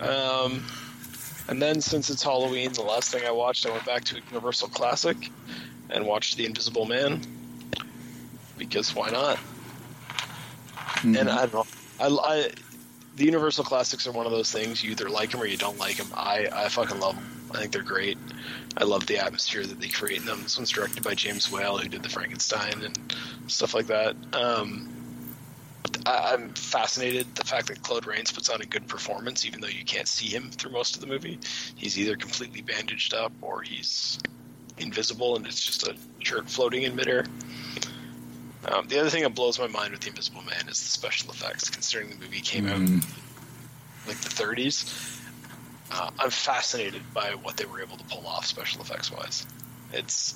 Um, 0.00 0.64
and 1.48 1.60
then 1.62 1.80
since 1.80 2.10
it's 2.10 2.22
Halloween, 2.22 2.72
the 2.72 2.82
last 2.82 3.12
thing 3.12 3.24
I 3.26 3.30
watched, 3.30 3.66
I 3.66 3.70
went 3.70 3.84
back 3.86 4.04
to 4.04 4.16
a 4.16 4.20
Universal 4.30 4.68
Classic 4.68 5.16
and 5.90 6.06
watched 6.06 6.36
The 6.36 6.44
Invisible 6.46 6.86
Man 6.86 7.20
because 8.58 8.94
why 8.94 9.10
not? 9.10 9.38
And 11.04 11.28
I 11.30 11.46
don't 11.46 11.54
know. 11.54 11.66
I, 12.02 12.08
I 12.08 12.50
the 13.16 13.24
Universal 13.26 13.64
Classics 13.64 14.06
are 14.06 14.12
one 14.12 14.26
of 14.26 14.32
those 14.32 14.50
things 14.50 14.82
you 14.82 14.92
either 14.92 15.08
like 15.08 15.30
them 15.30 15.40
or 15.40 15.46
you 15.46 15.56
don't 15.56 15.78
like 15.78 15.96
them. 15.96 16.08
I 16.14 16.48
I 16.52 16.68
fucking 16.68 16.98
love 16.98 17.14
them. 17.16 17.26
I 17.52 17.58
think 17.58 17.72
they're 17.72 17.82
great. 17.82 18.18
I 18.76 18.84
love 18.84 19.06
the 19.06 19.18
atmosphere 19.18 19.64
that 19.64 19.78
they 19.80 19.88
create 19.88 20.20
in 20.20 20.26
them. 20.26 20.42
This 20.42 20.56
one's 20.56 20.70
directed 20.70 21.04
by 21.04 21.14
James 21.14 21.52
Whale, 21.52 21.76
who 21.76 21.88
did 21.88 22.02
the 22.02 22.08
Frankenstein 22.08 22.82
and 22.82 23.14
stuff 23.46 23.74
like 23.74 23.86
that. 23.88 24.16
Um, 24.32 24.88
I, 26.06 26.32
I'm 26.32 26.48
fascinated 26.54 27.34
the 27.34 27.44
fact 27.44 27.68
that 27.68 27.82
Claude 27.82 28.06
Rains 28.06 28.32
puts 28.32 28.48
on 28.48 28.62
a 28.62 28.66
good 28.66 28.88
performance, 28.88 29.44
even 29.44 29.60
though 29.60 29.68
you 29.68 29.84
can't 29.84 30.08
see 30.08 30.26
him 30.26 30.50
through 30.50 30.72
most 30.72 30.94
of 30.94 31.02
the 31.02 31.06
movie. 31.06 31.38
He's 31.76 31.98
either 31.98 32.16
completely 32.16 32.62
bandaged 32.62 33.12
up 33.12 33.32
or 33.42 33.60
he's 33.60 34.18
invisible, 34.78 35.36
and 35.36 35.46
it's 35.46 35.64
just 35.64 35.86
a 35.86 35.94
jerk 36.20 36.48
floating 36.48 36.84
in 36.84 36.96
midair. 36.96 37.26
Um, 38.64 38.86
the 38.86 39.00
other 39.00 39.10
thing 39.10 39.24
that 39.24 39.34
blows 39.34 39.58
my 39.58 39.66
mind 39.66 39.92
with 39.92 40.00
the 40.00 40.08
Invisible 40.08 40.42
Man 40.42 40.68
is 40.68 40.80
the 40.80 40.88
special 40.88 41.30
effects. 41.30 41.68
Considering 41.68 42.10
the 42.10 42.16
movie 42.16 42.40
came 42.40 42.68
out 42.68 42.76
in 42.76 43.02
like 44.06 44.18
the 44.18 44.28
30s, 44.28 45.20
uh, 45.90 46.10
I'm 46.18 46.30
fascinated 46.30 47.02
by 47.12 47.34
what 47.42 47.56
they 47.56 47.64
were 47.64 47.80
able 47.80 47.96
to 47.96 48.04
pull 48.04 48.26
off 48.26 48.46
special 48.46 48.80
effects 48.80 49.10
wise. 49.10 49.46
It's 49.92 50.34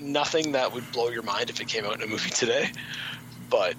nothing 0.00 0.52
that 0.52 0.72
would 0.72 0.90
blow 0.92 1.08
your 1.08 1.22
mind 1.22 1.50
if 1.50 1.60
it 1.60 1.68
came 1.68 1.84
out 1.84 1.94
in 1.94 2.02
a 2.02 2.06
movie 2.06 2.30
today, 2.30 2.70
but 3.50 3.74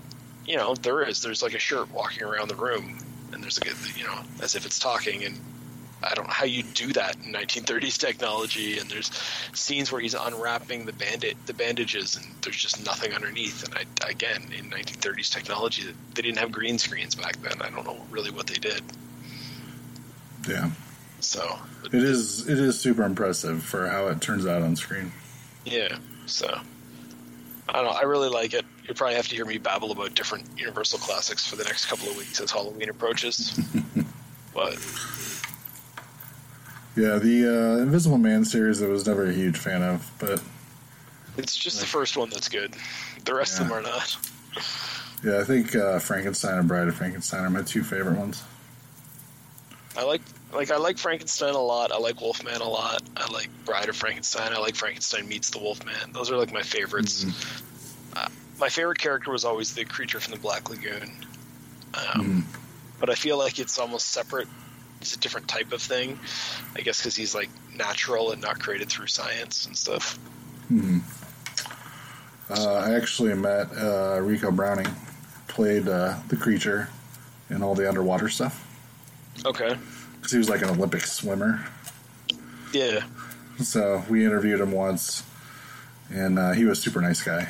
you 0.46 0.58
know 0.58 0.76
there 0.76 1.04
is. 1.04 1.22
There's 1.22 1.42
like 1.42 1.54
a 1.54 1.60
shirt 1.60 1.92
walking 1.92 2.24
around 2.24 2.50
the 2.50 2.56
room, 2.56 3.00
and 3.34 3.44
there's 3.44 3.60
like 3.60 3.74
a, 3.74 4.00
you 4.00 4.06
know 4.06 4.20
as 4.42 4.56
if 4.56 4.66
it's 4.66 4.80
talking, 4.80 5.24
and 5.24 5.40
I 6.04 6.14
don't 6.14 6.28
know 6.28 6.34
how 6.34 6.46
you 6.46 6.64
do 6.64 6.94
that 6.94 7.16
in 7.16 7.34
1930s 7.34 7.98
technology. 7.98 8.78
And 8.78 8.90
there's 8.90 9.12
scenes 9.54 9.92
where 9.92 10.00
he's 10.00 10.14
unwrapping 10.14 10.86
the 10.86 10.94
bandit, 10.94 11.38
the 11.46 11.54
bandages, 11.54 12.16
and 12.16 12.26
there's 12.42 12.58
just 12.58 12.86
nothing 12.86 13.14
underneath. 13.14 13.64
And 13.64 13.74
I, 13.76 14.10
again, 14.10 14.52
in 14.58 14.70
1930s 14.70 15.32
technology, 15.32 15.84
they 16.14 16.22
didn't 16.22 16.38
have 16.38 16.52
green 16.52 16.78
screens 16.78 17.16
back 17.16 17.38
then. 17.42 17.62
I 17.62 17.70
don't 17.70 17.86
know 17.86 17.98
really 18.12 18.32
what 18.32 18.48
they 18.48 18.56
did. 18.60 18.82
yeah, 20.48 20.70
So 21.20 21.60
it 21.92 22.04
is 22.04 22.48
it 22.48 22.60
is 22.60 22.80
super 22.80 23.04
impressive 23.04 23.64
for 23.64 23.88
how 23.88 24.08
it 24.08 24.22
turns 24.22 24.46
out 24.46 24.62
on 24.62 24.76
screen. 24.76 25.12
Yeah, 25.66 25.98
so 26.26 26.48
I 27.68 27.74
don't 27.74 27.86
know. 27.86 27.92
I 27.92 28.04
really 28.04 28.30
like 28.30 28.54
it. 28.54 28.66
You'll 28.84 28.96
probably 28.96 29.16
have 29.16 29.28
to 29.28 29.36
hear 29.36 29.46
me 29.46 29.58
babble 29.58 29.92
about 29.92 30.16
different 30.16 30.46
Universal 30.58 31.00
classics 31.00 31.46
for 31.46 31.56
the 31.58 31.66
next 31.66 31.88
couple 31.88 32.08
of 32.08 32.18
weeks 32.18 32.40
as 32.40 32.52
Halloween 32.52 32.90
approaches. 32.90 33.60
but 34.54 34.76
Yeah, 36.98 37.20
the 37.20 37.48
uh, 37.78 37.84
Invisible 37.84 38.18
Man 38.18 38.44
series 38.44 38.82
I 38.82 38.88
was 38.88 39.06
never 39.06 39.28
a 39.28 39.32
huge 39.32 39.58
fan 39.58 39.84
of, 39.84 40.12
but 40.18 40.42
it's 41.38 41.56
just 41.56 41.80
the 41.80 41.86
first 41.86 42.18
one 42.18 42.30
that's 42.32 42.50
good. 42.50 42.74
The 43.24 43.36
rest 43.36 43.60
of 43.60 43.70
them 43.70 43.78
are 43.78 43.82
not. 43.84 44.18
yeah, 45.24 45.40
I 45.40 45.44
think 45.44 45.76
uh, 45.76 46.00
Frankenstein 46.00 46.58
and 46.58 46.68
Bride 46.68 46.88
of 46.88 46.96
Frankenstein 46.96 47.44
are 47.46 47.50
my 47.52 47.62
two 47.62 47.84
favorite 47.84 48.18
ones. 48.18 48.44
I 49.96 50.04
like 50.04 50.22
like 50.54 50.72
I 50.72 50.78
like 50.78 50.98
Frankenstein 50.98 51.54
a 51.54 51.62
lot. 51.62 51.92
I 51.92 51.98
like 52.00 52.20
Wolfman 52.20 52.62
a 52.62 52.68
lot. 52.68 53.04
I 53.16 53.32
like 53.32 53.50
Bride 53.66 53.90
of 53.90 53.96
Frankenstein. 53.96 54.54
I 54.54 54.58
like 54.58 54.76
Frankenstein 54.76 55.28
meets 55.28 55.52
the 55.52 55.60
Wolfman. 55.60 56.14
Those 56.14 56.32
are 56.32 56.38
like 56.38 56.52
my 56.52 56.64
favorites. 56.64 57.26
Uh, 58.16 58.28
my 58.60 58.70
favorite 58.70 58.98
character 58.98 59.32
was 59.32 59.46
always 59.46 59.76
the 59.76 59.86
creature 59.86 60.20
from 60.20 60.34
the 60.34 60.40
Black 60.40 60.70
Lagoon. 60.70 61.12
Um, 61.94 62.48
But 63.00 63.12
I 63.12 63.16
feel 63.16 63.38
like 63.38 63.60
it's 63.60 63.78
almost 63.78 64.10
separate. 64.10 64.48
It's 65.02 65.16
a 65.16 65.20
different 65.20 65.48
type 65.48 65.72
of 65.72 65.82
thing. 65.82 66.20
I 66.76 66.82
guess 66.82 67.00
because 67.00 67.16
he's 67.16 67.34
like 67.36 67.50
natural 67.76 68.32
and 68.32 68.42
not 68.42 68.60
created 68.60 68.90
through 68.90 69.08
science 69.08 69.66
and 69.66 69.78
stuff. 69.78 70.18
Uh, 72.50 72.74
I 72.74 72.96
actually 72.96 73.34
met 73.36 73.68
uh, 73.72 74.20
Ricou 74.22 74.56
Browning, 74.56 74.88
played 75.48 75.88
uh, 75.88 76.16
the 76.30 76.38
creature 76.38 76.90
in 77.50 77.62
all 77.62 77.76
the 77.76 77.88
underwater 77.88 78.30
stuff 78.30 78.66
Okay. 79.46 79.76
because 80.18 80.32
he 80.32 80.38
was 80.38 80.50
like 80.50 80.62
an 80.62 80.70
Olympic 80.70 81.02
swimmer. 81.06 81.66
Yeah. 82.74 83.04
So 83.60 84.04
we 84.10 84.26
interviewed 84.26 84.60
him 84.62 84.72
once, 84.72 85.24
and 86.10 86.38
uh, 86.40 86.52
he 86.52 86.64
was 86.66 86.80
a 86.80 86.82
super 86.82 87.02
nice 87.02 87.22
guy. 87.22 87.48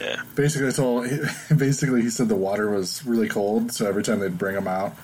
Yeah. 0.00 0.22
Basically, 0.34 0.68
I 0.68 0.72
told 0.72 1.06
basically 1.56 2.02
he 2.02 2.10
said 2.10 2.28
the 2.28 2.34
water 2.34 2.70
was 2.70 3.04
really 3.06 3.28
cold, 3.28 3.72
so 3.72 3.86
every 3.86 4.02
time 4.02 4.20
they'd 4.20 4.36
bring 4.38 4.56
him 4.56 4.66
out, 4.68 4.94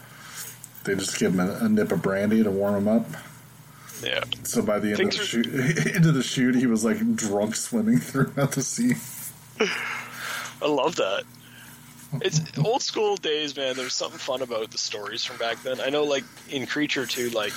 they 0.89 0.95
just 0.95 1.19
give 1.19 1.35
him 1.35 1.41
a, 1.41 1.65
a 1.65 1.69
nip 1.69 1.93
of 1.93 2.03
brandy 2.03 2.43
to 2.43 2.51
warm 2.51 2.75
him 2.75 2.89
up. 2.89 3.07
Yeah. 4.03 4.25
So 4.45 4.63
by 4.63 4.79
the 4.79 4.93
end 4.93 5.01
of 5.01 5.11
Things 5.13 5.17
the 5.17 5.23
are- 5.23 5.27
shoot, 5.27 5.47
into 5.97 6.13
the 6.13 6.23
shoot, 6.23 6.55
he 6.55 6.67
was 6.67 6.85
like 6.85 6.99
drunk 7.17 7.57
swimming 7.57 7.99
throughout 7.99 8.53
the 8.53 8.63
sea. 8.63 8.95
I 10.63 10.67
love 10.67 10.97
that. 10.97 11.25
It's 12.23 12.41
old 12.59 12.81
school 12.83 13.17
days, 13.17 13.55
man. 13.57 13.77
There's 13.77 13.93
something 13.95 14.19
fun 14.19 14.41
about 14.41 14.71
the 14.71 14.79
stories 14.79 15.25
from 15.25 15.37
back 15.37 15.63
then. 15.63 15.79
I 15.81 15.91
know, 15.91 16.05
like 16.05 16.25
in 16.49 16.67
Creature 16.67 17.07
too, 17.07 17.29
like 17.31 17.53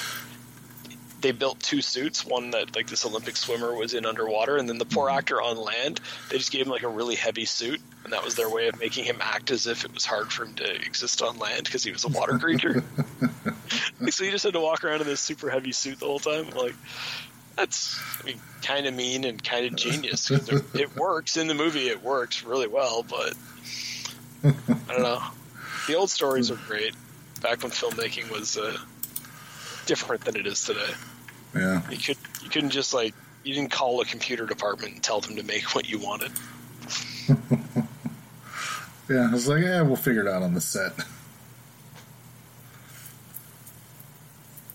they 1.22 1.31
built 1.31 1.60
two 1.60 1.81
suits. 1.81 2.26
One 2.26 2.52
that 2.52 2.76
like 2.76 2.88
this 2.88 3.06
Olympic 3.06 3.38
swimmer 3.38 3.73
was 3.73 3.93
in 3.93 4.06
underwater, 4.06 4.57
and 4.57 4.68
then 4.68 4.77
the 4.77 4.85
poor 4.85 5.10
actor 5.10 5.41
on 5.41 5.57
land. 5.57 5.99
They 6.30 6.38
just 6.38 6.52
gave 6.52 6.65
him 6.65 6.72
like 6.72 6.84
a 6.84 6.89
really 6.89 7.15
heavy 7.15 7.45
suit, 7.45 7.80
and 8.03 8.14
that 8.14 8.23
was 8.23 8.35
their 8.35 8.49
way 8.49 8.68
of 8.68 8.80
making 8.80 9.06
him 9.06 9.18
act 9.22 9.52
as 9.52 9.68
if 9.68 9.85
it 9.85 9.93
was 9.93 10.06
hard 10.06 10.31
for 10.31 10.45
him 10.45 10.53
to 10.56 10.76
exist 10.76 11.22
on 11.22 11.38
land 11.38 11.65
because 11.65 11.84
he 11.84 11.91
was 11.91 12.03
a 12.03 12.10
water 12.10 12.38
creature. 12.39 12.84
so 14.10 14.23
he 14.23 14.31
just 14.31 14.43
had 14.43 14.53
to 14.53 14.60
walk 14.60 14.84
around 14.84 15.02
in 15.02 15.07
this 15.07 15.22
super 15.22 15.49
heavy 15.49 15.72
suit 15.72 15.99
the 15.99 16.06
whole 16.06 16.19
time. 16.19 16.49
Like 16.49 16.76
that's, 17.56 17.99
I 18.22 18.26
mean, 18.26 18.39
kind 18.64 18.85
of 18.85 18.93
mean 18.93 19.23
and 19.23 19.43
kind 19.43 19.65
of 19.65 19.76
genius. 19.76 20.31
it 20.31 20.95
works 20.95 21.38
in 21.38 21.48
the 21.48 21.53
movie. 21.53 21.88
It 21.88 22.03
works 22.03 22.43
really 22.43 22.68
well, 22.68 23.03
but 23.03 23.34
I 24.43 24.93
don't 24.93 25.03
know. 25.03 25.22
The 25.88 25.95
old 25.95 26.10
stories 26.10 26.52
are 26.52 26.60
great. 26.68 26.95
Back 27.41 27.64
when 27.64 27.72
filmmaking 27.72 28.31
was 28.31 28.57
uh, 28.57 28.77
different 29.85 30.26
than 30.26 30.35
it 30.35 30.45
is 30.45 30.64
today. 30.64 30.93
Yeah, 31.56 31.82
You 31.90 31.98
could 31.98 32.18
you 32.41 32.49
couldn't 32.49 32.69
just 32.69 32.94
like 32.94 33.14
you 33.44 33.53
didn't 33.53 33.72
call 33.72 33.99
a 34.02 34.06
computer 34.06 34.45
department 34.45 34.94
and 34.94 35.03
tell 35.03 35.19
them 35.19 35.36
to 35.36 35.44
make 35.44 35.76
what 35.76 35.90
you 35.90 35.99
wanted. 35.99 36.32
yeah. 39.10 39.28
I 39.30 39.34
was 39.34 39.48
like, 39.48 39.64
yeah, 39.64 39.82
we'll 39.82 39.95
figure 39.95 40.22
it 40.22 40.28
out 40.28 40.44
on 40.44 40.53
the 40.53 40.61
set. 40.61 40.94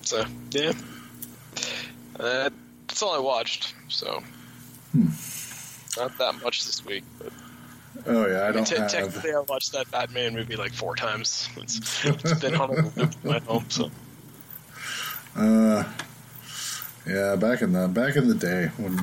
So 0.03 0.24
yeah, 0.51 0.73
uh, 2.20 2.51
that's 2.86 3.03
all 3.03 3.15
I 3.15 3.19
watched. 3.19 3.74
So 3.89 4.23
not 5.97 6.16
that 6.19 6.40
much 6.43 6.65
this 6.65 6.85
week, 6.85 7.05
but 7.19 7.32
Oh 8.07 8.27
yeah, 8.27 8.40
I 8.43 8.48
I 8.48 8.53
don't 8.53 8.69
have. 8.69 8.90
technically, 8.90 9.32
I 9.32 9.40
watched 9.40 9.73
that 9.73 9.90
Batman 9.90 10.35
movie 10.35 10.55
like 10.57 10.73
four 10.73 10.94
times. 10.94 11.48
It's, 11.57 12.05
it's 12.05 12.35
been 12.40 12.55
on 12.55 12.70
a 12.70 12.74
loop 12.82 12.97
in 12.98 13.11
my 13.24 13.39
home. 13.40 13.65
So 13.69 13.90
Uh, 15.35 15.82
yeah, 17.06 17.36
back 17.36 17.62
in 17.62 17.72
the 17.72 17.88
back 17.88 18.16
in 18.16 18.28
the 18.28 18.34
day 18.34 18.70
when 18.76 18.98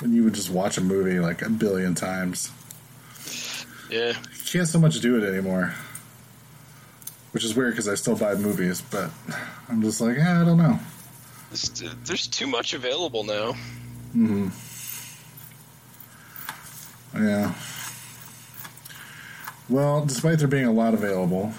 when 0.00 0.12
you 0.14 0.24
would 0.24 0.34
just 0.34 0.50
watch 0.50 0.76
a 0.78 0.80
movie 0.80 1.18
like 1.20 1.42
a 1.42 1.48
billion 1.50 1.94
times. 1.94 2.50
yeah, 3.90 4.08
You 4.10 4.44
can't 4.46 4.68
so 4.68 4.78
much 4.78 5.00
do 5.00 5.16
it 5.22 5.26
anymore, 5.26 5.74
which 7.32 7.44
is 7.44 7.54
weird 7.56 7.72
because 7.72 7.88
I 7.88 7.94
still 7.94 8.16
buy 8.16 8.34
movies, 8.34 8.82
but 8.82 9.10
I'm 9.68 9.80
just 9.82 10.00
like, 10.00 10.18
eh, 10.18 10.40
I 10.42 10.44
don't 10.44 10.58
know. 10.58 10.78
there's, 11.50 11.70
there's 12.04 12.26
too 12.26 12.46
much 12.46 12.74
available 12.74 13.24
now. 13.24 13.52
hmm 14.12 14.48
Yeah. 17.14 17.54
Well, 19.68 20.04
despite 20.04 20.38
there 20.38 20.46
being 20.48 20.66
a 20.66 20.72
lot 20.72 20.94
available, 20.94 21.52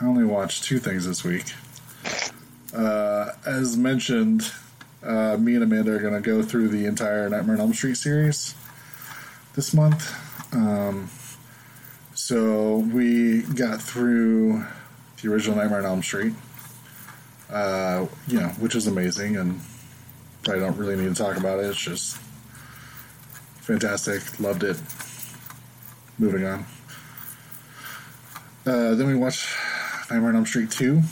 I 0.00 0.06
only 0.06 0.24
watched 0.24 0.64
two 0.64 0.78
things 0.78 1.06
this 1.06 1.22
week. 1.24 1.52
Uh, 2.74 3.32
as 3.44 3.76
mentioned, 3.76 4.50
uh, 5.04 5.36
me 5.38 5.54
and 5.54 5.64
Amanda 5.64 5.92
are 5.92 5.98
going 5.98 6.14
to 6.14 6.20
go 6.20 6.42
through 6.42 6.68
the 6.68 6.86
entire 6.86 7.28
Nightmare 7.28 7.56
on 7.56 7.60
Elm 7.60 7.72
Street 7.72 7.96
series 7.96 8.54
this 9.54 9.74
month. 9.74 10.10
Um, 10.54 11.10
so 12.14 12.76
we 12.76 13.42
got 13.42 13.80
through 13.82 14.64
the 15.20 15.32
original 15.32 15.56
Nightmare 15.56 15.80
on 15.80 15.86
Elm 15.86 16.02
Street, 16.02 16.34
uh, 17.50 18.06
you 18.28 18.40
know, 18.40 18.48
which 18.60 18.74
is 18.74 18.86
amazing, 18.86 19.36
and 19.36 19.60
I 20.48 20.58
don't 20.58 20.76
really 20.76 20.96
need 20.96 21.14
to 21.14 21.22
talk 21.22 21.36
about 21.36 21.58
it. 21.58 21.66
It's 21.66 21.80
just 21.80 22.16
fantastic. 23.60 24.40
Loved 24.40 24.62
it. 24.64 24.80
Moving 26.18 26.44
on. 26.44 26.66
Uh, 28.64 28.94
then 28.94 29.08
we 29.08 29.16
watched 29.16 29.48
Nightmare 30.10 30.30
on 30.30 30.36
Elm 30.36 30.46
Street 30.46 30.70
2. 30.70 31.02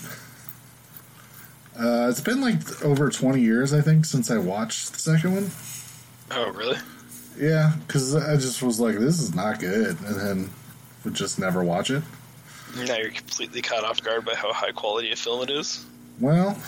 Uh, 1.79 2.09
it's 2.11 2.21
been 2.21 2.41
like 2.41 2.85
over 2.85 3.11
20 3.11 3.41
years, 3.41 3.73
I 3.73 3.81
think, 3.81 4.05
since 4.05 4.31
I 4.31 4.39
watched 4.39 4.93
the 4.93 4.99
second 4.99 5.35
one. 5.35 5.51
Oh, 6.31 6.51
really? 6.53 6.77
Yeah, 7.39 7.73
because 7.87 8.15
I 8.15 8.37
just 8.37 8.63
was 8.63 8.81
like, 8.81 8.99
this 8.99 9.21
is 9.21 9.35
not 9.35 9.61
good. 9.61 10.01
And 10.03 10.17
then 10.17 10.51
would 11.05 11.15
just 11.15 11.39
never 11.39 11.65
watch 11.65 11.91
it. 11.91 12.03
Now 12.77 12.97
you're 12.97 13.11
completely 13.11 13.63
caught 13.63 13.85
off 13.85 14.03
guard 14.03 14.25
by 14.25 14.35
how 14.35 14.53
high 14.53 14.73
quality 14.73 15.11
a 15.11 15.17
film 15.17 15.43
it 15.43 15.51
is. 15.51 15.85
Well, 16.21 16.61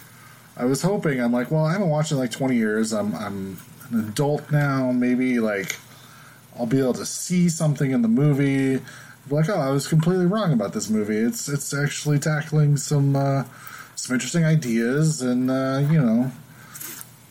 I 0.56 0.64
was 0.64 0.82
hoping. 0.82 1.20
I'm 1.20 1.32
like, 1.32 1.50
well, 1.50 1.64
I 1.64 1.72
haven't 1.72 1.90
watched 1.90 2.10
it 2.10 2.14
in 2.14 2.20
like 2.20 2.30
20 2.30 2.56
years. 2.56 2.92
I'm 2.92 3.14
I'm 3.14 3.58
an 3.90 4.08
adult 4.08 4.50
now. 4.50 4.90
Maybe 4.92 5.40
like 5.40 5.78
I'll 6.58 6.66
be 6.66 6.78
able 6.78 6.94
to 6.94 7.06
see 7.06 7.48
something 7.48 7.90
in 7.90 8.02
the 8.02 8.08
movie. 8.08 8.82
Like, 9.30 9.48
oh, 9.48 9.58
I 9.58 9.70
was 9.70 9.88
completely 9.88 10.26
wrong 10.26 10.52
about 10.52 10.72
this 10.72 10.88
movie. 10.88 11.16
It's 11.16 11.48
it's 11.48 11.74
actually 11.74 12.18
tackling 12.18 12.76
some 12.76 13.16
uh, 13.16 13.44
some 14.04 14.12
interesting 14.12 14.44
ideas, 14.44 15.22
and 15.22 15.50
uh, 15.50 15.80
you 15.90 15.98
know, 15.98 16.30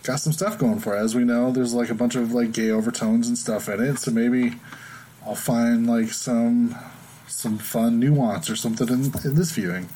got 0.02 0.20
some 0.20 0.34
stuff 0.34 0.58
going 0.58 0.80
for 0.80 0.98
it. 0.98 1.00
As 1.00 1.14
we 1.14 1.24
know, 1.24 1.52
there's 1.52 1.76
like 1.76 1.91
a 1.91 1.94
bunch 1.94 2.16
of 2.16 2.34
like 2.34 2.52
gay 2.52 2.72
overtones 2.72 3.28
and 3.28 3.38
stuff 3.38 3.70
in 3.70 3.80
it. 3.80 4.00
So 4.00 4.10
maybe 4.10 4.56
I'll 5.24 5.36
find 5.36 5.86
like 5.86 6.10
some 6.10 6.76
some 7.28 7.60
fun 7.60 8.00
nuance 8.00 8.50
or 8.50 8.56
something 8.56 8.88
in, 8.88 9.04
in 9.24 9.36
this 9.36 9.52
viewing. 9.52 9.88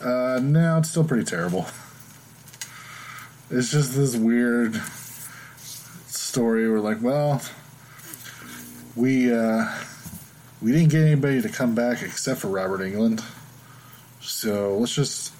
Uh, 0.00 0.38
no, 0.40 0.78
it's 0.78 0.90
still 0.90 1.02
pretty 1.02 1.24
terrible. 1.24 1.66
It's 3.50 3.72
just 3.72 3.96
this 3.96 4.14
weird 4.14 4.80
story. 5.56 6.70
We're 6.70 6.78
like, 6.78 7.02
well, 7.02 7.42
we 8.94 9.34
uh, 9.34 9.66
we 10.62 10.70
didn't 10.70 10.90
get 10.90 11.02
anybody 11.02 11.42
to 11.42 11.48
come 11.48 11.74
back 11.74 12.00
except 12.02 12.38
for 12.38 12.46
Robert 12.46 12.78
Englund, 12.78 13.24
so 14.20 14.78
let's 14.78 14.94
just 14.94 15.32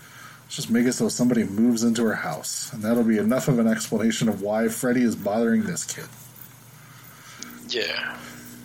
just 0.50 0.68
make 0.68 0.84
it 0.84 0.92
so 0.92 1.08
somebody 1.08 1.44
moves 1.44 1.84
into 1.84 2.04
her 2.04 2.16
house, 2.16 2.72
and 2.72 2.82
that'll 2.82 3.04
be 3.04 3.18
enough 3.18 3.48
of 3.48 3.58
an 3.58 3.68
explanation 3.68 4.28
of 4.28 4.42
why 4.42 4.68
Freddy 4.68 5.02
is 5.02 5.14
bothering 5.14 5.62
this 5.62 5.84
kid. 5.84 6.06
Yeah. 7.68 8.18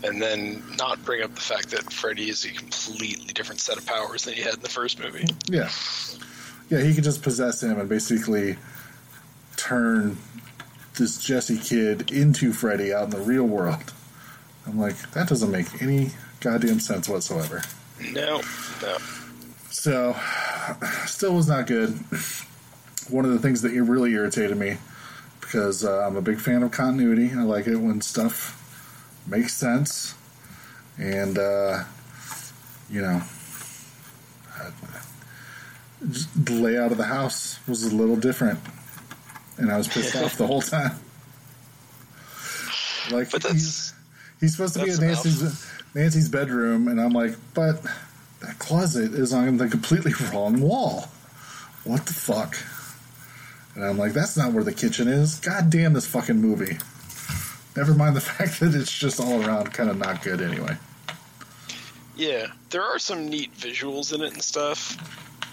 And 0.04 0.22
then 0.22 0.64
not 0.78 1.04
bring 1.06 1.24
up 1.24 1.34
the 1.34 1.42
fact 1.42 1.70
that 1.70 1.94
Freddy 1.94 2.30
is 2.30 2.44
a 2.44 2.52
completely 2.52 3.34
different 3.34 3.62
set 3.62 3.78
of 3.78 3.86
powers 3.86 4.26
than 4.26 4.34
he 4.34 4.42
had 4.42 4.56
in 4.56 4.62
the 4.62 4.70
first 4.70 5.00
movie. 5.00 5.26
Yeah, 5.48 5.70
yeah, 6.70 6.82
he 6.82 6.94
could 6.94 7.04
just 7.04 7.22
possess 7.22 7.62
him 7.62 7.80
and 7.80 7.88
basically 7.88 8.58
turn 9.56 10.18
this 10.98 11.24
Jesse 11.24 11.58
kid 11.58 12.12
into 12.12 12.54
Freddy 12.54 12.94
out 12.94 13.06
in 13.06 13.10
the 13.12 13.20
real 13.20 13.46
world. 13.46 13.94
I'm 14.68 14.80
like, 14.80 15.12
that 15.12 15.28
doesn't 15.28 15.52
make 15.52 15.82
any 15.82 16.12
goddamn 16.40 16.80
sense 16.80 17.08
whatsoever. 17.08 17.62
No, 18.12 18.42
no. 18.82 18.98
So, 19.70 20.16
still 21.06 21.36
was 21.36 21.48
not 21.48 21.68
good. 21.68 21.92
One 23.10 23.26
of 23.26 23.32
the 23.32 23.40
things 23.40 23.62
that 23.62 23.72
really 23.72 24.14
irritated 24.14 24.58
me 24.58 24.78
because 25.42 25.86
uh, 25.86 26.06
I'm 26.06 26.16
a 26.16 26.22
big 26.22 26.40
fan 26.40 26.64
of 26.64 26.72
continuity. 26.72 27.32
I 27.32 27.44
like 27.44 27.68
it 27.68 27.76
when 27.76 28.02
stuff 28.02 28.62
makes 29.28 29.54
sense, 29.54 30.16
and 30.98 31.38
uh, 31.38 31.84
you 32.90 33.02
know, 33.02 33.22
the 36.02 36.54
layout 36.54 36.92
of 36.92 36.98
the 36.98 37.06
house 37.06 37.60
was 37.68 37.84
a 37.84 37.96
little 37.96 38.16
different, 38.16 38.60
and 39.58 39.72
I 39.72 39.78
was 39.78 39.88
pissed 39.88 40.16
off 40.24 40.38
the 40.38 40.48
whole 40.48 40.62
time. 40.62 41.00
Like 43.12 43.30
But 43.30 43.44
he's, 43.44 43.94
he's 44.40 44.54
supposed 44.54 44.74
to 44.74 44.84
be 44.84 44.92
in 44.92 45.00
Nancy's 45.00 45.66
Nancy's 45.94 46.28
bedroom, 46.28 46.88
and 46.88 47.00
I'm 47.00 47.12
like, 47.12 47.36
but 47.54 47.82
that 48.42 48.60
closet 48.60 49.14
is 49.14 49.34
on 49.34 49.58
the 49.58 49.68
completely 49.68 50.14
wrong 50.34 50.60
wall. 50.62 51.10
What 51.84 52.06
the 52.06 52.14
fuck? 52.14 52.56
And 53.76 53.84
I'm 53.84 53.98
like, 53.98 54.14
that's 54.14 54.38
not 54.38 54.54
where 54.54 54.64
the 54.64 54.74
kitchen 54.74 55.08
is. 55.08 55.40
God 55.40 55.70
damn 55.70 55.94
this 55.94 56.08
fucking 56.08 56.40
movie. 56.40 56.78
Never 57.76 57.94
mind 57.94 58.16
the 58.16 58.22
fact 58.38 58.60
that 58.62 58.74
it's 58.74 58.92
just 58.92 59.20
all 59.20 59.46
around 59.46 59.74
kind 59.74 59.90
of 59.90 59.98
not 59.98 60.22
good 60.24 60.42
anyway. 60.42 60.78
yeah. 62.16 62.48
There 62.70 62.84
are 62.84 63.00
some 63.00 63.28
neat 63.30 63.54
visuals 63.56 64.14
in 64.14 64.22
it 64.22 64.34
and 64.34 64.42
stuff. 64.42 64.98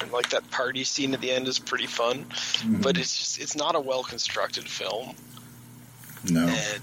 And 0.00 0.10
like 0.10 0.30
that 0.30 0.50
party 0.50 0.82
scene 0.82 1.14
at 1.14 1.20
the 1.20 1.30
end 1.30 1.46
is 1.46 1.58
pretty 1.60 1.86
fun. 1.86 2.24
Mm-hmm. 2.24 2.80
But 2.80 2.98
it's 2.98 3.16
just 3.16 3.40
it's 3.40 3.54
not 3.56 3.76
a 3.76 3.80
well 3.80 4.02
constructed 4.02 4.68
film. 4.68 5.14
No. 6.28 6.46
and 6.46 6.82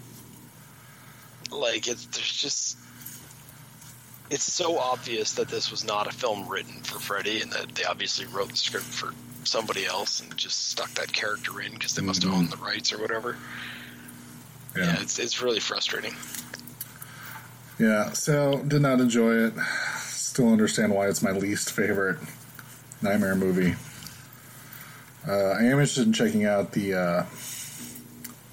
like 1.51 1.87
it's 1.87 2.05
there's 2.05 2.31
just 2.31 2.77
it's 4.29 4.43
so 4.51 4.77
obvious 4.77 5.33
that 5.33 5.47
this 5.47 5.71
was 5.71 5.83
not 5.83 6.07
a 6.07 6.11
film 6.11 6.47
written 6.47 6.81
for 6.83 6.99
Freddy 6.99 7.41
and 7.41 7.51
that 7.51 7.73
they 7.75 7.83
obviously 7.83 8.25
wrote 8.27 8.49
the 8.49 8.57
script 8.57 8.85
for 8.85 9.13
somebody 9.43 9.85
else 9.85 10.19
and 10.21 10.35
just 10.37 10.69
stuck 10.69 10.89
that 10.95 11.11
character 11.11 11.59
in 11.61 11.73
because 11.73 11.95
they 11.95 12.01
must 12.01 12.23
have 12.23 12.33
owned 12.33 12.49
the 12.49 12.57
rights 12.57 12.93
or 12.93 12.99
whatever. 12.99 13.37
Yeah, 14.77 14.83
Yeah. 14.85 15.01
it's 15.01 15.17
it's 15.19 15.41
really 15.41 15.59
frustrating. 15.59 16.15
Yeah, 17.79 18.11
so 18.11 18.61
did 18.67 18.81
not 18.81 18.99
enjoy 18.99 19.35
it. 19.35 19.53
Still 20.01 20.51
understand 20.51 20.93
why 20.93 21.07
it's 21.07 21.21
my 21.23 21.31
least 21.31 21.71
favorite 21.71 22.17
Nightmare 23.01 23.35
movie. 23.35 23.75
Uh, 25.27 25.31
I 25.51 25.59
am 25.63 25.71
interested 25.71 26.05
in 26.05 26.13
checking 26.13 26.45
out 26.45 26.73
the 26.73 26.93
uh, 26.93 27.25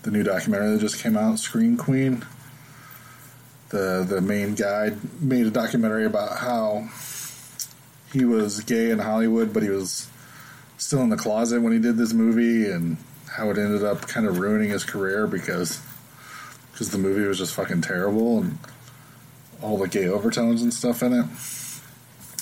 the 0.03 0.11
new 0.13 0.23
documentary 0.23 0.71
that 0.71 0.81
just 0.81 1.03
came 1.03 1.17
out, 1.17 1.39
Scream 1.41 1.77
Queen. 1.77 2.25
The 3.69 4.07
the 4.09 4.21
main 4.21 4.55
guy 4.55 4.93
made 5.21 5.47
a 5.47 5.51
documentary 5.51 6.07
about 6.07 6.39
how 6.39 6.89
he 8.13 8.25
was 8.25 8.61
gay 8.61 8.91
in 8.91 8.99
Hollywood, 8.99 9.53
but 9.53 9.63
he 9.63 9.71
was 9.71 10.09
still 10.79 11.03
in 11.03 11.09
the 11.09 11.17
closet 11.17 11.61
when 11.61 11.73
he 11.73 11.79
did 11.79 11.97
this 11.97 12.13
movie, 12.13 12.71
and 12.71 12.97
how 13.37 13.51
it 13.51 13.59
ended 13.59 13.85
up 13.85 14.03
kind 14.03 14.27
of 14.27 14.39
ruining 14.39 14.71
his 14.71 14.85
career 14.85 15.27
because 15.27 15.81
because 16.73 16.91
the 16.91 16.99
movie 16.99 17.27
was 17.27 17.39
just 17.39 17.55
fucking 17.55 17.81
terrible 17.81 18.41
and 18.41 18.59
all 19.63 19.79
the 19.79 19.89
gay 19.89 20.09
overtones 20.09 20.63
and 20.63 20.73
stuff 20.73 21.03
in 21.03 21.13
it, 21.13 21.27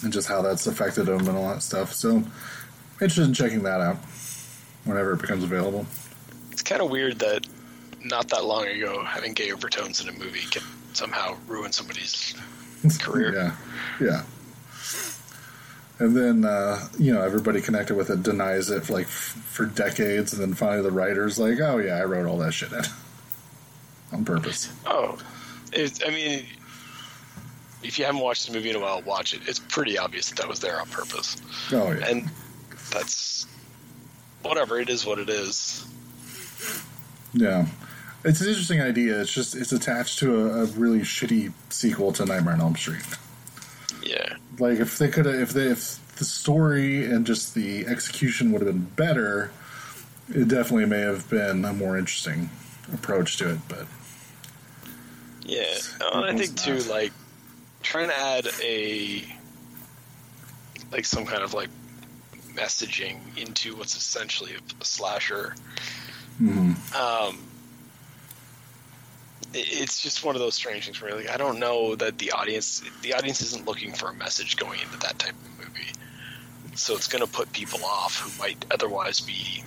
and 0.03 0.13
just 0.13 0.29
how 0.29 0.43
that's 0.43 0.67
affected 0.67 1.09
him 1.09 1.27
and 1.29 1.39
all 1.39 1.49
that 1.49 1.63
stuff. 1.63 1.95
So, 1.95 2.23
interested 2.95 3.25
in 3.25 3.35
checking 3.35 3.63
that 3.63 3.81
out 3.81 3.97
whenever 4.85 5.13
it 5.15 5.21
becomes 5.21 5.45
available. 5.45 5.87
It's 6.51 6.63
kind 6.63 6.83
of 6.83 6.91
weird 6.91 7.19
that 7.21 7.47
not 8.05 8.29
that 8.29 8.45
long 8.45 8.67
ago 8.67 9.03
having 9.05 9.33
gay 9.33 9.53
overtones 9.53 10.01
in 10.01 10.09
a 10.09 10.13
movie 10.13 10.45
can 10.51 10.63
somehow 10.97 11.37
ruin 11.47 11.73
somebody's 11.73 12.35
career. 13.01 13.33
Yeah, 13.35 13.57
yeah. 14.07 14.23
And 15.99 16.16
then 16.16 16.45
uh, 16.45 16.89
you 16.99 17.12
know 17.15 17.23
everybody 17.23 17.61
connected 17.61 17.95
with 17.95 18.11
it 18.11 18.23
denies 18.23 18.69
it 18.71 18.85
for 18.85 18.95
like 18.95 19.07
f- 19.07 19.12
for 19.47 19.65
decades, 19.66 20.33
and 20.33 20.43
then 20.43 20.55
finally 20.55 20.83
the 20.83 20.91
writers 20.91 21.39
like, 21.39 21.61
oh 21.61 21.79
yeah, 21.79 21.95
I 21.97 22.05
wrote 22.05 22.27
all 22.27 22.39
that 22.39 22.53
shit 22.53 22.73
in 22.73 22.83
on 24.12 24.25
purpose. 24.25 24.73
Oh, 24.87 25.16
it, 25.73 26.03
I 26.05 26.11
mean, 26.11 26.47
if 27.85 27.99
you 27.99 28.05
haven't 28.07 28.21
watched 28.23 28.47
the 28.49 28.53
movie 28.53 28.71
in 28.71 28.77
a 28.77 28.81
while, 28.81 29.03
watch 29.03 29.35
it. 29.35 29.43
It's 29.47 29.61
pretty 29.61 29.97
obvious 29.97 30.31
that 30.31 30.39
that 30.39 30.49
was 30.49 30.59
there 30.61 30.81
on 30.81 30.89
purpose, 30.89 31.37
Oh 31.73 31.93
yeah, 31.93 32.09
and 32.09 32.29
that's 32.91 33.47
whatever. 34.43 34.81
It 34.81 34.89
is 34.89 35.07
what 35.07 35.21
it 35.21 35.29
is. 35.31 35.87
yeah. 37.33 37.66
It's 38.25 38.41
an 38.41 38.49
interesting 38.49 38.81
idea. 38.81 39.21
It's 39.21 39.33
just 39.33 39.55
it's 39.55 39.73
attached 39.73 40.19
to 40.21 40.49
a, 40.49 40.63
a 40.63 40.67
really 40.67 41.01
shitty 41.01 41.53
sequel 41.69 42.13
to 42.15 42.25
Nightmare 42.25 42.55
on 42.55 42.61
Elm 42.61 42.77
Street. 42.77 43.05
Yeah. 44.03 44.37
Like 44.59 44.79
if 44.79 44.99
they 44.99 45.09
could 45.09 45.27
have, 45.27 45.35
if 45.35 45.51
they, 45.51 45.67
if 45.69 45.99
the 46.17 46.25
story 46.25 47.05
and 47.05 47.27
just 47.27 47.55
the 47.55 47.87
execution 47.87 48.53
would 48.53 48.63
have 48.63 48.71
been 48.71 48.85
better, 48.97 49.51
it 50.29 50.49
definitely 50.49 50.87
may 50.87 51.01
have 51.01 51.29
been 51.29 51.65
a 51.65 51.73
more 51.73 51.99
interesting 51.99 52.51
approach 52.93 53.37
to 53.39 53.51
it. 53.51 53.59
But 53.69 53.87
Yeah, 55.43 55.75
uh, 56.01 56.23
I 56.23 56.37
think 56.37 56.57
too, 56.57 56.79
like 56.91 57.13
trying 57.83 58.09
to 58.09 58.19
add 58.19 58.49
a 58.63 59.23
like 60.93 61.05
some 61.05 61.27
kind 61.27 61.43
of 61.43 61.53
like 61.53 61.69
messaging 62.55 63.19
into 63.37 63.77
what's 63.77 63.97
essentially 63.97 64.53
a, 64.55 64.85
slasher. 64.85 65.55
mhm. 66.41 66.95
Um, 66.95 67.39
it's 69.55 70.01
just 70.03 70.25
one 70.25 70.35
of 70.35 70.41
those 70.41 70.55
strange 70.55 70.85
things. 70.85 71.01
Where 71.01 71.15
like, 71.15 71.31
I 71.31 71.37
don't 71.37 71.59
know 71.59 71.95
that 71.97 72.19
the 72.19 72.33
audience, 72.33 72.83
the 73.03 73.15
audience 73.15 73.41
isn't 73.41 73.67
looking 73.67 73.93
for 73.93 74.11
a 74.11 74.15
message 74.15 74.57
going 74.57 74.81
into 74.81 74.99
that 74.99 75.19
type 75.19 75.35
of 75.35 75.59
movie, 75.59 75.93
so 76.75 76.95
it's 76.95 77.07
going 77.07 77.25
to 77.25 77.31
put 77.31 77.53
people 77.53 77.85
off 77.85 78.19
who 78.19 78.37
might 78.39 78.65
otherwise 78.71 79.21
be 79.21 79.65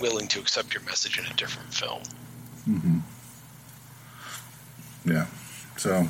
willing 0.00 0.28
to 0.28 0.38
accept 0.38 0.74
your 0.74 0.82
message 0.84 1.18
in 1.18 1.24
a 1.24 1.34
different 1.34 1.72
film. 1.72 2.02
Mm-hmm. 2.68 2.98
yeah, 5.10 5.26
so 5.76 6.08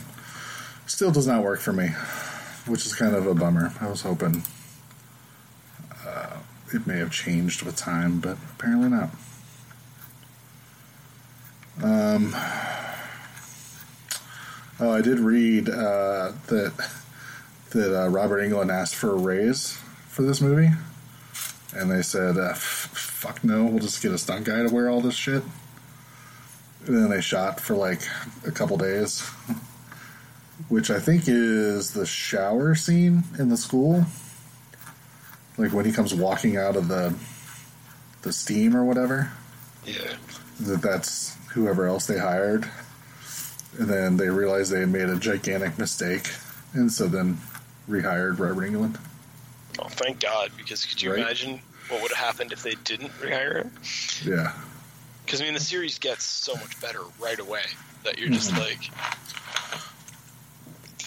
still 0.87 1.11
does 1.13 1.27
not 1.27 1.43
work 1.45 1.61
for 1.61 1.73
me, 1.73 1.89
which 2.67 2.87
is 2.87 2.95
kind 2.95 3.15
of 3.15 3.27
a 3.27 3.35
bummer. 3.35 3.73
I 3.81 3.89
was 3.89 4.03
hoping 4.03 4.43
uh, 6.05 6.39
it 6.73 6.87
may 6.87 6.99
have 6.99 7.13
changed 7.13 7.63
with 7.63 7.77
time, 7.77 8.21
but 8.21 8.39
apparently 8.55 8.89
not. 8.89 9.11
Um. 11.83 12.35
Oh, 14.79 14.93
I 14.93 15.01
did 15.01 15.19
read 15.21 15.69
uh, 15.69 16.33
that 16.49 16.73
that 17.71 18.05
uh, 18.05 18.09
Robert 18.09 18.41
Englund 18.41 18.73
asked 18.73 18.95
for 18.95 19.11
a 19.13 19.17
raise 19.17 19.73
for 20.09 20.23
this 20.23 20.41
movie, 20.41 20.71
and 21.75 21.91
they 21.91 22.03
said, 22.03 22.37
uh, 22.37 22.51
f- 22.51 22.59
"Fuck 22.93 23.43
no, 23.43 23.65
we'll 23.65 23.79
just 23.79 24.03
get 24.03 24.13
a 24.13 24.19
stunt 24.19 24.45
guy 24.45 24.63
to 24.63 24.73
wear 24.73 24.89
all 24.91 25.01
this 25.01 25.15
shit." 25.15 25.43
And 26.87 26.97
then 26.97 27.11
they 27.11 27.21
shot 27.21 27.59
for 27.61 27.75
like 27.75 28.03
a 28.47 28.53
couple 28.53 28.77
days, 28.77 29.23
which 30.69 30.91
I 30.91 31.01
think 31.01 31.25
is 31.27 31.93
the 31.93 32.07
shower 32.07 32.75
scene 32.75 33.25
in 33.39 33.49
the 33.49 33.57
school, 33.57 34.05
like 35.59 35.73
when 35.73 35.85
he 35.87 35.93
comes 35.93 36.15
walking 36.15 36.57
out 36.59 36.77
of 36.77 36.89
the 36.89 37.15
the 38.23 38.33
steam 38.33 38.77
or 38.77 38.85
whatever. 38.85 39.33
Yeah. 39.87 40.15
That 40.61 40.83
that's 40.83 41.37
whoever 41.51 41.87
else 41.87 42.07
they 42.07 42.19
hired, 42.19 42.69
and 43.79 43.89
then 43.89 44.17
they 44.17 44.29
realized 44.29 44.73
they 44.73 44.81
had 44.81 44.89
made 44.91 45.09
a 45.09 45.17
gigantic 45.17 45.79
mistake, 45.79 46.31
and 46.73 46.91
so 46.93 47.07
then 47.09 47.39
rehired 47.89 48.39
Robert 48.39 48.69
Englund. 48.71 48.99
Oh, 49.79 49.89
thank 49.89 50.21
God! 50.21 50.51
Because 50.57 50.85
could 50.85 51.01
you 51.03 51.11
Right. 51.11 51.21
imagine 51.21 51.61
what 51.89 52.03
would 52.03 52.13
have 52.13 52.25
happened 52.27 52.53
if 52.53 52.63
they 52.63 52.75
didn't 52.85 53.11
rehire 53.21 53.57
him? 53.63 53.71
Yeah, 54.25 54.53
Because 55.25 55.41
I 55.41 55.45
mean, 55.45 55.55
the 55.55 55.61
series 55.61 55.99
gets 55.99 56.25
so 56.25 56.55
much 56.55 56.81
better 56.81 57.01
right 57.21 57.39
away 57.39 57.63
that 58.05 58.19
you're 58.19 58.29
just 58.31 58.51
mm-hmm. 58.53 58.61
like, 58.61 58.91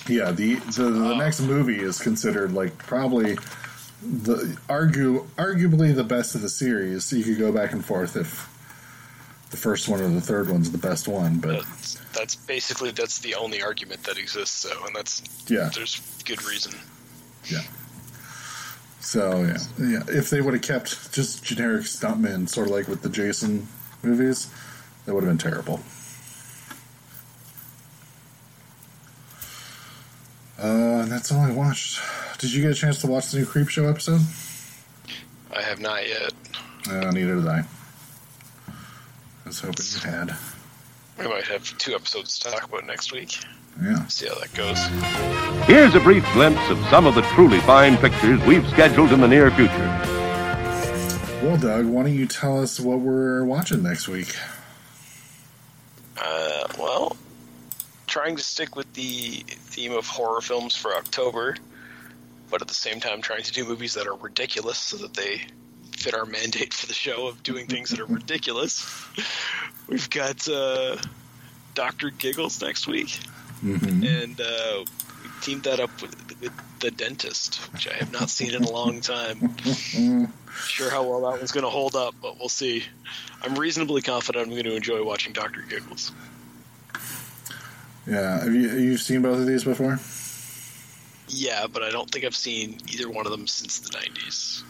yeah. 0.10 0.32
The 0.32 0.56
the, 0.56 0.84
the 0.84 1.16
next 1.16 1.42
movie 1.42 1.80
is 1.80 2.00
considered 2.00 2.54
like 2.54 2.78
probably 2.78 3.38
the 4.02 4.58
argue 4.70 5.26
arguably 5.38 5.94
the 5.94 6.04
best 6.04 6.36
of 6.36 6.42
the 6.42 6.50
series. 6.50 7.04
So 7.06 7.16
You 7.16 7.24
could 7.24 7.38
go 7.40 7.52
back 7.52 7.74
and 7.74 7.84
forth 7.84 8.16
if 8.16 8.48
the 9.52 9.58
first 9.58 9.88
one 9.90 10.00
or 10.00 10.08
the 10.10 10.22
third 10.22 10.50
one's 10.50 10.72
the 10.72 10.78
best 10.78 11.08
one, 11.08 11.40
but 11.40 11.66
that's, 12.14 12.36
basically 12.36 12.92
that's 12.92 13.20
the 13.20 13.36
only 13.36 13.62
argument 13.62 14.04
that 14.04 14.18
exists. 14.18 14.62
So, 14.62 14.86
and 14.86 14.96
that's 14.96 15.22
yeah. 15.48 15.70
there's 15.74 16.00
good 16.26 16.44
reason. 16.44 16.74
Yeah. 17.46 17.62
So 19.00 19.44
yeah, 19.44 19.58
yeah. 19.80 20.04
If 20.08 20.30
they 20.30 20.42
would 20.42 20.54
have 20.54 20.62
kept 20.64 21.14
just 21.14 21.44
generic 21.44 21.84
stuntmen, 21.84 22.50
sort 22.50 22.68
of 22.68 22.74
like 22.74 22.88
with 22.88 23.02
the 23.02 23.10
Jason 23.10 23.68
movies, 24.04 24.52
that 25.06 25.16
would 25.16 25.24
have 25.24 25.32
been 25.32 25.38
terrible. 25.38 25.80
Uh, 30.62 31.04
and 31.04 31.12
that's 31.12 31.32
all 31.32 31.40
I 31.40 31.52
watched. 31.52 32.02
Did 32.40 32.54
you 32.54 32.62
get 32.62 32.72
a 32.72 32.76
chance 32.76 33.00
to 33.00 33.08
watch 33.08 33.32
the 33.32 33.40
new 33.40 33.46
Creepshow 33.46 33.90
episode? 33.90 34.22
I 35.56 35.62
have 35.62 35.80
not 35.80 36.08
yet. 36.08 36.34
Uh, 36.90 37.12
neither 37.12 37.36
did 37.36 37.48
I. 37.48 37.64
I 38.70 38.74
was 39.46 39.62
hoping 39.62 39.86
you 39.94 40.00
had. 40.02 40.36
We 41.20 41.28
might 41.28 41.46
have 41.46 41.78
two 41.78 41.96
episodes 41.96 42.40
to 42.40 42.52
talk 42.52 42.64
about 42.64 42.86
next 42.86 43.12
week. 43.12 43.38
Yeah. 43.82 44.06
See 44.08 44.28
how 44.28 44.36
that 44.36 44.54
goes. 44.54 44.80
Here's 45.68 45.94
a 45.96 46.00
brief 46.00 46.26
glimpse 46.34 46.70
of 46.70 46.80
some 46.86 47.06
of 47.06 47.16
the 47.16 47.22
truly 47.22 47.60
fine 47.62 47.98
pictures 47.98 48.42
we've 48.46 48.68
scheduled 48.70 49.12
in 49.12 49.20
the 49.20 49.28
near 49.28 49.52
future. 49.52 49.88
Well, 51.44 51.58
Doug, 51.58 51.86
why 51.86 52.04
don't 52.04 52.16
you 52.16 52.26
tell 52.26 52.62
us 52.62 52.80
what 52.80 53.00
we're 53.00 53.44
watching 53.44 53.84
next 53.84 54.08
week? 54.08 54.34
Uh, 56.18 56.68
well, 56.78 57.16
trying 58.08 58.36
to 58.36 58.44
stick 58.44 58.76
with 58.76 58.92
the 58.94 59.44
theme 59.48 59.94
of 59.94 60.06
horror 60.06 60.42
films 60.42 60.76
for 60.76 60.94
October, 60.96 61.56
but 62.50 62.62
at 62.62 62.68
the 62.68 62.74
same 62.74 63.00
time 63.00 63.22
trying 63.22 63.44
to 63.44 63.52
do 63.52 63.66
movies 63.66 63.94
that 63.94 64.08
are 64.08 64.16
ridiculous 64.16 64.78
so 64.78 64.98
that 64.98 65.14
they 65.14 65.42
fit 66.00 66.14
our 66.14 66.26
mandate 66.26 66.74
for 66.74 66.88
the 66.88 66.94
show 66.94 67.28
of 67.28 67.44
doing 67.44 67.68
things 67.68 67.90
that 67.90 68.00
are 68.00 68.06
ridiculous. 68.06 68.86
We've 69.88 70.10
got 70.10 70.48
uh, 70.48 70.98
Doctor 71.76 72.10
Giggles 72.10 72.62
next 72.62 72.88
week, 72.88 73.20
Mm-hmm. 73.64 74.04
and 74.06 74.40
uh, 74.40 74.86
we 75.22 75.30
teamed 75.42 75.64
that 75.64 75.82
up 75.82 76.02
with, 76.02 76.16
with 76.40 76.54
The 76.80 76.92
Dentist, 76.92 77.56
which 77.74 77.90
I 77.90 77.94
have 77.96 78.14
not 78.14 78.30
seen 78.30 78.54
in 78.54 78.64
a 78.64 78.72
long 78.72 79.02
time. 79.02 79.56
Sure, 80.66 80.90
how 80.90 81.04
well 81.08 81.22
that 81.22 81.38
one's 81.40 81.52
going 81.52 81.64
to 81.64 81.70
hold 81.70 81.96
up, 81.96 82.16
but 82.22 82.38
we'll 82.40 82.50
see. 82.50 82.84
I'm 83.44 83.58
reasonably 83.58 84.02
confident 84.02 84.46
I'm 84.48 84.52
going 84.52 84.64
to 84.64 84.76
enjoy 84.76 85.04
watching 85.06 85.32
Doctor 85.32 85.62
Giggles. 85.62 86.12
Yeah. 88.08 88.44
Have 88.44 88.54
you 88.54 88.70
you've 88.72 89.00
seen 89.00 89.22
both 89.22 89.40
of 89.40 89.46
these 89.46 89.64
before? 89.64 90.00
Yeah, 91.30 91.68
but 91.72 91.84
I 91.84 91.92
don't 91.92 92.10
think 92.10 92.26
I've 92.26 92.36
seen 92.36 92.78
either 92.92 93.10
one 93.10 93.26
of 93.26 93.32
them 93.32 93.46
since 93.48 93.80
the 93.80 93.90
90s. 93.90 94.64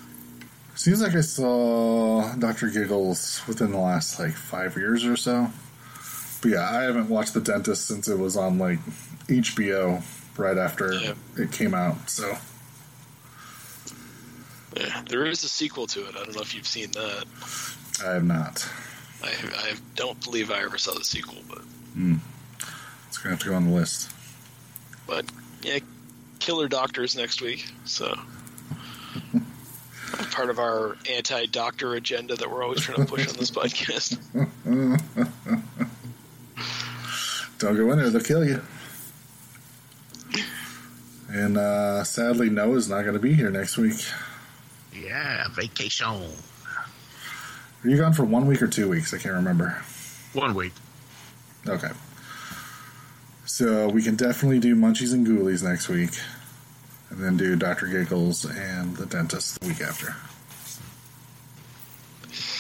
Seems 0.80 1.02
like 1.02 1.14
I 1.14 1.20
saw 1.22 2.34
Dr. 2.36 2.70
Giggles 2.70 3.42
within 3.50 3.72
the 3.74 3.78
last 3.78 4.18
like 4.18 4.32
five 4.34 4.78
years 4.78 5.04
or 5.06 5.18
so. 5.18 5.50
But 6.42 6.52
yeah, 6.52 6.70
I 6.70 6.84
haven't 6.84 7.10
watched 7.10 7.34
The 7.34 7.42
Dentist 7.42 7.86
since 7.86 8.08
it 8.08 8.18
was 8.18 8.38
on 8.38 8.58
like 8.58 8.80
HBO 9.28 10.02
right 10.38 10.58
after 10.58 10.94
Yeah. 10.94 11.14
it 11.38 11.52
came 11.52 11.74
out. 11.74 12.10
So 12.10 12.38
Yeah, 14.78 15.02
there 15.10 15.26
is 15.26 15.44
a 15.44 15.50
sequel 15.50 15.86
to 15.88 16.08
it. 16.08 16.16
I 16.16 16.24
don't 16.24 16.34
know 16.34 16.42
if 16.42 16.56
you've 16.56 16.66
seen 16.66 16.92
that. 16.92 17.26
I 18.06 18.14
have 18.14 18.24
not. 18.24 18.66
I, 19.22 19.34
I 19.58 19.74
don't 19.96 20.24
believe 20.24 20.50
I 20.50 20.62
ever 20.62 20.78
saw 20.78 20.94
the 20.94 21.04
sequel, 21.04 21.40
but 21.50 21.60
hmm. 21.94 22.16
It's 23.10 23.18
gonna 23.18 23.32
have 23.36 23.40
to 23.44 23.50
go 23.50 23.56
on 23.56 23.66
the 23.66 23.74
list. 23.76 24.10
but 25.08 25.26
yeah, 25.62 25.80
Killer 26.40 26.70
Doctors 26.70 27.18
next 27.18 27.42
week. 27.42 27.68
So 27.84 28.18
part 30.40 30.50
of 30.50 30.58
our 30.58 30.96
anti-doctor 31.10 31.96
agenda 31.96 32.34
that 32.34 32.50
we're 32.50 32.64
always 32.64 32.80
trying 32.80 33.06
to 33.06 33.06
push 33.06 33.28
on 33.28 33.36
this 33.36 33.52
podcast. 33.52 34.18
Don't 37.60 37.76
go 37.76 37.92
in 37.92 37.98
there; 37.98 38.10
they'll 38.10 38.22
kill 38.22 38.46
you. 38.46 38.62
And 41.28 41.58
uh, 41.58 42.06
sadly, 42.06 42.50
Noah's 42.50 42.88
not 42.88 43.02
going 43.02 43.16
to 43.16 43.20
be 43.20 43.34
here 43.34 43.52
next 43.52 43.78
week. 43.78 43.98
Yeah, 44.94 45.50
vacation. 45.54 46.08
Are 46.08 46.24
you 47.84 47.98
gone 47.98 48.14
for 48.14 48.24
one 48.24 48.46
week 48.46 48.62
or 48.62 48.68
two 48.68 48.88
weeks? 48.88 49.14
I 49.14 49.18
can't 49.18 49.36
remember. 49.36 49.84
One 50.32 50.56
week. 50.56 50.72
Okay. 51.68 51.92
So 53.46 53.90
we 53.90 54.02
can 54.02 54.16
definitely 54.16 54.60
do 54.60 54.74
Munchies 54.74 55.14
and 55.14 55.28
Ghoulies 55.28 55.64
next 55.64 55.90
week, 55.90 56.12
and 57.10 57.22
then 57.22 57.36
do 57.36 57.58
Dr. 57.58 57.88
Giggles 57.88 58.46
and 58.46 58.96
the 58.96 59.06
dentist 59.06 59.60
the 59.60 59.68
week 59.68 59.82
after. 59.82 60.16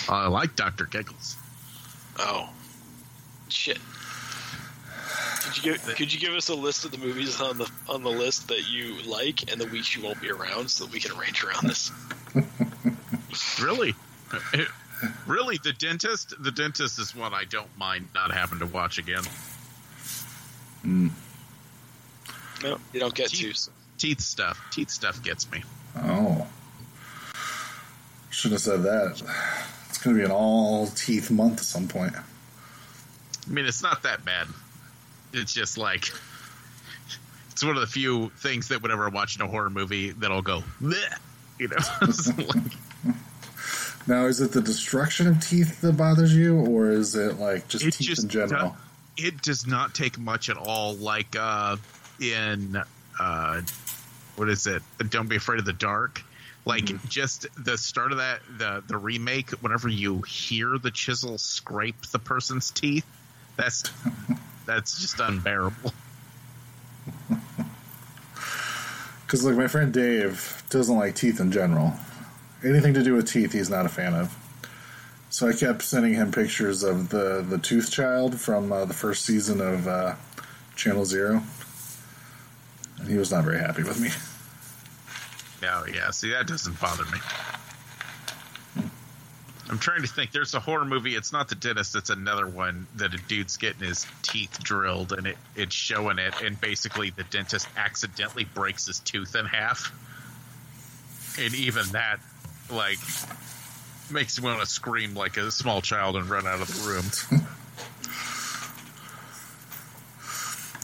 I 0.09 0.27
like 0.27 0.55
Dr. 0.55 0.85
Giggles. 0.85 1.35
Oh, 2.17 2.49
shit. 3.47 3.77
Could 5.43 5.57
you 5.57 5.63
give 5.63 5.95
Could 5.95 6.13
you 6.13 6.19
give 6.19 6.33
us 6.33 6.49
a 6.49 6.55
list 6.55 6.85
of 6.85 6.91
the 6.91 6.97
movies 6.97 7.39
on 7.39 7.57
the 7.57 7.69
on 7.87 8.03
the 8.03 8.09
list 8.09 8.49
that 8.49 8.69
you 8.69 9.01
like 9.03 9.51
and 9.51 9.59
the 9.59 9.65
weeks 9.67 9.95
you 9.95 10.03
won't 10.03 10.21
be 10.21 10.29
around, 10.29 10.69
so 10.69 10.85
that 10.85 10.93
we 10.93 10.99
can 10.99 11.17
arrange 11.17 11.43
around 11.43 11.67
this? 11.67 11.91
Really? 13.61 13.93
really, 15.27 15.59
the 15.63 15.73
dentist? 15.73 16.33
The 16.39 16.51
dentist 16.51 16.99
is 16.99 17.15
one 17.15 17.33
I 17.33 17.45
don't 17.45 17.77
mind 17.77 18.07
not 18.15 18.31
having 18.31 18.59
to 18.59 18.65
watch 18.65 18.97
again. 18.97 19.23
Mm. 20.83 21.11
No, 22.63 22.77
you 22.91 22.99
don't 22.99 23.13
get 23.13 23.29
to. 23.29 23.35
Teeth, 23.37 23.69
teeth 23.97 24.21
stuff. 24.21 24.59
Teeth 24.71 24.89
stuff 24.89 25.21
gets 25.23 25.49
me. 25.51 25.63
Oh. 25.95 26.47
Should 28.31 28.51
have 28.51 28.61
said 28.61 28.83
that. 28.83 29.21
It's 29.99 30.05
going 30.05 30.15
to 30.15 30.21
be 30.21 30.25
an 30.25 30.31
all 30.31 30.87
teeth 30.87 31.29
month 31.29 31.59
at 31.59 31.65
some 31.65 31.89
point. 31.89 32.13
I 32.15 33.51
mean, 33.51 33.65
it's 33.65 33.83
not 33.83 34.03
that 34.03 34.23
bad. 34.23 34.47
It's 35.33 35.53
just 35.53 35.77
like 35.77 36.09
it's 37.51 37.61
one 37.65 37.75
of 37.75 37.81
the 37.81 37.87
few 37.87 38.29
things 38.37 38.69
that 38.69 38.81
whenever 38.81 39.05
I'm 39.05 39.13
watching 39.13 39.41
a 39.41 39.47
horror 39.47 39.69
movie 39.69 40.11
that 40.11 40.31
I'll 40.31 40.41
go, 40.41 40.63
Bleh, 40.81 40.95
you 41.59 41.67
know. 41.67 41.75
Like- 42.47 43.17
Now, 44.07 44.25
is 44.27 44.39
it 44.39 44.53
the 44.53 44.61
destruction 44.61 45.27
of 45.27 45.45
teeth 45.45 45.81
that 45.81 45.97
bothers 45.97 46.33
you, 46.33 46.57
or 46.61 46.89
is 46.91 47.15
it 47.15 47.37
like 47.37 47.67
just 47.67 47.83
it 47.83 47.91
teeth 47.95 48.07
just 48.07 48.23
in 48.23 48.29
general? 48.29 48.77
do- 49.17 49.27
it 49.27 49.41
does 49.41 49.67
not 49.67 49.93
take 49.93 50.17
much 50.17 50.49
at 50.49 50.55
all. 50.55 50.93
Like 50.95 51.35
uh, 51.37 51.75
in 52.21 52.81
uh, 53.19 53.61
what 54.37 54.47
is 54.47 54.65
it? 54.65 54.81
Don't 55.09 55.27
be 55.27 55.35
afraid 55.35 55.59
of 55.59 55.65
the 55.65 55.73
dark. 55.73 56.23
Like 56.65 56.85
Mm-hmm. 56.85 57.07
just 57.07 57.47
the 57.57 57.77
start 57.77 58.11
of 58.11 58.17
that 58.19 58.41
the 58.57 58.83
the 58.85 58.97
remake. 58.97 59.51
Whenever 59.61 59.87
you 59.89 60.21
hear 60.21 60.77
the 60.77 60.91
chisel 60.91 61.37
scrape 61.37 62.01
the 62.11 62.19
person's 62.19 62.69
teeth, 62.71 63.05
that's 63.55 63.83
that's 64.65 64.99
just 65.01 65.19
unbearable. 65.19 65.93
Because 69.25 69.43
like 69.45 69.55
my 69.55 69.67
friend 69.67 69.93
Dave 69.93 70.63
doesn't 70.69 70.95
like 70.97 71.15
teeth 71.15 71.39
in 71.39 71.51
general. 71.51 71.93
Anything 72.63 72.93
to 72.95 73.03
do 73.03 73.13
with 73.13 73.31
teeth, 73.31 73.53
he's 73.53 73.69
not 73.69 73.85
a 73.85 73.89
fan 73.89 74.13
of. 74.13 74.35
So 75.29 75.47
I 75.47 75.53
kept 75.53 75.83
sending 75.83 76.15
him 76.15 76.31
pictures 76.31 76.83
of 76.83 77.09
the 77.09 77.45
the 77.47 77.57
Tooth 77.57 77.91
Child 77.91 78.39
from 78.39 78.71
uh, 78.71 78.85
the 78.85 78.93
first 78.93 79.25
season 79.25 79.61
of 79.61 79.87
uh, 79.87 80.15
Channel 80.75 81.05
Zero, 81.05 81.41
and 82.99 83.07
he 83.07 83.17
was 83.17 83.31
not 83.31 83.43
very 83.43 83.59
happy 83.59 83.83
with 83.83 83.99
me. 83.99 84.09
No, 85.61 85.85
yeah. 85.93 86.11
See, 86.11 86.31
that 86.31 86.47
doesn't 86.47 86.79
bother 86.79 87.05
me. 87.05 87.19
I'm 89.69 89.77
trying 89.77 90.01
to 90.01 90.07
think. 90.07 90.31
There's 90.31 90.55
a 90.55 90.59
horror 90.59 90.85
movie. 90.85 91.15
It's 91.15 91.31
not 91.31 91.47
the 91.47 91.55
dentist. 91.55 91.95
It's 91.95 92.09
another 92.09 92.47
one 92.47 92.87
that 92.95 93.13
a 93.13 93.17
dude's 93.17 93.57
getting 93.57 93.87
his 93.87 94.07
teeth 94.23 94.57
drilled, 94.63 95.11
and 95.11 95.27
it 95.27 95.37
it's 95.55 95.75
showing 95.75 96.17
it. 96.17 96.33
And 96.41 96.59
basically, 96.59 97.11
the 97.11 97.23
dentist 97.23 97.67
accidentally 97.77 98.45
breaks 98.45 98.87
his 98.87 98.99
tooth 98.99 99.35
in 99.35 99.45
half. 99.45 99.93
And 101.39 101.53
even 101.53 101.85
that, 101.89 102.19
like, 102.71 102.97
makes 104.11 104.41
me 104.41 104.45
want 104.45 104.59
to 104.61 104.65
scream 104.65 105.13
like 105.13 105.37
a 105.37 105.51
small 105.51 105.81
child 105.81 106.15
and 106.15 106.27
run 106.27 106.47
out 106.47 106.61
of 106.61 106.67
the 106.67 106.89
room. 106.89 107.05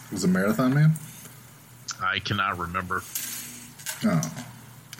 It 0.05 0.11
was 0.11 0.23
a 0.23 0.27
marathon 0.27 0.75
man. 0.75 0.93
I 1.99 2.19
cannot 2.19 2.59
remember. 2.59 3.01
Oh, 4.03 4.45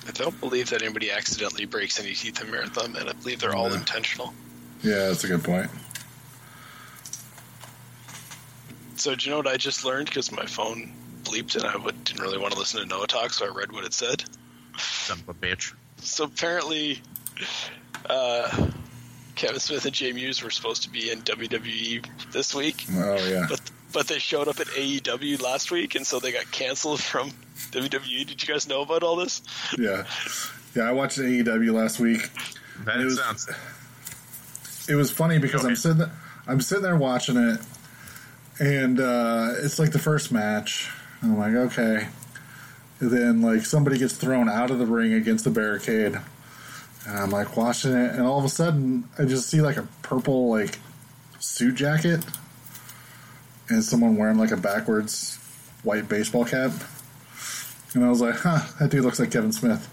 I 0.08 0.12
don't 0.12 0.40
believe 0.40 0.70
that 0.70 0.82
anybody 0.84 1.12
accidentally 1.12 1.66
breaks 1.66 2.00
any 2.00 2.14
teeth 2.14 2.42
in 2.42 2.52
Marathon 2.52 2.96
and 2.96 3.10
I 3.10 3.14
believe 3.14 3.40
they're 3.40 3.56
all 3.56 3.70
Yeah. 3.70 3.78
intentional. 3.80 4.34
yeah, 4.84 5.08
that's 5.08 5.24
a 5.24 5.28
good 5.28 5.44
point. 5.44 5.70
So, 8.98 9.14
do 9.16 9.26
you 9.26 9.32
know 9.32 9.38
what 9.38 9.48
I 9.48 9.58
just 9.58 9.84
learned? 9.84 10.08
Because 10.08 10.32
my 10.32 10.46
phone 10.46 10.92
bleeped 11.24 11.56
and 11.56 11.66
I 11.66 11.76
would, 11.76 12.04
didn't 12.04 12.22
really 12.22 12.38
want 12.38 12.54
to 12.54 12.60
listen 12.60 12.80
to 12.82 12.86
Noah 12.88 13.08
talk, 13.08 13.34
so 13.34 13.46
I 13.46 13.50
read 13.50 13.72
what 13.72 13.84
it 13.84 13.94
said. 13.94 14.24
Son 14.78 15.20
of 15.28 15.30
a 15.30 15.34
bitch. 15.34 15.74
So, 15.98 16.24
apparently, 16.24 17.02
uh, 18.10 18.70
Kevin 19.36 19.60
Smith 19.60 19.86
and 19.86 19.94
Jay 19.94 20.14
Mewes 20.14 20.42
were 20.44 20.50
supposed 20.50 20.84
to 20.84 20.90
be 20.90 21.12
in 21.12 21.22
WWE 21.24 22.06
this 22.32 22.54
week, 22.56 22.86
Oh 22.94 23.16
yeah, 23.28 23.46
but 23.50 23.60
but 23.92 24.08
they 24.08 24.20
showed 24.20 24.48
up 24.48 24.60
at 24.60 24.68
AEW 24.68 25.42
last 25.42 25.72
week, 25.72 25.96
and 25.96 26.06
so 26.08 26.20
they 26.20 26.32
got 26.32 26.50
canceled 26.52 27.02
from 27.02 27.32
WWE. 27.72 28.26
Did 28.28 28.42
you 28.42 28.54
guys 28.54 28.68
know 28.68 28.82
about 28.82 29.04
all 29.04 29.16
this? 29.16 29.42
yeah, 29.78 30.06
yeah. 30.76 30.84
I 30.84 30.92
watched 30.92 31.18
AEW 31.20 31.74
last 31.74 32.00
week. 32.00 32.30
That 32.86 33.00
It 33.00 33.06
was- 33.06 33.20
sounds. 33.20 33.50
it 34.88 34.96
was 34.96 35.12
funny 35.12 35.40
because 35.40 35.62
Go 35.62 35.70
I'm 35.70 35.76
sitting 35.76 35.98
there, 36.00 36.12
I'm 36.48 36.62
sitting 36.62 36.84
there 36.84 36.96
watching 36.96 37.38
it, 37.38 37.60
and 38.60 39.00
uh, 39.00 39.54
it's 39.58 39.80
like 39.80 39.92
the 39.92 40.00
first 40.00 40.32
match. 40.32 40.90
I'm 41.22 41.38
like, 41.38 41.54
okay. 41.54 42.08
And 43.00 43.12
then 43.12 43.42
like 43.42 43.66
somebody 43.66 43.98
gets 43.98 44.14
thrown 44.14 44.48
out 44.50 44.72
of 44.72 44.80
the 44.80 44.86
ring 44.86 45.14
against 45.14 45.44
the 45.44 45.50
barricade, 45.50 46.18
and 47.08 47.18
I'm 47.18 47.30
like 47.30 47.58
watching 47.58 47.92
it, 47.94 48.12
and 48.16 48.22
all 48.22 48.40
of 48.40 48.46
a 48.46 48.50
sudden 48.50 49.10
I 49.20 49.26
just 49.26 49.50
see 49.50 49.62
like 49.62 49.78
a 49.78 49.88
purple 50.02 50.50
like 50.50 50.80
suit 51.40 51.76
jacket, 51.76 52.24
and 53.70 53.84
someone 53.84 54.16
wearing 54.16 54.38
like 54.38 54.52
a 54.52 54.58
backwards 54.58 55.38
white 55.84 56.08
baseball 56.08 56.46
cap, 56.46 56.72
and 57.96 58.06
I 58.06 58.10
was 58.10 58.22
like, 58.22 58.36
huh, 58.36 58.60
that 58.80 58.90
dude 58.92 59.04
looks 59.04 59.20
like 59.20 59.32
Kevin 59.32 59.52
Smith. 59.52 59.90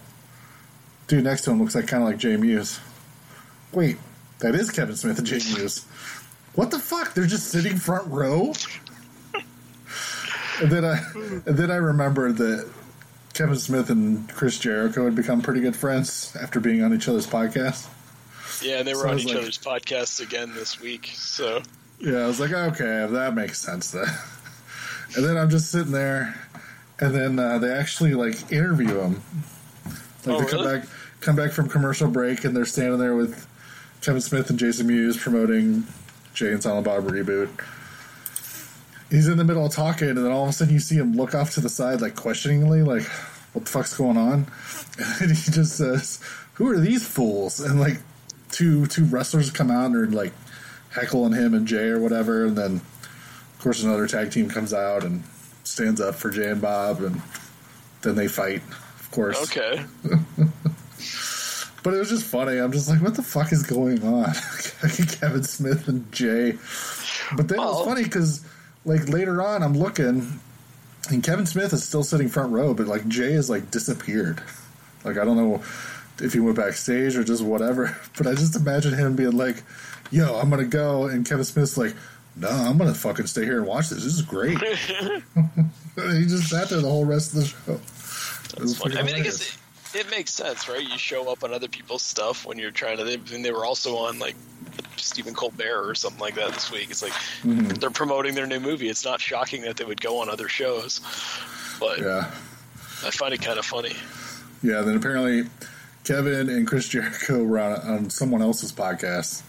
Dude 1.07 1.23
next 1.23 1.41
to 1.43 1.51
him 1.51 1.59
looks 1.61 1.75
like 1.75 1.87
kind 1.87 2.03
of 2.03 2.09
like 2.09 2.17
Jay 2.17 2.37
Mewes. 2.37 2.79
Wait, 3.71 3.97
that 4.39 4.55
is 4.55 4.69
Kevin 4.71 4.95
Smith 4.95 5.17
and 5.17 5.27
Jay 5.27 5.39
Mewes. 5.53 5.85
What 6.55 6.69
the 6.71 6.79
fuck? 6.79 7.13
They're 7.13 7.25
just 7.25 7.47
sitting 7.49 7.77
front 7.77 8.07
row. 8.11 8.53
and 10.61 10.71
then 10.71 10.85
I, 10.85 10.99
and 11.15 11.43
then 11.57 11.71
I 11.71 11.75
remembered 11.77 12.37
that 12.37 12.69
Kevin 13.33 13.55
Smith 13.57 13.89
and 13.89 14.29
Chris 14.29 14.59
Jericho 14.59 15.05
had 15.05 15.15
become 15.15 15.41
pretty 15.41 15.61
good 15.61 15.75
friends 15.75 16.35
after 16.39 16.59
being 16.59 16.83
on 16.83 16.93
each 16.93 17.07
other's 17.07 17.25
podcast. 17.27 17.87
Yeah, 18.61 18.77
and 18.79 18.87
they 18.87 18.93
were 18.93 19.01
So 19.01 19.09
on 19.09 19.19
each 19.19 19.25
like- 19.27 19.37
other's 19.37 19.57
podcasts 19.57 20.21
again 20.21 20.53
this 20.53 20.79
week. 20.79 21.09
So, 21.15 21.63
Yeah, 21.99 22.19
I 22.19 22.27
was 22.27 22.39
like, 22.39 22.51
okay, 22.53 23.07
that 23.09 23.33
makes 23.35 23.59
sense 23.59 23.91
then. 23.91 24.05
And 25.15 25.23
then 25.23 25.37
I'm 25.37 25.51
just 25.51 25.69
sitting 25.71 25.91
there, 25.91 26.33
and 26.99 27.13
then 27.13 27.39
uh, 27.39 27.57
they 27.57 27.71
actually 27.71 28.13
like 28.13 28.51
interview 28.51 28.99
him. 28.99 29.21
Like 30.25 30.35
Oh, 30.35 30.39
they 30.41 30.45
come 30.49 30.61
really? 30.65 30.79
back, 30.79 30.87
come 31.21 31.35
back 31.35 31.51
from 31.51 31.69
commercial 31.69 32.07
break, 32.09 32.43
and 32.45 32.55
they're 32.55 32.65
standing 32.65 32.99
there 32.99 33.15
with 33.15 33.47
Kevin 34.01 34.21
Smith 34.21 34.49
and 34.49 34.57
Jason 34.59 34.87
Mewes 34.87 35.17
promoting 35.17 35.85
Jay 36.33 36.51
and 36.51 36.61
Silent 36.63 36.85
Bob 36.85 37.03
reboot. 37.05 37.49
He's 39.09 39.27
in 39.27 39.37
the 39.37 39.43
middle 39.43 39.65
of 39.65 39.71
talking, 39.73 40.09
and 40.09 40.17
then 40.17 40.31
all 40.31 40.43
of 40.43 40.49
a 40.49 40.53
sudden 40.53 40.73
you 40.73 40.79
see 40.79 40.95
him 40.95 41.13
look 41.13 41.35
off 41.35 41.51
to 41.51 41.61
the 41.61 41.69
side, 41.69 42.01
like 42.01 42.15
questioningly, 42.15 42.81
like, 42.81 43.03
"What 43.53 43.65
the 43.65 43.71
fuck's 43.71 43.95
going 43.95 44.17
on?" 44.17 44.47
And 45.21 45.31
he 45.31 45.51
just 45.51 45.75
says, 45.77 46.19
"Who 46.53 46.69
are 46.69 46.79
these 46.79 47.05
fools?" 47.07 47.59
And 47.59 47.79
like 47.79 47.99
two 48.51 48.85
two 48.87 49.05
wrestlers 49.05 49.51
come 49.51 49.69
out 49.71 49.87
and 49.87 49.95
are 49.95 50.07
like 50.07 50.33
heckling 50.91 51.33
him 51.33 51.53
and 51.53 51.67
Jay 51.67 51.87
or 51.87 51.99
whatever, 51.99 52.45
and 52.45 52.57
then 52.57 52.75
of 52.75 53.59
course 53.59 53.83
another 53.83 54.07
tag 54.07 54.31
team 54.31 54.49
comes 54.49 54.73
out 54.73 55.03
and 55.03 55.23
stands 55.73 55.99
up 55.99 56.15
for 56.15 56.29
Jay 56.29 56.51
and 56.51 56.61
Bob, 56.61 57.01
and 57.01 57.21
then 58.01 58.15
they 58.15 58.27
fight, 58.27 58.61
of 58.99 59.09
course. 59.11 59.41
okay. 59.43 59.83
But 61.83 61.93
it 61.95 61.97
was 61.97 62.07
just 62.07 62.23
funny. 62.23 62.59
I'm 62.59 62.71
just 62.71 62.87
like, 62.87 63.01
what 63.01 63.15
the 63.15 63.21
fuck 63.21 63.51
is 63.51 63.63
going 63.63 64.01
on? 64.05 64.33
Kevin 65.19 65.43
Smith 65.43 65.89
and 65.89 66.09
Jay. 66.13 66.53
But 67.35 67.49
then 67.49 67.59
it 67.59 67.61
was 67.61 67.85
funny 67.85 68.03
because, 68.05 68.45
like, 68.85 69.09
later 69.09 69.41
on, 69.41 69.61
I'm 69.61 69.73
looking, 69.73 70.39
and 71.09 71.21
Kevin 71.21 71.45
Smith 71.45 71.73
is 71.73 71.83
still 71.83 72.03
sitting 72.03 72.29
front 72.29 72.53
row, 72.53 72.73
but, 72.73 72.87
like, 72.87 73.05
Jay 73.09 73.33
has, 73.33 73.49
like, 73.49 73.69
disappeared. 73.69 74.41
Like, 75.03 75.17
I 75.17 75.25
don't 75.25 75.35
know 75.35 75.61
if 76.21 76.31
he 76.31 76.39
went 76.39 76.55
backstage 76.55 77.17
or 77.17 77.23
just 77.25 77.43
whatever, 77.43 77.97
but 78.17 78.27
I 78.27 78.33
just 78.33 78.55
imagine 78.55 78.93
him 78.93 79.17
being 79.17 79.35
like, 79.35 79.61
yo, 80.09 80.39
I'm 80.39 80.49
going 80.49 80.61
to 80.61 80.67
go. 80.67 81.07
And 81.07 81.27
Kevin 81.27 81.43
Smith's 81.43 81.77
like, 81.77 81.93
no, 82.35 82.49
I'm 82.49 82.77
going 82.77 82.91
to 82.91 82.99
fucking 82.99 83.27
stay 83.27 83.43
here 83.45 83.57
and 83.59 83.67
watch 83.67 83.89
this. 83.89 84.03
This 84.03 84.13
is 84.15 84.21
great. 84.21 84.57
he 85.95 86.25
just 86.25 86.49
sat 86.49 86.69
there 86.69 86.81
the 86.81 86.89
whole 86.89 87.05
rest 87.05 87.33
of 87.35 87.39
the 87.39 87.45
show. 87.45 88.99
I 88.99 89.03
mean, 89.03 89.15
I 89.15 89.19
guess 89.21 89.57
it, 89.93 90.01
it 90.01 90.09
makes 90.11 90.33
sense, 90.33 90.67
right? 90.69 90.81
You 90.81 90.97
show 90.97 91.31
up 91.31 91.43
on 91.43 91.53
other 91.53 91.67
people's 91.67 92.03
stuff 92.03 92.45
when 92.45 92.57
you're 92.57 92.71
trying 92.71 92.97
to. 92.97 93.03
They, 93.03 93.15
and 93.35 93.43
they 93.45 93.51
were 93.51 93.65
also 93.65 93.97
on 93.97 94.19
like 94.19 94.35
Stephen 94.97 95.33
Colbert 95.33 95.87
or 95.87 95.95
something 95.95 96.19
like 96.19 96.35
that 96.35 96.53
this 96.53 96.71
week. 96.71 96.89
It's 96.89 97.01
like 97.03 97.11
Mm-hmm. 97.43 97.67
they're 97.79 97.89
promoting 97.89 98.35
their 98.35 98.47
new 98.47 98.59
movie. 98.59 98.89
It's 98.89 99.03
not 99.05 99.19
shocking 99.21 99.61
that 99.63 99.77
they 99.77 99.83
would 99.85 99.99
go 100.01 100.19
on 100.21 100.29
other 100.29 100.47
shows, 100.49 101.01
but 101.79 101.99
Yeah. 101.99 102.31
I 103.05 103.09
find 103.11 103.33
it 103.33 103.41
kind 103.41 103.59
of 103.59 103.65
funny. 103.65 103.95
Yeah, 104.61 104.81
then 104.81 104.95
apparently 104.95 105.49
Kevin 106.05 106.47
and 106.49 106.65
Chris 106.65 106.87
Jericho 106.87 107.43
were 107.43 107.59
on, 107.59 107.81
on 107.81 108.09
someone 108.09 108.41
else's 108.41 108.71
podcast, 108.71 109.41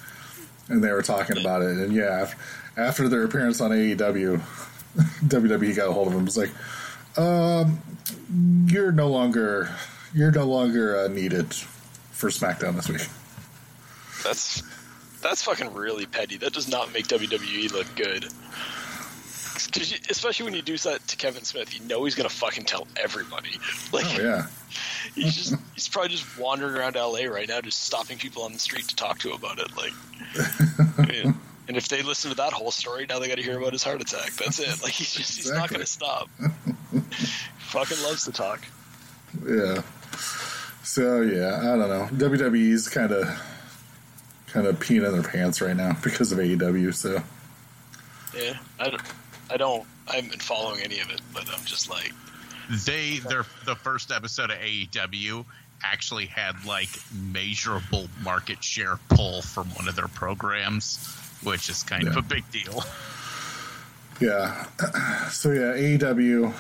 and 0.69 0.83
they 0.83 0.91
were 0.91 1.03
talking 1.03 1.39
about 1.39 1.63
it. 1.63 1.77
And 1.77 1.93
yeah, 1.93 2.33
after 2.77 3.09
their 3.09 3.25
appearance 3.25 3.61
on 3.61 3.71
AEW, 3.71 4.39
WWE 4.97 5.77
got 5.77 5.89
a 5.89 5.93
hold 5.93 6.09
of 6.09 6.15
him. 6.15 6.21
It 6.21 6.25
was 6.25 6.37
like, 6.37 6.51
um, 7.19 7.79
"You're 8.67 8.93
no 8.93 9.09
longer, 9.09 9.71
you're 10.15 10.33
no 10.33 10.45
longer 10.45 10.99
uh, 10.99 11.09
needed 11.09 11.53
for 12.13 12.31
SmackDown 12.31 12.77
this 12.77 12.89
week." 12.89 13.07
That's 14.25 14.63
that's 15.21 15.43
fucking 15.43 15.73
really 15.75 16.07
petty. 16.07 16.37
That 16.37 16.53
does 16.53 16.69
not 16.69 16.93
make 16.93 17.07
WWE 17.09 17.73
look 17.73 17.87
good. 17.97 18.27
Cause 19.73 19.91
you, 19.91 19.99
especially 20.11 20.45
when 20.45 20.55
you 20.55 20.63
do 20.63 20.77
that 20.79 21.07
to 21.09 21.17
Kevin 21.17 21.43
Smith, 21.43 21.75
you 21.75 21.85
know 21.87 22.05
he's 22.05 22.15
gonna 22.15 22.29
fucking 22.29 22.65
tell 22.65 22.87
everybody. 22.97 23.51
Like 23.93 24.07
Oh 24.07 24.21
yeah, 24.21 24.47
he's 25.15 25.35
just 25.37 25.55
he's 25.75 25.89
probably 25.89 26.11
just 26.11 26.39
wandering 26.39 26.77
around 26.77 26.97
LA 26.97 27.25
right 27.25 27.49
now, 27.49 27.61
just 27.61 27.85
stopping 27.85 28.19
people 28.19 28.43
on 28.43 28.53
the 28.53 28.59
street 28.59 28.89
to 28.89 28.97
talk 28.97 29.19
to 29.21 29.33
about 29.33 29.59
it. 29.59 29.77
Like, 29.77 29.93
I 30.99 31.07
mean, 31.07 31.35
and 31.69 31.77
if 31.77 31.89
they 31.89 32.03
listen 32.03 32.31
to 32.31 32.37
that 32.37 32.53
whole 32.53 32.71
story, 32.71 33.07
now 33.09 33.19
they 33.19 33.29
got 33.29 33.37
to 33.37 33.43
hear 33.43 33.59
about 33.59 33.73
his 33.73 33.83
heart 33.83 34.01
attack. 34.01 34.33
That's 34.33 34.59
it. 34.61 34.83
Like 34.83 34.93
he's 34.93 35.13
just 35.13 35.37
he's 35.37 35.53
not 35.53 35.71
gonna 35.71 35.87
stop. 35.87 36.29
fucking 37.59 38.03
loves 38.03 38.25
to 38.25 38.33
talk. 38.33 38.63
yeah. 39.47 39.83
So 40.83 41.23
yeah, 41.23 41.61
I 41.61 41.77
don't 41.77 41.89
know. 41.89 42.09
WWE's 42.13 42.89
kind 42.89 43.11
of, 43.11 43.27
kind 44.47 44.67
of 44.67 44.79
peeing 44.79 45.07
in 45.07 45.13
their 45.13 45.23
pants 45.23 45.61
right 45.61 45.77
now 45.77 45.97
because 46.03 46.31
of 46.31 46.39
AEW. 46.39 46.95
So 46.95 47.23
Yeah, 48.37 48.59
I 48.79 48.91
don't, 48.91 49.03
I 49.51 49.57
don't, 49.57 49.87
I 50.07 50.17
haven't 50.17 50.31
been 50.31 50.41
following 50.41 50.83
any 50.83 51.01
of 51.01 51.11
it, 51.11 51.21
but 51.33 51.49
I'm 51.49 51.65
just 51.65 51.89
like, 51.89 52.13
They 52.85 53.19
their 53.19 53.47
the 53.65 53.75
first 53.77 54.13
episode 54.13 54.51
of 54.51 54.59
AEW 54.59 55.47
actually 55.83 56.27
had 56.27 56.65
like 56.65 56.91
measurable 57.13 58.09
market 58.23 58.63
share 58.63 58.99
pull 59.09 59.43
from 59.43 59.69
one 59.71 59.89
of 59.89 59.97
their 59.97 60.09
programs, 60.09 60.99
which 61.45 61.69
is 61.69 61.83
kind 61.83 62.09
of 62.09 62.17
a 62.17 62.23
big 62.23 62.45
deal. 62.51 62.83
Yeah. 64.21 64.67
So 65.31 65.51
yeah, 65.51 65.75
AEW. 65.75 66.53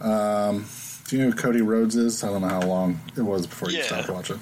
Um, 0.00 0.64
do 1.06 1.16
you 1.16 1.22
know 1.24 1.30
who 1.30 1.36
Cody 1.36 1.60
Rhodes 1.60 1.96
is? 1.96 2.24
I 2.24 2.28
don't 2.28 2.40
know 2.40 2.48
how 2.48 2.62
long 2.62 2.98
it 3.16 3.20
was 3.20 3.46
before 3.46 3.70
you 3.70 3.78
Yeah. 3.78 3.84
stopped 3.84 4.08
watching. 4.08 4.40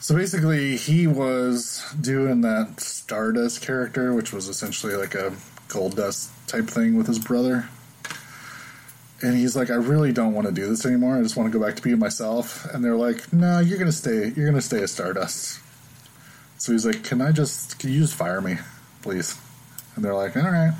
So 0.00 0.14
basically, 0.14 0.76
he 0.76 1.06
was 1.06 1.82
doing 1.98 2.42
that 2.42 2.80
Stardust 2.80 3.62
character, 3.62 4.12
which 4.12 4.32
was 4.34 4.48
essentially 4.48 4.94
like 4.94 5.14
a 5.14 5.32
Goldust 5.68 6.28
type 6.46 6.66
thing 6.68 6.96
with 6.98 7.06
his 7.06 7.18
brother. 7.18 7.66
And 9.22 9.34
he's 9.38 9.56
like, 9.56 9.70
I 9.70 9.76
really 9.76 10.12
don't 10.12 10.34
want 10.34 10.46
to 10.48 10.52
do 10.52 10.68
this 10.68 10.84
anymore. 10.84 11.16
I 11.16 11.22
just 11.22 11.34
want 11.36 11.50
to 11.50 11.58
go 11.58 11.64
back 11.64 11.76
to 11.76 11.82
being 11.82 11.98
myself. 11.98 12.66
And 12.74 12.84
they're 12.84 12.94
like, 12.96 13.32
No, 13.32 13.60
you're 13.60 13.78
gonna 13.78 13.90
stay. 13.90 14.32
You're 14.36 14.46
gonna 14.46 14.60
stay 14.60 14.82
a 14.82 14.88
Stardust. 14.88 15.60
So 16.64 16.72
he's 16.72 16.86
like, 16.86 17.04
Can 17.04 17.20
I 17.20 17.30
just? 17.30 17.78
Can 17.78 17.92
you 17.92 18.00
just 18.00 18.14
fire 18.14 18.40
me, 18.40 18.56
please? 19.02 19.38
And 19.94 20.02
they're 20.02 20.14
like, 20.14 20.34
all 20.34 20.44
right. 20.44 20.72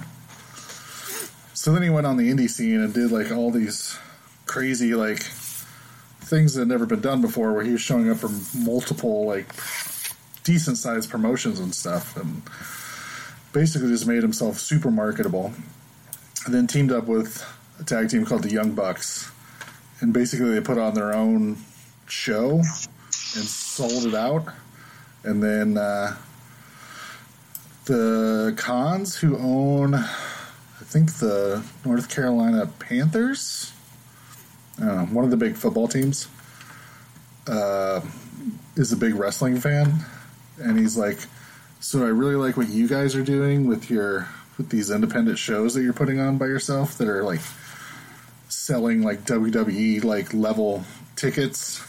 So 1.53 1.75
then 1.75 1.83
he 1.83 1.91
went 1.91 2.07
on 2.07 2.17
the 2.17 2.31
indie 2.33 2.49
scene 2.49 2.81
and 2.81 2.95
did 2.95 3.13
like 3.13 3.31
all 3.31 3.51
these 3.51 3.99
crazy 4.47 4.95
like 4.95 5.19
things 5.19 6.55
that 6.55 6.61
had 6.63 6.69
never 6.69 6.87
been 6.87 7.03
done 7.03 7.21
before, 7.21 7.53
where 7.53 7.63
he 7.63 7.73
was 7.73 7.83
showing 7.83 8.11
up 8.11 8.17
for 8.17 8.31
multiple 8.57 9.27
like 9.27 9.55
decent 10.43 10.79
sized 10.79 11.11
promotions 11.11 11.61
and 11.61 11.75
stuff, 11.75 12.17
and 12.17 12.41
basically 13.53 13.89
just 13.89 14.07
made 14.07 14.23
himself 14.23 14.59
super 14.59 14.91
marketable. 14.91 15.53
And 16.47 16.55
then 16.55 16.67
teamed 16.67 16.93
up 16.93 17.09
with 17.09 17.45
a 17.79 17.85
tag 17.85 18.09
team 18.09 18.25
called 18.25 18.43
the 18.43 18.51
Young 18.51 18.73
Bucks, 18.73 19.31
and 20.01 20.15
basically 20.15 20.55
they 20.55 20.63
put 20.63 20.79
on 20.79 20.95
their 20.95 21.15
own 21.15 21.59
show 22.07 22.53
and 22.53 23.45
sold 23.45 24.07
it 24.07 24.15
out, 24.15 24.49
and 25.25 25.43
then. 25.43 25.77
Uh, 25.77 26.17
the 27.85 28.55
Khans 28.57 29.17
who 29.17 29.37
own, 29.37 29.95
I 29.95 30.07
think 30.81 31.13
the 31.15 31.63
North 31.85 32.09
Carolina 32.09 32.67
Panthers. 32.79 33.73
One 34.79 35.25
of 35.25 35.31
the 35.31 35.37
big 35.37 35.57
football 35.57 35.89
teams. 35.89 36.29
Uh, 37.47 38.01
is 38.77 38.91
a 38.91 38.97
big 38.97 39.15
wrestling 39.15 39.61
fan, 39.61 39.93
and 40.59 40.79
he's 40.79 40.97
like, 40.97 41.19
"So 41.79 42.05
I 42.05 42.09
really 42.09 42.37
like 42.37 42.57
what 42.57 42.71
you 42.71 42.89
guys 42.89 43.15
are 43.15 43.23
doing 43.23 43.67
with 43.67 43.91
your 43.91 44.29
with 44.57 44.71
these 44.71 44.91
independent 44.91 45.39
shows 45.39 45.75
that 45.75 45.83
you're 45.83 45.93
putting 45.93 46.19
on 46.21 46.39
by 46.39 46.47
yourself 46.47 46.97
that 46.97 47.09
are 47.09 47.23
like 47.23 47.41
selling 48.49 49.03
like 49.03 49.25
WWE 49.27 50.03
like 50.05 50.33
level 50.33 50.85
tickets 51.17 51.83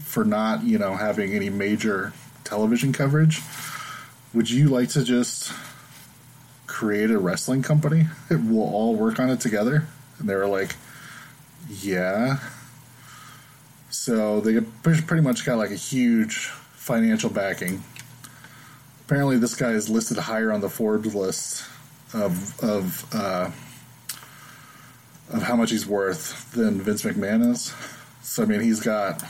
for 0.00 0.24
not 0.24 0.64
you 0.64 0.76
know 0.76 0.96
having 0.96 1.34
any 1.34 1.50
major 1.50 2.12
television 2.54 2.92
coverage." 2.92 3.40
would 4.34 4.50
you 4.50 4.68
like 4.68 4.88
to 4.90 5.04
just 5.04 5.52
create 6.66 7.10
a 7.10 7.18
wrestling 7.18 7.62
company? 7.62 8.06
We'll 8.28 8.62
all 8.62 8.96
work 8.96 9.20
on 9.20 9.30
it 9.30 9.40
together. 9.40 9.86
And 10.18 10.28
they 10.28 10.34
were 10.34 10.48
like, 10.48 10.74
yeah. 11.68 12.38
So 13.90 14.40
they 14.40 14.60
pretty 14.60 15.22
much 15.22 15.46
got 15.46 15.56
like 15.56 15.70
a 15.70 15.76
huge 15.76 16.46
financial 16.74 17.30
backing. 17.30 17.84
Apparently, 19.06 19.38
this 19.38 19.54
guy 19.54 19.70
is 19.70 19.88
listed 19.88 20.18
higher 20.18 20.50
on 20.52 20.60
the 20.60 20.68
Forbes 20.68 21.14
list 21.14 21.64
of 22.12 22.58
of 22.62 23.14
uh, 23.14 23.50
of 25.30 25.42
how 25.42 25.56
much 25.56 25.70
he's 25.70 25.86
worth 25.86 26.50
than 26.52 26.80
Vince 26.80 27.02
McMahon 27.02 27.52
is. 27.52 27.72
So 28.22 28.42
I 28.42 28.46
mean, 28.46 28.60
he's 28.60 28.80
got 28.80 29.22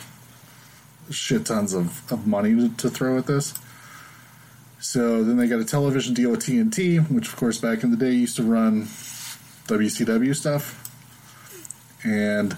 shit 1.10 1.46
tons 1.46 1.74
of, 1.74 2.10
of 2.12 2.26
money 2.26 2.54
to, 2.54 2.68
to 2.76 2.90
throw 2.90 3.18
at 3.18 3.26
this. 3.26 3.54
So 4.80 5.24
then 5.24 5.36
they 5.36 5.46
got 5.46 5.60
a 5.60 5.64
television 5.64 6.14
deal 6.14 6.30
with 6.30 6.40
TNT, 6.40 7.10
which 7.10 7.28
of 7.28 7.36
course 7.36 7.58
back 7.58 7.82
in 7.82 7.90
the 7.90 7.96
day 7.96 8.12
used 8.12 8.36
to 8.36 8.42
run 8.42 8.84
WCW 9.66 10.36
stuff. 10.36 10.80
And 12.04 12.56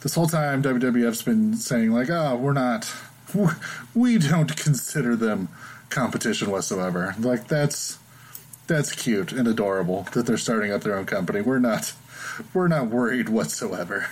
this 0.00 0.14
whole 0.14 0.26
time 0.26 0.62
WWF's 0.62 1.22
been 1.22 1.54
saying 1.54 1.92
like, 1.92 2.08
"Oh, 2.08 2.36
we're 2.36 2.54
not 2.54 2.90
we 3.94 4.18
don't 4.18 4.56
consider 4.56 5.16
them 5.16 5.48
competition 5.90 6.50
whatsoever." 6.50 7.14
Like 7.18 7.46
that's 7.48 7.98
that's 8.66 8.92
cute 8.92 9.32
and 9.32 9.46
adorable 9.46 10.08
that 10.12 10.26
they're 10.26 10.38
starting 10.38 10.72
up 10.72 10.82
their 10.82 10.96
own 10.96 11.06
company. 11.06 11.42
We're 11.42 11.58
not 11.58 11.92
we're 12.54 12.68
not 12.68 12.86
worried 12.88 13.28
whatsoever. 13.28 14.08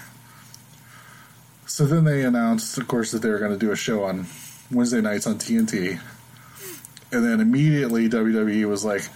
So 1.66 1.86
then 1.86 2.04
they 2.04 2.22
announced, 2.22 2.76
of 2.78 2.86
course, 2.88 3.10
that 3.12 3.22
they 3.22 3.28
were 3.28 3.38
going 3.38 3.52
to 3.52 3.58
do 3.58 3.72
a 3.72 3.76
show 3.76 4.04
on 4.04 4.26
Wednesday 4.70 5.00
nights 5.00 5.26
on 5.26 5.38
TNT. 5.38 5.98
And 7.10 7.24
then 7.24 7.40
immediately 7.40 8.08
WWE 8.08 8.68
was 8.68 8.84
like, 8.84 9.08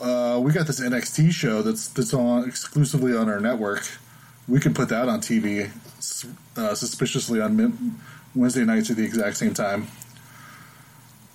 uh, 0.00 0.40
"We 0.42 0.52
got 0.52 0.66
this 0.66 0.80
NXT 0.80 1.30
show 1.32 1.62
that's 1.62 1.88
that's 1.88 2.14
on 2.14 2.48
exclusively 2.48 3.16
on 3.16 3.28
our 3.28 3.40
network. 3.40 3.86
We 4.48 4.60
can 4.60 4.72
put 4.74 4.88
that 4.90 5.08
on 5.08 5.20
TV, 5.20 5.70
uh, 6.56 6.74
suspiciously 6.74 7.40
on 7.40 7.98
Wednesday 8.34 8.64
nights 8.64 8.90
at 8.90 8.96
the 8.96 9.04
exact 9.04 9.36
same 9.36 9.54
time." 9.54 9.88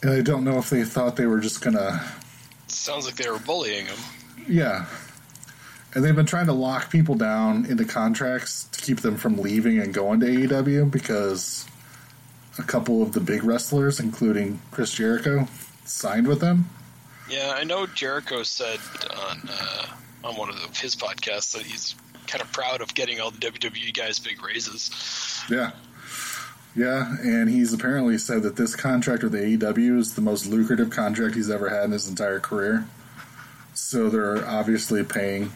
And 0.02 0.12
I 0.12 0.22
don't 0.22 0.46
know 0.46 0.58
if 0.58 0.70
they 0.70 0.84
thought 0.86 1.18
they 1.18 1.26
were 1.26 1.42
just 1.42 1.62
gonna, 1.62 2.02
sounds 2.68 3.06
like 3.06 3.16
they 3.16 3.30
were 3.30 3.40
bullying 3.40 3.86
him. 3.86 3.98
yeah. 4.48 4.86
And 5.94 6.04
they've 6.04 6.16
been 6.16 6.26
trying 6.26 6.46
to 6.46 6.54
lock 6.54 6.92
people 6.92 7.16
down 7.16 7.66
into 7.66 7.84
contracts 7.84 8.66
to 8.66 8.82
keep 8.82 9.00
them 9.00 9.18
from 9.18 9.38
leaving 9.38 9.80
and 9.80 9.94
going 9.94 10.20
to 10.20 10.28
AEW 10.28 10.92
because 10.92 11.66
a 12.60 12.64
couple 12.64 13.02
of 13.02 13.14
the 13.14 13.20
big 13.20 13.44
wrestlers, 13.44 14.00
including 14.00 14.62
Chris 14.72 14.94
Jericho, 14.94 15.48
signed 15.86 16.28
with 16.28 16.42
them. 16.42 16.70
Yeah, 17.30 17.54
I 17.56 17.64
know 17.64 17.86
Jericho 17.88 18.44
said 18.44 18.80
on 19.16 19.50
uh, 19.50 19.86
on 20.24 20.36
one 20.36 20.50
of 20.50 20.78
his 20.78 20.96
podcasts 20.96 21.54
that 21.54 21.64
he's 21.64 21.96
kind 22.28 22.42
of 22.42 22.52
proud 22.52 22.82
of 22.82 22.94
getting 22.94 23.20
all 23.20 23.32
the 23.32 23.40
WWE 23.40 23.94
guys 23.94 24.20
big 24.20 24.44
raises. 24.44 24.92
Yeah. 25.50 25.72
Yeah, 26.76 27.16
and 27.24 27.50
he's 27.50 27.74
apparently 27.74 28.18
said 28.20 28.44
that 28.44 28.56
this 28.56 28.76
contract 28.76 29.24
with 29.24 29.34
AEW 29.34 29.98
is 29.98 30.14
the 30.14 30.22
most 30.22 30.46
lucrative 30.46 30.92
contract 30.92 31.36
he's 31.36 31.50
ever 31.50 31.70
had 31.70 31.86
in 31.86 31.92
his 31.92 32.08
entire 32.08 32.40
career. 32.40 32.86
So 33.74 34.10
they're 34.10 34.46
obviously 34.48 35.04
paying 35.04 35.52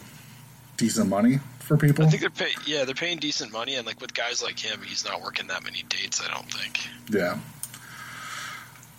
decent 0.77 1.09
money 1.09 1.39
for 1.59 1.77
people. 1.77 2.05
I 2.05 2.09
think 2.09 2.21
they're 2.21 2.29
pay 2.29 2.51
yeah 2.65 2.85
they're 2.85 2.95
paying 2.95 3.19
decent 3.19 3.51
money, 3.51 3.75
and 3.75 3.85
like 3.85 3.99
with 4.01 4.13
guys 4.13 4.41
like 4.43 4.59
him, 4.59 4.81
he's 4.81 5.05
not 5.05 5.21
working 5.21 5.47
that 5.47 5.63
many 5.63 5.83
dates. 5.89 6.21
I 6.21 6.31
don't 6.33 6.51
think. 6.51 6.79
Yeah. 7.09 7.39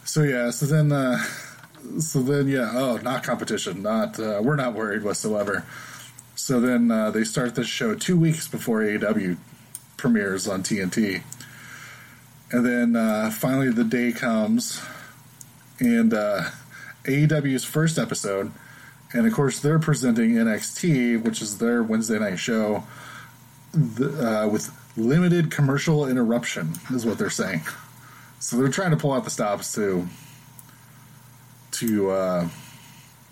So 0.05 0.23
yeah, 0.23 0.51
so 0.51 0.67
then 0.67 0.93
uh 0.93 1.19
so 1.99 2.23
then 2.23 2.49
yeah, 2.49 2.73
oh, 2.75 2.97
not 2.99 3.23
competition, 3.23 3.83
not 3.83 4.19
uh, 4.19 4.41
we're 4.43 4.57
not 4.57 4.75
worried 4.75 5.03
whatsoever. 5.03 5.65
So 6.35 6.61
then 6.61 6.91
uh, 6.91 7.11
they 7.11 7.25
start 7.25 7.55
this 7.55 7.69
show 7.69 7.95
2 7.95 8.17
weeks 8.19 8.49
before 8.49 8.81
AEW 8.81 9.37
premieres 9.97 10.49
on 10.49 10.63
TNT. 10.63 11.23
And 12.51 12.67
then 12.67 12.97
uh, 12.97 13.31
finally 13.31 13.71
the 13.71 13.85
day 13.85 14.13
comes 14.13 14.83
and 15.81 16.13
uh 16.15 16.51
AEW's 17.05 17.65
first 17.65 17.99
episode 17.99 18.53
and 19.15 19.27
of 19.27 19.33
course 19.33 19.61
they're 19.61 19.79
presenting 19.79 20.33
NXT, 20.33 21.23
which 21.23 21.41
is 21.41 21.59
their 21.59 21.83
Wednesday 21.83 22.19
night 22.19 22.39
show 22.39 22.85
the, 23.73 24.45
uh, 24.45 24.49
with 24.49 24.73
limited 24.97 25.51
commercial 25.51 26.07
interruption 26.07 26.73
is 26.91 27.05
what 27.07 27.19
they're 27.19 27.31
saying. 27.31 27.63
So 28.39 28.57
they're 28.57 28.69
trying 28.69 28.91
to 28.91 28.97
pull 28.97 29.13
out 29.13 29.25
the 29.25 29.31
stops 29.31 29.75
to 29.75 30.07
to 31.73 32.11
uh, 32.11 32.49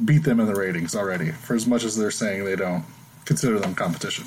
beat 0.05 0.25
them 0.25 0.41
in 0.41 0.47
the 0.47 0.55
ratings 0.55 0.97
already. 0.97 1.31
For 1.31 1.55
as 1.55 1.67
much 1.67 1.85
as 1.85 1.97
they're 1.97 2.11
saying 2.11 2.45
they 2.45 2.57
don't 2.57 2.85
consider 3.25 3.59
them 3.59 3.75
competition, 3.75 4.25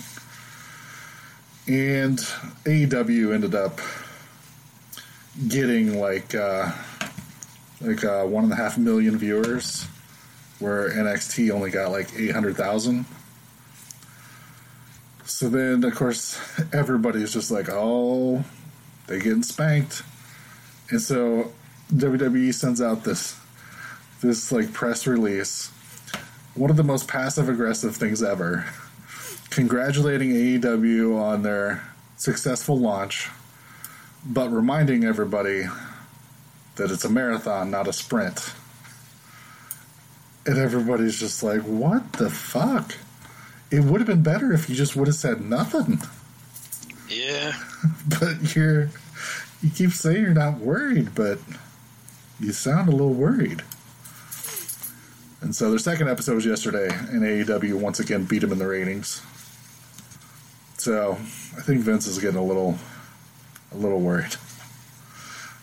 and 1.68 2.20
AEW 2.66 3.34
ended 3.34 3.56
up 3.56 3.80
getting 5.48 6.00
like 6.00 6.36
uh, 6.36 6.72
like 7.82 8.04
uh, 8.04 8.24
one 8.24 8.46
and 8.46 8.54
a 8.54 8.56
half 8.56 8.78
million 8.78 9.18
viewers, 9.18 9.88
where 10.60 10.90
NXT 10.90 11.52
only 11.52 11.72
got 11.72 11.92
like 11.92 12.10
eight 12.18 12.32
hundred 12.32 12.56
thousand. 12.56 13.06
So 15.26 15.50
then, 15.50 15.84
of 15.84 15.96
course, 15.96 16.40
everybody's 16.74 17.34
just 17.34 17.52
like, 17.52 17.68
"Oh, 17.70 18.44
they 19.08 19.20
getting 19.20 19.44
spanked." 19.44 20.04
And 20.90 21.02
so 21.02 21.52
WWE 21.94 22.54
sends 22.54 22.82
out 22.82 23.04
this 23.04 23.38
this 24.22 24.52
like 24.52 24.74
press 24.74 25.06
release, 25.06 25.70
one 26.56 26.70
of 26.70 26.78
the 26.78 26.84
most 26.84 27.08
passive 27.08 27.50
aggressive 27.50 27.96
things 27.96 28.24
ever, 28.24 28.66
congratulating 29.50 30.32
AEW 30.32 31.20
on 31.20 31.44
their 31.44 31.84
successful 32.18 32.78
launch, 32.80 33.30
but 34.26 34.50
reminding 34.50 35.04
everybody 35.04 35.66
that 36.76 36.92
it's 36.92 37.06
a 37.06 37.10
marathon, 37.10 37.72
not 37.72 37.88
a 37.88 37.94
sprint. 37.94 38.54
And 40.46 40.58
everybody's 40.58 41.20
just 41.20 41.42
like, 41.42 41.62
what 41.62 42.14
the 42.14 42.30
fuck? 42.30 42.96
It 43.72 43.82
would 43.82 44.00
have 44.00 44.08
been 44.08 44.24
better 44.24 44.54
if 44.54 44.70
you 44.70 44.76
just 44.76 44.96
would 44.96 45.08
have 45.08 45.16
said 45.16 45.42
nothing. 45.42 46.02
Yeah. 47.10 47.54
But 48.08 48.56
you're, 48.56 48.90
you 49.62 49.70
keep 49.74 49.92
saying 49.92 50.22
you're 50.22 50.34
not 50.34 50.60
worried, 50.60 51.16
but 51.16 51.40
you 52.40 52.52
sound 52.52 52.88
a 52.88 52.92
little 52.92 53.14
worried. 53.14 53.64
And 55.42 55.56
so 55.56 55.70
their 55.70 55.80
second 55.80 56.08
episode 56.10 56.36
was 56.36 56.46
yesterday, 56.46 56.88
and 56.88 57.22
AEW 57.22 57.76
once 57.76 58.00
again 58.00 58.26
beat 58.26 58.40
them 58.40 58.52
in 58.52 58.60
the 58.60 58.68
ratings. 58.68 59.22
So 60.78 61.14
I 61.14 61.62
think 61.62 61.82
Vince 61.82 62.08
is 62.08 62.20
getting 62.20 62.38
a 62.38 62.44
little, 62.44 62.78
a 63.72 63.78
little 63.78 64.00
worried. 64.00 64.36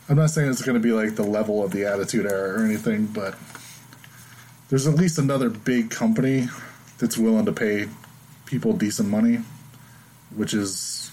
I'm 0.08 0.16
not 0.16 0.30
saying 0.30 0.50
it's 0.50 0.62
going 0.62 0.74
to 0.74 0.80
be 0.80 0.92
like 0.92 1.14
the 1.14 1.22
level 1.22 1.64
of 1.64 1.70
the 1.70 1.86
Attitude 1.86 2.26
Era 2.26 2.60
or 2.60 2.64
anything, 2.64 3.06
but 3.06 3.34
there's 4.72 4.86
at 4.86 4.94
least 4.94 5.18
another 5.18 5.50
big 5.50 5.90
company 5.90 6.48
that's 6.96 7.18
willing 7.18 7.44
to 7.44 7.52
pay 7.52 7.86
people 8.46 8.72
decent 8.72 9.06
money, 9.06 9.40
which 10.34 10.54
is, 10.54 11.10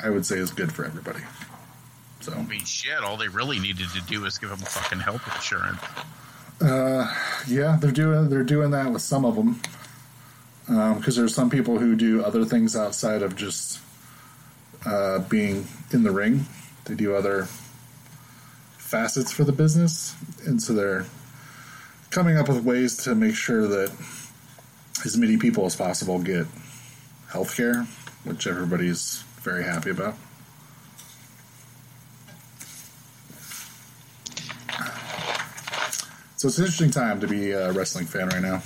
I 0.00 0.10
would 0.10 0.24
say, 0.24 0.36
is 0.36 0.52
good 0.52 0.72
for 0.72 0.84
everybody. 0.84 1.18
So 2.20 2.32
I 2.32 2.42
mean, 2.44 2.60
shit. 2.60 2.98
All 3.00 3.16
they 3.16 3.26
really 3.26 3.58
needed 3.58 3.88
to 3.94 4.00
do 4.02 4.24
is 4.26 4.38
give 4.38 4.50
them 4.50 4.60
fucking 4.60 5.00
health 5.00 5.26
insurance. 5.34 5.80
Uh, 6.60 7.12
yeah, 7.48 7.76
they're 7.80 7.90
doing 7.90 8.28
they're 8.30 8.44
doing 8.44 8.70
that 8.70 8.92
with 8.92 9.02
some 9.02 9.24
of 9.24 9.34
them 9.34 9.60
because 10.94 11.16
there's 11.16 11.34
some 11.34 11.50
people 11.50 11.80
who 11.80 11.96
do 11.96 12.22
other 12.22 12.44
things 12.44 12.76
outside 12.76 13.22
of 13.22 13.34
just 13.34 13.80
uh, 14.86 15.18
being 15.18 15.66
in 15.90 16.04
the 16.04 16.12
ring. 16.12 16.46
They 16.84 16.94
do 16.94 17.16
other 17.16 17.48
facets 18.78 19.32
for 19.32 19.42
the 19.42 19.50
business, 19.50 20.14
and 20.46 20.62
so 20.62 20.74
they're 20.74 21.06
coming 22.14 22.38
up 22.38 22.48
with 22.48 22.62
ways 22.64 22.96
to 22.96 23.12
make 23.12 23.34
sure 23.34 23.66
that 23.66 23.90
as 25.04 25.16
many 25.16 25.36
people 25.36 25.66
as 25.66 25.74
possible 25.74 26.20
get 26.20 26.46
health 27.28 27.56
care, 27.56 27.82
which 28.22 28.46
everybody's 28.46 29.24
very 29.42 29.64
happy 29.64 29.90
about. 29.90 30.14
So 36.36 36.46
it's 36.46 36.58
an 36.58 36.66
interesting 36.66 36.92
time 36.92 37.18
to 37.18 37.26
be 37.26 37.50
a 37.50 37.72
wrestling 37.72 38.06
fan 38.06 38.28
right 38.28 38.42
now. 38.42 38.62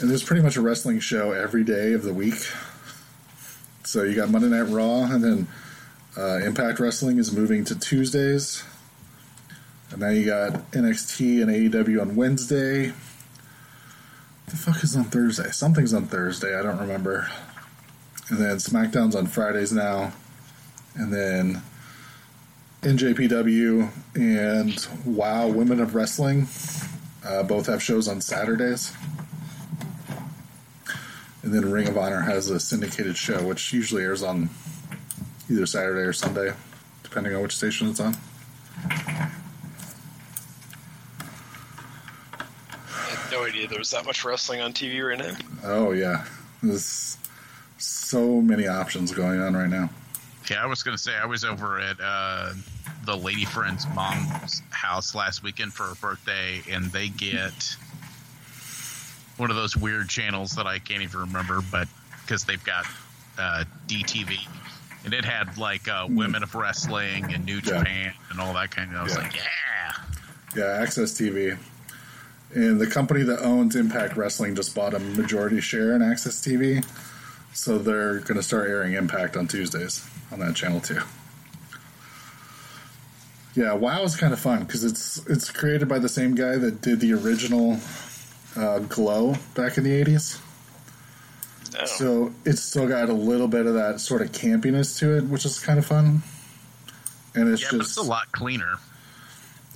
And 0.00 0.10
there's 0.10 0.22
pretty 0.22 0.42
much 0.42 0.56
a 0.56 0.60
wrestling 0.60 1.00
show 1.00 1.32
every 1.32 1.64
day 1.64 1.94
of 1.94 2.02
the 2.02 2.12
week. 2.12 2.46
So 3.84 4.02
you 4.02 4.14
got 4.14 4.28
Monday 4.28 4.48
Night 4.48 4.68
Raw, 4.68 5.04
and 5.04 5.24
then 5.24 5.48
uh, 6.18 6.44
Impact 6.44 6.78
Wrestling 6.78 7.18
is 7.18 7.32
moving 7.32 7.64
to 7.64 7.78
Tuesdays. 7.78 8.64
And 9.94 10.02
now 10.02 10.08
you 10.08 10.26
got 10.26 10.72
NXT 10.72 11.40
and 11.40 11.72
AEW 11.72 12.00
on 12.00 12.16
Wednesday. 12.16 12.86
The 14.46 14.56
fuck 14.56 14.82
is 14.82 14.96
on 14.96 15.04
Thursday? 15.04 15.52
Something's 15.52 15.94
on 15.94 16.06
Thursday. 16.06 16.58
I 16.58 16.62
don't 16.64 16.80
remember. 16.80 17.28
And 18.28 18.40
then 18.40 18.56
SmackDown's 18.56 19.14
on 19.14 19.28
Fridays 19.28 19.70
now. 19.70 20.12
And 20.96 21.12
then 21.12 21.62
NJPW 22.82 23.88
and 24.16 24.88
WoW 25.06 25.46
Women 25.46 25.78
of 25.78 25.94
Wrestling 25.94 26.48
uh, 27.24 27.44
both 27.44 27.66
have 27.66 27.80
shows 27.80 28.08
on 28.08 28.20
Saturdays. 28.20 28.92
And 31.44 31.54
then 31.54 31.70
Ring 31.70 31.86
of 31.86 31.96
Honor 31.96 32.22
has 32.22 32.50
a 32.50 32.58
syndicated 32.58 33.16
show, 33.16 33.46
which 33.46 33.72
usually 33.72 34.02
airs 34.02 34.24
on 34.24 34.50
either 35.48 35.66
Saturday 35.66 36.00
or 36.00 36.12
Sunday, 36.12 36.52
depending 37.04 37.36
on 37.36 37.42
which 37.42 37.56
station 37.56 37.90
it's 37.90 38.00
on. 38.00 38.16
I 43.64 43.66
had 43.66 43.70
there 43.70 43.78
was 43.78 43.90
that 43.92 44.04
much 44.04 44.22
wrestling 44.26 44.60
on 44.60 44.74
TV 44.74 45.02
right 45.08 45.16
now. 45.18 45.34
Oh, 45.64 45.92
yeah. 45.92 46.26
There's 46.62 47.16
so 47.78 48.42
many 48.42 48.66
options 48.68 49.10
going 49.10 49.40
on 49.40 49.56
right 49.56 49.70
now. 49.70 49.88
Yeah, 50.50 50.62
I 50.62 50.66
was 50.66 50.82
going 50.82 50.94
to 50.94 51.02
say 51.02 51.12
I 51.14 51.24
was 51.24 51.44
over 51.46 51.80
at 51.80 51.96
uh, 51.98 52.52
the 53.06 53.16
lady 53.16 53.46
friend's 53.46 53.86
mom's 53.94 54.60
house 54.68 55.14
last 55.14 55.42
weekend 55.42 55.72
for 55.72 55.84
her 55.84 55.94
birthday, 55.94 56.60
and 56.70 56.92
they 56.92 57.08
get 57.08 57.74
one 59.38 59.48
of 59.48 59.56
those 59.56 59.74
weird 59.78 60.10
channels 60.10 60.56
that 60.56 60.66
I 60.66 60.78
can't 60.78 61.02
even 61.02 61.20
remember, 61.20 61.60
but 61.72 61.88
because 62.20 62.44
they've 62.44 62.62
got 62.64 62.84
uh, 63.38 63.64
DTV, 63.86 64.36
and 65.06 65.14
it 65.14 65.24
had 65.24 65.56
like 65.56 65.88
uh, 65.88 66.06
women 66.10 66.42
of 66.42 66.54
wrestling 66.54 67.32
and 67.32 67.46
New 67.46 67.54
Yeah. 67.64 67.78
Japan 67.78 68.12
and 68.30 68.40
all 68.40 68.52
that 68.52 68.70
kind 68.72 68.90
of. 68.94 69.00
I 69.00 69.02
was 69.04 69.14
Yeah. 69.14 69.22
like, 69.22 69.34
yeah, 69.36 69.92
Yeah, 70.54 70.82
Access 70.82 71.12
TV. 71.18 71.56
And 72.54 72.80
the 72.80 72.86
company 72.86 73.24
that 73.24 73.40
owns 73.40 73.74
Impact 73.74 74.16
Wrestling 74.16 74.54
just 74.54 74.74
bought 74.74 74.94
a 74.94 75.00
majority 75.00 75.60
share 75.60 75.94
in 75.94 76.02
Access 76.02 76.40
TV. 76.40 76.84
So 77.52 77.78
they're 77.78 78.20
going 78.20 78.36
to 78.36 78.42
start 78.42 78.68
airing 78.68 78.94
Impact 78.94 79.36
on 79.36 79.48
Tuesdays 79.48 80.08
on 80.30 80.38
that 80.40 80.54
channel 80.54 80.80
too. 80.80 81.00
Yeah, 83.54 83.72
WoW 83.74 84.02
is 84.02 84.16
kind 84.16 84.32
of 84.32 84.40
fun 84.40 84.64
because 84.64 84.82
it's 84.82 85.24
it's 85.28 85.50
created 85.50 85.88
by 85.88 86.00
the 86.00 86.08
same 86.08 86.34
guy 86.34 86.56
that 86.56 86.80
did 86.80 86.98
the 86.98 87.12
original 87.12 87.78
uh, 88.56 88.80
Glow 88.80 89.36
back 89.54 89.78
in 89.78 89.84
the 89.84 89.92
eighties. 89.92 90.40
Oh. 91.78 91.84
So 91.84 92.34
it's 92.44 92.62
still 92.62 92.88
got 92.88 93.08
a 93.08 93.12
little 93.12 93.48
bit 93.48 93.66
of 93.66 93.74
that 93.74 94.00
sort 94.00 94.22
of 94.22 94.32
campiness 94.32 94.98
to 94.98 95.16
it, 95.18 95.24
which 95.24 95.44
is 95.44 95.60
kind 95.60 95.78
of 95.78 95.86
fun. 95.86 96.22
And 97.36 97.48
it's 97.48 97.62
yeah, 97.62 97.68
just 97.70 97.72
but 97.72 97.80
it's 97.80 97.96
a 97.96 98.02
lot 98.02 98.32
cleaner. 98.32 98.74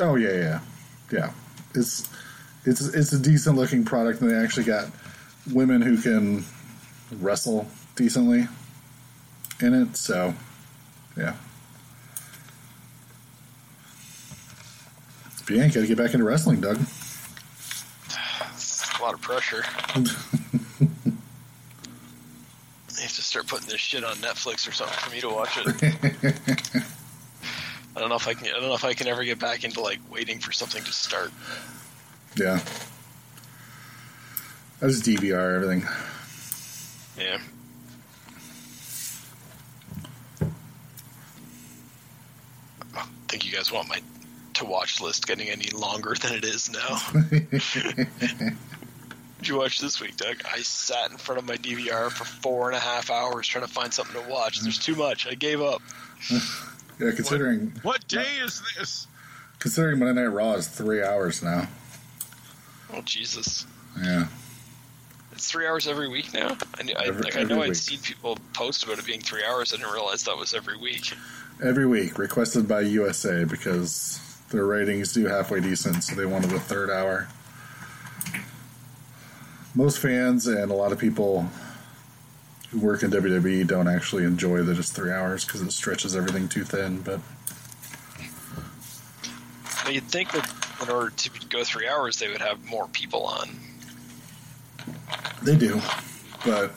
Oh 0.00 0.16
yeah, 0.16 0.32
yeah, 0.32 0.60
yeah. 1.12 1.32
It's 1.74 2.08
it's 2.68 2.80
it's 2.94 3.12
a 3.12 3.18
decent 3.18 3.56
looking 3.56 3.84
product, 3.84 4.20
and 4.20 4.30
they 4.30 4.34
actually 4.34 4.64
got 4.64 4.88
women 5.52 5.80
who 5.80 6.00
can 6.00 6.44
wrestle 7.12 7.66
decently 7.96 8.46
in 9.60 9.74
it. 9.74 9.96
So 9.96 10.34
yeah. 11.16 11.34
But 15.46 15.56
yeah, 15.56 15.64
you 15.64 15.72
got 15.72 15.80
to 15.80 15.86
get 15.86 15.96
back 15.96 16.12
into 16.12 16.26
wrestling, 16.26 16.60
Doug. 16.60 16.78
It's 18.52 18.98
a 18.98 19.02
lot 19.02 19.14
of 19.14 19.22
pressure. 19.22 19.64
I 22.98 23.00
have 23.00 23.12
to 23.14 23.22
start 23.22 23.46
putting 23.46 23.68
this 23.68 23.80
shit 23.80 24.04
on 24.04 24.16
Netflix 24.16 24.68
or 24.68 24.72
something 24.72 24.98
for 24.98 25.10
me 25.10 25.20
to 25.22 25.30
watch 25.30 25.56
it. 25.56 26.84
I 27.96 28.00
don't 28.00 28.10
know 28.10 28.16
if 28.16 28.28
I 28.28 28.34
can. 28.34 28.48
I 28.48 28.60
don't 28.60 28.68
know 28.68 28.74
if 28.74 28.84
I 28.84 28.92
can 28.92 29.08
ever 29.08 29.24
get 29.24 29.38
back 29.38 29.64
into 29.64 29.80
like 29.80 30.00
waiting 30.10 30.38
for 30.38 30.52
something 30.52 30.84
to 30.84 30.92
start. 30.92 31.32
Yeah. 32.38 32.60
I 34.80 34.86
just 34.86 35.04
DVR 35.04 35.56
everything. 35.56 35.82
Yeah. 37.18 37.38
I 42.94 42.98
don't 43.00 43.08
think 43.28 43.44
you 43.46 43.52
guys 43.52 43.72
want 43.72 43.88
my 43.88 44.00
to 44.54 44.64
watch 44.64 45.00
list 45.00 45.26
getting 45.26 45.48
any 45.48 45.70
longer 45.70 46.14
than 46.20 46.34
it 46.34 46.44
is 46.44 46.70
now. 46.70 47.00
Did 49.38 49.48
you 49.48 49.56
watch 49.56 49.78
this 49.80 50.00
week, 50.00 50.16
Doug? 50.16 50.36
I 50.52 50.58
sat 50.62 51.10
in 51.12 51.16
front 51.16 51.38
of 51.40 51.46
my 51.46 51.56
DVR 51.56 52.10
for 52.10 52.24
four 52.24 52.68
and 52.68 52.76
a 52.76 52.80
half 52.80 53.08
hours 53.10 53.46
trying 53.46 53.64
to 53.66 53.72
find 53.72 53.94
something 53.94 54.20
to 54.20 54.28
watch. 54.28 54.60
There's 54.60 54.78
too 54.78 54.96
much. 54.96 55.26
I 55.28 55.34
gave 55.34 55.60
up. 55.62 55.80
Yeah, 56.98 57.12
considering 57.12 57.72
What 57.82 58.06
day 58.08 58.26
is 58.42 58.60
this? 58.76 59.06
considering 59.60 59.98
Monday 60.00 60.22
Night 60.22 60.28
Raw 60.28 60.54
is 60.54 60.66
three 60.68 61.02
hours 61.02 61.42
now. 61.42 61.68
Oh 62.92 63.00
Jesus! 63.02 63.66
Yeah. 64.02 64.26
It's 65.32 65.50
three 65.50 65.66
hours 65.66 65.86
every 65.86 66.08
week 66.08 66.32
now. 66.34 66.56
I, 66.78 66.82
knew, 66.82 66.94
I, 66.98 67.04
Every- 67.06 67.22
like, 67.22 67.36
I 67.36 67.44
know 67.44 67.60
week. 67.60 67.70
I'd 67.70 67.76
seen 67.76 68.00
people 68.00 68.38
post 68.54 68.82
about 68.84 68.98
it 68.98 69.06
being 69.06 69.20
three 69.20 69.44
hours. 69.44 69.72
I 69.72 69.76
didn't 69.76 69.92
realize 69.92 70.24
that 70.24 70.36
was 70.36 70.52
every 70.52 70.76
week. 70.76 71.12
Every 71.62 71.86
week, 71.86 72.18
requested 72.18 72.66
by 72.66 72.80
USA 72.80 73.44
because 73.44 74.20
their 74.50 74.64
ratings 74.64 75.12
do 75.12 75.26
halfway 75.26 75.60
decent, 75.60 76.02
so 76.02 76.16
they 76.16 76.26
wanted 76.26 76.52
a 76.52 76.58
third 76.58 76.90
hour. 76.90 77.28
Most 79.74 80.00
fans 80.00 80.46
and 80.48 80.70
a 80.72 80.74
lot 80.74 80.90
of 80.90 80.98
people 80.98 81.48
who 82.70 82.80
work 82.80 83.02
in 83.02 83.10
WWE 83.10 83.66
don't 83.66 83.86
actually 83.88 84.24
enjoy 84.24 84.62
the 84.62 84.74
just 84.74 84.94
three 84.94 85.12
hours 85.12 85.44
because 85.44 85.62
it 85.62 85.70
stretches 85.72 86.16
everything 86.16 86.48
too 86.48 86.64
thin. 86.64 87.00
But 87.02 87.20
you'd 89.88 90.04
think 90.04 90.32
that 90.32 90.67
in 90.82 90.88
order 90.90 91.10
to 91.10 91.30
go 91.48 91.64
three 91.64 91.88
hours, 91.88 92.18
they 92.18 92.28
would 92.28 92.40
have 92.40 92.64
more 92.64 92.86
people 92.88 93.24
on. 93.24 93.48
they 95.42 95.56
do. 95.56 95.80
But 96.44 96.72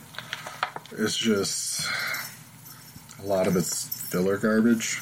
it's 0.91 1.17
just 1.17 1.87
a 3.21 3.25
lot 3.25 3.47
of 3.47 3.55
it's 3.55 4.07
filler 4.09 4.37
garbage. 4.37 5.01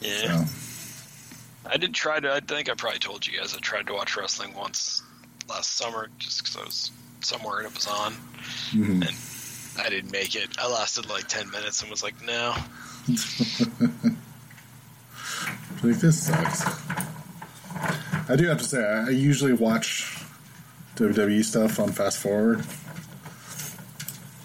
Yeah. 0.00 0.44
So, 0.44 1.70
I 1.70 1.76
did 1.76 1.94
try 1.94 2.20
to. 2.20 2.32
I 2.32 2.40
think 2.40 2.68
I 2.70 2.74
probably 2.74 2.98
told 2.98 3.26
you 3.26 3.38
guys 3.38 3.54
I 3.54 3.58
tried 3.58 3.86
to 3.88 3.94
watch 3.94 4.16
wrestling 4.16 4.54
once 4.54 5.02
last 5.48 5.76
summer 5.76 6.08
just 6.18 6.42
because 6.42 6.56
I 6.56 6.64
was 6.64 6.90
somewhere 7.20 7.58
and 7.58 7.66
it 7.68 7.74
was 7.74 7.86
on. 7.86 8.12
mhm. 8.72 9.06
And 9.08 9.16
I 9.86 9.88
didn't 9.90 10.12
make 10.12 10.34
it. 10.36 10.50
I 10.58 10.68
lasted 10.70 11.08
like 11.08 11.26
10 11.26 11.50
minutes 11.50 11.80
and 11.82 11.90
was 11.90 12.02
like, 12.02 12.14
no. 12.24 12.54
like 15.82 15.96
this 15.98 16.26
sucks. 16.26 16.64
I 18.28 18.36
do 18.36 18.46
have 18.48 18.58
to 18.58 18.64
say, 18.64 18.82
I 18.82 19.10
usually 19.10 19.52
watch 19.52 20.18
WWE 20.96 21.44
stuff 21.44 21.78
on 21.78 21.92
fast 21.92 22.18
forward. 22.18 22.64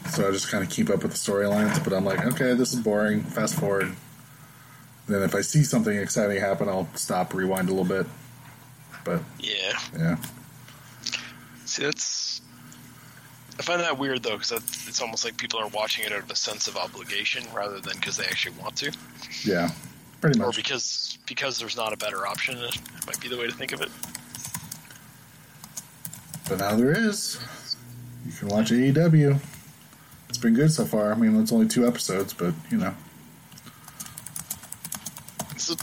So 0.10 0.28
I 0.28 0.32
just 0.32 0.50
kind 0.50 0.64
of 0.64 0.70
keep 0.70 0.90
up 0.90 1.04
with 1.04 1.12
the 1.12 1.18
storylines, 1.18 1.82
but 1.84 1.94
I'm 1.94 2.04
like, 2.04 2.26
okay, 2.26 2.54
this 2.56 2.74
is 2.74 2.80
boring. 2.82 3.22
Fast 3.22 3.56
forward. 3.56 3.96
Then 5.08 5.22
if 5.24 5.34
I 5.34 5.42
see 5.42 5.64
something 5.64 5.96
exciting 5.96 6.40
happen, 6.42 6.68
I'll 6.68 6.90
stop, 6.96 7.34
rewind 7.34 7.70
a 7.70 7.74
little 7.74 7.86
bit. 7.86 8.06
But 9.06 9.22
Yeah. 9.40 9.80
yeah, 9.98 10.18
See, 11.66 11.84
that's. 11.84 12.42
I 13.58 13.62
find 13.62 13.82
that 13.82 13.98
weird 13.98 14.24
though, 14.24 14.38
because 14.38 14.52
it's 14.88 15.02
almost 15.02 15.24
like 15.26 15.38
people 15.38 15.60
are 15.60 15.68
watching 15.70 16.06
it 16.06 16.12
out 16.12 16.20
of 16.24 16.32
a 16.32 16.36
sense 16.36 16.68
of 16.68 16.76
obligation 16.78 17.44
rather 17.54 17.80
than 17.80 17.96
because 17.96 18.18
they 18.18 18.24
actually 18.26 18.56
want 18.62 18.76
to, 18.78 18.92
yeah, 19.44 19.70
pretty 20.22 20.40
much. 20.40 20.48
or 20.48 20.52
because 20.56 21.09
because 21.30 21.58
there's 21.60 21.78
not 21.78 21.94
a 21.94 21.98
better 21.98 22.28
option. 22.28 22.58
It 22.58 22.78
might 23.08 23.20
be 23.22 23.30
the 23.30 23.38
way 23.38 23.46
to 23.46 23.54
think 23.54 23.72
of 23.72 23.82
it. 23.82 23.90
But 26.50 26.60
now 26.60 26.76
there 26.76 26.92
is. 26.92 27.40
You 28.26 28.34
can 28.34 28.48
watch 28.50 28.72
AEW. 28.72 29.40
It's 30.28 30.38
been 30.38 30.56
good 30.56 30.72
so 30.72 30.86
far. 30.86 31.14
I 31.14 31.16
mean, 31.16 31.40
it's 31.42 31.52
only 31.54 31.68
two 31.68 31.88
episodes, 31.88 32.34
but 32.34 32.54
you 32.72 32.78
know, 32.78 32.94
So 35.58 35.76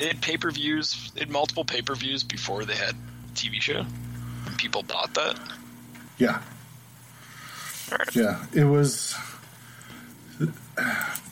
it 0.00 0.06
had 0.08 0.20
pay 0.22 0.36
per 0.36 0.50
views, 0.50 1.12
it 1.14 1.20
had 1.20 1.30
multiple 1.30 1.64
pay 1.64 1.82
per 1.82 1.94
views 1.94 2.24
before 2.24 2.64
they 2.64 2.74
had 2.74 2.96
TV 3.34 3.60
show. 3.60 3.84
And 4.46 4.58
people 4.58 4.82
bought 4.82 5.14
that. 5.14 5.38
yeah, 6.18 6.40
right. 7.92 8.16
Yeah, 8.16 8.44
it 8.54 8.64
was. 8.64 9.14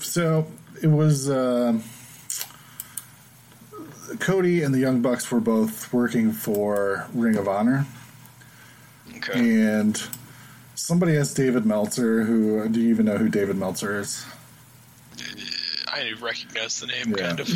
So 0.00 0.46
it 0.82 0.88
was. 0.88 1.28
Uh, 1.30 1.78
Cody 4.20 4.62
and 4.62 4.74
the 4.74 4.78
Young 4.78 5.00
Bucks 5.02 5.30
were 5.30 5.40
both 5.40 5.92
working 5.92 6.32
for 6.32 7.06
Ring 7.14 7.36
of 7.36 7.48
Honor, 7.48 7.86
Okay. 9.16 9.62
and 9.62 10.02
somebody 10.74 11.16
asked 11.16 11.36
David 11.36 11.64
Meltzer, 11.66 12.24
who 12.24 12.68
do 12.68 12.80
you 12.80 12.90
even 12.90 13.06
know 13.06 13.18
who 13.18 13.28
David 13.28 13.56
Meltzer 13.56 14.00
is? 14.00 14.24
I 15.88 16.12
recognize 16.20 16.80
the 16.80 16.86
name, 16.86 17.12
kind 17.14 17.38
of. 17.40 17.48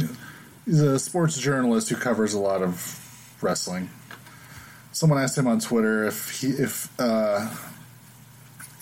He's 0.65 0.81
a 0.81 0.99
sports 0.99 1.39
journalist 1.39 1.89
who 1.89 1.97
covers 1.97 2.35
a 2.35 2.39
lot 2.39 2.63
of 2.63 3.37
wrestling. 3.41 3.89
Someone 4.93 5.19
asked 5.23 5.37
him 5.39 5.47
on 5.47 5.61
Twitter 5.61 6.05
if 6.05 6.41
he 6.41 6.49
if 6.49 6.89
uh, 7.01 7.51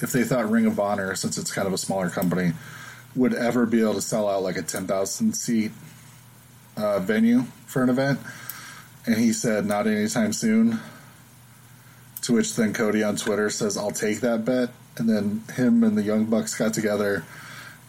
if 0.01 0.13
they 0.13 0.25
thought 0.25 0.51
Ring 0.51 0.67
of 0.67 0.79
Honor, 0.81 1.15
since 1.15 1.39
it's 1.39 1.53
kind 1.53 1.67
of 1.67 1.73
a 1.73 1.79
smaller 1.79 2.09
company, 2.11 2.53
would 3.15 3.35
ever 3.35 3.67
be 3.67 3.81
able 3.81 3.95
to 3.95 4.01
sell 4.01 4.29
out 4.29 4.43
like 4.43 4.57
a 4.57 4.63
ten 4.63 4.87
thousand 4.87 5.35
seat 5.35 5.73
uh, 6.77 7.01
venue 7.01 7.43
for 7.67 7.83
an 7.83 7.89
event, 7.89 8.19
and 9.07 9.17
he 9.17 9.33
said 9.33 9.67
not 9.67 9.87
anytime 9.87 10.33
soon. 10.33 10.81
To 12.23 12.33
which 12.33 12.57
then 12.57 12.73
Cody 12.73 13.03
on 13.03 13.17
Twitter 13.17 13.51
says, 13.51 13.77
"I'll 13.77 13.91
take 13.91 14.21
that 14.21 14.45
bet," 14.45 14.71
and 14.97 15.09
then 15.09 15.43
him 15.55 15.85
and 15.85 15.97
the 15.97 16.03
Young 16.03 16.25
Bucks 16.25 16.55
got 16.55 16.73
together 16.75 17.25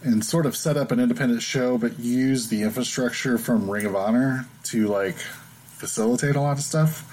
and 0.02 0.24
sort 0.24 0.46
of 0.46 0.56
set 0.56 0.76
up 0.76 0.92
an 0.92 1.00
independent 1.00 1.42
show, 1.42 1.78
but 1.78 1.98
use 1.98 2.48
the 2.48 2.62
infrastructure 2.62 3.38
from 3.38 3.70
Ring 3.70 3.86
of 3.86 3.96
Honor 3.96 4.46
to 4.64 4.86
like 4.88 5.16
facilitate 5.16 6.36
a 6.36 6.40
lot 6.40 6.58
of 6.58 6.64
stuff. 6.64 7.12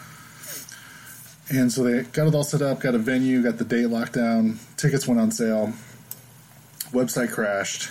And 1.49 1.71
so 1.71 1.83
they 1.83 2.03
got 2.03 2.27
it 2.27 2.35
all 2.35 2.43
set 2.43 2.61
up, 2.61 2.79
got 2.79 2.95
a 2.95 2.99
venue, 2.99 3.41
got 3.41 3.57
the 3.57 3.65
date 3.65 3.87
locked 3.87 4.13
down, 4.13 4.59
tickets 4.77 5.07
went 5.07 5.19
on 5.19 5.31
sale, 5.31 5.73
website 6.91 7.31
crashed, 7.31 7.89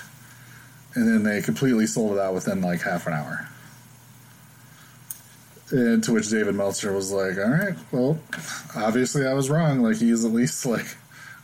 and 0.94 1.06
then 1.06 1.22
they 1.22 1.42
completely 1.42 1.86
sold 1.86 2.16
it 2.16 2.20
out 2.20 2.34
within 2.34 2.60
like 2.60 2.82
half 2.82 3.06
an 3.06 3.12
hour. 3.12 3.48
And 5.72 6.04
to 6.04 6.12
which 6.12 6.28
David 6.28 6.54
Meltzer 6.54 6.92
was 6.92 7.10
like, 7.10 7.38
"All 7.38 7.50
right, 7.50 7.74
well, 7.90 8.18
obviously 8.76 9.26
I 9.26 9.32
was 9.32 9.50
wrong. 9.50 9.80
Like 9.80 9.96
he's 9.96 10.24
at 10.24 10.30
least 10.30 10.64
like 10.74 10.86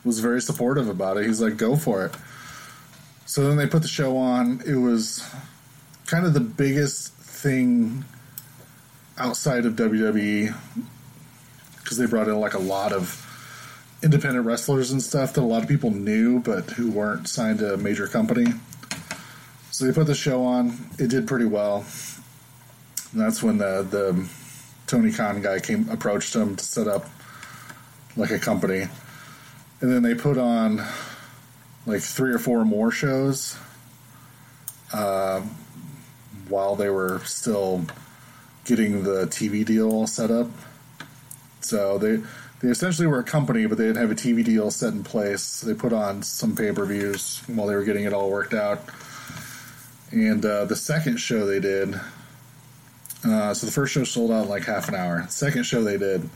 was 0.04 0.20
very 0.20 0.40
supportive 0.40 0.88
about 0.88 1.16
it. 1.16 1.26
He's 1.26 1.40
like, 1.40 1.56
go 1.56 1.76
for 1.76 2.04
it." 2.06 2.14
So 3.26 3.46
then 3.46 3.56
they 3.56 3.66
put 3.66 3.82
the 3.82 3.88
show 3.88 4.16
on. 4.16 4.62
It 4.66 4.76
was 4.76 5.28
kind 6.06 6.24
of 6.24 6.34
the 6.34 6.40
biggest 6.40 7.12
thing 7.14 8.04
outside 9.18 9.66
of 9.66 9.74
WWE 9.74 10.54
because 11.78 11.98
they 11.98 12.06
brought 12.06 12.28
in 12.28 12.38
like 12.38 12.54
a 12.54 12.58
lot 12.58 12.92
of 12.92 13.24
independent 14.02 14.46
wrestlers 14.46 14.90
and 14.90 15.02
stuff 15.02 15.34
that 15.34 15.40
a 15.40 15.42
lot 15.42 15.62
of 15.62 15.68
people 15.68 15.90
knew 15.90 16.40
but 16.40 16.70
who 16.70 16.90
weren't 16.90 17.28
signed 17.28 17.58
to 17.58 17.74
a 17.74 17.76
major 17.76 18.06
company. 18.06 18.46
So 19.70 19.84
they 19.84 19.92
put 19.92 20.06
the 20.06 20.14
show 20.14 20.44
on. 20.44 20.76
It 20.98 21.08
did 21.08 21.26
pretty 21.26 21.46
well. 21.46 21.84
And 23.12 23.20
that's 23.20 23.42
when 23.42 23.58
the 23.58 23.86
the 23.88 24.28
Tony 24.86 25.12
Khan 25.12 25.42
guy 25.42 25.60
came 25.60 25.88
approached 25.90 26.34
him 26.34 26.56
to 26.56 26.64
set 26.64 26.88
up 26.88 27.06
like 28.16 28.30
a 28.30 28.38
company. 28.38 28.88
And 29.80 29.92
then 29.92 30.02
they 30.02 30.14
put 30.14 30.38
on 30.38 30.82
like 31.86 32.02
three 32.02 32.32
or 32.32 32.38
four 32.38 32.64
more 32.64 32.90
shows 32.90 33.56
uh, 34.92 35.40
while 36.48 36.76
they 36.76 36.90
were 36.90 37.20
still 37.24 37.84
getting 38.64 39.04
the 39.04 39.26
TV 39.26 39.64
deal 39.64 39.90
all 39.90 40.06
set 40.06 40.30
up. 40.30 40.48
So 41.60 41.98
they 41.98 42.22
they 42.60 42.68
essentially 42.68 43.06
were 43.06 43.20
a 43.20 43.24
company, 43.24 43.66
but 43.66 43.78
they 43.78 43.84
didn't 43.84 44.00
have 44.00 44.10
a 44.10 44.16
TV 44.16 44.44
deal 44.44 44.70
set 44.70 44.92
in 44.92 45.04
place. 45.04 45.60
They 45.60 45.74
put 45.74 45.92
on 45.92 46.22
some 46.22 46.56
pay 46.56 46.72
per 46.72 46.84
views 46.84 47.42
while 47.46 47.68
they 47.68 47.74
were 47.74 47.84
getting 47.84 48.04
it 48.04 48.12
all 48.12 48.30
worked 48.30 48.54
out. 48.54 48.80
And 50.10 50.44
uh, 50.44 50.64
the 50.64 50.76
second 50.76 51.18
show 51.18 51.46
they 51.46 51.60
did, 51.60 52.00
uh, 53.24 53.52
so 53.52 53.66
the 53.66 53.72
first 53.72 53.92
show 53.92 54.04
sold 54.04 54.30
out 54.30 54.44
in 54.44 54.48
like 54.48 54.64
half 54.64 54.88
an 54.88 54.94
hour. 54.94 55.26
Second 55.28 55.64
show 55.64 55.82
they 55.82 55.98
did, 55.98 56.28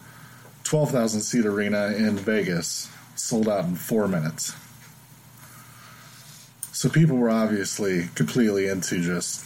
twelve 0.64 0.90
thousand 0.90 1.20
seat 1.20 1.46
arena 1.46 1.94
in 1.96 2.16
Vegas, 2.16 2.90
sold 3.14 3.48
out 3.48 3.64
in 3.64 3.76
four 3.76 4.08
minutes. 4.08 4.54
So 6.72 6.88
people 6.88 7.16
were 7.16 7.30
obviously 7.30 8.08
completely 8.14 8.66
into 8.66 9.00
just 9.00 9.44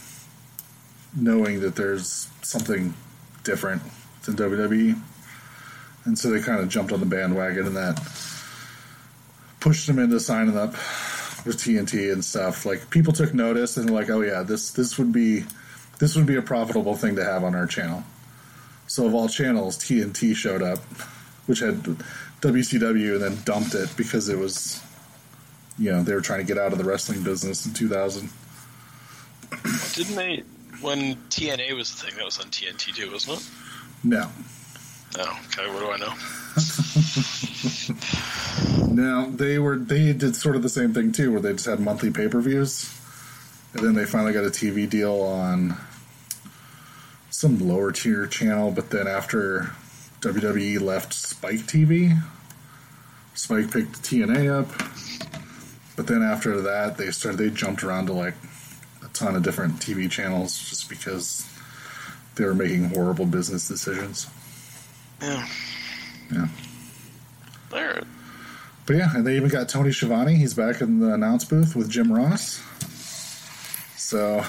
knowing 1.15 1.59
that 1.61 1.75
there's 1.75 2.27
something 2.41 2.93
different 3.43 3.81
than 4.23 4.35
WWE. 4.35 4.99
And 6.05 6.17
so 6.17 6.29
they 6.29 6.41
kind 6.41 6.59
of 6.59 6.69
jumped 6.69 6.91
on 6.91 6.99
the 6.99 7.05
bandwagon 7.05 7.67
and 7.67 7.75
that 7.75 7.99
pushed 9.59 9.87
them 9.87 9.99
into 9.99 10.19
signing 10.19 10.57
up 10.57 10.71
with 11.45 11.57
TNT 11.57 12.11
and 12.11 12.23
stuff. 12.23 12.65
Like 12.65 12.89
people 12.89 13.13
took 13.13 13.33
notice 13.33 13.77
and 13.77 13.89
like, 13.89 14.09
oh 14.09 14.21
yeah, 14.21 14.43
this 14.43 14.71
this 14.71 14.97
would 14.97 15.11
be 15.11 15.43
this 15.99 16.15
would 16.15 16.25
be 16.25 16.35
a 16.35 16.41
profitable 16.41 16.95
thing 16.95 17.15
to 17.15 17.23
have 17.23 17.43
on 17.43 17.55
our 17.55 17.67
channel. 17.67 18.03
So 18.87 19.05
of 19.05 19.13
all 19.13 19.27
channels, 19.27 19.77
TNT 19.77 20.35
showed 20.35 20.61
up, 20.61 20.79
which 21.45 21.59
had 21.59 21.83
WCW 22.41 23.15
and 23.15 23.21
then 23.21 23.37
dumped 23.43 23.75
it 23.75 23.95
because 23.97 24.29
it 24.29 24.37
was 24.37 24.81
you 25.79 25.91
know, 25.91 26.03
they 26.03 26.13
were 26.13 26.21
trying 26.21 26.39
to 26.39 26.45
get 26.45 26.57
out 26.57 26.71
of 26.71 26.77
the 26.77 26.83
wrestling 26.83 27.23
business 27.23 27.65
in 27.65 27.73
2000. 27.73 28.29
Didn't 29.93 30.15
they? 30.15 30.43
When 30.81 31.15
TNA 31.29 31.75
was 31.75 31.91
the 31.91 32.05
thing, 32.05 32.15
that 32.17 32.25
was 32.25 32.39
on 32.39 32.47
TNT 32.47 32.95
too, 32.95 33.11
wasn't 33.11 33.39
it? 33.39 33.49
No. 34.03 34.29
Oh, 35.17 35.39
okay. 35.47 35.67
What 35.71 35.79
do 35.79 35.91
I 35.91 35.97
know? 35.97 36.13
now 38.93 39.29
they 39.29 39.57
were 39.57 39.77
they 39.77 40.13
did 40.13 40.35
sort 40.35 40.55
of 40.55 40.61
the 40.61 40.69
same 40.69 40.93
thing 40.93 41.11
too, 41.11 41.31
where 41.31 41.41
they 41.41 41.53
just 41.53 41.65
had 41.65 41.79
monthly 41.79 42.11
pay 42.11 42.27
per 42.27 42.41
views, 42.41 42.93
and 43.73 43.83
then 43.83 43.95
they 43.95 44.05
finally 44.05 44.33
got 44.33 44.43
a 44.43 44.49
TV 44.49 44.87
deal 44.87 45.21
on 45.21 45.77
some 47.37 47.59
lower 47.59 47.91
tier 47.91 48.25
channel. 48.25 48.71
But 48.71 48.89
then 48.89 49.07
after 49.07 49.69
WWE 50.21 50.81
left 50.81 51.13
Spike 51.13 51.67
TV, 51.67 52.19
Spike 53.35 53.71
picked 53.71 54.01
TNA 54.01 54.61
up. 54.61 54.67
But 55.95 56.07
then 56.07 56.23
after 56.23 56.61
that, 56.61 56.97
they 56.97 57.11
started 57.11 57.37
they 57.37 57.51
jumped 57.51 57.83
around 57.83 58.07
to 58.07 58.13
like 58.13 58.33
a 59.05 59.07
ton 59.09 59.35
of 59.35 59.43
different 59.43 59.75
TV 59.75 60.09
channels 60.09 60.57
just 60.57 60.89
because 60.89 61.47
they 62.35 62.43
were 62.43 62.55
making 62.55 62.89
horrible 62.89 63.27
business 63.27 63.67
decisions. 63.67 64.27
Yeah. 65.21 65.47
Yeah. 66.31 66.47
All 67.71 67.85
right. 67.85 68.03
But 68.87 68.95
yeah, 68.95 69.15
and 69.15 69.27
they 69.27 69.35
even 69.35 69.49
got 69.49 69.69
Tony 69.69 69.91
Schiavone. 69.91 70.35
He's 70.35 70.55
back 70.55 70.81
in 70.81 71.01
the 71.01 71.13
announce 71.13 71.45
booth 71.45 71.75
with 71.75 71.87
Jim 71.89 72.11
Ross. 72.11 72.63
So 73.95 74.43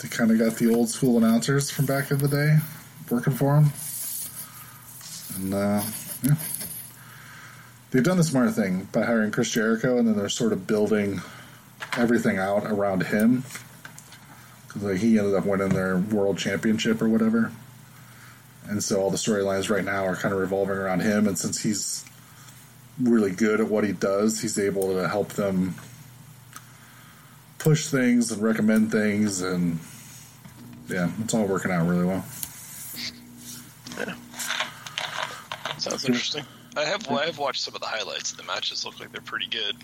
they 0.00 0.08
kind 0.08 0.30
of 0.30 0.38
got 0.38 0.56
the 0.56 0.72
old 0.72 0.88
school 0.88 1.18
announcers 1.18 1.70
from 1.70 1.86
back 1.86 2.10
in 2.10 2.18
the 2.18 2.28
day 2.28 2.58
working 3.10 3.34
for 3.34 3.54
them. 3.54 3.72
And 5.36 5.54
uh, 5.54 5.82
yeah, 6.22 6.36
they've 7.90 8.02
done 8.02 8.16
the 8.16 8.24
smart 8.24 8.54
thing 8.54 8.88
by 8.92 9.04
hiring 9.04 9.30
Chris 9.30 9.50
Jericho, 9.50 9.98
and 9.98 10.06
then 10.06 10.16
they're 10.16 10.28
sort 10.28 10.52
of 10.52 10.66
building 10.66 11.20
everything 11.96 12.38
out 12.38 12.64
around 12.64 13.04
him 13.04 13.44
because 14.66 14.82
like, 14.82 14.98
he 14.98 15.18
ended 15.18 15.34
up 15.34 15.46
winning 15.46 15.70
their 15.70 15.96
world 15.96 16.38
championship 16.38 17.00
or 17.00 17.08
whatever. 17.08 17.50
And 18.68 18.84
so 18.84 19.00
all 19.00 19.10
the 19.10 19.16
storylines 19.16 19.70
right 19.70 19.84
now 19.84 20.04
are 20.04 20.16
kind 20.16 20.34
of 20.34 20.40
revolving 20.40 20.76
around 20.76 21.00
him, 21.00 21.26
and 21.26 21.38
since 21.38 21.62
he's 21.62 22.04
really 23.00 23.30
good 23.30 23.60
at 23.60 23.68
what 23.68 23.84
he 23.84 23.92
does. 23.92 24.40
He's 24.40 24.58
able 24.58 24.94
to 24.94 25.08
help 25.08 25.30
them 25.30 25.74
push 27.58 27.88
things 27.88 28.30
and 28.32 28.42
recommend 28.42 28.90
things, 28.92 29.42
and 29.42 29.78
yeah, 30.88 31.10
it's 31.22 31.34
all 31.34 31.46
working 31.46 31.70
out 31.70 31.86
really 31.86 32.04
well. 32.04 32.24
Yeah, 33.98 34.14
Sounds 35.78 36.04
interesting. 36.04 36.44
I 36.76 36.84
have 36.84 37.08
I 37.10 37.26
have 37.26 37.38
watched 37.38 37.62
some 37.62 37.74
of 37.74 37.80
the 37.80 37.86
highlights. 37.86 38.30
Of 38.32 38.38
the 38.38 38.44
matches 38.44 38.84
look 38.84 39.00
like 39.00 39.10
they're 39.10 39.20
pretty 39.20 39.48
good. 39.48 39.76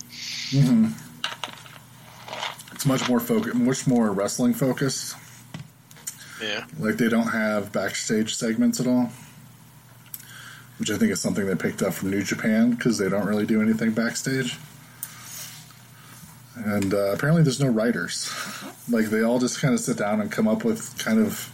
hmm 0.50 0.88
It's 2.72 2.86
much 2.86 3.08
more 3.08 3.18
focus, 3.20 3.54
much 3.54 3.86
more 3.86 4.12
wrestling 4.12 4.54
focused. 4.54 5.16
Yeah. 6.40 6.64
Like 6.78 6.96
they 6.96 7.08
don't 7.08 7.28
have 7.28 7.72
backstage 7.72 8.34
segments 8.36 8.80
at 8.80 8.86
all, 8.86 9.10
which 10.78 10.90
I 10.90 10.96
think 10.98 11.10
is 11.10 11.20
something 11.20 11.46
they 11.46 11.54
picked 11.56 11.82
up 11.82 11.94
from 11.94 12.10
New 12.10 12.22
Japan 12.22 12.72
because 12.72 12.98
they 12.98 13.08
don't 13.08 13.26
really 13.26 13.46
do 13.46 13.60
anything 13.62 13.92
backstage. 13.92 14.56
And 16.56 16.94
uh, 16.94 17.12
apparently, 17.12 17.42
there's 17.42 17.60
no 17.60 17.68
writers. 17.68 18.30
Like 18.88 19.06
they 19.06 19.22
all 19.22 19.38
just 19.38 19.60
kind 19.60 19.74
of 19.74 19.80
sit 19.80 19.98
down 19.98 20.20
and 20.20 20.30
come 20.30 20.46
up 20.46 20.64
with 20.64 20.96
kind 20.98 21.18
of 21.18 21.50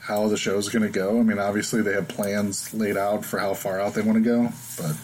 how 0.00 0.28
the 0.28 0.36
show's 0.36 0.68
going 0.68 0.82
to 0.82 0.88
go. 0.88 1.20
I 1.20 1.22
mean, 1.22 1.38
obviously 1.38 1.82
they 1.82 1.92
have 1.92 2.08
plans 2.08 2.72
laid 2.72 2.96
out 2.96 3.24
for 3.24 3.38
how 3.38 3.54
far 3.54 3.80
out 3.80 3.94
they 3.94 4.02
want 4.02 4.22
to 4.22 4.24
go, 4.24 4.48
but 4.76 4.96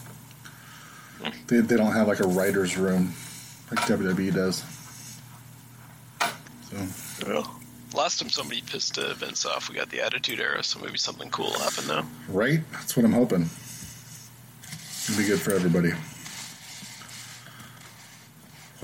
they 1.46 1.60
they 1.60 1.76
don't 1.76 1.92
have 1.92 2.08
like 2.08 2.20
a 2.20 2.26
writers' 2.26 2.76
room 2.76 3.14
like 3.70 3.80
WWE 3.80 4.34
does. 4.34 4.64
So. 6.70 7.26
Well, 7.26 7.60
last 7.94 8.18
time 8.20 8.30
somebody 8.30 8.62
pissed 8.62 8.98
uh, 8.98 9.14
Vince 9.14 9.44
off, 9.46 9.68
we 9.68 9.74
got 9.74 9.90
the 9.90 10.00
Attitude 10.00 10.40
Era, 10.40 10.62
so 10.62 10.78
maybe 10.80 10.98
something 10.98 11.30
cool 11.30 11.46
will 11.46 11.60
happen 11.60 11.86
now. 11.86 12.06
Right? 12.28 12.60
That's 12.72 12.96
what 12.96 13.04
I'm 13.04 13.12
hoping. 13.12 13.48
It'll 15.08 15.18
be 15.18 15.26
good 15.28 15.40
for 15.40 15.52
everybody. 15.52 15.92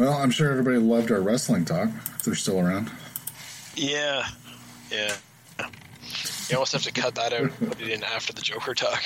Well, 0.03 0.15
I'm 0.15 0.33
sure 0.33 0.51
everybody 0.51 0.79
loved 0.79 1.13
our 1.13 1.21
wrestling 1.21 1.65
talk, 1.65 1.89
if 1.89 2.25
they're 2.25 2.35
still 2.35 2.59
around. 2.59 2.91
Yeah. 3.77 4.27
Yeah. 4.91 5.15
You 6.49 6.57
almost 6.57 6.73
have 6.73 6.83
to 6.83 6.91
cut 6.91 7.15
that 7.15 7.33
out 7.33 7.43
and 7.43 7.57
put 7.57 7.81
it 7.81 7.89
in 7.89 8.03
after 8.03 8.33
the 8.33 8.43
Joker 8.43 8.75
talk. 8.75 9.01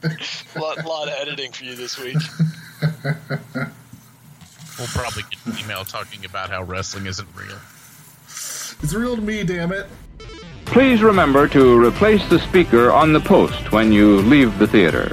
lot, 0.56 0.84
lot 0.84 1.08
of 1.08 1.14
editing 1.14 1.50
for 1.50 1.64
you 1.64 1.74
this 1.74 1.98
week. 1.98 2.18
We'll 4.78 4.86
probably 4.86 5.24
get 5.24 5.44
an 5.44 5.58
email 5.58 5.84
talking 5.84 6.24
about 6.24 6.50
how 6.50 6.62
wrestling 6.62 7.06
isn't 7.06 7.28
real. 7.34 7.58
It's 8.28 8.94
real 8.94 9.16
to 9.16 9.22
me, 9.22 9.42
damn 9.42 9.72
it. 9.72 9.88
Please 10.66 11.02
remember 11.02 11.48
to 11.48 11.84
replace 11.84 12.24
the 12.28 12.38
speaker 12.38 12.92
on 12.92 13.12
the 13.12 13.18
post 13.18 13.72
when 13.72 13.90
you 13.90 14.18
leave 14.18 14.56
the 14.60 14.68
theater. 14.68 15.10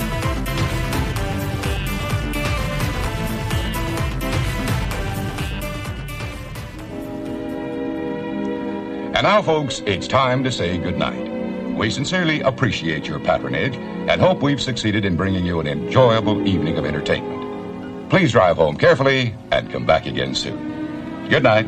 And 9.16 9.24
now, 9.24 9.42
folks, 9.42 9.82
it's 9.86 10.10
time 10.10 10.44
to 10.44 10.52
say 10.52 10.78
goodnight. 10.78 11.74
We 11.74 11.90
sincerely 11.90 12.42
appreciate 12.42 13.08
your 13.08 13.18
patronage 13.18 13.78
and 13.78 14.20
hope 14.20 14.42
we've 14.42 14.62
succeeded 14.62 15.06
in 15.06 15.16
bringing 15.16 15.46
you 15.46 15.62
an 15.62 15.68
enjoyable 15.68 16.46
evening 16.46 16.78
of 16.78 16.84
entertainment. 16.84 18.10
Please 18.10 18.34
drive 18.34 18.58
home 18.58 18.76
carefully 18.76 19.34
and 19.54 19.72
come 19.72 19.86
back 19.86 20.06
again 20.06 20.36
soon. 20.36 21.30
Good 21.30 21.44
night. 21.44 21.66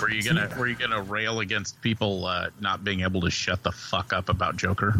Were 0.00 0.10
you 0.10 0.22
gonna 0.22 0.48
Were 0.56 0.68
you 0.68 0.76
gonna 0.76 1.02
rail 1.02 1.40
against 1.40 1.80
people 1.80 2.24
uh, 2.24 2.50
not 2.60 2.84
being 2.84 3.00
able 3.00 3.20
to 3.22 3.30
shut 3.30 3.64
the 3.64 3.72
fuck 3.72 4.12
up 4.12 4.28
about 4.28 4.56
Joker? 4.56 4.94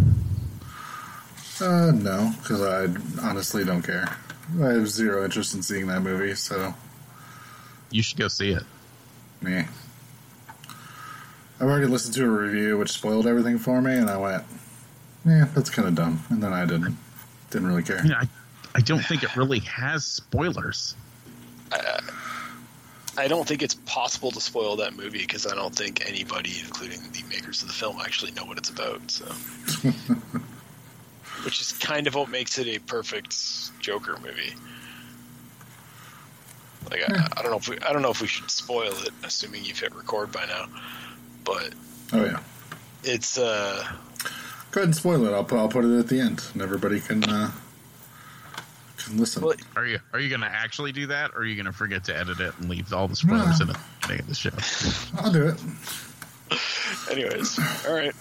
Uh, 1.60 1.92
no, 1.92 2.32
because 2.42 2.62
I 2.62 2.86
honestly 3.22 3.64
don't 3.64 3.82
care. 3.82 4.16
I 4.60 4.68
have 4.74 4.88
zero 4.88 5.24
interest 5.24 5.54
in 5.54 5.62
seeing 5.62 5.86
that 5.88 6.00
movie, 6.00 6.34
so 6.34 6.74
You 7.90 8.02
should 8.02 8.18
go 8.18 8.28
see 8.28 8.50
it. 8.52 8.62
me. 9.42 9.64
I've 11.58 11.66
already 11.68 11.86
listened 11.86 12.14
to 12.14 12.24
a 12.24 12.28
review 12.28 12.76
which 12.78 12.90
spoiled 12.90 13.26
everything 13.26 13.58
for 13.58 13.80
me, 13.80 13.94
and 13.96 14.10
I 14.10 14.16
went, 14.18 14.44
"Yeah, 15.24 15.46
that's 15.54 15.70
kind 15.70 15.88
of 15.88 15.94
dumb." 15.94 16.22
And 16.28 16.42
then 16.42 16.52
I 16.52 16.66
didn't, 16.66 16.96
didn't 17.50 17.66
really 17.68 17.82
care. 17.82 17.98
I, 17.98 18.02
mean, 18.02 18.12
I, 18.12 18.28
I 18.74 18.80
don't 18.80 19.02
think 19.04 19.22
it 19.22 19.34
really 19.36 19.60
has 19.60 20.04
spoilers. 20.04 20.94
Uh, 21.72 22.00
I 23.16 23.26
don't 23.28 23.48
think 23.48 23.62
it's 23.62 23.74
possible 23.74 24.30
to 24.32 24.40
spoil 24.42 24.76
that 24.76 24.94
movie 24.94 25.18
because 25.20 25.46
I 25.46 25.54
don't 25.54 25.74
think 25.74 26.06
anybody, 26.06 26.52
including 26.62 27.00
the 27.12 27.22
makers 27.30 27.62
of 27.62 27.68
the 27.68 27.74
film, 27.74 27.98
actually 28.02 28.32
know 28.32 28.44
what 28.44 28.58
it's 28.58 28.68
about. 28.68 29.10
So, 29.10 29.24
which 31.46 31.60
is 31.60 31.70
kind 31.74 32.08
of 32.08 32.16
what 32.16 32.28
makes 32.28 32.58
it 32.58 32.66
a 32.66 32.80
perfect 32.80 33.32
Joker 33.80 34.18
movie. 34.20 34.52
Like 36.90 37.02
I, 37.08 37.28
I 37.36 37.42
don't 37.42 37.52
know 37.52 37.56
if 37.56 37.68
we, 37.68 37.78
I 37.78 37.92
don't 37.92 38.02
know 38.02 38.10
if 38.10 38.20
we 38.20 38.26
should 38.26 38.50
spoil 38.50 38.90
it, 38.90 39.10
assuming 39.22 39.64
you've 39.64 39.78
hit 39.78 39.94
record 39.94 40.32
by 40.32 40.44
now. 40.46 40.66
But 41.44 41.72
Oh 42.12 42.24
yeah, 42.24 42.40
it's 43.04 43.38
uh, 43.38 43.86
go 44.72 44.80
ahead 44.80 44.88
and 44.88 44.96
spoil 44.96 45.24
it. 45.24 45.32
I'll 45.32 45.44
put, 45.44 45.58
I'll 45.58 45.68
put 45.68 45.84
it 45.84 45.96
at 45.96 46.08
the 46.08 46.18
end, 46.18 46.42
and 46.52 46.62
everybody 46.62 46.98
can 46.98 47.22
uh, 47.22 47.52
can 48.96 49.16
listen. 49.16 49.44
well, 49.44 49.54
Are 49.76 49.86
you 49.86 50.00
Are 50.12 50.18
you 50.18 50.28
gonna 50.28 50.50
actually 50.52 50.90
do 50.90 51.06
that, 51.06 51.30
or 51.30 51.42
are 51.42 51.44
you 51.44 51.56
gonna 51.56 51.72
forget 51.72 52.02
to 52.06 52.16
edit 52.16 52.40
it 52.40 52.54
and 52.58 52.68
leave 52.68 52.92
all 52.92 53.06
the 53.06 53.14
spoilers 53.14 53.60
in 53.60 53.68
the 53.68 53.78
beginning 54.02 54.22
of 54.22 54.28
the 54.28 54.34
show? 54.34 54.50
I'll 55.20 55.32
do 55.32 55.46
it. 55.46 55.60
anyways, 57.12 57.60
all 57.86 57.94
right. 57.94 58.14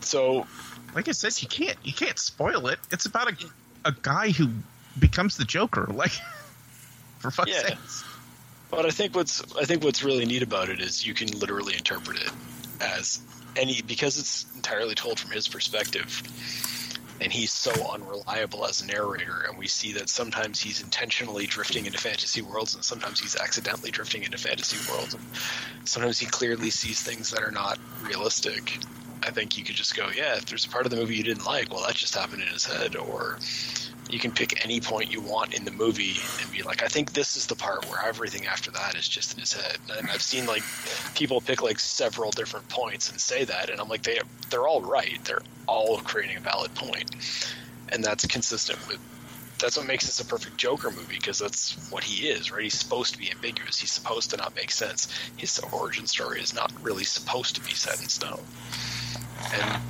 So 0.00 0.46
Like 0.94 1.08
I 1.08 1.12
said, 1.12 1.40
you 1.42 1.48
can't 1.48 1.76
you 1.82 1.92
can't 1.92 2.18
spoil 2.18 2.68
it. 2.68 2.78
It's 2.90 3.06
about 3.06 3.32
a 3.32 3.36
a 3.84 3.92
guy 4.02 4.30
who 4.30 4.50
becomes 4.98 5.36
the 5.36 5.44
Joker. 5.44 5.86
Like 5.94 6.12
for 7.18 7.30
fuck's 7.30 7.50
Yeah. 7.50 7.68
sakes. 7.68 8.04
But 8.70 8.86
I 8.86 8.90
think 8.90 9.14
what's 9.14 9.42
I 9.54 9.64
think 9.64 9.82
what's 9.84 10.02
really 10.02 10.24
neat 10.26 10.42
about 10.42 10.68
it 10.68 10.80
is 10.80 11.06
you 11.06 11.14
can 11.14 11.28
literally 11.28 11.74
interpret 11.74 12.18
it 12.20 12.30
as 12.80 13.20
any 13.56 13.82
because 13.82 14.18
it's 14.18 14.46
entirely 14.56 14.94
told 14.94 15.20
from 15.20 15.30
his 15.30 15.46
perspective, 15.48 16.22
and 17.20 17.32
he's 17.32 17.52
so 17.52 17.70
unreliable 17.92 18.66
as 18.66 18.82
a 18.82 18.86
narrator. 18.86 19.44
And 19.48 19.56
we 19.56 19.68
see 19.68 19.92
that 19.92 20.08
sometimes 20.08 20.60
he's 20.60 20.82
intentionally 20.82 21.46
drifting 21.46 21.86
into 21.86 21.98
fantasy 21.98 22.42
worlds, 22.42 22.74
and 22.74 22.84
sometimes 22.84 23.20
he's 23.20 23.36
accidentally 23.36 23.92
drifting 23.92 24.24
into 24.24 24.38
fantasy 24.38 24.76
worlds. 24.90 25.14
And 25.14 25.22
sometimes 25.88 26.18
he 26.18 26.26
clearly 26.26 26.70
sees 26.70 27.00
things 27.00 27.30
that 27.30 27.42
are 27.44 27.52
not 27.52 27.78
realistic. 28.02 28.78
I 29.26 29.30
think 29.30 29.56
you 29.58 29.64
could 29.64 29.76
just 29.76 29.96
go, 29.96 30.08
yeah, 30.14 30.36
if 30.36 30.46
there's 30.46 30.64
a 30.64 30.68
part 30.68 30.84
of 30.86 30.90
the 30.90 30.96
movie 30.96 31.16
you 31.16 31.24
didn't 31.24 31.46
like, 31.46 31.72
well, 31.72 31.84
that 31.86 31.94
just 31.96 32.14
happened 32.14 32.42
in 32.42 32.48
his 32.48 32.64
head, 32.64 32.96
or 32.96 33.38
you 34.10 34.18
can 34.18 34.30
pick 34.32 34.64
any 34.64 34.80
point 34.80 35.10
you 35.10 35.20
want 35.20 35.54
in 35.54 35.64
the 35.64 35.70
movie 35.70 36.16
and 36.40 36.50
be 36.52 36.62
like, 36.62 36.82
I 36.82 36.88
think 36.88 37.12
this 37.14 37.36
is 37.36 37.46
the 37.46 37.56
part 37.56 37.88
where 37.88 38.04
everything 38.04 38.46
after 38.46 38.70
that 38.72 38.94
is 38.96 39.08
just 39.08 39.32
in 39.34 39.40
his 39.40 39.52
head. 39.54 39.78
And 39.98 40.10
I've 40.10 40.22
seen 40.22 40.46
like 40.46 40.62
people 41.14 41.40
pick 41.40 41.62
like 41.62 41.80
several 41.80 42.30
different 42.30 42.68
points 42.68 43.10
and 43.10 43.18
say 43.20 43.44
that, 43.44 43.70
and 43.70 43.80
I'm 43.80 43.88
like, 43.88 44.02
they 44.02 44.18
they're 44.50 44.68
all 44.68 44.82
right. 44.82 45.18
They're 45.24 45.42
all 45.66 45.98
creating 45.98 46.36
a 46.36 46.40
valid 46.40 46.74
point. 46.74 47.10
and 47.90 48.04
that's 48.04 48.26
consistent 48.26 48.78
with. 48.88 48.98
That's 49.58 49.76
what 49.76 49.86
makes 49.86 50.06
this 50.06 50.20
a 50.20 50.24
perfect 50.26 50.58
Joker 50.58 50.90
movie 50.90 51.14
because 51.16 51.38
that's 51.38 51.88
what 51.90 52.02
he 52.02 52.28
is, 52.28 52.50
right? 52.50 52.62
He's 52.64 52.74
supposed 52.78 53.12
to 53.14 53.18
be 53.18 53.30
ambiguous. 53.30 53.78
He's 53.78 53.92
supposed 53.92 54.30
to 54.30 54.36
not 54.36 54.54
make 54.56 54.70
sense. 54.72 55.08
His 55.36 55.58
origin 55.72 56.06
story 56.06 56.40
is 56.40 56.52
not 56.54 56.72
really 56.82 57.04
supposed 57.04 57.54
to 57.54 57.60
be 57.62 57.72
set 57.72 58.00
in 58.02 58.08
stone. 58.08 58.42
And 59.52 59.82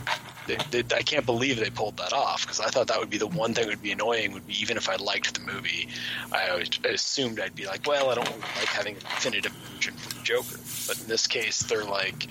they, 0.46 0.56
they, 0.82 0.96
I 0.96 1.02
can't 1.02 1.24
believe 1.24 1.58
they 1.58 1.70
pulled 1.70 1.96
that 1.96 2.12
off 2.12 2.42
because 2.42 2.60
I 2.60 2.68
thought 2.68 2.88
that 2.88 2.98
would 2.98 3.10
be 3.10 3.18
the 3.18 3.26
one 3.26 3.54
thing 3.54 3.64
that 3.66 3.70
would 3.70 3.82
be 3.82 3.92
annoying. 3.92 4.32
Would 4.32 4.46
be 4.46 4.60
even 4.60 4.76
if 4.76 4.88
I 4.88 4.96
liked 4.96 5.34
the 5.34 5.52
movie, 5.52 5.88
I, 6.32 6.48
always, 6.48 6.70
assumed 6.84 7.40
I'd 7.40 7.54
be 7.54 7.66
like, 7.66 7.86
well, 7.86 8.10
I 8.10 8.14
don't 8.16 8.40
like 8.40 8.68
having 8.68 8.96
a 8.96 9.00
definitive 9.00 9.52
version 9.52 9.94
for 9.94 10.14
the 10.14 10.22
Joker. 10.22 10.56
But 10.86 11.00
in 11.00 11.08
this 11.08 11.26
case, 11.26 11.60
they're 11.60 11.84
like, 11.84 12.28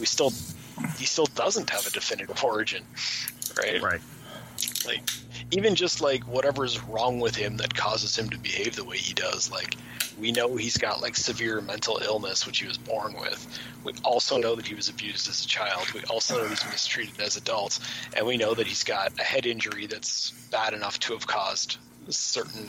we 0.00 0.06
still, 0.06 0.30
he 0.98 1.04
still 1.04 1.26
doesn't 1.26 1.70
have 1.70 1.86
a 1.86 1.90
definitive 1.90 2.42
origin, 2.42 2.84
right? 3.56 3.80
Right. 3.80 4.00
Like, 4.84 5.02
even 5.50 5.74
just 5.74 6.00
like 6.00 6.24
whatever's 6.24 6.82
wrong 6.82 7.20
with 7.20 7.36
him 7.36 7.58
that 7.58 7.74
causes 7.74 8.16
him 8.16 8.30
to 8.30 8.38
behave 8.38 8.76
the 8.76 8.84
way 8.84 8.96
he 8.96 9.14
does. 9.14 9.50
Like, 9.50 9.76
we 10.18 10.32
know 10.32 10.56
he's 10.56 10.76
got 10.76 11.00
like 11.00 11.16
severe 11.16 11.60
mental 11.60 11.98
illness, 11.98 12.46
which 12.46 12.58
he 12.58 12.66
was 12.66 12.78
born 12.78 13.14
with. 13.14 13.46
We 13.84 13.92
also 14.04 14.38
know 14.38 14.54
that 14.54 14.66
he 14.66 14.74
was 14.74 14.88
abused 14.88 15.28
as 15.28 15.44
a 15.44 15.48
child. 15.48 15.90
We 15.92 16.02
also 16.04 16.40
know 16.40 16.48
he's 16.48 16.64
mistreated 16.64 17.20
as 17.20 17.36
adults, 17.36 17.80
and 18.16 18.26
we 18.26 18.36
know 18.36 18.54
that 18.54 18.66
he's 18.66 18.84
got 18.84 19.18
a 19.18 19.22
head 19.22 19.46
injury 19.46 19.86
that's 19.86 20.30
bad 20.50 20.74
enough 20.74 20.98
to 21.00 21.14
have 21.14 21.26
caused 21.26 21.78
certain 22.08 22.68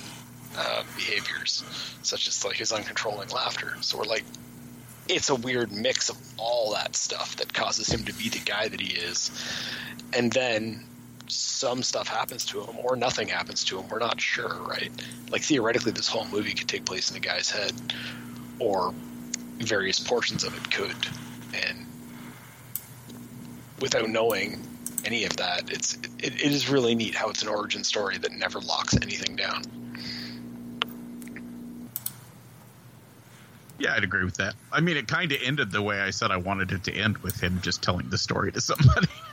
uh, 0.58 0.84
behaviors, 0.96 1.64
such 2.02 2.28
as 2.28 2.44
like 2.46 2.56
his 2.56 2.72
uncontrolling 2.72 3.32
laughter. 3.34 3.76
So 3.82 3.98
we're 3.98 4.06
like, 4.06 4.24
it's 5.08 5.30
a 5.30 5.36
weird 5.36 5.72
mix 5.72 6.10
of 6.10 6.18
all 6.38 6.74
that 6.74 6.96
stuff 6.96 7.36
that 7.38 7.54
causes 7.54 7.88
him 7.88 8.06
to 8.06 8.14
be 8.14 8.30
the 8.30 8.40
guy 8.40 8.68
that 8.68 8.80
he 8.80 8.94
is, 8.94 9.32
and 10.14 10.32
then 10.32 10.86
some 11.28 11.84
stuff 11.84 12.08
happens 12.08 12.46
to 12.46 12.62
him 12.62 12.78
or 12.84 12.96
nothing 12.96 13.28
happens 13.28 13.64
to 13.66 13.80
him. 13.80 13.88
We're 13.90 14.00
not 14.00 14.20
sure, 14.20 14.56
right? 14.68 14.92
Like 15.30 15.42
theoretically, 15.42 15.92
this 15.92 16.08
whole 16.08 16.26
movie 16.26 16.54
could 16.54 16.68
take 16.68 16.86
place 16.86 17.10
in 17.12 17.18
a 17.18 17.20
guy's 17.20 17.50
head, 17.50 17.74
or 18.60 18.94
various 19.60 20.00
portions 20.00 20.44
of 20.44 20.56
it 20.56 20.72
could, 20.72 20.96
and 21.54 21.86
without 23.80 24.10
knowing 24.10 24.62
any 25.06 25.26
of 25.26 25.36
that, 25.38 25.70
it's 25.72 25.96
it, 26.20 26.36
it 26.36 26.52
is 26.52 26.70
really 26.70 26.96
neat 26.96 27.16
how 27.16 27.30
it's 27.30 27.42
an 27.42 27.50
origin 27.50 27.84
story 27.84 28.18
that 28.18 28.32
never 28.32 28.60
locks 28.60 28.96
anything 28.96 29.36
down. 29.36 29.64
Yeah, 33.80 33.96
I'd 33.96 34.04
agree 34.04 34.24
with 34.24 34.38
that. 34.38 34.56
I 34.72 34.80
mean, 34.80 34.98
it 34.98 35.08
kind 35.08 35.32
of 35.32 35.40
ended 35.44 35.72
the 35.72 35.82
way 35.82 36.00
I 36.00 36.12
said 36.12 36.32
I 36.32 36.38
wanted 36.38 36.72
it 36.72 36.84
to 36.86 36.94
end, 36.94 37.18
with 37.18 37.42
him 37.42 37.60
just 37.62 37.82
telling 37.82 38.10
the 38.10 38.18
story 38.18 38.52
to 38.52 38.62
somebody, 38.62 39.08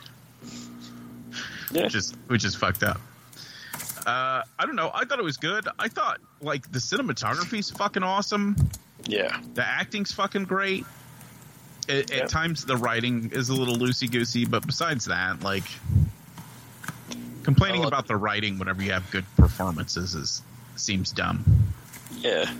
Yeah. 1.73 1.83
which 1.83 1.95
is 1.95 2.13
which 2.27 2.43
is 2.45 2.55
fucked 2.55 2.83
up. 2.83 2.99
Uh, 4.05 4.41
I 4.59 4.65
don't 4.65 4.75
know. 4.75 4.91
I 4.93 5.05
thought 5.05 5.19
it 5.19 5.23
was 5.25 5.37
good. 5.37 5.67
I 5.77 5.87
thought 5.87 6.19
like 6.41 6.71
the 6.71 6.79
cinematography's 6.79 7.69
fucking 7.71 8.03
awesome. 8.03 8.55
Yeah. 9.05 9.39
The 9.53 9.65
acting's 9.65 10.11
fucking 10.11 10.45
great. 10.45 10.85
At, 11.89 12.09
Yeah. 12.11 12.17
at 12.23 12.29
times, 12.29 12.65
the 12.65 12.77
writing 12.77 13.31
is 13.33 13.49
a 13.49 13.53
little 13.53 13.75
loosey 13.75 14.09
goosey, 14.11 14.45
but 14.45 14.65
besides 14.65 15.05
that, 15.05 15.41
like 15.43 15.63
complaining 17.43 17.83
about 17.85 18.07
the 18.07 18.15
writing 18.15 18.59
whenever 18.59 18.81
you 18.83 18.91
have 18.91 19.09
good 19.11 19.25
performances 19.35 20.13
is 20.15 20.41
seems 20.75 21.11
dumb. 21.11 21.43
Yeah. 22.17 22.51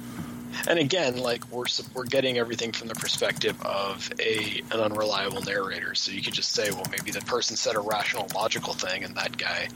And 0.68 0.80
again, 0.80 1.18
like 1.18 1.50
we're 1.52 1.66
we're 1.94 2.06
getting 2.06 2.38
everything 2.38 2.72
from 2.72 2.88
the 2.88 2.96
perspective 2.96 3.62
of 3.62 4.12
a 4.20 4.62
an 4.72 4.80
unreliable 4.80 5.42
narrator. 5.42 5.96
So 5.96 6.12
you 6.12 6.22
could 6.22 6.34
just 6.34 6.52
say, 6.52 6.72
well, 6.72 6.86
maybe 6.92 7.12
the 7.12 7.22
person 7.22 7.56
said 7.56 7.76
a 7.76 7.80
rational, 7.80 8.28
logical 8.36 8.74
thing, 8.74 9.04
and 9.04 9.16
that 9.16 9.38
guy 9.38 9.70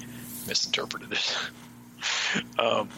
misinterpreted 0.48 1.12
it. 1.12 1.38
um, 2.60 2.90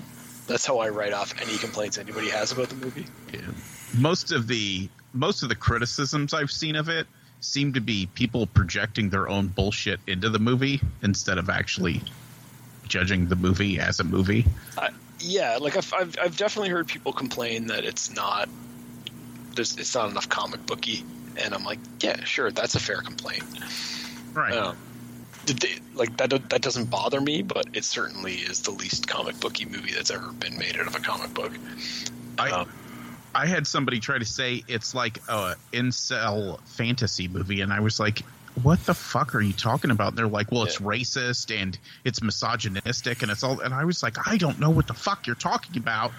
that's 0.48 0.66
how 0.66 0.80
I 0.80 0.90
write 0.90 1.14
off 1.14 1.34
any 1.42 1.58
complaints 1.58 1.98
anybody 1.98 2.30
has 2.30 2.52
about 2.52 2.70
the 2.70 2.76
movie. 2.76 3.06
Yeah. 3.34 3.42
Most 3.98 4.32
of 4.32 4.48
the 4.48 4.90
most 5.14 5.44
of 5.44 5.50
the 5.50 5.56
criticisms 5.56 6.34
I've 6.34 6.52
seen 6.52 6.76
of 6.76 6.90
it 6.90 7.08
seem 7.40 7.74
to 7.74 7.82
be 7.82 8.08
people 8.14 8.48
projecting 8.48 9.10
their 9.10 9.30
own 9.30 9.48
bullshit 9.48 10.00
into 10.08 10.30
the 10.30 10.40
movie 10.40 10.82
instead 11.04 11.38
of 11.38 11.50
actually 11.50 12.02
judging 12.88 13.28
the 13.28 13.36
movie 13.36 13.80
as 13.80 14.00
a 14.00 14.04
movie. 14.04 14.46
I, 14.78 14.90
yeah, 15.20 15.58
like 15.60 15.78
I've, 15.78 15.94
I've 15.94 16.16
I've 16.22 16.38
definitely 16.38 16.70
heard 16.70 16.88
people 16.88 17.14
complain 17.14 17.68
that 17.68 17.84
it's 17.86 18.14
not 18.14 18.50
there's 19.56 19.78
it's 19.78 19.94
not 19.96 20.10
enough 20.10 20.30
comic 20.30 20.66
booky, 20.66 21.04
and 21.38 21.54
I'm 21.54 21.64
like, 21.64 21.80
yeah, 22.02 22.24
sure, 22.24 22.52
that's 22.52 22.76
a 22.76 22.80
fair 22.80 23.02
complaint. 23.02 23.44
Right. 24.34 24.54
Um, 24.54 24.78
they, 25.46 25.80
like 25.94 26.18
that 26.18 26.30
that 26.50 26.62
doesn't 26.62 26.90
bother 26.90 27.20
me, 27.20 27.42
but 27.42 27.68
it 27.74 27.84
certainly 27.84 28.36
is 28.36 28.62
the 28.62 28.72
least 28.72 29.08
comic 29.08 29.40
booky 29.40 29.66
movie 29.66 29.94
that's 29.94 30.12
ever 30.12 30.32
been 30.32 30.58
made 30.58 30.78
out 30.78 30.88
of 30.88 30.96
a 30.96 31.00
comic 31.00 31.34
book. 31.34 31.52
I 32.38 32.52
Um, 32.52 32.70
I 33.34 33.46
had 33.46 33.68
somebody 33.68 34.00
try 34.00 34.18
to 34.18 34.26
say 34.26 34.64
it's 34.68 34.96
like 34.96 35.20
a 35.28 35.56
incel 35.72 36.60
fantasy 36.66 37.28
movie, 37.28 37.62
and 37.62 37.72
I 37.72 37.82
was 37.82 38.00
like, 38.00 38.24
"What 38.62 38.86
the 38.86 38.94
fuck 38.94 39.36
are 39.36 39.42
you 39.42 39.54
talking 39.54 39.92
about?" 39.92 40.10
And 40.10 40.18
they're 40.18 40.28
like, 40.28 40.52
"Well, 40.52 40.64
it's 40.64 40.78
racist 40.78 41.56
and 41.56 41.78
it's 42.04 42.22
misogynistic 42.22 43.22
and 43.22 43.32
it's 43.32 43.44
all." 43.44 43.60
And 43.60 43.74
I 43.74 43.86
was 43.86 44.04
like, 44.04 44.28
"I 44.28 44.38
don't 44.38 44.60
know 44.60 44.70
what 44.70 44.88
the 44.88 44.94
fuck 44.94 45.28
you're 45.28 45.36
talking 45.36 45.78
about." 45.78 46.12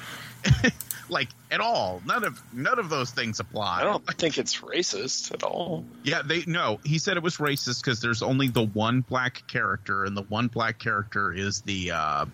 like 1.11 1.29
at 1.51 1.61
all 1.61 2.03
none 2.05 2.23
of 2.25 2.41
none 2.53 2.79
of 2.79 2.91
those 2.91 3.11
things 3.11 3.41
apply 3.41 3.81
I 3.81 3.85
don't 3.85 4.07
think 4.19 4.39
it's 4.39 4.61
racist 4.61 5.33
at 5.33 5.43
all. 5.43 5.85
Yeah, 6.03 6.23
they 6.23 6.45
no. 6.47 6.81
He 6.85 6.99
said 6.99 7.17
it 7.17 7.23
was 7.23 7.39
racist 7.39 7.83
because 7.83 8.01
there's 8.01 8.23
only 8.23 8.49
the 8.49 8.65
one 8.65 9.01
black 9.01 9.47
character, 9.47 10.05
and 10.05 10.17
the 10.17 10.23
one 10.23 10.49
black 10.49 10.79
character 10.79 11.33
is 11.33 11.63
the 11.63 11.93
uh, 11.93 12.27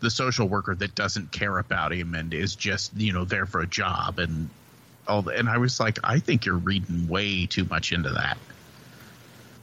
the 0.00 0.10
social 0.10 0.48
worker 0.48 0.74
that 0.74 0.94
doesn't 0.94 1.32
care 1.32 1.58
about 1.58 1.92
him 1.92 2.14
and 2.14 2.34
is 2.34 2.54
just 2.54 2.94
you 2.96 3.12
know 3.12 3.24
there 3.24 3.46
for 3.46 3.60
a 3.60 3.66
job 3.66 4.18
and 4.18 4.50
all. 5.06 5.22
The, 5.22 5.32
and 5.32 5.48
I 5.48 5.58
was 5.58 5.80
like, 5.80 5.98
I 6.04 6.18
think 6.18 6.46
you're 6.46 6.56
reading 6.56 7.08
way 7.08 7.46
too 7.46 7.64
much 7.64 7.92
into 7.92 8.10
that. 8.10 8.38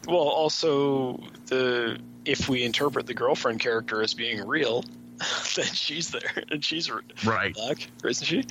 Well, 0.07 0.17
also 0.17 1.19
the 1.47 1.99
if 2.25 2.47
we 2.47 2.63
interpret 2.63 3.05
the 3.05 3.13
girlfriend 3.13 3.59
character 3.59 4.01
as 4.01 4.13
being 4.13 4.45
real, 4.47 4.83
then 5.55 5.65
she's 5.65 6.09
there 6.09 6.43
and 6.51 6.63
she's 6.63 6.91
Right. 7.25 7.53
black, 7.53 7.87
isn't 8.03 8.25
she? 8.25 8.45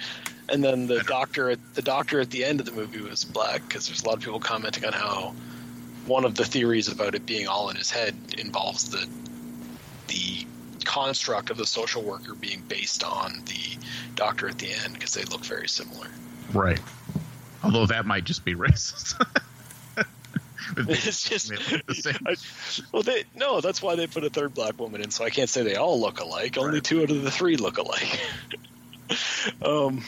And 0.49 0.63
then 0.63 0.87
the 0.87 1.01
doctor 1.01 1.51
at 1.51 1.59
the 1.75 1.83
doctor 1.83 2.21
at 2.21 2.31
the 2.31 2.45
end 2.45 2.61
of 2.61 2.67
the 2.67 2.73
movie 2.73 3.01
was 3.01 3.25
black 3.25 3.67
because 3.67 3.87
there's 3.87 4.03
a 4.03 4.07
lot 4.07 4.17
of 4.17 4.23
people 4.23 4.41
commenting 4.41 4.85
on 4.85 4.93
how 4.93 5.35
one 6.07 6.25
of 6.25 6.35
the 6.35 6.45
theories 6.45 6.89
about 6.89 7.15
it 7.15 7.25
being 7.27 7.47
all 7.47 7.71
in 7.71 7.77
his 7.77 7.91
head 7.91 8.15
involves 8.39 8.91
the 8.91 9.07
the 10.09 10.47
construct 10.85 11.51
of 11.51 11.57
the 11.57 11.67
social 11.67 12.03
worker 12.03 12.35
being 12.35 12.63
based 12.69 13.05
on 13.05 13.43
the 13.47 13.79
doctor 14.15 14.49
at 14.49 14.59
the 14.59 14.73
end 14.85 14.95
because 14.95 15.15
they 15.15 15.25
look 15.25 15.45
very 15.45 15.69
similar. 15.69 16.09
Right. 16.53 16.81
Although 17.63 17.87
that 17.87 18.05
might 18.05 18.25
just 18.25 18.45
be 18.45 18.55
racist. 18.57 19.15
It's 20.77 21.29
just. 21.29 21.53
I, 22.27 22.37
well, 22.93 23.03
they 23.03 23.25
no. 23.35 23.61
That's 23.61 23.83
why 23.83 23.97
they 23.97 24.07
put 24.07 24.25
a 24.25 24.31
third 24.31 24.55
black 24.55 24.79
woman 24.79 25.01
in. 25.03 25.11
So 25.11 25.25
I 25.25 25.31
can't 25.31 25.49
say 25.49 25.63
they 25.63 25.77
all 25.77 26.01
look 26.01 26.21
alike. 26.21 26.57
Only 26.59 26.81
two 26.81 27.03
out 27.03 27.11
of 27.11 27.23
the 27.23 27.31
three 27.31 27.57
look 27.57 27.79
alike. 27.79 28.21
um, 29.65 30.03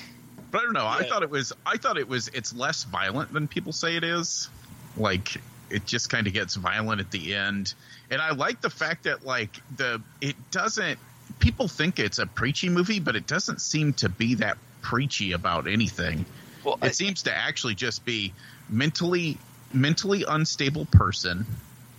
But 0.50 0.60
I 0.60 0.64
don't 0.64 0.72
know. 0.72 0.86
I 0.86 1.02
thought 1.02 1.22
it 1.22 1.30
was. 1.30 1.52
I 1.66 1.76
thought 1.76 1.98
it 1.98 2.08
was. 2.08 2.28
It's 2.28 2.54
less 2.54 2.84
violent 2.84 3.32
than 3.32 3.48
people 3.48 3.72
say 3.72 3.96
it 3.96 4.04
is. 4.04 4.48
Like 4.96 5.36
it 5.70 5.86
just 5.86 6.10
kind 6.10 6.26
of 6.26 6.32
gets 6.32 6.54
violent 6.54 7.00
at 7.00 7.10
the 7.10 7.34
end, 7.34 7.74
and 8.10 8.20
I 8.20 8.32
like 8.32 8.60
the 8.60 8.70
fact 8.70 9.04
that 9.04 9.24
like 9.24 9.60
the 9.76 10.00
it 10.20 10.36
doesn't. 10.50 10.98
People 11.38 11.68
think 11.68 11.98
it's 11.98 12.18
a 12.18 12.26
preachy 12.26 12.68
movie, 12.68 13.00
but 13.00 13.16
it 13.16 13.26
doesn't 13.26 13.60
seem 13.60 13.94
to 13.94 14.08
be 14.08 14.36
that 14.36 14.58
preachy 14.82 15.32
about 15.32 15.66
anything. 15.66 16.26
well, 16.62 16.74
It 16.82 16.88
I, 16.88 16.90
seems 16.90 17.22
to 17.24 17.34
actually 17.34 17.74
just 17.74 18.04
be 18.04 18.34
mentally 18.68 19.38
mentally 19.74 20.24
unstable 20.26 20.86
person 20.86 21.46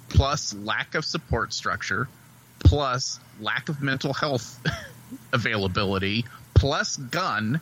plus 0.10 0.54
lack 0.54 0.96
of 0.96 1.04
support 1.04 1.54
structure 1.54 2.08
plus 2.60 3.20
lack 3.40 3.70
of 3.70 3.82
mental 3.82 4.14
health 4.14 4.60
availability 5.34 6.26
plus 6.54 6.98
gun 6.98 7.60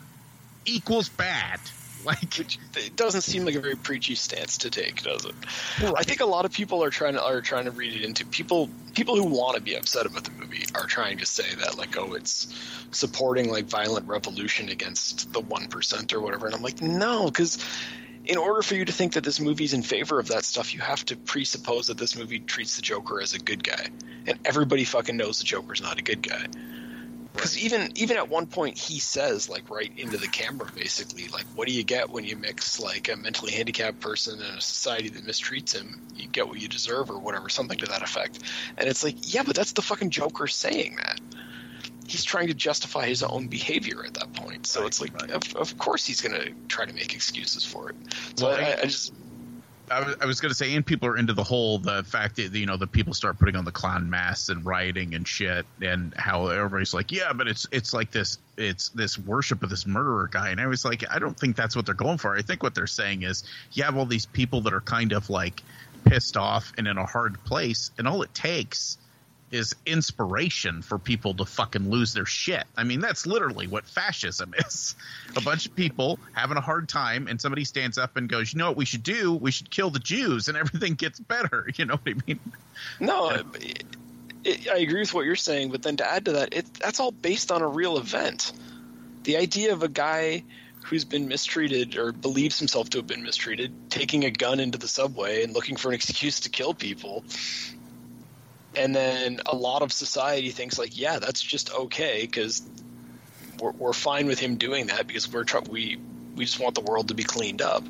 equals 0.64 1.08
bad. 1.08 1.60
Like 2.04 2.38
it 2.38 2.96
doesn't 2.96 3.22
seem 3.22 3.46
like 3.46 3.54
a 3.54 3.60
very 3.60 3.76
preachy 3.76 4.14
stance 4.14 4.58
to 4.58 4.68
take, 4.68 5.00
does 5.02 5.24
it? 5.24 5.34
I 5.96 6.02
think 6.02 6.20
a 6.20 6.26
lot 6.26 6.44
of 6.44 6.52
people 6.52 6.84
are 6.84 6.90
trying 6.90 7.14
to 7.14 7.24
are 7.24 7.40
trying 7.40 7.64
to 7.64 7.70
read 7.70 7.94
it 7.94 8.04
into 8.04 8.26
people 8.26 8.68
people 8.94 9.16
who 9.16 9.24
want 9.24 9.56
to 9.56 9.62
be 9.62 9.74
upset 9.74 10.04
about 10.04 10.24
the 10.24 10.30
movie 10.32 10.66
are 10.74 10.84
trying 10.84 11.16
to 11.16 11.24
say 11.24 11.54
that 11.60 11.78
like 11.78 11.96
oh 11.96 12.12
it's 12.12 12.54
supporting 12.90 13.50
like 13.50 13.64
violent 13.64 14.06
revolution 14.06 14.68
against 14.68 15.32
the 15.32 15.40
one 15.40 15.68
percent 15.68 16.12
or 16.12 16.20
whatever, 16.20 16.44
and 16.44 16.54
I'm 16.54 16.60
like 16.60 16.82
no, 16.82 17.24
because 17.24 17.64
in 18.26 18.38
order 18.38 18.62
for 18.62 18.74
you 18.74 18.84
to 18.84 18.92
think 18.92 19.14
that 19.14 19.24
this 19.24 19.40
movie's 19.40 19.74
in 19.74 19.82
favor 19.82 20.18
of 20.18 20.28
that 20.28 20.44
stuff, 20.44 20.74
you 20.74 20.80
have 20.80 21.04
to 21.06 21.16
presuppose 21.16 21.88
that 21.88 21.98
this 21.98 22.16
movie 22.16 22.40
treats 22.40 22.76
the 22.76 22.82
Joker 22.82 23.20
as 23.20 23.34
a 23.34 23.38
good 23.38 23.62
guy, 23.62 23.88
and 24.26 24.38
everybody 24.44 24.84
fucking 24.84 25.16
knows 25.16 25.38
the 25.38 25.44
Joker's 25.44 25.82
not 25.82 25.98
a 25.98 26.02
good 26.02 26.22
guy. 26.22 26.46
Because 27.34 27.58
even 27.58 27.90
even 27.96 28.16
at 28.16 28.28
one 28.28 28.46
point 28.46 28.78
he 28.78 29.00
says 29.00 29.48
like 29.48 29.68
right 29.68 29.90
into 29.96 30.16
the 30.16 30.28
camera 30.28 30.70
basically 30.72 31.26
like 31.26 31.44
what 31.56 31.66
do 31.66 31.74
you 31.74 31.82
get 31.82 32.08
when 32.08 32.22
you 32.24 32.36
mix 32.36 32.78
like 32.78 33.08
a 33.08 33.16
mentally 33.16 33.50
handicapped 33.50 33.98
person 33.98 34.38
in 34.38 34.46
a 34.46 34.60
society 34.60 35.08
that 35.08 35.26
mistreats 35.26 35.74
him? 35.74 36.00
You 36.14 36.28
get 36.28 36.46
what 36.46 36.60
you 36.60 36.68
deserve 36.68 37.10
or 37.10 37.18
whatever 37.18 37.48
something 37.48 37.76
to 37.78 37.86
that 37.86 38.02
effect. 38.02 38.38
And 38.78 38.88
it's 38.88 39.02
like 39.02 39.34
yeah 39.34 39.42
but 39.42 39.56
that's 39.56 39.72
the 39.72 39.82
fucking 39.82 40.10
Joker 40.10 40.46
saying 40.46 40.96
that 40.96 41.20
he's 42.06 42.24
trying 42.24 42.48
to 42.48 42.54
justify 42.54 43.06
his 43.06 43.22
own 43.22 43.46
behavior 43.48 44.04
at 44.04 44.14
that 44.14 44.32
point 44.34 44.66
so 44.66 44.80
Right, 44.80 44.86
it's 44.88 45.00
like 45.00 45.14
right. 45.20 45.30
of, 45.30 45.42
of 45.56 45.76
course 45.78 46.06
he's 46.06 46.20
gonna 46.20 46.46
try 46.68 46.84
to 46.84 46.92
make 46.92 47.14
excuses 47.14 47.64
for 47.64 47.90
it 47.90 47.96
so 48.36 48.46
Well, 48.48 48.56
I, 48.56 48.62
I- 48.72 48.78
I 48.82 48.84
just 48.86 49.12
I 49.90 50.00
was, 50.00 50.16
I 50.22 50.24
was 50.24 50.40
going 50.40 50.48
to 50.48 50.54
say, 50.54 50.74
and 50.74 50.84
people 50.84 51.08
are 51.10 51.18
into 51.18 51.34
the 51.34 51.44
whole 51.44 51.78
the 51.78 52.02
fact 52.04 52.36
that 52.36 52.54
you 52.54 52.64
know 52.64 52.78
the 52.78 52.86
people 52.86 53.12
start 53.12 53.38
putting 53.38 53.54
on 53.54 53.66
the 53.66 53.70
clown 53.70 54.08
masks 54.08 54.48
and 54.48 54.64
rioting 54.64 55.14
and 55.14 55.28
shit, 55.28 55.66
and 55.82 56.14
how 56.16 56.46
everybody's 56.46 56.94
like, 56.94 57.12
yeah, 57.12 57.34
but 57.34 57.48
it's 57.48 57.66
it's 57.70 57.92
like 57.92 58.10
this 58.10 58.38
it's 58.56 58.88
this 58.90 59.18
worship 59.18 59.62
of 59.62 59.68
this 59.68 59.86
murderer 59.86 60.26
guy, 60.32 60.48
and 60.48 60.58
I 60.58 60.68
was 60.68 60.86
like, 60.86 61.04
I 61.10 61.18
don't 61.18 61.38
think 61.38 61.54
that's 61.54 61.76
what 61.76 61.84
they're 61.84 61.94
going 61.94 62.16
for. 62.16 62.34
I 62.34 62.40
think 62.40 62.62
what 62.62 62.74
they're 62.74 62.86
saying 62.86 63.24
is 63.24 63.44
you 63.72 63.84
have 63.84 63.98
all 63.98 64.06
these 64.06 64.24
people 64.24 64.62
that 64.62 64.72
are 64.72 64.80
kind 64.80 65.12
of 65.12 65.28
like 65.28 65.62
pissed 66.06 66.38
off 66.38 66.72
and 66.78 66.88
in 66.88 66.96
a 66.96 67.04
hard 67.04 67.44
place, 67.44 67.90
and 67.98 68.08
all 68.08 68.22
it 68.22 68.32
takes 68.32 68.96
is 69.54 69.76
inspiration 69.86 70.82
for 70.82 70.98
people 70.98 71.32
to 71.34 71.44
fucking 71.44 71.88
lose 71.88 72.12
their 72.12 72.26
shit. 72.26 72.64
I 72.76 72.82
mean, 72.82 72.98
that's 72.98 73.24
literally 73.24 73.68
what 73.68 73.84
fascism 73.84 74.52
is. 74.58 74.96
A 75.36 75.40
bunch 75.40 75.66
of 75.66 75.76
people 75.76 76.18
having 76.32 76.56
a 76.56 76.60
hard 76.60 76.88
time, 76.88 77.28
and 77.28 77.40
somebody 77.40 77.64
stands 77.64 77.96
up 77.96 78.16
and 78.16 78.28
goes, 78.28 78.52
"You 78.52 78.58
know 78.58 78.68
what 78.68 78.76
we 78.76 78.84
should 78.84 79.04
do? 79.04 79.32
We 79.32 79.52
should 79.52 79.70
kill 79.70 79.90
the 79.90 80.00
Jews, 80.00 80.48
and 80.48 80.56
everything 80.64 80.94
gets 80.94 81.20
better." 81.20 81.70
You 81.76 81.86
know 81.86 81.94
what 81.94 82.14
I 82.14 82.20
mean? 82.26 82.40
No, 83.00 83.30
it, 83.30 83.84
it, 84.44 84.68
I 84.70 84.78
agree 84.78 85.00
with 85.00 85.12
what 85.12 85.24
you're 85.24 85.34
saying, 85.34 85.70
but 85.70 85.82
then 85.82 85.96
to 85.96 86.08
add 86.08 86.26
to 86.26 86.32
that, 86.32 86.54
it, 86.54 86.72
that's 86.74 87.00
all 87.00 87.10
based 87.10 87.50
on 87.50 87.62
a 87.62 87.66
real 87.66 87.98
event. 87.98 88.52
The 89.24 89.38
idea 89.38 89.72
of 89.72 89.82
a 89.82 89.88
guy 89.88 90.44
who's 90.84 91.04
been 91.04 91.26
mistreated 91.26 91.96
or 91.96 92.12
believes 92.12 92.58
himself 92.58 92.90
to 92.90 92.98
have 92.98 93.06
been 93.06 93.22
mistreated 93.22 93.72
taking 93.90 94.24
a 94.24 94.30
gun 94.30 94.60
into 94.60 94.78
the 94.78 94.86
subway 94.86 95.42
and 95.42 95.52
looking 95.52 95.76
for 95.76 95.88
an 95.88 95.94
excuse 95.94 96.40
to 96.40 96.50
kill 96.50 96.74
people. 96.74 97.24
And 98.76 98.94
then 98.94 99.40
a 99.46 99.54
lot 99.54 99.82
of 99.82 99.92
society 99.92 100.50
thinks 100.50 100.78
like, 100.78 100.98
yeah, 100.98 101.18
that's 101.18 101.40
just 101.40 101.72
okay 101.72 102.22
because 102.22 102.62
we're, 103.60 103.72
we're 103.72 103.92
fine 103.92 104.26
with 104.26 104.38
him 104.38 104.56
doing 104.56 104.88
that 104.88 105.06
because 105.06 105.32
we're 105.32 105.44
try- 105.44 105.62
we 105.68 105.98
we 106.34 106.44
just 106.44 106.58
want 106.58 106.74
the 106.74 106.80
world 106.80 107.08
to 107.08 107.14
be 107.14 107.22
cleaned 107.22 107.62
up. 107.62 107.84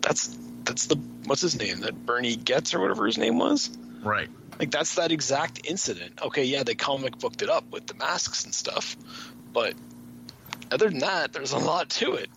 That's 0.00 0.36
that's 0.64 0.86
the 0.86 0.96
what's 1.24 1.40
his 1.40 1.58
name 1.58 1.80
that 1.80 2.06
Bernie 2.06 2.36
Goetz 2.36 2.74
or 2.74 2.80
whatever 2.80 3.06
his 3.06 3.18
name 3.18 3.38
was. 3.38 3.70
Right. 4.02 4.28
Like 4.58 4.70
that's 4.70 4.96
that 4.96 5.12
exact 5.12 5.66
incident. 5.66 6.20
Okay, 6.22 6.44
yeah, 6.44 6.62
they 6.62 6.74
comic 6.74 7.18
booked 7.18 7.42
it 7.42 7.48
up 7.48 7.70
with 7.70 7.86
the 7.86 7.94
masks 7.94 8.44
and 8.44 8.54
stuff, 8.54 8.96
but 9.52 9.74
other 10.70 10.90
than 10.90 10.98
that, 10.98 11.32
there's 11.32 11.52
a 11.52 11.58
lot 11.58 11.88
to 11.90 12.14
it. 12.14 12.28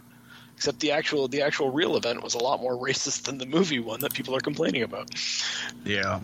Except 0.61 0.79
the 0.79 0.91
actual 0.91 1.27
the 1.27 1.41
actual 1.41 1.71
real 1.71 1.97
event 1.97 2.21
was 2.21 2.35
a 2.35 2.37
lot 2.37 2.61
more 2.61 2.77
racist 2.87 3.23
than 3.23 3.39
the 3.39 3.47
movie 3.47 3.79
one 3.79 3.99
that 4.01 4.13
people 4.13 4.35
are 4.35 4.39
complaining 4.39 4.83
about. 4.83 5.09
Yeah. 5.83 6.19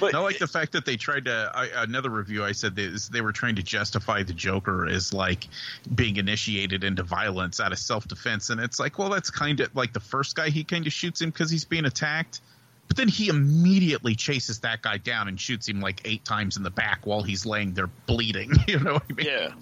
But 0.00 0.12
I 0.12 0.18
like 0.18 0.40
the 0.40 0.48
fact 0.48 0.72
that 0.72 0.84
they 0.84 0.96
tried 0.96 1.26
to. 1.26 1.52
I, 1.54 1.84
another 1.84 2.10
review 2.10 2.44
I 2.44 2.50
said 2.50 2.74
this, 2.74 3.06
they 3.06 3.20
were 3.20 3.30
trying 3.30 3.54
to 3.54 3.62
justify 3.62 4.24
the 4.24 4.32
Joker 4.32 4.88
as 4.88 5.14
like 5.14 5.46
being 5.94 6.16
initiated 6.16 6.82
into 6.82 7.04
violence 7.04 7.60
out 7.60 7.70
of 7.70 7.78
self 7.78 8.08
defense, 8.08 8.50
and 8.50 8.60
it's 8.60 8.80
like, 8.80 8.98
well, 8.98 9.08
that's 9.08 9.30
kind 9.30 9.60
of 9.60 9.72
like 9.76 9.92
the 9.92 10.00
first 10.00 10.34
guy 10.34 10.48
he 10.48 10.64
kind 10.64 10.84
of 10.84 10.92
shoots 10.92 11.20
him 11.20 11.30
because 11.30 11.48
he's 11.48 11.64
being 11.64 11.84
attacked, 11.84 12.40
but 12.88 12.96
then 12.96 13.06
he 13.06 13.28
immediately 13.28 14.16
chases 14.16 14.58
that 14.62 14.82
guy 14.82 14.98
down 14.98 15.28
and 15.28 15.40
shoots 15.40 15.68
him 15.68 15.80
like 15.80 16.00
eight 16.04 16.24
times 16.24 16.56
in 16.56 16.64
the 16.64 16.70
back 16.70 17.06
while 17.06 17.22
he's 17.22 17.46
laying 17.46 17.72
there 17.72 17.90
bleeding. 18.06 18.50
You 18.66 18.80
know 18.80 18.94
what 18.94 19.04
I 19.08 19.12
mean? 19.12 19.26
yeah, 19.26 19.52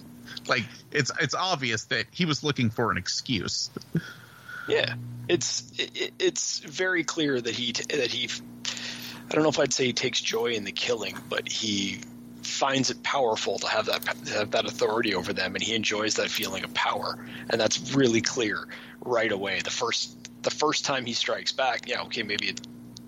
Like 0.47 0.65
it's 0.91 1.11
it's 1.21 1.35
obvious 1.35 1.85
that 1.85 2.05
he 2.11 2.25
was 2.25 2.43
looking 2.43 2.69
for 2.69 2.91
an 2.91 2.97
excuse. 2.97 3.69
yeah, 4.67 4.95
it's 5.27 5.71
it, 5.77 6.13
it's 6.19 6.59
very 6.59 7.03
clear 7.03 7.39
that 7.39 7.55
he 7.55 7.71
that 7.71 8.11
he. 8.11 8.29
I 9.29 9.33
don't 9.33 9.43
know 9.43 9.49
if 9.49 9.59
I'd 9.59 9.73
say 9.73 9.85
he 9.85 9.93
takes 9.93 10.21
joy 10.21 10.51
in 10.51 10.63
the 10.63 10.71
killing, 10.71 11.17
but 11.29 11.47
he 11.47 12.01
finds 12.43 12.91
it 12.91 13.01
powerful 13.03 13.57
to 13.59 13.67
have 13.67 13.87
that 13.87 14.05
have 14.29 14.51
that 14.51 14.65
authority 14.65 15.15
over 15.15 15.33
them, 15.33 15.55
and 15.55 15.63
he 15.63 15.75
enjoys 15.75 16.15
that 16.15 16.29
feeling 16.29 16.63
of 16.63 16.73
power, 16.73 17.17
and 17.49 17.59
that's 17.59 17.93
really 17.93 18.21
clear 18.21 18.67
right 19.01 19.31
away. 19.31 19.61
The 19.63 19.71
first 19.71 20.17
the 20.43 20.51
first 20.51 20.85
time 20.85 21.05
he 21.05 21.13
strikes 21.13 21.51
back, 21.51 21.87
yeah, 21.87 22.03
okay, 22.03 22.23
maybe 22.23 22.49
it, 22.49 22.61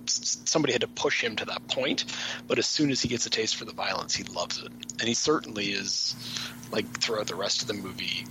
somebody 0.09 0.73
had 0.73 0.81
to 0.81 0.87
push 0.87 1.23
him 1.23 1.35
to 1.37 1.45
that 1.45 1.67
point, 1.67 2.05
but 2.47 2.59
as 2.59 2.67
soon 2.67 2.91
as 2.91 3.01
he 3.01 3.07
gets 3.09 3.25
a 3.25 3.29
taste 3.29 3.55
for 3.55 3.65
the 3.65 3.73
violence, 3.73 4.15
he 4.15 4.23
loves 4.23 4.57
it, 4.61 4.71
and 4.99 5.01
he 5.01 5.13
certainly 5.13 5.67
is 5.67 6.15
like 6.71 6.85
throughout 6.99 7.27
the 7.27 7.35
rest 7.35 7.61
of 7.61 7.67
the 7.67 7.73
movie. 7.73 8.25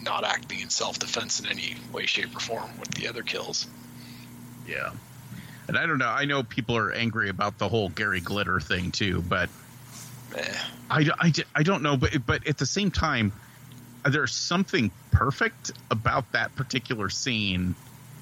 Not 0.00 0.24
acting 0.24 0.60
in 0.60 0.70
self 0.70 0.98
defense 0.98 1.40
in 1.40 1.46
any 1.46 1.74
way, 1.92 2.06
shape, 2.06 2.34
or 2.36 2.40
form 2.40 2.70
with 2.78 2.90
the 2.92 3.08
other 3.08 3.22
kills. 3.22 3.66
Yeah. 4.66 4.92
And 5.66 5.76
I 5.76 5.86
don't 5.86 5.98
know. 5.98 6.08
I 6.08 6.24
know 6.24 6.42
people 6.44 6.76
are 6.76 6.92
angry 6.92 7.28
about 7.28 7.58
the 7.58 7.68
whole 7.68 7.88
Gary 7.90 8.20
Glitter 8.20 8.60
thing 8.60 8.90
too, 8.92 9.22
but 9.22 9.50
Eh. 10.36 10.54
I, 10.90 11.10
I, 11.18 11.32
I 11.54 11.62
don't 11.62 11.82
know. 11.82 11.96
But 11.96 12.24
but 12.26 12.46
at 12.46 12.58
the 12.58 12.66
same 12.66 12.90
time, 12.90 13.32
there's 14.08 14.32
something 14.34 14.90
perfect 15.10 15.72
about 15.90 16.30
that 16.32 16.54
particular 16.54 17.08
scene 17.10 17.74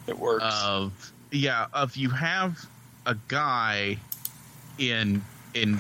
It 0.07 0.19
works. 0.19 0.45
of 0.45 1.13
yeah 1.31 1.67
if 1.77 1.97
you 1.97 2.11
have 2.11 2.65
a 3.05 3.17
guy 3.29 3.97
in 4.79 5.23
in 5.55 5.79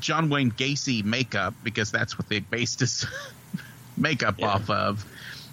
John 0.00 0.28
Wayne 0.30 0.50
Gacy 0.50 1.04
makeup 1.04 1.54
because 1.62 1.92
that's 1.92 2.18
what 2.18 2.28
they 2.28 2.40
based 2.40 2.80
his 2.80 3.06
makeup 3.96 4.36
Yeah. 4.38 4.48
off 4.48 4.68
of, 4.70 5.04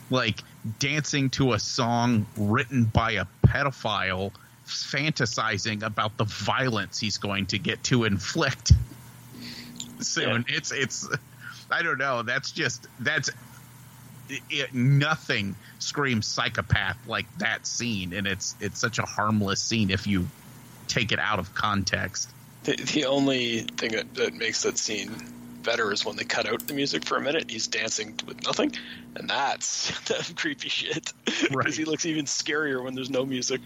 like 0.10 0.40
dancing 0.80 1.30
to 1.32 1.54
a 1.54 1.60
song 1.60 2.26
written 2.36 2.86
by 2.86 3.12
a 3.12 3.26
pedophile, 3.46 4.32
fantasizing 4.66 5.84
about 5.84 6.18
the 6.18 6.24
violence 6.24 7.00
he's 7.00 7.18
going 7.20 7.46
to 7.48 7.60
get 7.60 7.84
to 7.86 8.06
inflict 8.06 8.72
soon. 10.00 10.46
It's 10.48 10.72
it's 10.72 11.08
I 11.70 11.84
don't 11.84 12.00
know. 12.00 12.24
That's 12.24 12.52
just 12.52 12.88
that's 13.00 13.30
it, 14.50 14.74
nothing 14.74 15.56
screams 15.80 16.27
psychopath 16.27 16.97
like 17.07 17.26
that 17.39 17.65
scene, 17.65 18.14
and 18.14 18.27
it's 18.27 18.56
it's 18.60 18.80
such 18.80 18.99
a 18.99 19.03
harmless 19.03 19.61
scene 19.61 19.89
if 19.89 20.06
you 20.07 20.27
take 20.88 21.11
it 21.11 21.19
out 21.19 21.39
of 21.39 21.53
context. 21.56 22.30
The, 22.64 22.76
the 22.76 23.06
only 23.06 23.60
thing 23.61 23.91
that, 23.93 24.14
that 24.15 24.34
makes 24.34 24.64
that 24.64 24.77
scene 24.77 25.11
better 25.64 25.91
is 25.93 26.03
when 26.06 26.15
they 26.15 26.23
cut 26.23 26.47
out 26.47 26.65
the 26.68 26.73
music 26.73 27.06
for 27.06 27.18
a 27.18 27.22
minute. 27.22 27.49
He's 27.49 27.68
dancing 27.68 28.18
with 28.27 28.43
nothing, 28.45 28.73
and 29.15 29.30
that's 29.30 29.97
that 30.07 30.34
creepy 30.35 30.69
shit. 30.69 31.14
Because 31.26 31.56
Right. 31.56 31.73
he 31.73 31.85
looks 31.85 32.06
even 32.06 32.26
scarier 32.26 32.84
when 32.84 32.95
there's 32.95 33.10
no 33.10 33.26
music. 33.26 33.61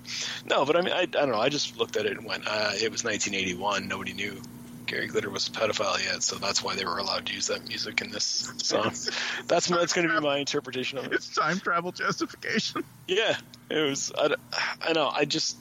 No, 0.45 0.63
but 0.63 0.75
I 0.77 0.81
mean, 0.81 0.93
I, 0.93 1.01
I 1.01 1.05
don't 1.05 1.31
know. 1.31 1.39
I 1.41 1.49
just 1.49 1.75
looked 1.77 1.97
at 1.97 2.05
it 2.05 2.15
and 2.17 2.25
went, 2.25 2.43
uh, 2.47 2.71
it 2.75 2.91
was 2.91 3.03
1981. 3.03 3.87
Nobody 3.87 4.13
knew 4.13 4.41
Gary 4.85 5.07
Glitter 5.07 5.29
was 5.29 5.47
a 5.47 5.51
pedophile 5.51 6.03
yet, 6.03 6.23
so 6.23 6.35
that's 6.35 6.63
why 6.63 6.75
they 6.75 6.85
were 6.85 6.97
allowed 6.97 7.25
to 7.27 7.33
use 7.33 7.47
that 7.47 7.67
music 7.67 8.01
in 8.01 8.11
this 8.11 8.51
song. 8.57 8.83
that's 9.47 9.67
that's 9.67 9.93
going 9.93 10.07
to 10.07 10.13
be 10.13 10.19
my 10.19 10.37
interpretation 10.37 10.97
of 10.97 11.05
it. 11.05 11.13
It's 11.13 11.33
time 11.33 11.59
travel 11.59 11.91
justification. 11.91 12.83
Yeah, 13.07 13.37
it 13.69 13.81
was. 13.81 14.11
I 14.17 14.93
know. 14.93 15.09
I 15.09 15.25
just. 15.25 15.57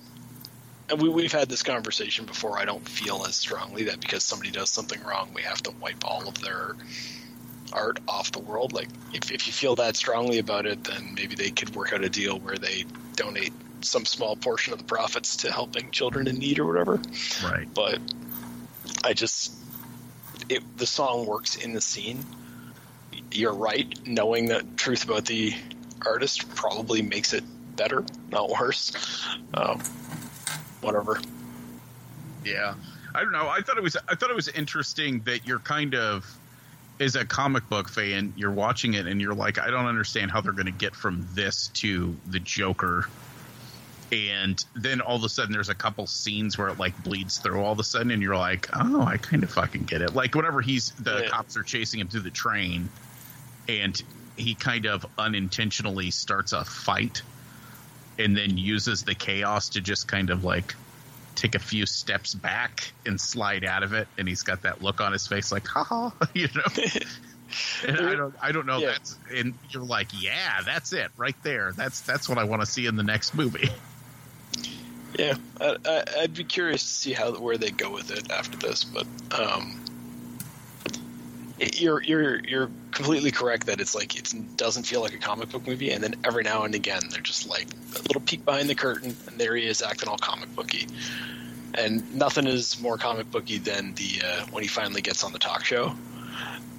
And 0.90 1.00
we, 1.00 1.08
we've 1.08 1.32
had 1.32 1.48
this 1.48 1.62
conversation 1.62 2.26
before. 2.26 2.58
I 2.58 2.64
don't 2.64 2.86
feel 2.86 3.24
as 3.26 3.36
strongly 3.36 3.84
that 3.84 4.00
because 4.00 4.24
somebody 4.24 4.50
does 4.50 4.68
something 4.68 5.02
wrong, 5.02 5.30
we 5.34 5.42
have 5.42 5.62
to 5.62 5.70
wipe 5.70 6.04
all 6.04 6.28
of 6.28 6.40
their 6.42 6.74
art 7.72 8.00
off 8.08 8.32
the 8.32 8.40
world. 8.40 8.72
Like, 8.72 8.88
if, 9.12 9.30
if 9.30 9.46
you 9.46 9.52
feel 9.52 9.76
that 9.76 9.96
strongly 9.96 10.38
about 10.38 10.66
it, 10.66 10.84
then 10.84 11.14
maybe 11.14 11.34
they 11.34 11.50
could 11.50 11.74
work 11.74 11.92
out 11.92 12.04
a 12.04 12.08
deal 12.08 12.38
where 12.38 12.56
they 12.56 12.84
donate 13.16 13.52
some 13.80 14.04
small 14.04 14.36
portion 14.36 14.72
of 14.72 14.78
the 14.78 14.84
profits 14.84 15.36
to 15.38 15.52
helping 15.52 15.90
children 15.90 16.26
in 16.28 16.38
need 16.38 16.58
or 16.58 16.66
whatever. 16.66 17.00
Right. 17.42 17.68
But 17.72 18.00
I 19.04 19.12
just. 19.12 19.52
It, 20.48 20.76
the 20.76 20.86
song 20.86 21.26
works 21.26 21.56
in 21.56 21.72
the 21.72 21.80
scene. 21.80 22.24
You're 23.30 23.54
right. 23.54 23.88
Knowing 24.06 24.46
that 24.46 24.76
truth 24.76 25.04
about 25.04 25.24
the 25.24 25.54
artist 26.04 26.54
probably 26.54 27.00
makes 27.02 27.32
it 27.32 27.44
better, 27.76 28.04
not 28.30 28.50
worse. 28.50 28.92
Um, 29.54 29.80
whatever. 30.80 31.20
Yeah. 32.44 32.74
I 33.14 33.20
don't 33.22 33.32
know. 33.32 33.48
I 33.48 33.60
thought 33.60 33.76
it 33.76 33.82
was 33.82 33.96
I 34.08 34.14
thought 34.14 34.30
it 34.30 34.36
was 34.36 34.48
interesting 34.48 35.20
that 35.20 35.46
you're 35.46 35.58
kind 35.58 35.94
of 35.94 36.38
as 37.00 37.16
a 37.16 37.24
comic 37.24 37.68
book 37.68 37.88
fan, 37.88 38.32
you're 38.36 38.52
watching 38.52 38.94
it 38.94 39.06
and 39.06 39.20
you're 39.20 39.34
like, 39.34 39.58
I 39.58 39.70
don't 39.70 39.86
understand 39.86 40.30
how 40.30 40.40
they're 40.40 40.52
going 40.52 40.66
to 40.66 40.72
get 40.72 40.94
from 40.94 41.26
this 41.34 41.68
to 41.74 42.16
the 42.26 42.38
Joker. 42.38 43.06
And 44.12 44.62
then 44.74 45.00
all 45.00 45.16
of 45.16 45.24
a 45.24 45.28
sudden, 45.30 45.52
there's 45.52 45.70
a 45.70 45.74
couple 45.74 46.06
scenes 46.06 46.58
where 46.58 46.68
it 46.68 46.78
like 46.78 47.02
bleeds 47.02 47.38
through 47.38 47.62
all 47.62 47.72
of 47.72 47.78
a 47.78 47.84
sudden, 47.84 48.10
and 48.10 48.22
you're 48.22 48.36
like, 48.36 48.68
oh, 48.74 49.00
I 49.00 49.16
kind 49.16 49.42
of 49.42 49.50
fucking 49.50 49.84
get 49.84 50.02
it. 50.02 50.14
Like 50.14 50.34
whenever 50.34 50.60
he's 50.60 50.90
the 50.92 51.22
Yeah. 51.22 51.28
cops 51.30 51.56
are 51.56 51.62
chasing 51.62 51.98
him 52.00 52.08
through 52.08 52.20
the 52.20 52.30
train, 52.30 52.90
and 53.68 54.00
he 54.36 54.54
kind 54.54 54.84
of 54.86 55.06
unintentionally 55.16 56.10
starts 56.10 56.52
a 56.52 56.62
fight, 56.64 57.22
and 58.18 58.36
then 58.36 58.58
uses 58.58 59.02
the 59.04 59.14
chaos 59.14 59.70
to 59.70 59.80
just 59.80 60.08
kind 60.08 60.28
of 60.28 60.44
like 60.44 60.74
take 61.34 61.54
a 61.54 61.58
few 61.58 61.86
steps 61.86 62.34
back 62.34 62.92
and 63.06 63.18
slide 63.18 63.64
out 63.64 63.82
of 63.82 63.94
it, 63.94 64.08
and 64.18 64.28
he's 64.28 64.42
got 64.42 64.62
that 64.62 64.82
look 64.82 65.00
on 65.00 65.12
his 65.12 65.26
face, 65.26 65.50
like, 65.50 65.66
haha, 65.66 66.10
you 66.34 66.48
know. 66.54 66.62
And 67.86 67.98
I 68.00 68.14
don't, 68.14 68.34
I 68.40 68.52
don't 68.52 68.64
know. 68.64 68.78
Yeah. 68.78 68.92
That's 68.92 69.18
and 69.34 69.52
you're 69.68 69.84
like, 69.84 70.08
yeah, 70.22 70.62
that's 70.64 70.94
it 70.94 71.10
right 71.18 71.36
there. 71.42 71.72
That's 71.72 72.00
that's 72.00 72.26
what 72.26 72.38
I 72.38 72.44
want 72.44 72.62
to 72.62 72.66
see 72.66 72.86
in 72.86 72.96
the 72.96 73.02
next 73.02 73.34
movie. 73.34 73.68
Yeah, 75.18 75.34
I, 75.60 75.76
I, 75.84 76.04
I'd 76.20 76.34
be 76.34 76.44
curious 76.44 76.82
to 76.82 76.88
see 76.88 77.12
how 77.12 77.32
where 77.32 77.58
they 77.58 77.70
go 77.70 77.90
with 77.90 78.10
it 78.10 78.30
after 78.30 78.56
this, 78.56 78.84
but 78.84 79.06
um, 79.38 79.82
you're 81.58 82.02
you're 82.02 82.40
you're 82.40 82.70
completely 82.92 83.30
correct 83.30 83.66
that 83.66 83.80
it's 83.80 83.94
like 83.94 84.16
it 84.16 84.32
doesn't 84.56 84.84
feel 84.84 85.00
like 85.00 85.14
a 85.14 85.18
comic 85.18 85.50
book 85.50 85.66
movie, 85.66 85.90
and 85.90 86.02
then 86.02 86.14
every 86.24 86.42
now 86.42 86.62
and 86.64 86.74
again 86.74 87.02
they're 87.10 87.20
just 87.20 87.48
like 87.48 87.66
a 87.94 88.02
little 88.02 88.22
peek 88.22 88.44
behind 88.44 88.70
the 88.70 88.74
curtain, 88.74 89.14
and 89.26 89.38
there 89.38 89.54
he 89.54 89.66
is 89.66 89.82
acting 89.82 90.08
all 90.08 90.16
comic 90.16 90.54
booky, 90.56 90.86
and 91.74 92.14
nothing 92.14 92.46
is 92.46 92.80
more 92.80 92.96
comic 92.96 93.30
booky 93.30 93.58
than 93.58 93.94
the 93.94 94.22
uh, 94.24 94.46
when 94.50 94.62
he 94.62 94.68
finally 94.68 95.02
gets 95.02 95.24
on 95.24 95.32
the 95.32 95.38
talk 95.38 95.64
show, 95.64 95.94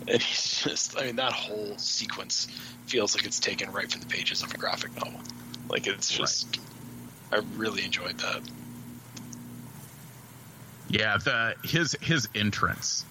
and 0.08 0.22
he's 0.22 0.64
just 0.64 0.98
I 1.00 1.06
mean 1.06 1.18
that 1.18 1.34
whole 1.34 1.78
sequence 1.78 2.48
feels 2.88 3.16
like 3.16 3.26
it's 3.26 3.40
taken 3.40 3.72
right 3.72 3.92
from 3.92 4.02
the 4.02 4.08
pages 4.08 4.42
of 4.42 4.52
a 4.54 4.58
graphic 4.58 4.96
novel, 4.96 5.22
like 5.70 5.86
it's 5.86 6.10
just. 6.10 6.60
I 7.34 7.42
really 7.56 7.84
enjoyed 7.84 8.18
that. 8.20 8.42
Yeah, 10.88 11.18
the 11.18 11.56
his 11.64 11.98
his 12.02 12.30
entrance. 12.36 13.06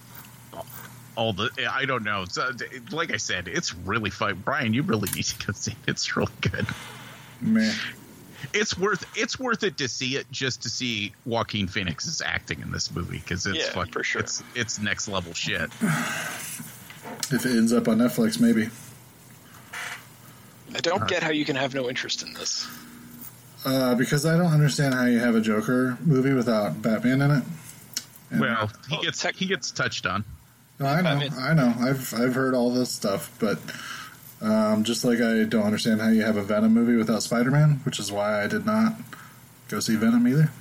All 1.17 1.33
the 1.33 1.49
I 1.69 1.83
don't 1.85 2.03
know. 2.03 2.23
So, 2.29 2.51
like 2.91 3.11
I 3.13 3.17
said, 3.17 3.49
it's 3.49 3.75
really 3.75 4.09
fun. 4.09 4.41
Brian, 4.45 4.73
you 4.73 4.83
really 4.83 5.09
need 5.13 5.25
to 5.25 5.45
go 5.47 5.53
see 5.55 5.71
it. 5.71 5.77
It's 5.87 6.15
really 6.15 6.31
good. 6.39 6.65
Man, 7.41 7.75
It's 8.53 8.77
worth 8.77 9.05
it's 9.17 9.37
worth 9.37 9.63
it 9.63 9.77
to 9.79 9.89
see 9.89 10.15
it 10.15 10.31
just 10.31 10.63
to 10.63 10.69
see 10.69 11.13
Joaquin 11.25 11.67
Phoenix's 11.67 12.21
acting 12.21 12.61
in 12.61 12.71
this 12.71 12.89
movie 12.95 13.17
because 13.19 13.45
it's 13.45 13.57
Yeah, 13.57 13.71
fucking, 13.73 13.91
for 13.91 14.03
sure. 14.03 14.21
It's 14.21 14.41
it's 14.55 14.79
next 14.79 15.07
level 15.09 15.33
shit. 15.33 15.69
If 17.31 17.45
it 17.45 17.57
ends 17.57 17.73
up 17.73 17.87
on 17.87 17.97
Netflix, 17.97 18.39
maybe. 18.39 18.69
I 20.73 20.79
don't 20.79 21.07
get 21.07 21.21
how 21.21 21.31
you 21.31 21.43
can 21.45 21.55
have 21.55 21.73
no 21.75 21.89
interest 21.89 22.23
in 22.23 22.33
this. 22.33 22.65
Uh, 23.65 23.95
because 23.95 24.25
I 24.25 24.35
don't 24.37 24.51
understand 24.51 24.93
how 24.93 25.05
you 25.05 25.19
have 25.19 25.35
a 25.35 25.41
Joker 25.41 25.97
movie 26.01 26.33
without 26.33 26.81
Batman 26.81 27.21
in 27.21 27.31
it. 27.31 27.43
And- 28.31 28.41
Well, 28.41 28.71
he 28.89 28.97
gets 29.01 29.25
he 29.37 29.45
gets 29.45 29.71
touched 29.71 30.05
on. 30.05 30.23
I 30.79 30.97
know, 30.97 31.03
Batman- 31.19 31.33
I 31.39 31.53
know. 31.53 31.73
I've 31.79 32.13
I've 32.13 32.35
heard 32.35 32.53
all 32.55 32.71
this 32.73 32.91
stuff, 32.91 33.31
but 33.39 33.59
um, 34.41 34.83
just 34.83 35.05
like 35.05 35.21
I 35.21 35.43
don't 35.45 35.63
understand 35.63 36.01
how 36.01 36.09
you 36.09 36.23
have 36.23 36.35
a 36.35 36.43
Venom 36.43 36.73
movie 36.73 36.95
without 36.97 37.23
Spider-Man, 37.23 37.79
which 37.85 37.99
is 37.99 38.11
why 38.11 38.43
I 38.43 38.47
did 38.47 38.65
not 38.65 38.95
go 39.69 39.79
see 39.79 39.95
Venom 39.95 40.27
either. 40.27 40.51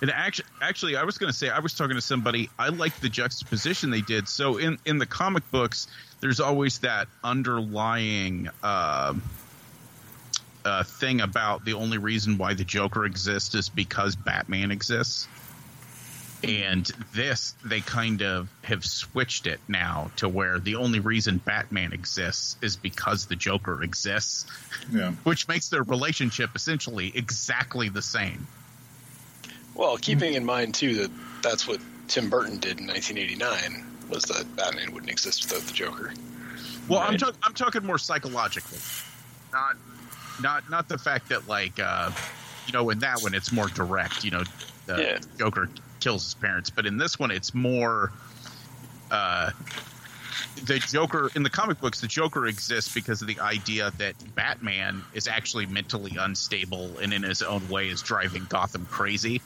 And 0.00 0.10
actually, 0.10 0.46
actually, 0.62 0.96
I 0.96 1.02
was 1.04 1.18
going 1.18 1.30
to 1.30 1.36
say 1.38 1.50
I 1.50 1.58
was 1.58 1.74
talking 1.74 1.96
to 1.96 2.00
somebody. 2.00 2.48
I 2.58 2.70
liked 2.70 3.02
the 3.02 3.10
juxtaposition 3.10 3.90
they 3.90 4.00
did. 4.00 4.28
So 4.28 4.56
in 4.56 4.78
in 4.86 4.96
the 4.96 5.04
comic 5.04 5.42
books, 5.50 5.88
there's 6.20 6.40
always 6.40 6.78
that 6.78 7.08
underlying 7.22 8.48
um 8.62 9.20
uh, 10.64 10.82
thing 10.84 11.20
about 11.20 11.64
the 11.64 11.74
only 11.74 11.98
reason 11.98 12.38
why 12.38 12.54
the 12.54 12.64
Joker 12.64 13.04
exists 13.04 13.54
is 13.54 13.68
because 13.68 14.16
Batman 14.16 14.70
exists. 14.70 15.26
And 16.42 16.86
this, 17.12 17.54
they 17.64 17.80
kind 17.80 18.22
of 18.22 18.48
have 18.64 18.82
switched 18.84 19.46
it 19.46 19.60
now 19.68 20.10
to 20.16 20.28
where 20.28 20.58
the 20.58 20.76
only 20.76 20.98
reason 20.98 21.36
Batman 21.36 21.92
exists 21.92 22.56
is 22.62 22.76
because 22.76 23.26
the 23.26 23.36
Joker 23.36 23.82
exists, 23.82 24.46
Yeah. 24.90 25.10
which 25.24 25.48
makes 25.48 25.68
their 25.68 25.82
relationship 25.82 26.50
essentially 26.54 27.12
exactly 27.14 27.90
the 27.90 28.00
same. 28.00 28.46
Well, 29.74 29.98
keeping 29.98 30.32
in 30.34 30.44
mind 30.46 30.74
too 30.74 30.94
that 30.94 31.10
that's 31.42 31.68
what 31.68 31.78
Tim 32.08 32.30
Burton 32.30 32.58
did 32.58 32.80
in 32.80 32.86
1989 32.86 33.86
was 34.08 34.24
that 34.24 34.56
Batman 34.56 34.92
wouldn't 34.94 35.10
exist 35.12 35.44
without 35.44 35.66
the 35.66 35.74
Joker. 35.74 36.12
Well, 36.88 37.00
I'm, 37.00 37.18
talk- 37.18 37.36
I'm 37.42 37.54
talking 37.54 37.84
more 37.84 37.98
psychologically, 37.98 38.78
not 39.52 39.76
not 40.42 40.68
not 40.70 40.88
the 40.88 40.98
fact 40.98 41.28
that 41.30 41.48
like 41.48 41.78
uh, 41.78 42.10
you 42.66 42.72
know 42.72 42.90
in 42.90 42.98
that 43.00 43.22
one 43.22 43.34
it's 43.34 43.52
more 43.52 43.68
direct. 43.68 44.24
You 44.24 44.30
know, 44.32 44.42
the 44.86 45.02
Yeah. 45.02 45.18
Joker 45.38 45.68
kills 46.00 46.24
his 46.24 46.34
parents, 46.34 46.70
but 46.70 46.86
in 46.86 46.98
this 46.98 47.18
one 47.18 47.30
it's 47.30 47.54
more. 47.54 48.12
Uh, 49.10 49.50
the 50.64 50.78
Joker 50.78 51.30
in 51.34 51.42
the 51.42 51.50
comic 51.50 51.80
books, 51.80 52.00
the 52.00 52.06
Joker 52.06 52.46
exists 52.46 52.92
because 52.92 53.22
of 53.22 53.28
the 53.28 53.40
idea 53.40 53.92
that 53.98 54.14
Batman 54.34 55.02
is 55.14 55.26
actually 55.28 55.66
mentally 55.66 56.16
unstable 56.18 56.98
and 56.98 57.12
in 57.12 57.22
his 57.22 57.42
own 57.42 57.68
way 57.68 57.88
is 57.88 58.02
driving 58.02 58.46
Gotham 58.48 58.86
crazy. 58.86 59.40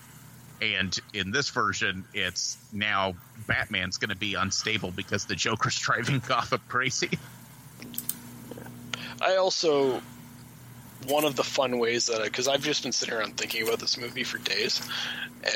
And 0.62 0.97
in 1.12 1.31
this 1.31 1.51
version, 1.51 2.05
it's 2.15 2.57
now 2.73 3.15
Batman's 3.47 3.99
going 3.99 4.11
to 4.11 4.16
be 4.16 4.35
unstable 4.35 4.93
because 4.93 5.27
the 5.27 5.35
Joker's 5.35 5.79
driving 5.81 6.21
Gotham 6.27 6.61
crazy. 6.69 7.19
I 9.21 9.37
also 9.37 10.01
one 11.06 11.24
of 11.24 11.36
the 11.36 11.44
fun 11.44 11.78
ways 11.78 12.06
that 12.06 12.22
because 12.22 12.48
I've 12.48 12.62
just 12.62 12.82
been 12.82 12.93
sitting 12.93 13.14
around 13.14 13.36
thinking 13.36 13.66
about 13.66 13.78
this 13.78 13.98
movie 13.98 14.24
for 14.24 14.39
days, 14.39 14.81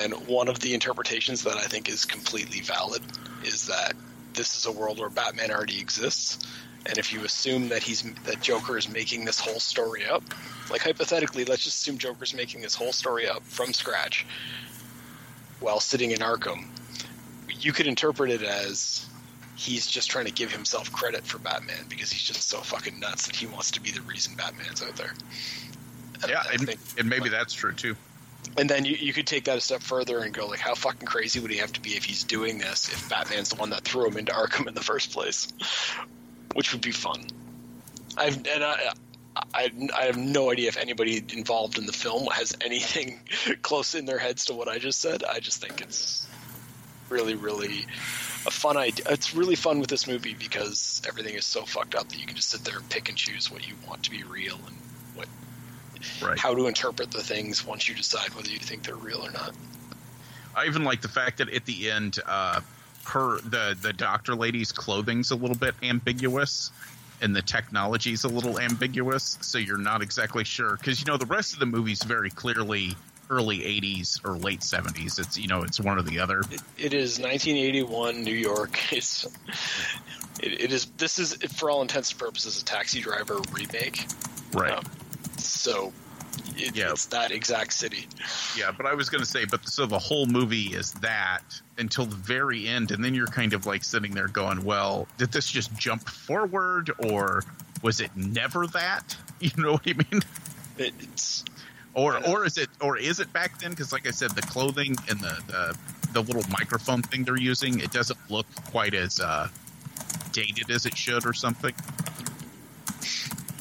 and 0.02 0.12
one 0.26 0.48
of 0.48 0.60
the 0.60 0.74
interpretations 0.74 1.42
that 1.44 1.56
I 1.56 1.64
think 1.64 1.88
is 1.88 2.04
completely 2.04 2.60
valid 2.60 3.02
is 3.44 3.66
that 3.66 3.94
this 4.34 4.56
is 4.56 4.66
a 4.66 4.72
world 4.72 4.98
where 4.98 5.10
Batman 5.10 5.50
already 5.50 5.80
exists, 5.80 6.38
and 6.86 6.98
if 6.98 7.12
you 7.12 7.24
assume 7.24 7.68
that 7.68 7.82
he's 7.82 8.02
that 8.24 8.40
Joker 8.40 8.78
is 8.78 8.88
making 8.88 9.24
this 9.24 9.40
whole 9.40 9.60
story 9.60 10.06
up, 10.06 10.22
like 10.70 10.82
hypothetically, 10.82 11.44
let's 11.44 11.64
just 11.64 11.80
assume 11.80 11.98
Joker's 11.98 12.34
making 12.34 12.60
this 12.60 12.74
whole 12.74 12.92
story 12.92 13.28
up 13.28 13.42
from 13.44 13.72
scratch 13.72 14.26
while 15.60 15.80
sitting 15.80 16.12
in 16.12 16.18
Arkham, 16.18 16.66
you 17.48 17.72
could 17.72 17.86
interpret 17.86 18.30
it 18.30 18.42
as 18.42 19.07
he's 19.59 19.86
just 19.89 20.09
trying 20.10 20.24
to 20.26 20.32
give 20.32 20.52
himself 20.52 20.90
credit 20.93 21.24
for 21.26 21.39
Batman 21.39 21.85
because 21.89 22.12
he's 22.12 22.22
just 22.22 22.48
so 22.48 22.59
fucking 22.60 23.01
nuts 23.01 23.26
that 23.26 23.35
he 23.36 23.47
wants 23.47 23.72
to 23.72 23.80
be 23.80 23.90
the 23.90 24.01
reason 24.02 24.35
Batman's 24.36 24.82
out 24.82 24.94
there. 24.97 25.12
And 26.22 26.30
Yeah, 26.30 26.43
I 26.48 26.52
and, 26.52 26.66
think- 26.66 26.80
and 26.97 27.09
maybe 27.09 27.28
that's 27.28 27.52
true 27.55 27.72
too. 27.72 27.97
and 28.56 28.70
then 28.70 28.85
you, 28.85 28.94
you 28.94 29.12
could 29.12 29.26
take 29.26 29.44
that 29.44 29.59
a 29.59 29.60
step 29.60 29.82
further 29.82 30.20
and 30.20 30.32
go 30.32 30.47
like, 30.47 30.60
how 30.60 30.74
fucking 30.76 31.06
crazy 31.06 31.40
would 31.40 31.51
he 31.51 31.56
have 31.59 31.72
to 31.72 31.80
be 31.80 31.90
if 31.97 32.05
he's 32.05 32.22
doing 32.24 32.59
this 32.59 32.89
if 32.89 33.09
Batman's 33.10 33.48
the 33.48 33.56
one 33.56 33.70
that 33.70 33.82
threw 33.82 34.06
him 34.06 34.16
into 34.16 34.32
Arkham 34.32 34.68
in 34.68 34.74
the 34.74 34.80
first 34.80 35.10
place, 35.12 35.48
which 36.55 36.72
would 36.72 36.80
be 36.82 36.93
fun. 36.93 37.24
I've 38.16 38.36
and 38.47 38.62
I. 38.64 38.93
I, 39.55 39.70
I 39.97 40.06
have 40.06 40.16
no 40.16 40.51
idea 40.51 40.66
if 40.66 40.76
anybody 40.76 41.22
involved 41.32 41.78
in 41.78 41.86
the 41.86 41.93
film 41.93 42.26
has 42.26 42.56
anything 42.60 43.20
close 43.62 43.94
in 43.94 44.05
their 44.05 44.18
heads 44.18 44.47
to 44.47 44.55
what 44.55 44.66
I 44.66 44.78
just 44.78 45.01
said. 45.01 45.22
I 45.22 45.39
just 45.39 45.60
think 45.62 45.80
it's 45.80 46.26
really, 47.09 47.36
really 47.36 47.86
a 48.48 48.50
fun 48.50 48.76
idea. 48.78 49.04
It's 49.10 49.34
really 49.34 49.54
fun 49.54 49.78
with 49.78 49.90
this 49.90 50.06
movie 50.06 50.34
because 50.34 51.02
everything 51.06 51.34
is 51.34 51.44
so 51.44 51.62
fucked 51.62 51.94
up 51.94 52.08
that 52.08 52.18
you 52.18 52.26
can 52.26 52.34
just 52.34 52.48
sit 52.48 52.64
there 52.64 52.78
and 52.78 52.88
pick 52.88 53.08
and 53.10 53.16
choose 53.16 53.52
what 53.52 53.68
you 53.68 53.74
want 53.86 54.02
to 54.04 54.10
be 54.10 54.24
real 54.24 54.58
and 54.66 54.76
what 55.14 55.28
Right. 56.22 56.38
how 56.38 56.54
to 56.54 56.66
interpret 56.66 57.10
the 57.10 57.22
things 57.22 57.64
once 57.66 57.88
you 57.88 57.94
decide 57.94 58.34
whether 58.34 58.48
you 58.48 58.58
think 58.58 58.84
they're 58.84 58.96
real 58.96 59.24
or 59.24 59.30
not. 59.30 59.52
I 60.56 60.64
even 60.66 60.82
like 60.82 61.02
the 61.02 61.08
fact 61.08 61.38
that 61.38 61.50
at 61.50 61.66
the 61.66 61.90
end, 61.90 62.18
uh, 62.26 62.60
her 63.04 63.38
the 63.42 63.76
the 63.80 63.92
doctor 63.92 64.34
lady's 64.34 64.72
clothing's 64.72 65.30
a 65.30 65.36
little 65.36 65.56
bit 65.56 65.74
ambiguous, 65.82 66.70
and 67.20 67.36
the 67.36 67.42
technology's 67.42 68.24
a 68.24 68.28
little 68.28 68.58
ambiguous, 68.58 69.38
so 69.42 69.58
you're 69.58 69.76
not 69.76 70.00
exactly 70.02 70.44
sure 70.44 70.76
because 70.76 71.00
you 71.00 71.06
know 71.06 71.16
the 71.18 71.26
rest 71.26 71.52
of 71.52 71.58
the 71.58 71.66
movie's 71.66 72.02
very 72.02 72.30
clearly 72.30 72.96
early 73.30 73.59
'80s 73.60 74.24
or 74.24 74.36
late 74.36 74.60
'70s. 74.60 75.18
It's 75.18 75.36
you 75.38 75.48
know 75.48 75.62
it's 75.62 75.80
one 75.80 75.98
or 75.98 76.02
the 76.02 76.18
other. 76.20 76.40
It, 76.50 76.62
it 76.76 76.94
is 76.94 77.18
1981 77.18 78.22
New 78.24 78.34
York. 78.34 78.78
It's 78.92 79.26
it, 80.40 80.60
it 80.60 80.72
is 80.72 80.86
this 80.98 81.18
is 81.18 81.34
for 81.56 81.70
all 81.70 81.82
intents 81.82 82.10
and 82.12 82.20
purposes 82.20 82.60
a 82.62 82.64
taxi 82.64 83.00
driver 83.00 83.38
remake. 83.52 84.06
Right. 84.52 84.72
Um, 84.72 84.84
so 85.36 85.92
it, 86.56 86.76
Yeah. 86.76 86.90
it's 86.90 87.06
that 87.06 87.30
exact 87.32 87.72
city. 87.72 88.06
Yeah, 88.56 88.70
but 88.70 88.86
I 88.86 88.94
was 88.94 89.09
going 89.10 89.22
to 89.22 89.28
say, 89.28 89.44
but 89.44 89.68
so 89.68 89.86
the 89.86 89.98
whole 89.98 90.26
movie 90.26 90.74
is 90.74 90.92
that 90.94 91.42
until 91.76 92.06
the 92.06 92.16
very 92.16 92.66
end, 92.68 92.90
and 92.92 93.05
then 93.05 93.14
you're 93.14 93.26
kind 93.26 93.52
of 93.52 93.66
like 93.66 93.82
sitting 93.84 94.12
there 94.14 94.28
going, 94.28 94.64
"Well, 94.64 95.06
did 95.18 95.32
this 95.32 95.46
just 95.50 95.74
jump 95.76 96.09
forward, 96.09 96.90
or 96.98 97.42
was 97.82 98.00
it 98.00 98.10
never 98.16 98.66
that?" 98.68 99.16
You 99.40 99.50
know 99.56 99.72
what 99.72 99.82
I 99.86 99.92
mean? 99.92 100.22
It, 100.78 100.94
it's 101.00 101.44
Or 101.98 102.24
or 102.28 102.46
is 102.46 102.58
it 102.58 102.68
or 102.80 102.96
is 102.96 103.18
it 103.18 103.32
back 103.32 103.58
then? 103.58 103.70
Because 103.70 103.92
like 103.92 104.06
I 104.06 104.12
said, 104.12 104.30
the 104.30 104.42
clothing 104.42 104.94
and 105.08 105.18
the, 105.18 105.36
the 105.48 105.78
the 106.12 106.22
little 106.22 106.48
microphone 106.48 107.02
thing 107.02 107.24
they're 107.24 107.36
using, 107.36 107.80
it 107.80 107.90
doesn't 107.90 108.18
look 108.30 108.46
quite 108.70 108.94
as 108.94 109.18
uh, 109.18 109.48
dated 110.30 110.70
as 110.70 110.86
it 110.86 110.96
should, 110.96 111.26
or 111.26 111.32
something. 111.32 111.74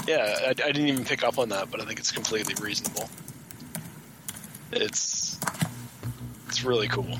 yeah. 0.08 0.38
I, 0.44 0.50
I 0.50 0.54
didn't 0.54 0.88
even 0.88 1.04
pick 1.04 1.24
up 1.24 1.40
on 1.40 1.50
that, 1.50 1.72
but 1.72 1.82
I 1.82 1.86
think 1.86 1.98
it's 1.98 2.12
completely 2.12 2.54
reasonable. 2.64 3.10
It's 4.72 5.40
it's 6.48 6.64
really 6.64 6.88
cool. 6.90 7.18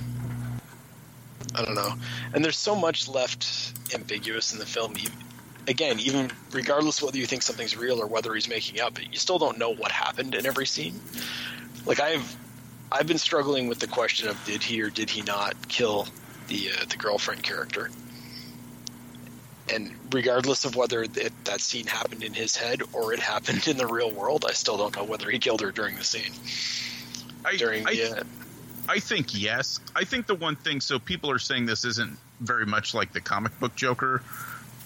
I 1.56 1.66
don't 1.66 1.74
know, 1.74 1.96
and 2.34 2.46
there's 2.46 2.60
so 2.60 2.76
much 2.76 3.08
left 3.08 3.74
ambiguous 3.96 4.54
in 4.54 4.60
the 4.60 4.68
film. 4.68 4.94
Again, 5.68 6.00
even 6.00 6.32
regardless 6.52 7.02
whether 7.02 7.18
you 7.18 7.26
think 7.26 7.42
something's 7.42 7.76
real 7.76 8.02
or 8.02 8.08
whether 8.08 8.34
he's 8.34 8.48
making 8.48 8.80
up, 8.80 9.00
you 9.00 9.18
still 9.18 9.38
don't 9.38 9.58
know 9.58 9.74
what 9.74 9.92
happened 9.92 10.34
in 10.34 10.46
every 10.46 10.66
scene. 10.66 11.00
Like 11.86 12.00
I've 12.00 12.36
I've 12.92 13.08
been 13.08 13.18
struggling 13.18 13.68
with 13.68 13.80
the 13.80 13.88
question 13.88 14.30
of 14.30 14.44
did 14.46 14.64
he 14.64 14.82
or 14.82 14.90
did 14.90 15.10
he 15.10 15.22
not 15.22 15.68
kill 15.68 16.08
the 16.48 16.70
uh, 16.72 16.86
the 16.90 16.98
girlfriend 16.98 17.44
character. 17.44 17.90
And 19.70 19.92
regardless 20.14 20.64
of 20.64 20.78
whether 20.78 21.04
it, 21.04 21.44
that 21.44 21.60
scene 21.60 21.88
happened 21.88 22.24
in 22.24 22.34
his 22.34 22.56
head 22.56 22.82
or 22.94 23.14
it 23.14 23.20
happened 23.20 23.68
in 23.68 23.76
the 23.76 23.86
real 23.86 24.10
world, 24.10 24.46
I 24.48 24.54
still 24.54 24.78
don't 24.78 24.96
know 24.96 25.04
whether 25.04 25.30
he 25.30 25.40
killed 25.40 25.60
her 25.60 25.72
during 25.72 25.98
the 25.98 26.06
scene. 26.06 26.32
I, 27.44 27.58
During 27.58 27.86
I, 27.86 27.96
the 27.96 28.20
uh, 28.20 28.24
I 28.90 29.00
think 29.00 29.40
yes. 29.40 29.80
I 29.96 30.06
think 30.06 30.28
the 30.28 30.36
one 30.36 30.56
thing. 30.56 30.82
So 30.82 31.00
people 31.00 31.32
are 31.32 31.40
saying 31.40 31.66
this 31.66 31.86
isn't 31.86 32.18
very 32.40 32.66
much 32.66 32.94
like 32.94 33.14
the 33.14 33.22
comic 33.22 33.58
book 33.60 33.76
Joker. 33.76 34.22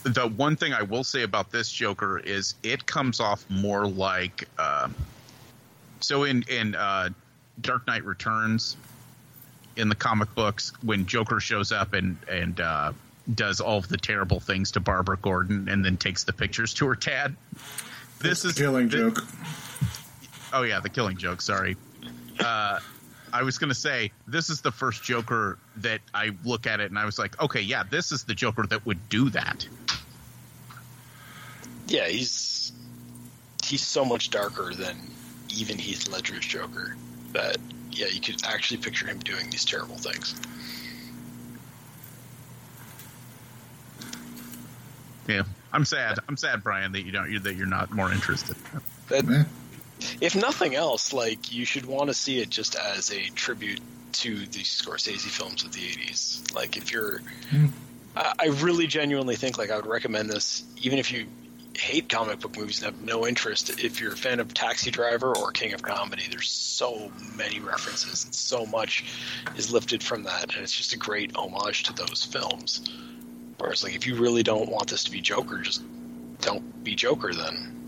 The 0.03 0.28
one 0.28 0.56
thing 0.56 0.73
I 0.73 0.82
will 0.84 1.03
say 1.03 1.23
about 1.23 1.52
this 1.52 1.72
Joker 1.72 2.18
is 2.18 2.56
it 2.64 2.86
comes 2.86 3.19
off 3.19 3.45
more 3.49 3.88
like. 3.88 4.48
Uh, 4.57 4.90
so 5.99 6.23
in 6.23 6.44
in 6.49 6.76
uh, 6.76 7.10
Dark 7.60 7.86
Knight 7.88 8.03
Returns, 8.03 8.76
in 9.76 9.90
the 9.90 9.95
comic 9.95 10.34
books, 10.34 10.73
when 10.82 11.06
Joker 11.06 11.40
shows 11.40 11.72
up 11.72 11.94
and 11.94 12.18
and 12.28 12.60
uh, 12.60 12.94
does 13.34 13.61
all 13.61 13.78
of 13.78 13.88
the 13.88 13.98
terrible 13.98 14.40
things 14.40 14.72
to 14.72 14.80
Barbara 14.80 15.18
Gordon 15.18 15.69
and 15.69 15.86
then 15.86 15.98
takes 15.98 16.23
the 16.23 16.34
pictures 16.34 16.73
to 16.76 16.88
her 16.88 16.95
dad. 16.95 17.36
This 18.19 18.45
is 18.45 18.53
Killing 18.53 18.90
joke. 18.90 19.23
Oh 20.53 20.64
yeah, 20.64 20.80
the 20.80 20.90
killing 20.90 21.18
joke. 21.18 21.41
Sorry. 21.41 21.78
I 23.33 23.43
was 23.43 23.57
gonna 23.57 23.73
say 23.73 24.11
this 24.27 24.49
is 24.49 24.61
the 24.61 24.71
first 24.71 25.03
Joker 25.03 25.57
that 25.77 26.01
I 26.13 26.31
look 26.43 26.67
at 26.67 26.79
it 26.79 26.89
and 26.89 26.99
I 26.99 27.05
was 27.05 27.17
like, 27.17 27.41
okay, 27.41 27.61
yeah, 27.61 27.83
this 27.89 28.11
is 28.11 28.23
the 28.23 28.33
Joker 28.35 28.65
that 28.67 28.85
would 28.85 29.09
do 29.09 29.29
that. 29.31 29.67
yeah, 31.87 32.07
he's 32.07 32.71
he's 33.63 33.85
so 33.85 34.05
much 34.05 34.29
darker 34.29 34.73
than 34.73 34.95
even 35.49 35.77
Heath 35.77 36.07
Ledger's 36.09 36.45
Joker 36.45 36.95
that 37.33 37.57
yeah, 37.91 38.07
you 38.07 38.21
could 38.21 38.43
actually 38.45 38.77
picture 38.77 39.07
him 39.07 39.19
doing 39.19 39.49
these 39.49 39.65
terrible 39.65 39.97
things. 39.97 40.35
Yeah, 45.27 45.43
I'm 45.71 45.85
sad. 45.85 46.19
I'm 46.27 46.37
sad, 46.37 46.63
Brian, 46.63 46.93
that 46.93 47.01
you 47.01 47.11
don't. 47.11 47.43
That 47.43 47.55
you're 47.55 47.67
not 47.67 47.91
more 47.91 48.11
interested. 48.11 48.55
That. 49.09 49.45
If 50.19 50.36
nothing 50.36 50.76
else, 50.76 51.14
like 51.14 51.53
you 51.53 51.65
should 51.65 51.86
want 51.86 52.10
to 52.10 52.14
see 52.14 52.40
it 52.40 52.49
just 52.49 52.76
as 52.76 53.11
a 53.11 53.30
tribute 53.30 53.80
to 54.14 54.45
the 54.48 54.60
Scorsese 54.60 55.30
films 55.30 55.64
of 55.64 55.72
the 55.73 55.82
'80s. 55.82 56.53
Like 56.53 56.78
if 56.78 56.91
you're, 56.91 57.19
hmm. 57.49 57.68
I, 58.15 58.34
I 58.40 58.45
really 58.61 58.88
genuinely 58.88 59.36
think 59.36 59.57
like 59.57 59.72
I 59.72 59.76
would 59.76 59.88
recommend 59.88 60.30
this, 60.30 60.64
even 60.78 60.99
if 60.99 61.11
you 61.11 61.28
hate 61.78 62.10
comic 62.10 62.40
book 62.40 62.57
movies 62.57 62.82
and 62.82 62.94
have 62.94 63.03
no 63.03 63.26
interest. 63.26 63.69
If 63.84 64.02
you're 64.02 64.14
a 64.14 64.18
fan 64.18 64.40
of 64.40 64.53
Taxi 64.53 64.91
Driver 64.91 65.36
or 65.36 65.52
King 65.52 65.73
of 65.73 65.82
Comedy, 65.82 66.23
there's 66.30 66.49
so 66.49 67.11
many 67.36 67.60
references 67.60 68.26
and 68.26 68.36
so 68.36 68.65
much 68.65 69.06
is 69.56 69.72
lifted 69.72 70.03
from 70.03 70.23
that, 70.23 70.53
and 70.53 70.64
it's 70.64 70.76
just 70.76 70.94
a 70.94 70.98
great 70.98 71.36
homage 71.36 71.84
to 71.84 71.94
those 71.94 72.26
films. 72.26 72.82
Whereas, 73.57 73.84
like, 73.84 73.95
if 73.95 74.07
you 74.07 74.15
really 74.15 74.44
don't 74.44 74.69
want 74.69 74.90
this 74.90 75.03
to 75.06 75.11
be 75.11 75.22
Joker, 75.22 75.60
just 75.60 75.84
don't 76.41 76.84
be 76.84 76.95
Joker 76.95 77.34
then. 77.34 77.80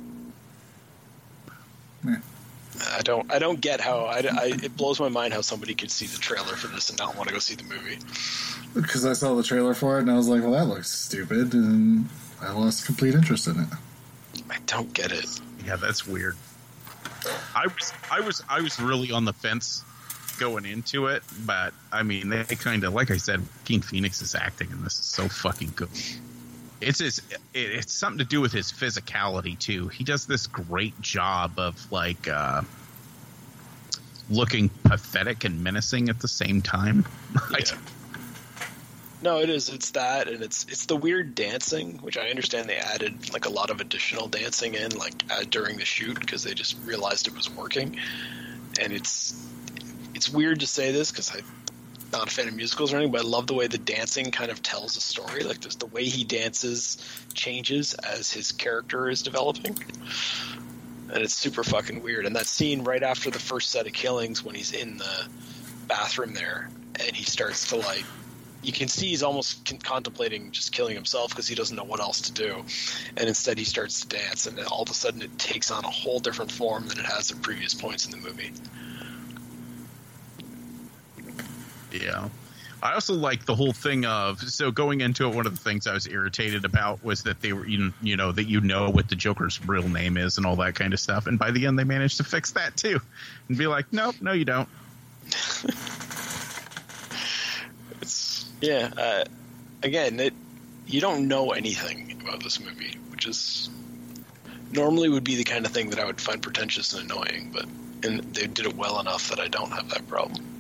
I 2.06 3.02
don't. 3.04 3.32
I 3.32 3.40
don't 3.40 3.62
get 3.62 3.80
how. 3.82 4.06
I, 4.06 4.18
I, 4.20 4.54
it 4.62 4.76
blows 4.76 5.00
my 5.00 5.10
mind 5.10 5.34
how 5.34 5.42
somebody 5.42 5.76
could 5.76 5.92
see 5.92 6.08
the 6.08 6.18
trailer 6.18 6.56
for 6.56 6.68
this 6.68 6.90
and 6.90 6.98
not 6.98 7.16
want 7.16 7.28
to 7.28 7.34
go 7.34 7.40
see 7.40 7.56
the 7.56 7.64
movie. 7.64 8.00
Because 8.74 9.06
I 9.06 9.14
saw 9.14 9.36
the 9.36 9.44
trailer 9.44 9.74
for 9.74 9.98
it 10.00 10.02
and 10.02 10.12
I 10.12 10.16
was 10.16 10.28
like, 10.28 10.42
well, 10.42 10.52
that 10.54 10.66
looks 10.66 10.90
stupid, 10.90 11.54
and 11.54 12.10
I 12.42 12.52
lost 12.52 12.86
complete 12.86 13.14
interest 13.14 13.48
in 13.48 13.60
it. 13.60 13.68
I 14.50 14.58
don't 14.66 14.92
get 14.94 15.12
it. 15.12 15.40
Yeah, 15.66 15.76
that's 15.76 16.08
weird. 16.08 16.36
I 17.56 17.68
was 17.68 17.94
I 18.12 18.20
was 18.20 18.44
I 18.50 18.62
was 18.62 18.80
really 18.80 19.12
on 19.12 19.26
the 19.26 19.34
fence 19.34 19.84
going 20.40 20.66
into 20.66 21.08
it, 21.08 21.24
but 21.46 21.74
I 21.92 22.04
mean 22.04 22.30
they 22.30 22.44
kind 22.56 22.84
of 22.84 22.94
like 22.94 23.12
I 23.12 23.18
said, 23.18 23.42
King 23.66 23.84
is 23.92 24.36
acting 24.36 24.72
and 24.72 24.84
this 24.84 25.00
is 25.00 25.06
so 25.06 25.28
fucking 25.28 25.74
good. 25.76 25.90
It's 26.84 27.00
his 27.00 27.20
it, 27.30 27.40
it's 27.54 27.94
something 27.94 28.20
to 28.20 28.26
do 28.26 28.42
with 28.42 28.52
his 28.52 28.72
physicality 28.72 29.58
too. 29.58 29.88
He 29.88 30.04
does 30.04 30.26
this 30.26 30.48
great 30.48 31.00
job 31.02 31.58
of 31.58 31.92
like 31.92 32.28
uh 32.28 32.62
looking 34.30 34.70
pathetic 34.84 35.44
and 35.44 35.64
menacing 35.64 36.10
at 36.10 36.20
the 36.20 36.28
same 36.28 36.62
time. 36.62 37.06
I 37.36 37.64
Yeah. 37.66 37.78
No, 39.24 39.40
it 39.40 39.50
is. 39.50 39.70
It's 39.70 39.92
that, 39.92 40.28
and 40.28 40.44
it's 40.44 40.66
it's 40.66 40.86
the 40.86 40.98
weird 40.98 41.34
dancing, 41.34 41.98
which 42.00 42.18
I 42.18 42.28
understand 42.28 42.68
they 42.68 42.76
added 42.76 43.32
like 43.32 43.46
a 43.46 43.50
lot 43.50 43.70
of 43.70 43.80
additional 43.80 44.28
dancing 44.28 44.74
in, 44.74 44.92
like 44.98 45.14
uh, 45.32 45.44
during 45.50 45.78
the 45.78 45.86
shoot, 45.86 46.20
because 46.20 46.44
they 46.44 46.54
just 46.54 46.76
realized 46.84 47.28
it 47.28 47.34
was 47.34 47.50
working. 47.50 47.96
And 48.82 48.92
it's 48.92 49.34
it's 50.14 50.30
weird 50.30 50.60
to 50.60 50.68
say 50.68 50.92
this 50.92 51.10
because 51.10 51.34
I'm 51.34 51.46
not 52.14 52.28
a 52.28 52.32
fan 52.32 52.48
of 52.48 52.56
musicals 52.56 52.94
or 52.94 52.98
anything, 52.98 53.12
but 53.12 53.22
I 53.22 53.24
love 53.28 53.48
the 53.48 53.54
way 53.54 53.68
the 53.68 53.78
dancing 53.78 54.32
kind 54.32 54.52
of 54.52 54.64
tells 54.64 54.96
a 54.96 55.02
story. 55.02 55.44
Like 55.44 55.60
the 55.60 55.86
way 55.88 56.06
he 56.06 56.24
dances 56.24 56.98
changes 57.34 57.94
as 57.96 58.32
his 58.32 58.52
character 58.52 59.10
is 59.10 59.22
developing, 59.22 59.78
and 61.12 61.24
it's 61.24 61.34
super 61.34 61.64
fucking 61.64 62.02
weird. 62.02 62.26
And 62.26 62.36
that 62.36 62.46
scene 62.46 62.84
right 62.84 63.04
after 63.04 63.30
the 63.30 63.40
first 63.40 63.72
set 63.72 63.88
of 63.88 63.94
killings, 63.94 64.44
when 64.44 64.56
he's 64.56 64.72
in 64.72 64.98
the 64.98 65.28
bathroom 65.88 66.34
there, 66.34 66.70
and 67.00 67.16
he 67.16 67.26
starts 67.26 67.70
to 67.70 67.76
like 67.76 68.06
you 68.64 68.72
can 68.72 68.88
see 68.88 69.08
he's 69.08 69.24
almost 69.24 69.66
con- 69.66 69.78
contemplating 69.80 70.52
just 70.52 70.72
killing 70.72 70.96
himself 70.96 71.30
because 71.30 71.48
he 71.48 71.56
doesn't 71.56 71.76
know 71.76 71.84
what 71.84 72.00
else 72.00 72.22
to 72.22 72.32
do, 72.32 72.64
and 73.18 73.28
instead 73.28 73.58
he 73.58 73.66
starts 73.66 74.02
to 74.02 74.08
dance, 74.08 74.48
and 74.48 74.58
all 74.62 74.84
of 74.84 74.90
a 74.90 74.94
sudden 74.94 75.22
it 75.22 75.38
takes 75.38 75.70
on 75.70 75.84
a 75.84 75.90
whole 75.90 76.20
different 76.20 76.52
form 76.52 76.88
than 76.88 76.98
it 76.98 77.06
has 77.06 77.32
at 77.32 77.42
previous 77.42 77.74
points 77.74 78.06
in 78.06 78.12
the 78.12 78.18
movie. 78.18 78.52
Yeah. 81.94 82.30
I 82.84 82.96
also 82.96 83.14
like 83.14 83.46
the 83.46 83.56
whole 83.56 83.72
thing 83.72 84.06
of 84.06 84.42
so 84.42 84.70
going 84.70 85.00
into 85.00 85.26
it. 85.30 85.34
One 85.34 85.46
of 85.46 85.56
the 85.56 85.62
things 85.62 85.88
I 85.88 85.94
was 85.94 86.06
irritated 86.06 86.66
about 86.66 87.02
was 87.02 87.24
that 87.24 87.40
they 87.40 87.54
were 87.54 87.66
you 87.66 87.94
know 88.02 88.34
that 88.34 88.44
you 88.44 88.60
know 88.60 88.90
what 88.90 89.08
the 89.08 89.16
Joker's 89.16 89.66
real 89.66 89.88
name 89.88 90.18
is 90.18 90.38
and 90.38 90.46
all 90.46 90.58
that 90.58 90.76
kind 90.76 90.94
of 90.94 91.00
stuff. 91.00 91.26
And 91.26 91.40
by 91.40 91.52
the 91.52 91.66
end, 91.66 91.80
they 91.80 91.86
managed 91.86 92.18
to 92.18 92.26
fix 92.26 92.52
that 92.52 92.76
too, 92.76 93.00
and 93.48 93.58
be 93.58 93.68
like, 93.68 93.86
nope, 93.94 94.16
no, 94.20 94.34
you 94.34 94.44
don't. 94.44 94.68
It's 98.02 98.46
yeah. 98.62 98.92
Uh, 98.98 99.24
again, 99.82 100.20
it 100.20 100.34
you 100.86 101.00
don't 101.00 101.30
know 101.30 101.52
anything 101.52 102.22
about 102.22 102.44
this 102.44 102.60
movie, 102.60 102.98
which 103.12 103.26
is 103.26 103.70
normally 104.74 105.08
would 105.08 105.24
be 105.24 105.36
the 105.36 105.46
kind 105.46 105.66
of 105.66 105.72
thing 105.72 105.92
that 105.92 106.00
I 106.00 106.06
would 106.06 106.20
find 106.20 106.42
pretentious 106.42 106.94
and 106.94 107.10
annoying, 107.10 107.52
but 107.54 107.66
and 108.06 108.20
they 108.36 108.48
did 108.48 108.66
it 108.66 108.76
well 108.76 109.00
enough 109.00 109.30
that 109.30 109.40
I 109.40 109.48
don't 109.48 109.72
have 109.72 109.90
that 109.92 110.06
problem. 110.10 110.53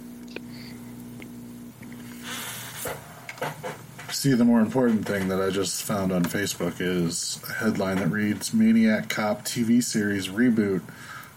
See, 4.12 4.34
the 4.34 4.46
more 4.46 4.60
important 4.62 5.06
thing 5.08 5.28
that 5.30 5.42
I 5.42 5.50
just 5.50 5.84
found 5.84 6.12
on 6.12 6.24
Facebook 6.24 6.76
is 6.80 7.40
a 7.50 7.54
headline 7.54 7.98
that 7.98 8.08
reads 8.10 8.54
Maniac 8.54 9.10
Cop 9.10 9.44
TV 9.44 9.84
series 9.84 10.28
reboot 10.28 10.82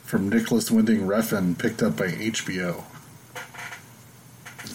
from 0.04 0.28
Nicolas 0.28 0.70
Winding 0.70 1.00
Refn 1.00 1.58
picked 1.58 1.82
up 1.82 1.96
by 1.96 2.08
HBO. 2.08 2.84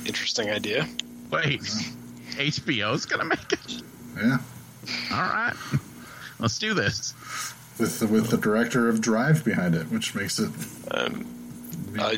Interesting 0.05 0.49
idea. 0.49 0.87
Wait, 1.29 1.61
HBO's 1.61 3.05
gonna 3.05 3.25
make 3.25 3.53
it. 3.53 3.81
Yeah. 4.17 4.37
All 5.11 5.17
right, 5.21 5.53
let's 6.39 6.57
do 6.59 6.73
this. 6.73 7.13
With 7.79 7.99
the, 7.99 8.07
with 8.07 8.29
the 8.29 8.37
director 8.37 8.89
of 8.89 8.99
Drive 8.99 9.45
behind 9.45 9.75
it, 9.75 9.89
which 9.91 10.13
makes 10.15 10.39
it. 10.39 10.49
Um, 10.91 11.25
I, 11.99 12.17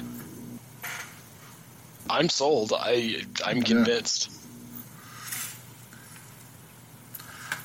I'm 2.10 2.30
sold. 2.30 2.74
I 2.76 3.24
I'm 3.46 3.58
Yeah. 3.58 3.64
convinced. 3.64 4.32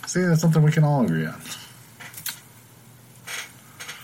See, 0.08 0.22
that's 0.22 0.40
something 0.40 0.62
we 0.62 0.72
can 0.72 0.84
all 0.84 1.04
agree 1.04 1.26
on. 1.26 1.38